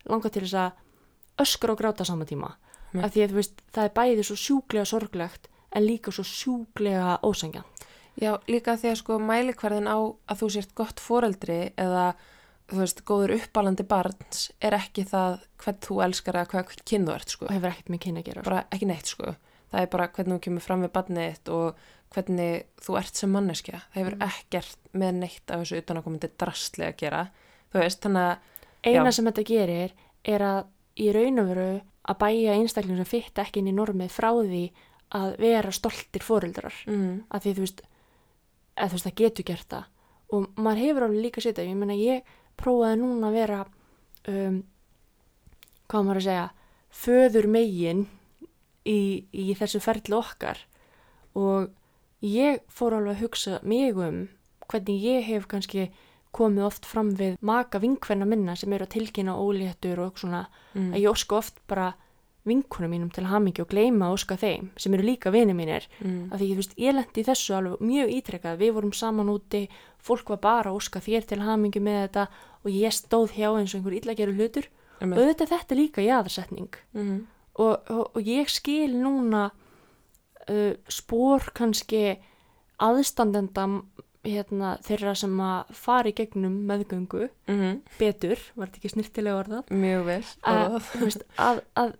langa 0.09 0.29
til 0.33 0.43
þess 0.45 0.59
að 0.61 1.45
öskra 1.45 1.73
og 1.73 1.81
gráta 1.81 2.05
saman 2.05 2.29
tíma. 2.29 2.55
Mm. 2.93 3.05
af 3.05 3.15
því 3.15 3.25
að 3.25 3.35
veist, 3.39 3.63
það 3.73 3.87
er 3.89 3.95
bæði 3.97 4.25
svo 4.27 4.37
sjúklega 4.37 4.89
sorglegt 4.89 5.49
en 5.73 5.87
líka 5.87 6.13
svo 6.13 6.25
sjúklega 6.29 7.17
ósangjan 7.25 7.65
Já, 8.21 8.37
líka 8.45 8.75
því 8.77 8.91
að 8.91 8.99
sko 9.01 9.17
mælikvarðin 9.25 9.89
á 9.89 9.97
að 9.97 10.43
þú 10.43 10.49
sért 10.53 10.75
gott 10.77 11.01
foreldri 11.01 11.61
eða 11.81 12.11
þú 12.71 12.79
veist, 12.83 13.03
góður 13.05 13.35
uppalandi 13.37 13.85
barns 13.89 14.51
er 14.61 14.73
ekki 14.79 15.05
það 15.09 15.41
hvern 15.63 15.81
þú 15.87 15.97
elskar 16.07 16.35
eða 16.41 16.51
hvað 16.53 16.77
kyn 16.89 17.07
þú 17.07 17.15
ert 17.15 17.29
sko. 17.35 17.47
og 17.47 17.53
hefur 17.53 17.71
ekkert 17.73 17.89
með 17.91 18.01
kynna 18.07 18.21
að 18.23 18.25
gera. 18.31 18.43
Bara 18.43 18.65
ekki 18.73 18.87
neitt 18.87 19.07
sko. 19.07 19.35
Það 19.73 19.81
er 19.83 19.87
bara 19.87 20.09
hvernig 20.09 20.37
þú 20.37 20.41
kemur 20.47 20.61
fram 20.67 20.83
við 20.83 20.93
barnið 20.93 21.29
þitt 21.33 21.49
og 21.53 21.77
hvernig 22.13 22.65
þú 22.85 22.97
ert 23.01 23.15
sem 23.17 23.31
manneskja. 23.33 23.81
Það 23.95 24.01
hefur 24.03 24.17
Mm. 24.17 24.29
ekkert 24.29 24.77
með 24.95 25.13
neitt 25.15 25.51
af 25.51 25.61
þessu 25.63 25.81
utanakomandi 25.83 26.31
drastli 26.39 26.85
að 26.85 26.97
gera. 26.97 27.23
Þú 27.73 27.79
veist, 27.81 28.01
þannig 28.01 28.27
að, 28.31 28.39
Eina 28.85 29.05
Já. 29.05 29.13
sem 29.13 29.25
þetta 29.25 29.45
gerir 29.47 29.91
er 30.25 30.41
að 30.41 30.65
í 30.99 31.13
raun 31.15 31.39
og 31.39 31.47
veru 31.49 31.81
að 32.09 32.19
bæja 32.19 32.55
einstakling 32.59 32.97
sem 32.97 33.05
fyrt 33.07 33.35
ekki 33.39 33.59
inn 33.63 33.69
í 33.69 33.73
normið 33.73 34.11
frá 34.11 34.31
því 34.35 34.73
að 35.15 35.39
vera 35.39 35.71
stoltir 35.71 36.21
foreldrar. 36.23 36.73
mm, 36.87 37.25
að 37.31 37.41
því 37.43 37.55
þú 37.55 37.59
veist, 37.61 37.83
að, 38.77 38.89
þú 38.89 38.93
veist 38.93 39.07
það 39.07 39.15
getur 39.15 39.45
gert 39.45 39.69
það 39.69 39.85
og 40.33 40.47
maður 40.57 40.79
hefur 40.83 41.03
alveg 41.07 41.23
líka 41.23 41.41
setja 41.43 41.65
ég 41.65 41.77
meina 41.77 41.95
ég 41.95 42.23
prófaði 42.61 43.01
núna 43.01 43.31
að 43.31 43.39
vera 43.39 43.61
um, 44.29 44.59
hvað 45.89 46.07
maður 46.09 46.21
að 46.21 46.27
segja 46.29 46.49
föður 47.03 47.49
megin 47.53 48.07
í, 48.85 49.25
í 49.33 49.55
þessu 49.59 49.81
ferli 49.83 50.17
okkar. 50.17 50.61
Og 51.39 51.71
ég 52.25 52.63
fór 52.71 52.99
alveg 52.99 53.17
að 53.17 53.25
hugsa 53.25 53.61
mig 53.65 53.97
um 53.97 54.27
hvernig 54.69 55.05
ég 55.05 55.27
hef 55.27 55.49
kannski 55.51 55.91
komið 56.33 56.65
oft 56.69 56.87
fram 56.89 57.13
við 57.17 57.37
maka 57.45 57.81
vinkvenna 57.83 58.27
minna 58.29 58.55
sem 58.57 58.73
eru 58.73 58.87
að 58.87 58.95
tilkynna 58.95 59.37
óléttur 59.37 60.01
og 60.01 60.21
svona 60.21 60.47
mm, 60.73 60.95
að 60.95 61.03
ég 61.03 61.13
óska 61.13 61.39
oft 61.43 61.61
bara 61.69 61.91
vinkunum 62.49 62.91
mínum 62.91 63.11
til 63.15 63.29
hamingju 63.31 63.65
og 63.65 63.71
gleyma 63.71 64.09
að 64.09 64.17
óska 64.17 64.37
þeim 64.41 64.71
sem 64.81 64.95
eru 64.97 65.07
líka 65.07 65.31
vini 65.35 65.55
mínir. 65.55 65.87
Mm, 66.03 66.33
að 66.33 66.43
því 66.43 66.49
þú 66.49 66.59
veist, 66.59 66.75
ég 66.83 66.97
lendi 66.97 67.23
í 67.23 67.27
þessu 67.29 67.57
alveg 67.59 67.85
mjög 67.87 68.15
ítrekkað, 68.17 68.61
við 68.63 68.73
vorum 68.79 68.95
saman 68.99 69.31
úti 69.31 69.63
fólk 70.03 70.35
var 70.35 70.43
bara 70.43 70.73
að 70.73 70.81
óska 70.81 71.03
þér 71.05 71.29
til 71.31 71.41
hamingju 71.45 71.83
með 71.87 72.01
þetta 72.03 72.27
og 72.63 72.71
ég 72.75 72.97
stóð 72.97 73.37
hjá 73.37 73.49
eins 73.53 73.75
og 73.75 73.81
einhver 73.81 73.99
illa 74.01 74.17
gerur 74.19 74.39
hlutur. 74.39 74.69
Og 74.99 75.07
einmitt. 75.07 75.23
auðvitað 75.23 75.47
er 75.47 75.53
þetta 75.55 75.79
líka 75.79 76.03
jáðarsetning 76.07 76.77
mm, 76.95 77.17
og, 77.59 77.91
og, 77.91 78.05
og 78.15 78.23
ég 78.27 78.51
skil 78.51 78.93
núna 78.99 79.49
uh, 79.51 80.75
spór 80.91 81.51
kannski 81.55 82.19
aðstandenda 82.83 83.67
hérna, 84.23 84.77
þeirra 84.87 85.15
sem 85.19 85.35
að 85.43 85.73
fara 85.75 86.11
í 86.11 86.15
gegnum 86.15 86.61
meðgöngu. 86.69 87.27
Mm, 87.51 87.81
betur, 87.99 88.43
var 88.55 88.71
þetta 88.71 88.81
ekki 88.81 88.93
snirtilega 88.93 89.41
orðað? 89.41 89.73
Mjög 89.75 90.05
vel. 90.07 90.23
að, 90.47 90.77
að, 91.43 91.63
að 91.83 91.95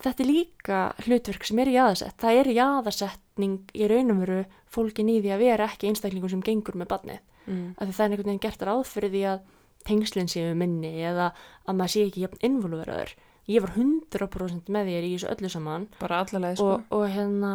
þetta 0.00 0.24
er 0.24 0.28
líka 0.28 0.80
hlutverk 1.04 1.46
sem 1.46 1.60
er 1.62 1.70
jáðarsett. 1.74 2.16
Það 2.20 2.40
er 2.40 2.52
jáðarsetning 2.56 3.72
í 3.76 3.88
raunum 3.90 4.20
veru 4.24 4.42
fólkin 4.70 5.10
í 5.12 5.18
því 5.20 5.32
að 5.34 5.42
vera 5.44 5.68
ekki 5.70 5.90
einstaklingur 5.90 6.32
sem 6.32 6.44
gengur 6.44 6.78
með 6.78 6.90
barnið. 6.94 7.24
mm, 7.46 7.74
það 7.78 8.04
er 8.04 8.10
einhvern 8.10 8.30
veginn 8.30 8.44
gert 8.44 8.62
ráð 8.62 8.84
fyrir 8.86 9.10
því 9.10 9.24
að 9.30 9.40
tengslinn 9.88 10.28
séu 10.28 10.54
minni 10.54 10.92
eða 11.02 11.32
að 11.66 11.76
maður 11.78 11.92
sé 11.94 12.04
ekki 12.06 12.24
jafn 12.24 12.44
involveraður. 12.46 13.14
Ég 13.50 13.64
var 13.64 13.72
100% 13.74 14.70
með 14.70 14.92
þér 14.92 15.06
í 15.08 15.12
þessu 15.14 15.30
öllu 15.32 15.50
saman 15.50 15.88
bara 15.98 16.20
allalega 16.22 16.58
sko. 16.60 16.68
og, 16.76 16.92
og 16.94 17.06
hérna, 17.10 17.54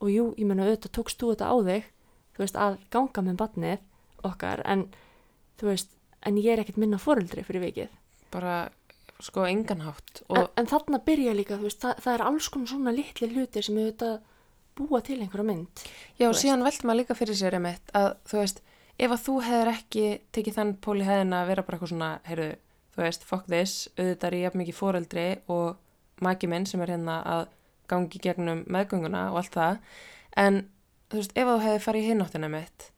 og 0.00 0.10
jú, 0.10 0.26
ég 0.40 0.48
menna 0.48 0.66
auðvitað 0.66 0.94
tókst 0.96 1.20
þú 1.20 1.34
þetta 1.34 1.52
á 1.52 1.56
þig, 1.68 1.86
þú 2.34 2.44
veist, 2.44 2.58
að 2.58 2.78
ganga 2.90 3.24
með 3.26 3.38
barnið 3.44 3.78
okkar, 4.26 4.64
en 4.66 4.86
þú 5.60 5.70
veist, 5.70 5.92
en 6.26 6.40
ég 6.40 6.50
er 6.52 6.64
ekkert 6.64 6.80
minna 6.80 6.98
foreldri 6.98 7.44
fyrir 7.46 7.68
vikið. 7.68 7.96
bara 8.30 8.70
sko 9.24 9.44
enganhátt 9.48 10.22
En, 10.28 10.42
og 10.42 10.50
en 10.60 10.68
þarna 10.70 11.00
byrja 11.06 11.36
líka, 11.36 11.58
þú 11.60 11.68
veist, 11.68 11.80
það, 11.84 12.02
það 12.04 12.14
er 12.14 12.26
alls 12.30 12.48
konar 12.52 12.72
svona 12.72 12.94
litli 12.96 13.30
hlutir 13.34 13.66
sem 13.66 13.78
auðvitað 13.80 14.16
búa 14.80 15.00
til 15.04 15.18
einhverja 15.20 15.46
mynd. 15.46 15.84
já, 16.16 16.26
veist. 16.26 16.42
síðan 16.44 16.64
veldur 16.64 16.88
maður 16.88 17.00
líka 17.02 17.18
fyrir 17.18 17.38
sér 17.38 17.58
einmitt 17.58 17.94
að 17.96 18.10
þú 18.30 18.40
veist, 18.40 18.62
ef 19.00 19.14
að 19.14 19.24
þú 19.26 19.36
hefur 19.46 19.72
ekki 19.74 20.04
tekið 20.36 20.58
þann 20.58 20.74
pól 20.84 20.98
í 21.00 21.06
hæðina 21.08 21.42
að 21.42 21.52
vera 21.52 21.64
bara 21.66 21.78
eitthvað 21.78 21.92
svona, 21.94 22.10
heyrðu, 22.28 22.50
þú 22.94 23.04
veist, 23.04 23.26
fuck 23.28 23.48
this 23.50 23.76
auðvitað 23.96 24.28
er 24.30 24.38
ég 24.38 24.46
jafn 24.48 24.62
mikið 24.62 24.78
foreldri 24.80 25.26
og 25.52 26.24
maki 26.24 26.50
minn 26.50 26.68
sem 26.68 26.82
er 26.84 26.94
hérna 26.94 27.20
að 27.24 27.46
gangi 27.90 28.22
gegnum 28.22 28.64
meðgönguna 28.70 29.26
og 29.32 29.40
allt 29.42 29.56
það 29.56 29.78
en 30.38 30.62
þú 31.10 31.20
veist, 31.20 31.36
ef 31.36 31.46
að 31.48 31.56
þú 31.56 31.66
hefði 31.66 31.84
farið 31.86 32.04
í 32.04 32.10
hináttina 32.12 32.50
mitt 32.52 32.90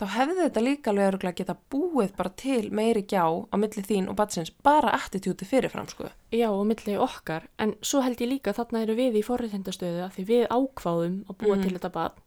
þá 0.00 0.06
hefði 0.16 0.36
þetta 0.46 0.62
líka 0.64 0.90
alveg 0.94 1.08
örugglega 1.10 1.36
geta 1.42 1.56
búið 1.70 2.14
bara 2.16 2.30
til 2.40 2.70
meiri 2.72 3.02
gjá 3.04 3.24
á 3.28 3.54
milli 3.60 3.82
þín 3.84 4.08
og 4.08 4.16
batsins 4.16 4.50
bara 4.64 4.94
attitúti 4.96 5.44
fyrirfram 5.44 5.88
sko 5.92 6.08
Já, 6.32 6.48
og 6.48 6.64
milli 6.70 6.96
okkar, 6.96 7.46
en 7.58 7.74
svo 7.82 8.00
held 8.00 8.16
ég 8.24 8.30
líka 8.32 8.54
þarna 8.56 8.82
eru 8.86 8.94
við 8.96 9.20
í 9.20 9.22
forréttindastöðu 9.26 10.04
að 10.06 10.16
því 10.16 10.24
við 10.32 10.44
ákváðum 10.48 11.16
að 11.28 11.38
búa 11.44 11.56
Mhm. 11.56 11.62
til 11.62 11.72
þetta 11.78 11.92
barn. 11.92 12.18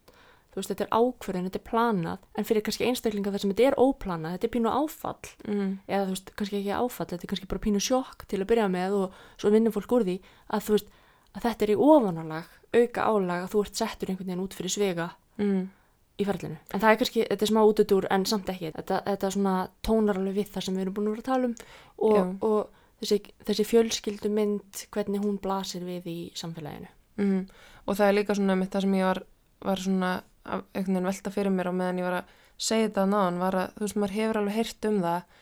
Þú 0.53 0.59
veist, 0.61 0.69
þetta 0.69 0.84
er 0.86 0.91
ákvörðin, 0.93 1.45
þetta 1.49 1.57
er 1.57 1.69
planað, 1.71 2.17
en 2.38 2.43
fyrir 2.45 2.61
kannski 2.61 2.86
einstaklinga 2.86 3.32
þar 3.34 3.41
sem 3.41 3.49
þetta 3.53 3.67
er 3.71 3.76
óplanað, 3.82 4.34
þetta 4.38 4.43
er 4.45 4.51
pínu 4.53 4.69
áfall, 4.69 5.30
mm. 5.47 5.71
eða 5.89 6.03
þú 6.05 6.09
veist, 6.13 6.28
kannski 6.38 6.57
ekki 6.59 6.76
áfall, 6.78 7.07
þetta 7.09 7.24
er 7.26 7.32
kannski 7.32 7.47
bara 7.49 7.63
pínu 7.65 7.80
sjokk 7.82 8.28
til 8.28 8.38
að 8.43 8.49
byrja 8.51 8.67
með 8.69 8.91
og 8.99 9.13
svo 9.41 9.49
vinnur 9.49 9.74
fólk 9.74 9.95
úr 9.97 10.03
því 10.05 10.19
að 10.53 10.61
þú 10.67 10.76
veist, 10.78 10.91
að 11.34 11.41
þetta 11.47 11.63
er 11.65 11.71
í 11.74 11.78
ofanalag, 11.82 12.45
auka 12.74 13.01
álag 13.01 13.41
að 13.47 13.49
þú 13.55 13.63
ert 13.65 13.76
settur 13.82 14.09
einhvern 14.13 14.28
veginn 14.30 14.43
út 14.45 14.53
fyrir 14.53 14.69
svega 14.78 15.09
Mm. 15.39 15.69
Í 16.20 16.28
ferlinu. 16.28 16.59
En 16.74 16.84
það 16.84 16.91
er 16.91 16.99
kannski, 17.01 17.26
þetta 17.30 17.45
er 17.45 17.51
smá 17.51 17.61
útudúr 17.66 18.07
en 18.14 18.26
samt 18.30 18.51
ekki. 18.53 18.72
Þetta, 18.76 19.01
þetta 19.07 19.32
svona 19.34 19.55
tónar 19.86 20.20
alveg 20.20 20.39
við 20.41 20.51
það 20.53 20.68
sem 20.68 20.78
við 20.78 20.86
erum 20.86 20.97
búin 20.97 21.09
að 21.09 21.16
vera 21.16 21.24
að 21.24 21.30
tala 21.32 21.49
um 21.49 21.55
og, 22.09 22.49
og 22.49 23.01
þessi, 23.01 23.20
þessi 23.47 23.68
fjölskyldu 23.70 24.34
mynd, 24.34 24.84
hvernig 24.93 25.24
hún 25.26 25.39
blasir 25.41 25.86
við 25.88 26.11
í 26.11 26.20
samfélaginu. 26.38 26.91
Mm. 27.14 27.45
og 27.86 27.97
það 27.97 28.07
er 28.07 28.16
líka 28.18 28.34
svona 28.34 28.55
mitt 28.57 28.74
það 28.74 28.86
sem 28.88 28.93
ég 28.97 29.05
var, 29.05 29.20
var 29.61 29.82
svona 29.84 30.11
einhvern 30.43 30.95
veginn 30.95 31.05
velta 31.05 31.32
fyrir 31.34 31.53
mér 31.53 31.70
á 31.70 31.74
meðan 31.78 31.99
ég 32.01 32.07
var 32.07 32.16
að 32.22 32.32
segja 32.57 32.88
þetta 32.88 33.03
á 33.05 33.11
náðan 33.11 33.41
var 33.41 33.57
að 33.59 33.76
þú 33.76 33.84
veist 33.84 33.99
maður 34.01 34.16
hefur 34.18 34.39
alveg 34.39 34.57
heyrt 34.57 34.88
um 34.89 34.97
það 35.03 35.36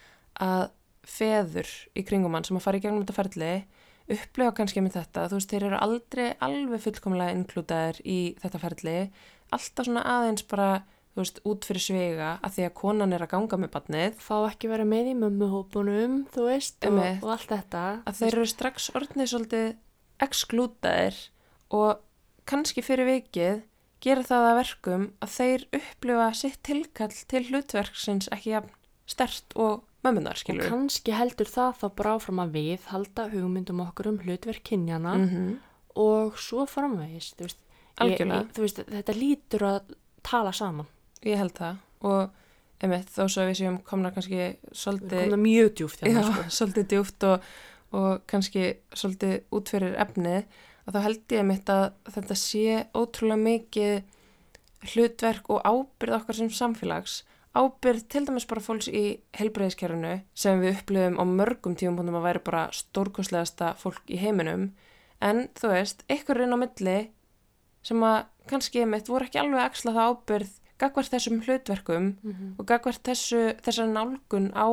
að 0.47 0.63
feður 1.11 1.71
í 1.95 2.03
kringum 2.07 2.35
hann 2.35 2.47
sem 2.47 2.59
að 2.59 2.65
fara 2.65 2.81
í 2.81 2.83
gegnum 2.83 3.05
þetta 3.05 3.17
ferli 3.17 3.53
upplega 4.11 4.55
kannski 4.57 4.83
með 4.83 4.97
þetta, 4.97 5.25
þú 5.31 5.39
veist 5.39 5.53
þeir 5.53 5.65
eru 5.69 5.79
aldrei 5.85 6.25
alveg 6.43 6.83
fullkomlega 6.83 7.37
inklútaðir 7.37 8.01
í 8.03 8.19
þetta 8.41 8.61
ferli, 8.65 8.97
alltaf 9.51 9.87
svona 9.87 10.03
aðeins 10.07 10.45
bara, 10.51 10.69
þú 11.13 11.23
veist, 11.23 11.41
út 11.51 11.67
fyrir 11.67 11.85
svega 11.85 12.29
að 12.41 12.57
því 12.57 12.67
að 12.67 12.75
konan 12.81 13.15
er 13.15 13.25
að 13.25 13.33
ganga 13.35 13.59
með 13.61 13.73
barnið 13.75 14.21
Fá 14.23 14.35
ekki 14.49 14.71
vera 14.71 14.87
með 14.87 15.11
í 15.11 15.17
mömmuhópunum, 15.21 16.21
þú 16.33 16.47
veist, 16.47 16.77
og, 16.81 16.87
Einmitt. 16.91 17.23
og 17.23 17.33
allt 17.35 17.51
þetta. 17.51 17.83
að 18.05 18.21
þeir 18.21 18.31
eru 18.33 18.47
strax 18.53 18.91
orðnið 18.97 19.33
svolítið 19.33 19.67
exklútaðir 20.21 21.19
og 21.71 22.01
kannski 22.49 22.83
fyrir 22.85 23.09
vikið 23.09 23.61
gera 24.01 24.25
það 24.25 24.47
að 24.49 24.59
verkum 24.61 25.07
að 25.21 25.33
þeir 25.35 25.65
upplifa 25.77 26.27
sitt 26.37 26.61
tilkall 26.65 27.13
til 27.13 27.43
hlutverksins 27.49 28.29
ekki 28.33 28.55
jafn 28.55 28.77
stert 29.09 29.55
og 29.59 29.83
mömmunar, 30.05 30.37
Og 30.37 30.41
skilur 30.41 30.69
kannski 30.71 31.13
heldur 31.13 31.49
það 31.49 31.75
þá 31.81 31.85
bara 31.99 32.13
áfram 32.17 32.41
að 32.41 32.55
við 32.57 32.87
halda 32.89 33.27
hugmyndum 33.33 33.83
okkur 33.83 34.11
um 34.11 34.21
hlutverk 34.23 34.63
kynjana 34.65 35.15
-hmm. 35.17 35.57
og 35.95 36.39
svo 36.39 36.65
framvegis, 36.65 37.33
þú 37.37 37.45
veist. 37.45 37.61
Algjörlega. 38.03 38.43
ég, 38.43 38.61
veist, 38.65 38.83
þetta 38.91 39.17
lítur 39.17 39.67
að 39.67 39.95
tala 40.25 40.53
saman. 40.55 40.89
Ég 41.25 41.41
held 41.41 41.55
það 41.57 41.81
og 42.11 42.39
einmitt, 42.81 43.11
þó 43.13 43.27
svo 43.29 43.45
við 43.45 43.59
séum 43.59 43.77
komna 43.85 44.11
kannski 44.13 44.55
svolítið, 44.73 45.27
komum 45.27 45.45
mjög 45.45 45.73
djúft 45.77 46.01
já, 46.01 46.07
hérna, 46.09 46.23
sko. 46.27 46.45
svolítið 46.57 46.87
djúft 46.93 47.27
og, 47.29 47.49
og 47.97 48.23
kannski 48.31 48.65
svolítið 48.97 49.35
út 49.57 49.73
fyrir 49.73 49.97
efnið 50.01 50.39
að 50.87 50.95
þá 50.95 51.01
held 51.05 51.35
ég 51.35 51.43
einmitt 51.43 51.69
að 51.69 51.83
þetta 52.15 52.37
sé 52.41 52.79
ótrúlega 52.97 53.43
mikið 53.45 54.91
hlutverk 54.91 55.51
og 55.53 55.61
ábyrð 55.61 56.17
okkar 56.17 56.39
sem 56.39 56.49
samfélags 56.57 57.21
ábyrð 57.53 58.05
til 58.09 58.23
dæmis 58.25 58.47
bara 58.47 58.63
fólks 58.63 58.87
í 58.87 59.19
helbreyðiskerfinu 59.37 60.13
sem 60.33 60.61
við 60.63 60.79
upplifum 60.79 61.19
á 61.19 61.23
mörgum 61.27 61.75
tíumpundum 61.77 62.17
að 62.17 62.27
væri 62.29 62.43
bara 62.47 62.63
stórkostlegasta 62.75 63.73
fólk 63.81 64.07
í 64.09 64.19
heiminum 64.21 64.69
en 65.21 65.43
þú 65.59 65.73
veist, 65.75 66.05
ykkur 66.09 66.45
inn 66.45 66.55
á 66.55 66.61
milli 66.63 66.95
sem 67.83 67.97
að 68.05 68.25
kannski 68.47 68.81
einmitt 68.83 69.07
voru 69.09 69.25
ekki 69.25 69.39
alveg 69.41 69.59
axla 69.65 69.91
það 69.95 70.09
ábyrð 70.11 70.51
gagvart 70.81 71.11
þessum 71.13 71.41
hlutverkum 71.45 72.07
Mhm. 72.23 72.55
og 72.59 72.65
gagvart 72.65 73.03
þessu, 73.03 73.55
þessar 73.61 73.87
nálgun 73.93 74.51
á 74.57 74.67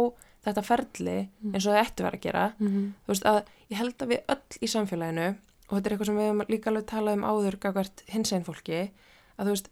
þetta 0.44 0.62
ferli 0.64 1.28
eins 1.52 1.66
og 1.66 1.74
það 1.74 1.82
ættu 1.84 2.04
verið 2.04 2.18
að 2.18 2.26
gera 2.26 2.46
Mhm. 2.58 2.94
þú 3.04 3.08
veist 3.12 3.24
að 3.24 3.44
ég 3.70 3.76
held 3.76 3.98
að 3.98 4.08
við 4.08 4.20
öll 4.28 4.58
í 4.62 4.66
samfélaginu 4.74 5.28
og 5.68 5.72
þetta 5.76 5.86
er 5.86 5.92
eitthvað 5.92 6.06
sem 6.06 6.16
við 6.16 6.28
hefum 6.28 6.46
líka 6.48 6.70
alveg 6.70 6.86
talað 6.86 7.12
um 7.18 7.24
áður 7.28 7.58
gagvart 7.60 8.02
hinsegin 8.08 8.44
fólki 8.44 8.90
að 9.38 9.44
þú 9.46 9.50
veist, 9.52 9.68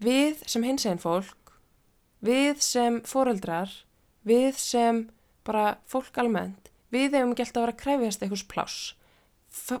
við 0.00 0.42
sem 0.48 0.62
hinsegin 0.62 0.98
fólk 0.98 1.36
við 2.22 2.60
sem 2.60 3.00
foreldrar 3.02 3.70
við 4.26 4.54
sem 4.58 5.08
bara 5.44 5.76
fólk 5.86 6.16
almennt, 6.18 6.70
við 6.90 7.12
hefum 7.14 7.30
alltaf 7.30 7.54
að 7.56 7.62
vera 7.62 7.72
að 7.72 7.82
kræfjast 7.84 8.22
einhvers 8.22 8.46
pláss 8.48 8.94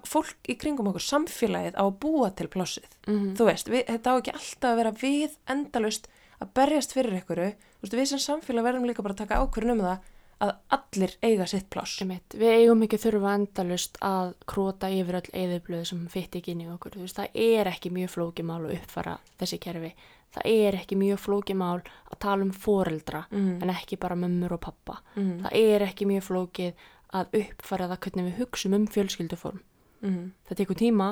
fólk 0.08 0.50
í 0.50 0.56
kringum 0.58 0.90
okkur, 0.90 1.04
samfélagið 1.04 1.78
á 1.78 1.84
að 1.84 1.98
búa 2.02 2.30
til 2.34 2.48
plássið 2.48 2.90
Mhm. 3.06 3.36
þú 3.38 3.48
veist, 3.50 3.68
við, 3.68 3.84
þetta 3.86 4.10
á 4.12 4.14
ekki 4.18 4.34
alltaf 4.34 4.70
að 4.70 4.76
vera 4.76 4.92
við 4.92 5.38
endalust 5.46 6.08
að 6.40 6.52
berjast 6.54 6.92
fyrir 6.92 7.22
þú 7.22 7.82
veist, 7.82 7.94
við 7.94 8.06
sem 8.06 8.18
samfélag 8.18 8.64
verðum 8.64 8.86
líka 8.86 9.02
bara 9.02 9.14
að 9.14 9.24
taka 9.24 9.40
ákvörðun 9.40 9.80
um 9.80 9.86
það 9.86 9.98
að 10.38 10.52
allir 10.68 11.12
eiga 11.22 11.46
sitt 11.46 11.72
Einmitt, 11.72 12.34
við 12.36 12.52
eigum 12.60 12.82
ekki 12.82 12.98
þurfa 13.00 13.34
endalust 13.38 13.96
að 14.04 14.34
króta 14.44 14.90
yfir 14.92 15.14
öll 15.14 15.30
eðublöð 15.32 15.86
sem 15.86 16.02
fytti 16.12 16.42
ekki 16.42 16.52
inn 16.52 16.60
í 16.60 16.68
okkur. 16.68 16.92
Þú 16.92 17.06
veist, 17.06 17.16
það 17.16 17.30
er 17.34 17.70
ekki 17.70 17.92
mjög 17.94 18.10
flókimál 18.12 18.66
að 18.66 18.74
uppfara 18.76 19.18
þessi 19.40 19.58
kerfi. 19.58 19.94
það 20.36 20.50
er 20.52 20.76
ekki 20.80 20.98
mjög 21.00 21.20
flókið 21.22 21.56
mál 21.56 21.78
að 21.80 22.18
tala 22.20 22.44
um 22.44 22.52
foreldra 22.52 23.22
mm. 23.30 23.62
en 23.62 23.72
ekki 23.72 23.98
bara 24.00 24.18
mömmur 24.18 24.56
og 24.56 24.62
pappa 24.66 24.98
mm. 25.16 25.46
það 25.46 25.56
er 25.62 25.84
ekki 25.86 26.08
mjög 26.10 26.26
flókið 26.28 26.84
að 27.14 27.26
uppfæra 27.40 27.88
það 27.90 28.00
hvernig 28.06 28.24
við 28.30 28.38
hugsum 28.40 28.74
um 28.74 28.86
fjölskylduform. 28.86 29.60
Mm. 30.02 30.32
það 30.48 30.56
tekur 30.56 30.76
tíma 30.76 31.06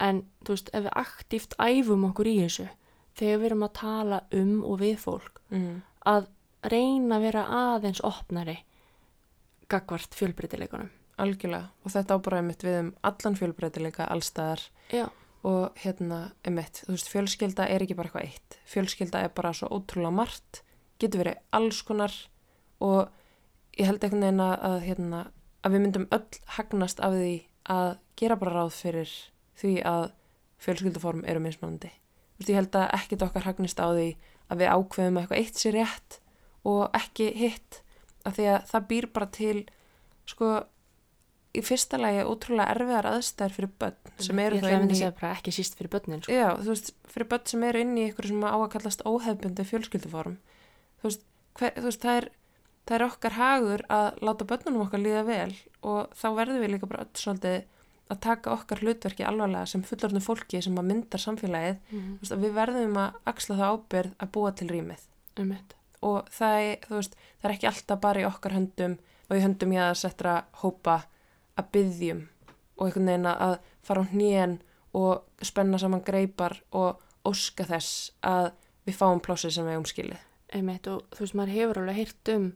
en 0.00 0.18
þú 0.44 0.52
veist, 0.52 0.70
ef 0.74 0.82
við 0.84 0.92
aktíft 1.00 1.54
æfum 1.58 2.04
okkur 2.10 2.26
í 2.28 2.34
þessu 2.42 2.66
þegar 3.16 3.38
við 3.40 3.46
erum 3.46 3.62
að 3.64 3.72
tala 3.78 4.18
um 4.32 4.64
og 4.64 4.80
við 4.80 4.96
fólk 5.00 5.40
Mm. 5.50 5.82
að 6.06 6.26
reyna 6.66 7.16
að 7.16 7.22
vera 7.22 7.44
aðeins 7.46 8.00
opnari 8.04 8.58
gagvart 9.70 10.14
fjölbreytileikunum. 10.14 10.90
Algjörlega. 11.18 11.70
Og 11.84 11.92
þetta 11.94 12.16
ábúraði 12.18 12.46
mitt 12.50 12.64
við 12.66 12.78
um 12.80 12.90
allan 13.08 13.36
fjölbreytileika 13.38 14.06
allstaðar 14.12 14.60
já, 14.92 15.06
og 15.46 15.78
hérna, 15.80 16.32
emitt, 16.44 16.82
þú 16.84 16.92
veist, 16.96 17.08
fjölskylda 17.12 17.68
er 17.70 17.84
ekki 17.86 17.96
bara 17.96 18.10
eitthvað 18.10 18.26
eitt. 18.28 18.58
Fjölskylda 18.68 19.22
er 19.24 19.32
bara 19.34 19.52
svo 19.56 19.68
ótrúlega 19.72 20.12
margt, 20.12 20.62
getur 21.00 21.22
verið 21.24 21.40
alls 21.56 21.80
konar. 21.86 22.12
Og 22.84 23.08
ég 23.78 23.86
held 23.88 24.02
einhvern 24.04 24.26
veginn 24.26 24.44
að, 24.44 24.56
að, 24.68 24.78
hérna, 24.90 25.22
að 25.66 25.74
við 25.74 25.84
myndum 25.84 26.06
öll 26.14 26.40
hagnast 26.56 27.02
af 27.02 27.16
því 27.16 27.32
að 27.74 27.88
gera 28.20 28.38
bara 28.40 28.54
ráð 28.54 28.76
fyrir 28.76 29.14
því 29.58 29.72
að 29.88 30.04
fjölskylduform 30.62 31.24
eru 31.28 31.42
mismunandi. 31.42 31.90
Þú 32.36 32.40
veist, 32.40 32.52
ég 32.52 32.60
held 32.60 32.78
að 32.78 32.94
ekkit 33.00 33.24
okkar 33.26 33.48
hagnist 33.48 33.82
á 33.82 33.86
því 33.90 34.06
að 34.46 34.62
við 34.62 34.72
ákveðum 34.72 35.18
að 35.18 35.24
eitthvað 35.24 35.42
eitt 35.42 35.60
sér 35.60 35.76
rétt 35.76 36.18
og 36.66 36.96
ekki 36.96 37.28
hitt, 37.36 37.82
af 38.26 38.38
því 38.38 38.48
að 38.52 38.70
það 38.70 38.88
býr 38.90 39.08
bara 39.14 39.28
til, 39.34 39.58
sko, 40.28 40.50
í 41.56 41.62
fyrsta 41.64 41.98
lagi 42.00 42.24
ótrúlega 42.26 42.74
erfiðar 42.74 43.08
aðstæður 43.10 43.54
fyrir 43.56 43.72
börn 43.80 44.24
sem 44.26 44.40
eru 44.42 44.58
ég 44.58 44.62
þá 44.62 44.66
ætla 44.66 44.72
að 44.72 44.76
inn 44.76 44.84
myndi 44.84 44.96
í 44.96 45.00
segja 45.00 45.30
ekki 45.32 45.54
síst 45.56 45.78
fyrir 45.78 45.92
börnin 45.94 46.24
sko. 46.24 46.34
Já, 46.34 46.48
þú 46.60 46.72
veist, 46.72 46.90
fyrir 47.12 47.30
börn 47.30 47.46
sem 47.52 47.64
eru 47.68 47.84
inn 47.84 47.94
í 47.96 48.04
ykkur 48.10 48.28
sem 48.30 48.44
á 48.44 48.56
að 48.56 48.66
kallast 48.74 49.04
óhefbundi 49.08 49.66
fjölskylduform 49.70 50.36
þú 51.00 51.08
veist, 51.08 51.24
hver, 51.56 51.72
þú 51.78 51.86
veist 51.88 52.04
það, 52.04 52.18
er, 52.20 52.28
það 52.86 52.96
er 52.96 53.06
okkar 53.06 53.36
hagur 53.36 53.86
að 53.92 54.20
láta 54.26 54.48
börnunum 54.48 54.84
okkar 54.86 55.02
líða 55.02 55.24
vel 55.26 55.54
og 55.86 56.12
þá 56.16 56.26
verðum 56.36 56.62
við 56.62 56.72
líka 56.74 56.90
bara 56.90 57.06
öll 57.06 57.22
svolítið 57.22 57.64
að 58.06 58.20
taka 58.22 58.52
okkar 58.54 58.82
hlutverki 58.84 59.26
alvarlega 59.26 59.66
sem 59.66 59.82
fullorðnu 59.86 60.22
fólki 60.22 60.60
sem 60.62 60.76
að 60.78 60.88
myndar 60.92 61.22
samfélagið 61.22 61.80
mm. 61.90 62.12
veist, 62.20 62.34
að 62.34 62.44
við 62.44 62.54
verðum 62.60 63.00
að 63.02 63.18
axla 63.32 63.58
það 63.58 63.74
ábyrð 63.74 64.14
að 64.22 64.32
búa 64.36 64.52
til 64.54 64.68
rýmið 64.70 65.08
um 65.42 65.56
og 66.06 66.28
það 66.30 66.60
er, 66.62 66.86
veist, 66.92 67.16
það 67.40 67.48
er 67.48 67.54
ekki 67.56 67.68
alltaf 67.72 68.00
bara 68.04 68.22
í 68.22 68.28
okkar 68.28 68.54
höndum 68.54 68.96
og 69.26 69.34
í 69.34 69.42
höndum 69.42 69.74
ég 69.74 69.88
að 69.88 69.98
settra 70.04 70.36
hópa 70.62 71.00
að 71.58 71.70
byggjum 71.74 72.22
og 72.76 72.86
einhvern 72.86 73.10
veginn 73.10 73.30
að 73.32 73.56
fara 73.86 74.04
á 74.04 74.10
hnén 74.12 74.58
og 74.96 75.44
spenna 75.44 75.80
saman 75.80 76.04
greipar 76.04 76.60
og 76.76 77.02
óska 77.26 77.66
þess 77.66 78.12
að 78.24 78.52
við 78.86 78.98
fáum 79.00 79.22
plásið 79.24 79.56
sem 79.56 79.66
við 79.66 79.80
umskilið. 79.80 80.22
Einmitt, 80.54 80.86
og 80.86 81.02
þú 81.16 81.24
veist, 81.24 81.36
maður 81.36 81.54
hefur 81.56 81.80
alveg 81.80 81.98
heyrt 81.98 82.32
um 82.36 82.46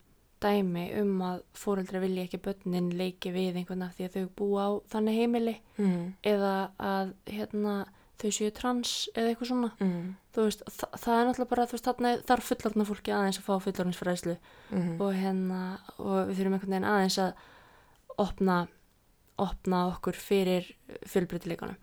dæmi 0.41 0.85
um 1.01 1.21
að 1.23 1.43
fóreldra 1.55 2.01
vilja 2.01 2.25
ekki 2.27 2.39
börnin 2.45 2.91
leiki 2.97 3.33
við 3.35 3.57
einhvern 3.61 3.83
af 3.87 3.97
því 3.99 4.07
að 4.09 4.15
þau 4.17 4.29
búa 4.41 4.63
á 4.67 4.71
þannig 4.95 5.19
heimili 5.21 5.57
Mm. 5.79 6.15
eða 6.25 6.71
að 6.79 7.13
hérna, 7.27 7.75
þau 8.21 8.31
séu 8.37 8.51
trans 8.53 9.09
eða 9.15 9.31
eitthvað 9.35 9.49
svona 9.51 9.71
Mm. 9.81 10.15
veist, 10.37 10.63
þa 10.67 10.89
það 10.97 11.21
er 11.21 11.27
náttúrulega 11.27 11.49
bara 11.51 11.67
veist, 11.67 11.85
þarna 11.85 12.13
þarf 12.29 12.49
fullorðna 12.51 12.87
fólki 12.89 13.13
aðeins 13.13 13.39
að 13.41 13.47
fá 13.49 13.55
fullorðinsfræðslu 13.65 14.37
Mm. 14.73 15.01
og 15.01 15.15
hérna 15.15 15.79
og 15.99 16.29
við 16.29 16.35
þurfum 16.37 16.55
einhvern 16.55 16.71
veginn 16.75 16.91
aðeins 16.91 17.19
að 17.19 17.33
opna, 18.19 18.69
opna 19.39 19.87
okkur 19.95 20.13
fyrir 20.15 20.73
fjölbreytileikunum 21.07 21.77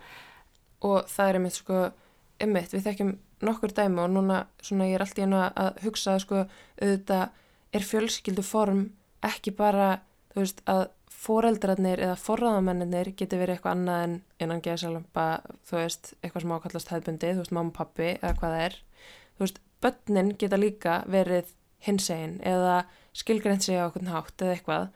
Og 0.82 1.08
það 1.10 1.30
er 1.30 1.34
einmitt 1.40 1.54
sko, 1.58 1.92
einmitt, 2.40 2.70
við 2.70 2.84
þekkjum 2.86 3.18
nokkur 3.42 3.72
dæmi 3.74 4.00
og 4.04 4.12
núna 4.14 4.46
svona 4.62 4.86
ég 4.86 4.94
er 5.00 5.02
alltaf 5.02 5.56
að 5.58 5.80
hugsa 5.84 6.20
sko, 6.22 6.44
auðvitað 6.82 7.30
er 7.76 7.86
fjölskyldu 7.86 8.46
form 8.46 8.86
ekki 9.26 9.54
bara, 9.58 9.98
þú 10.34 10.44
veist, 10.44 10.64
að 10.70 10.88
foreldrarnir 11.18 12.02
eða 12.06 12.18
forraðamennir 12.22 13.12
geti 13.18 13.40
verið 13.40 13.58
eitthvað 13.58 13.78
annað 13.78 14.04
en 14.06 14.18
innan 14.44 14.64
geðsalamba, 14.64 15.28
þú 15.68 15.80
veist, 15.80 16.12
eitthvað 16.22 16.44
sem 16.44 16.54
ákallast 16.58 16.92
hefðbundi, 16.94 17.32
þú 17.34 17.44
veist, 17.44 17.56
mamma 17.58 17.74
pappi 17.76 18.10
eða 18.16 18.34
hvað 18.38 18.56
það 18.56 18.66
er. 18.68 18.78
Þú 19.38 19.46
veist, 19.46 19.62
börnin 19.82 20.34
geta 20.40 20.60
líka 20.60 20.98
verið 21.10 21.54
hinsegin 21.86 22.38
eða 22.46 22.82
skilgreint 23.18 23.66
sig 23.66 23.78
á 23.78 23.88
okkur 23.88 24.08
hátt 24.10 24.42
eða 24.42 24.56
eitthvað 24.56 24.88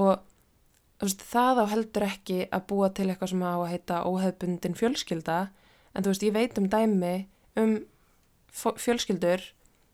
og 0.00 0.10
veist, 1.00 1.24
það 1.24 1.62
á 1.62 1.64
heldur 1.72 2.06
ekki 2.06 2.40
að 2.48 2.66
búa 2.72 2.90
til 2.94 3.08
eitthvað 3.08 3.32
sem 3.32 3.44
á 3.44 3.52
að 3.56 3.70
heita 3.72 4.02
óhefbundin 4.08 4.76
fjölskylda 4.78 5.38
en 5.94 6.04
þú 6.04 6.12
veist, 6.12 6.26
ég 6.26 6.36
veit 6.36 6.60
um 6.60 6.68
dæmi 6.72 7.14
um 7.60 7.76
fjölskyldur 8.52 9.44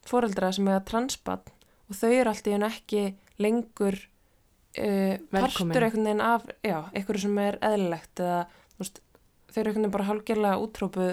foreldra 0.07 0.53
sem 0.55 0.69
eiga 0.69 0.83
transbann 0.87 1.56
og 1.87 1.99
þau 1.99 2.13
eru 2.13 2.33
alltaf 2.33 2.53
einu 2.53 2.69
ekki 2.69 3.03
lengur 3.43 3.99
uh, 3.99 5.17
partur 5.33 5.87
einhvern 5.87 6.09
veginn 6.09 6.25
af, 6.25 6.47
já, 6.65 6.79
einhverju 6.93 7.27
sem 7.27 7.43
er 7.43 7.59
eðlilegt 7.65 8.23
eða, 8.25 8.41
veist, 8.81 9.03
þau 9.51 9.61
eru 9.61 9.71
einhvern 9.71 9.85
veginn 9.85 9.97
bara 9.97 10.09
hálfgerlega 10.11 10.63
útrópuð 10.65 11.13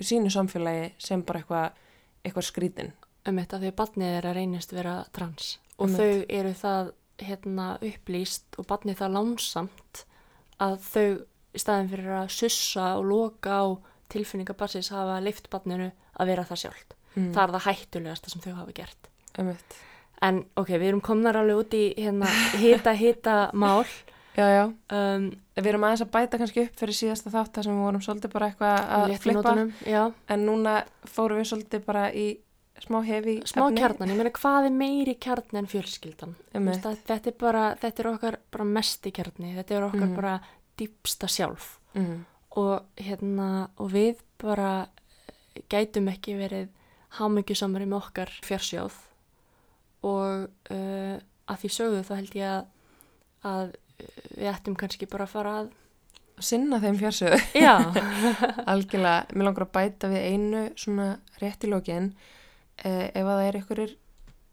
í 0.00 0.08
sínu 0.10 0.32
samfélagi 0.32 0.92
sem 1.02 1.24
bara 1.26 1.42
eitthvað 1.42 1.86
eitthvað 2.24 2.48
skrítin. 2.50 2.92
um 3.28 3.36
þetta 3.36 3.60
því 3.60 3.70
að 3.70 3.78
barnið 3.80 4.14
er 4.18 4.28
að 4.28 4.36
reynist 4.36 4.72
vera 4.72 4.94
trans 5.12 5.58
og 5.76 5.88
Einmitt. 5.88 6.00
þau 6.00 6.38
eru 6.40 6.52
það 6.56 6.92
hérna 7.20 7.66
upplýst 7.84 8.58
og 8.58 8.66
barnið 8.68 9.00
það 9.00 9.14
lánsamt 9.16 10.04
að 10.60 10.76
þau 10.84 11.06
í 11.50 11.60
staðin 11.60 11.90
fyrir 11.90 12.14
að 12.20 12.32
sussa 12.34 12.86
og 12.98 13.06
loka 13.10 13.60
á 13.60 13.66
tilfinningabarsins 14.12 14.90
hafa 14.94 15.20
leift 15.22 15.50
barninu 15.52 15.90
að 15.90 16.32
vera 16.32 16.46
það 16.46 16.62
sjálft. 16.64 16.96
Mm. 17.14 17.30
Það 17.34 17.42
er 17.42 17.54
það 17.54 17.66
hættulegasta 17.66 18.32
sem 18.32 18.42
þau 18.44 18.52
hafa 18.58 18.74
gert. 18.76 19.10
Einmitt. 19.38 19.76
En 20.22 20.42
ok, 20.56 20.68
við 20.76 20.88
erum 20.90 21.00
komnar 21.00 21.36
alveg 21.40 21.56
út 21.62 21.74
í 21.74 21.94
hérna 21.96 22.26
hita 22.60 22.92
hita 22.92 23.36
mál. 23.54 23.86
Já, 24.36 24.46
já. 24.52 24.64
Um, 24.92 25.30
Við 25.60 25.66
erum 25.72 25.82
aðeins 25.84 26.02
að 26.04 26.10
bæta 26.14 26.38
kannski 26.40 26.62
upp 26.64 26.76
fyrir 26.78 26.96
síðasta 26.96 27.30
þátt 27.34 27.54
þar 27.56 27.64
sem 27.66 27.74
við 27.76 27.84
vorum 27.84 28.00
svolítið 28.04 28.30
bara 28.32 28.46
eitthvað 28.48 28.76
að 28.96 29.10
flippa 29.20 29.50
en 30.30 30.44
núna 30.46 30.74
fórum 31.04 31.40
við 31.40 31.48
svolítið 31.50 31.82
bara 31.84 32.04
í 32.16 32.26
smá 32.80 33.00
hefi 33.04 33.34
Smá 33.44 33.66
kjarnan, 33.76 34.08
ég 34.08 34.16
meina 34.16 34.30
hvað 34.38 34.68
er 34.70 34.76
meiri 34.78 35.14
kjarni 35.20 35.58
en 35.60 35.66
fjölskyldan? 35.68 36.32
Þetta 36.54 37.18
er 37.28 37.36
bara, 37.42 37.64
þetta 37.82 38.00
er 38.04 38.08
okkar 38.14 38.38
bara 38.54 38.64
mesti 38.64 39.12
kjarni, 39.12 39.52
þetta 39.58 39.76
er 39.76 39.88
okkar 39.90 40.06
Mhm. 40.06 40.14
bara 40.16 40.40
dýpsta 40.78 41.28
sjálf. 41.28 41.78
mm. 41.94 42.24
og 42.56 42.82
hérna 42.96 43.68
og 43.78 43.90
við 43.92 44.16
bara 44.38 44.86
gætum 45.68 46.08
ekki 46.08 46.38
verið 46.38 46.68
hamingjusamari 47.18 47.86
með 47.86 47.98
okkar 48.04 48.30
fjársjóð 48.46 48.92
og 50.06 50.48
uh, 50.72 51.16
að 51.50 51.62
því 51.62 51.70
sögðu 51.76 52.02
þá 52.06 52.12
held 52.16 52.36
ég 52.38 52.50
að, 52.54 52.64
að 53.50 53.72
við 54.38 54.50
ættum 54.52 54.76
kannski 54.80 55.08
bara 55.10 55.26
að 55.26 55.34
fara 55.34 55.54
að 55.60 55.70
sinna 56.40 56.78
þeim 56.80 56.96
fjársöðu 57.00 57.38
já, 57.60 57.74
algjörlega, 58.72 59.26
mér 59.34 59.48
langar 59.48 59.66
að 59.66 59.74
bæta 59.76 60.08
við 60.12 60.28
einu 60.30 60.62
svona 60.80 61.10
rétt 61.42 61.66
í 61.66 61.72
lokin. 61.72 62.14
Eh, 62.80 63.10
ef 63.12 63.26
að 63.26 63.34
það 63.34 63.46
er 63.46 63.58
einhverjir 63.58 63.96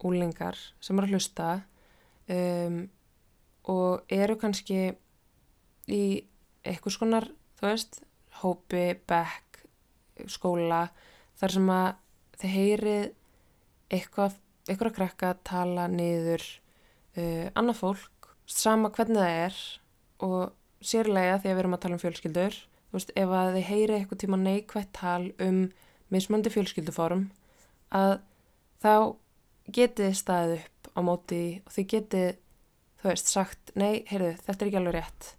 úlingar 0.07 0.57
sem 0.83 0.99
eru 0.99 1.07
að 1.07 1.15
hlusta 1.15 1.47
um, 2.29 2.81
og 3.71 4.11
eru 4.13 4.35
kannski 4.39 4.81
í 5.87 6.01
eitthvað 6.67 6.95
skonar, 6.97 7.29
þú 7.57 7.69
veist 7.69 8.01
hópi, 8.41 8.83
bekk 9.07 9.61
skóla, 10.31 10.87
þar 11.39 11.55
sem 11.55 11.71
að 11.71 11.87
þið 12.41 12.53
heyrið 12.57 13.05
eitthvað, 13.93 14.37
eitthvað 14.67 14.91
að 14.91 14.95
krakka 14.99 15.33
tala 15.47 15.87
niður 15.91 16.43
uh, 17.17 17.47
annað 17.57 17.79
fólk, 17.81 18.31
sama 18.47 18.89
hvernig 18.95 19.19
það 19.21 19.37
er 19.45 19.59
og 20.27 20.53
sérlega 20.81 21.37
því 21.41 21.49
að 21.51 21.55
við 21.57 21.61
erum 21.63 21.75
að 21.77 21.83
tala 21.85 21.97
um 21.97 22.03
fjölskyldur 22.03 22.57
þú 22.87 22.95
veist, 22.97 23.11
ef 23.19 23.29
að 23.35 23.53
þið 23.57 23.65
heyri 23.71 23.95
eitthvað 23.97 24.21
tíma 24.23 24.37
neikvætt 24.41 24.91
tal 24.95 25.23
um 25.43 25.57
mismandi 26.13 26.51
fjölskylduform 26.53 27.25
að 27.97 28.13
þá 28.83 28.93
getið 29.75 30.05
þið 30.07 30.19
staðið 30.21 30.61
upp 30.61 30.91
á 30.95 30.99
móti 31.03 31.41
og 31.65 31.73
þið 31.75 31.87
getið, 31.93 32.29
þú 33.01 33.09
veist, 33.11 33.27
sagt 33.33 33.73
nei, 33.75 34.03
heyrðu, 34.07 34.31
þetta 34.45 34.63
er 34.63 34.69
ekki 34.71 34.79
alveg 34.79 34.95
rétt 34.95 35.33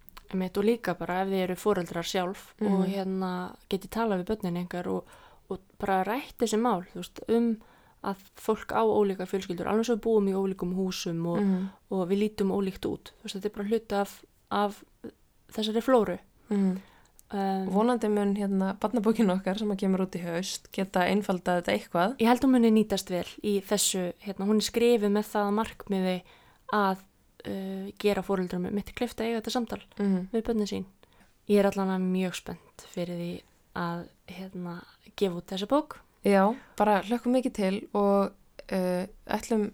og 0.61 0.67
líka 0.67 0.93
bara 0.99 1.23
ef 1.23 1.31
þið 1.31 1.39
eru 1.47 1.55
fóreldrar 1.57 2.05
sjálf 2.05 2.43
Mhm. 2.61 2.73
og 2.75 2.85
hérna 2.91 3.31
getið 3.71 3.89
talað 3.95 4.19
við 4.21 4.27
börnin 4.29 4.59
einhver 4.61 4.87
og, 4.93 5.07
og 5.49 5.59
bara 5.81 6.03
rætt 6.05 6.37
þessi 6.37 6.59
mál 6.61 6.83
veist, 6.93 7.23
um 7.27 7.55
að 8.07 8.21
fólk 8.39 8.71
á 8.71 8.83
ólíkar 8.83 9.27
fjölskyldur, 9.27 9.67
alveg 9.67 9.89
svo 9.89 9.97
búum 9.99 10.29
í 10.31 10.35
ólíkum 10.37 10.71
húsum 10.77 11.19
og, 11.27 11.41
mm. 11.43 11.63
og 11.91 12.05
við 12.11 12.23
lítum 12.23 12.53
ólíkt 12.55 12.87
út 12.87 13.11
veist, 13.23 13.35
þetta 13.35 13.49
er 13.49 13.55
bara 13.57 13.69
hluti 13.71 13.97
af, 13.99 14.13
af 14.49 14.83
þessari 15.55 15.83
flóru 15.83 16.19
Mm. 16.49 16.79
um, 17.29 17.65
vonandi 17.69 18.09
mun 18.09 18.31
hérna 18.33 18.71
barnabókin 18.81 19.29
okkar 19.29 19.59
sem 19.59 19.69
að 19.69 19.83
kemur 19.83 20.01
út 20.07 20.15
í 20.17 20.21
haust 20.23 20.65
geta 20.73 21.03
einfaldað 21.05 21.59
þetta 21.59 21.75
eitthvað 21.75 22.15
Ég 22.23 22.29
held 22.31 22.47
að 22.47 22.53
muni 22.55 22.71
nýtast 22.73 23.11
vel 23.13 23.27
í 23.45 23.59
þessu, 23.61 24.07
hérna, 24.23 24.47
hún 24.49 24.57
er 24.63 24.65
skrifið 24.65 25.13
með 25.13 25.27
það 25.29 25.49
að 25.51 25.57
markmiði 25.59 26.15
að 26.73 27.03
uh, 27.03 27.85
gera 28.01 28.25
fóreldrum 28.25 28.65
mitt 28.73 28.89
klifta 28.97 29.27
eiga 29.27 29.43
þetta 29.43 29.53
samtal 29.53 29.81
mm. 29.99 30.23
við 30.33 30.45
bönnin 30.49 30.71
sín. 30.71 30.87
Ég 31.49 31.61
er 31.61 31.69
allan 31.69 31.93
að 31.93 32.09
mjög 32.17 32.39
spennt 32.41 32.87
fyrir 32.95 33.21
því 33.21 33.31
að 33.77 34.03
hérna, 34.33 34.79
gefa 35.13 35.37
út 35.37 35.53
þessa 35.53 35.69
bók 35.69 35.99
Já, 36.27 36.43
bara 36.79 37.01
hlökkum 37.07 37.35
mikið 37.37 37.53
til 37.55 37.75
og 37.95 38.31
uh, 38.71 39.03
ætlum 39.31 39.69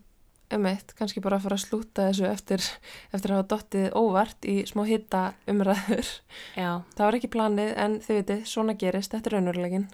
um 0.54 0.66
eitt, 0.70 0.92
kannski 0.94 1.24
bara 1.26 1.40
að 1.40 1.48
fara 1.48 1.58
að 1.58 1.64
slúta 1.64 2.04
þessu 2.12 2.28
eftir, 2.30 2.62
eftir 3.16 3.34
að 3.34 3.40
hafa 3.40 3.48
dottið 3.56 3.88
óvart 3.98 4.46
í 4.46 4.60
smá 4.70 4.84
hitta 4.86 5.24
umræður. 5.50 6.12
Já, 6.56 6.70
Það 6.94 7.06
var 7.08 7.18
ekki 7.18 7.32
planið 7.34 7.72
en 7.82 7.96
þið 8.06 8.20
veitir, 8.20 8.44
svona 8.46 8.76
gerist, 8.78 9.16
þetta 9.16 9.32
er 9.32 9.38
raunverulegin. 9.40 9.88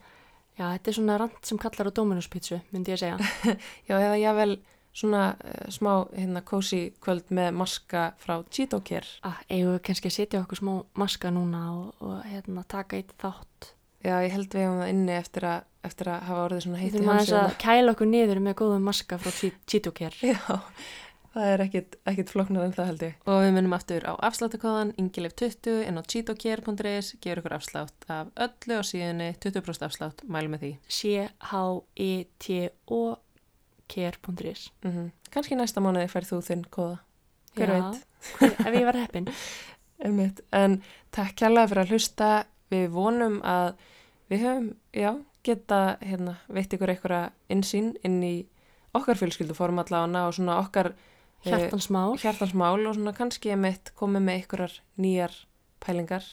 já, 0.60 0.66
þetta 0.76 0.92
er 0.92 0.98
svona 1.00 1.18
rand 1.22 1.40
sem 1.48 1.58
kallar 1.62 1.88
á 1.88 1.96
Dominus 1.96 2.28
pizzu, 2.30 2.60
myndi 2.76 2.92
ég 2.92 3.00
segja. 3.00 3.18
Já, 3.88 3.96
eða 3.96 4.20
jável 4.20 4.58
svona 4.94 5.24
uh, 5.40 5.70
smá 5.72 5.94
hérna 6.12 6.42
kósi 6.44 6.82
kvöld 7.00 7.32
með 7.32 7.54
maska 7.56 8.10
frá 8.20 8.42
Cheeto 8.52 8.82
Care. 8.84 9.08
Ah, 9.24 9.40
eigum 9.48 9.78
við 9.78 9.84
kannski 9.88 10.12
að 10.12 10.18
setja 10.20 10.42
okkur 10.44 10.60
smá 10.60 10.74
maska 11.00 11.32
núna 11.32 11.64
og, 11.72 11.94
og 12.04 12.26
hérna, 12.28 12.66
taka 12.68 13.00
eitt 13.00 13.16
þátt. 13.24 13.72
Já, 14.04 14.18
ég 14.28 14.36
held 14.36 14.52
við 14.52 14.66
hefum 14.68 14.82
það 14.84 14.92
inni 14.92 15.16
eftir 15.16 15.48
að, 15.48 15.64
eftir 15.88 16.06
að 16.14 16.26
hafa 16.30 16.44
orðið 16.48 16.62
svona 16.66 16.78
Við 16.78 16.84
heitt 16.84 16.94
í 16.94 16.98
þurfum 16.98 17.14
aðeins 17.14 17.32
að 17.32 17.42
halsina. 17.42 17.62
kæla 17.66 17.92
okkur 17.96 18.10
niður 18.12 18.40
með 18.48 18.56
góðum 18.62 18.84
maska 18.90 19.16
frá 19.22 19.32
Care. 19.98 20.16
Já, 20.32 20.38
það 21.34 21.46
er 21.54 21.60
ekkit, 21.66 21.92
flóknar 22.34 22.64
en 22.68 22.76
það 22.76 22.90
held 22.92 23.02
ég. 23.08 23.14
Og 23.32 23.38
við 23.46 23.52
munum 23.56 23.76
aftur 23.78 24.04
á 24.04 24.14
afsláttakóðan 24.30 24.94
Ingilif 25.02 25.34
20 25.40 25.86
inn 25.88 25.98
á 25.98 26.04
cheatocare.is 26.04 27.08
gefur 27.24 27.40
ykkur 27.42 27.56
afslátt 27.58 28.00
af 28.12 28.26
öllu 28.36 28.74
á 28.78 28.84
síðunni 28.86 29.30
20% 29.40 29.88
afslátt, 29.88 30.18
mælum 30.28 30.52
með 30.58 30.62
því. 30.68 30.72
C-H-E-T-O 31.92 33.02
care.is 33.92 34.70
Mm 34.86 35.12
Kanski 35.32 35.56
næsta 35.56 35.80
mánuði 35.84 36.10
færð 36.12 36.28
þú 36.34 36.38
þinn 36.44 36.66
kóða. 36.68 36.98
Hver 37.56 37.70
Já, 37.70 37.76
veit? 37.80 37.98
Ef 38.68 38.74
ég 38.76 38.86
var 38.88 38.98
heppin. 39.00 39.28
En 40.52 40.82
takk 41.14 41.36
kærlega 41.40 41.68
fyrir 41.72 41.84
að 41.86 41.92
hlusta. 41.94 42.30
Við 42.72 42.88
vonum 42.92 43.38
að 43.48 43.76
við 44.32 44.40
höfum, 44.44 44.68
já, 44.96 45.12
geta 45.44 45.98
hérna, 46.02 46.38
veitt 46.54 46.74
ykkur 46.76 46.94
einhverja 46.94 47.32
insýn 47.50 47.94
inn 48.06 48.20
í 48.24 48.36
okkar 48.98 49.18
fjölskylduform 49.20 49.80
allavega 49.82 50.28
og 50.28 50.36
svona 50.38 50.60
okkar 50.62 50.92
eh, 50.94 51.50
Hjartansmál. 51.50 52.16
hjartansmál 52.22 52.86
og 52.88 52.96
svona 52.98 53.14
kannski 53.18 53.54
einmitt 53.56 53.94
komið 53.98 54.26
með 54.28 54.40
einhverjar 54.42 54.80
nýjar 55.02 55.38
pælingar. 55.82 56.26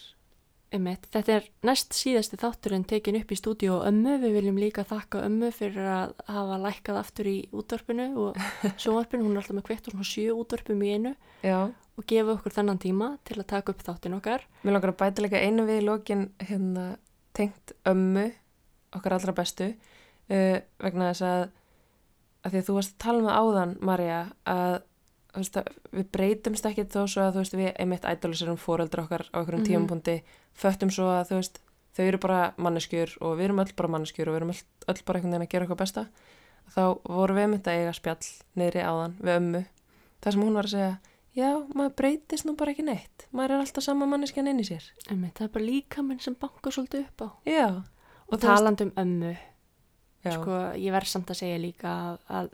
Einmitt. 0.68 1.06
Þetta 1.08 1.32
er 1.38 1.46
næst 1.64 1.94
síðasti 1.96 2.36
þátturinn 2.36 2.82
tekin 2.84 3.16
upp 3.16 3.30
í 3.32 3.36
stúdíu 3.40 3.70
og 3.78 3.86
ömmu. 3.88 4.18
Við 4.20 4.34
viljum 4.36 4.58
líka 4.60 4.82
þakka 4.84 5.22
ömmu 5.24 5.48
fyrir 5.56 5.86
að 5.88 6.10
hafa 6.28 6.58
lækkað 6.66 6.98
aftur 7.00 7.30
í 7.30 7.36
útvarpinu 7.56 8.08
og 8.20 8.36
sjónvarpinu. 8.82 9.24
Hún 9.24 9.32
er 9.32 9.40
alltaf 9.40 9.56
með 9.56 9.64
kveitt 9.70 9.88
og 9.88 9.94
svona 9.96 10.08
sjö 10.10 10.34
útvarpum 10.36 10.82
í 10.84 10.90
einu 10.98 11.14
Já, 11.40 11.62
og 11.72 12.04
gefa 12.12 12.34
okkur 12.34 12.52
þennan 12.58 12.82
tíma 12.84 13.08
til 13.24 13.38
að 13.40 13.48
taka 13.54 13.72
upp 13.72 13.86
þáttin 13.86 14.18
okkar. 14.18 14.44
mér 14.60 14.76
langar 14.76 14.92
að 14.92 14.98
bæta 15.00 15.24
líka 15.24 15.40
einu 15.40 15.64
við 15.64 15.80
í 15.80 15.86
lokin 15.88 16.26
hérna 16.50 16.84
tengt 17.32 17.72
ömmu, 17.88 18.26
okkar 18.96 19.12
allra 19.18 19.32
bestu, 19.36 19.72
uh, 20.30 20.58
vegna 20.80 21.10
þess 21.12 21.22
að, 21.28 21.48
að 22.44 22.50
því 22.54 22.58
að 22.62 22.68
þú 22.68 22.74
varst 22.78 22.94
að 22.94 23.02
tala 23.04 23.22
með 23.26 23.38
áðan, 23.42 23.76
Marja, 23.80 24.20
að 24.46 24.78
að 25.38 25.68
við 25.92 26.06
breytumst 26.10 26.66
ekki 26.66 26.86
þó 26.88 27.02
svo 27.06 27.22
að 27.28 27.36
veist, 27.38 27.52
við 27.54 27.68
einmitt 27.78 28.06
ædoliserum 28.08 28.56
fóreldra 28.58 29.04
okkar 29.04 29.26
á 29.30 29.36
einhverjum 29.38 29.60
Mhm. 29.60 29.68
tímapunkti, 29.68 30.22
föttum 30.56 30.90
svo 30.90 31.04
að 31.12 31.28
veist, 31.36 31.60
þau 31.94 32.04
eru 32.08 32.18
bara 32.18 32.54
manneskjur 32.56 33.12
og 33.20 33.36
við 33.38 33.44
erum 33.44 33.60
öll 33.60 33.72
bara 33.76 33.88
manneskjur 33.92 34.28
og 34.28 34.34
við 34.34 34.36
erum 34.40 34.50
öll, 34.54 34.62
öll 34.88 35.02
bara 35.04 35.18
einhvern 35.18 35.32
veginn 35.32 35.46
að 35.46 35.50
gera 35.52 35.64
eitthvað 35.66 35.82
besta. 35.84 36.06
Þá 36.74 36.82
vorum 37.04 37.36
við 37.36 37.42
einmitt 37.44 37.68
að 37.68 37.78
eiga 37.78 37.92
spjall 37.92 38.26
niðri 38.56 38.82
áðan 38.88 39.14
við 39.20 39.36
ömmu. 39.36 39.62
Það 40.22 40.32
sem 40.32 40.42
hún 40.42 40.54
var 40.58 40.64
að 40.64 40.74
segja, 40.74 40.98
já, 41.36 41.50
maður 41.74 41.94
breytist 42.00 42.44
nú 42.48 42.56
bara 42.56 42.72
ekki 42.72 42.84
neitt. 42.88 43.26
Maður 43.32 43.50
er 43.50 43.60
alltaf 43.62 43.84
sama 43.84 44.06
manneskjan 44.06 44.48
inn 44.48 44.60
í 44.60 44.66
sér. 44.66 44.84
Einmitt. 45.10 45.34
Það 45.38 45.44
er 45.48 45.52
bara 45.54 45.64
líka 45.64 46.02
minn 46.02 46.20
sem 46.20 46.34
bankar 46.34 46.72
svolítið 46.72 47.06
upp 47.06 47.22
á. 47.22 47.28
Já. 47.46 47.68
Og 48.32 48.40
talandi 48.40 48.84
um 48.84 48.92
ömmu, 49.00 49.34
sko, 50.28 50.56
ég 50.76 50.92
verð 50.92 51.08
samt 51.08 51.30
að 51.32 51.38
segja 51.40 51.58
líka 51.62 51.88
að, 51.88 52.18
að 52.28 52.48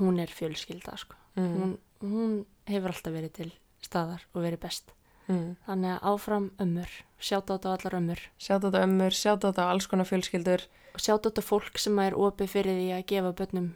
hún 0.00 0.18
er 0.22 0.32
fjölskylda, 0.32 0.96
sko. 0.98 1.14
mm. 1.38 1.52
Hún, 1.58 1.74
hún 2.02 2.32
hefur 2.68 2.92
alltaf 2.94 3.12
verið 3.14 3.32
til 3.38 3.50
staðar 3.84 4.24
og 4.34 4.42
verið 4.42 4.60
best. 4.64 4.92
mm. 5.28 5.56
Þannig 5.68 5.92
að 5.94 6.08
áfram 6.12 6.50
ömmur, 6.58 6.90
sjátt 7.20 7.50
á 7.50 7.54
þetta 7.54 7.68
á 7.70 7.74
allar 7.76 7.98
ömmur 8.00 8.20
Sjátt 8.38 8.64
á 8.64 8.66
þetta 8.68 8.82
ömmur, 8.88 9.14
sjátt 9.14 9.44
á 9.44 9.48
þetta 9.52 9.66
á 9.66 9.70
alls 9.70 9.86
konar 9.86 10.08
fjölskyldur. 10.10 10.66
og 10.94 11.00
sjátt 11.04 11.22
á 11.22 11.28
þetta 11.30 11.42
fólk 11.46 11.78
sem 11.78 11.98
er 11.98 12.14
opið 12.18 12.48
fyrir 12.48 12.78
því 12.80 12.88
að 12.98 13.06
gefa 13.06 13.32
börnum 13.32 13.74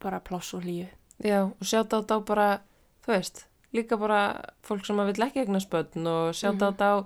bara 0.00 0.20
pláss 0.20 0.54
og 0.54 0.62
hlýju. 0.64 0.88
Já, 1.22 1.40
og 1.52 1.62
sjátt 1.66 1.92
á 1.92 2.00
þetta 2.00 2.16
á 2.16 2.20
bara, 2.24 2.48
þú 3.04 3.12
veist, 3.12 3.44
líka 3.72 3.96
bara 3.98 4.20
fólk 4.64 4.84
sem 4.86 4.96
að 4.96 5.12
vill 5.12 5.26
ekki 5.26 5.40
eignast 5.44 5.70
börn 5.70 6.06
og 6.06 6.32
sjátt 6.34 6.56
á 6.62 6.68
Mhm. 6.70 6.72
þetta 6.72 6.86
á 6.88 6.96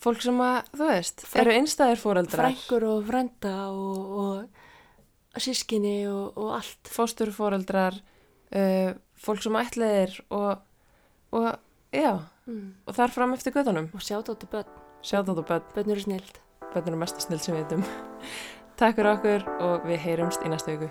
fólk 0.00 0.22
sem 0.24 0.38
að, 0.40 0.70
þú 0.76 0.86
veist, 0.88 1.24
Frænk- 1.26 1.40
eru 1.44 1.54
einstæðir 1.58 2.00
fóreldrar. 2.00 2.50
Frængur 2.54 2.86
og 2.88 3.04
frænda 3.10 3.54
og, 3.68 3.98
og 5.34 5.40
sískinni 5.40 5.96
og, 6.10 6.36
og 6.40 6.54
allt. 6.58 6.90
Fóstur 6.90 7.30
fóreldrar, 7.36 7.98
uh, 8.56 8.92
fólk 9.20 9.42
sem 9.44 9.58
ætliðir 9.60 10.20
og, 10.30 10.58
og, 11.32 11.56
já, 11.92 12.18
Mm. 12.50 12.72
og 12.88 12.94
þar 12.96 13.12
fram 13.14 13.32
eftir 13.36 13.52
göttunum. 13.54 13.90
Og 13.94 14.00
sjátt 14.02 14.26
á 14.26 14.34
þetta 14.34 14.48
börn, 14.50 14.70
Sjátt 15.06 15.28
á 15.28 15.30
þetta 15.30 15.44
börn, 15.46 15.62
börn 15.76 15.90
eru 15.92 16.00
snild. 16.00 16.38
börn 16.74 16.88
eru 16.88 16.96
mesta 16.98 17.20
snill 17.20 17.38
sem 17.38 17.54
við 17.54 17.62
veitum. 17.62 17.84
Takk 18.80 18.96
fyrir 18.96 19.12
okkur 19.12 19.44
og 19.60 19.84
við 19.86 19.98
heyrumst 20.02 20.42
í 20.42 20.48
næstu 20.50 20.72
viku. 20.74 20.88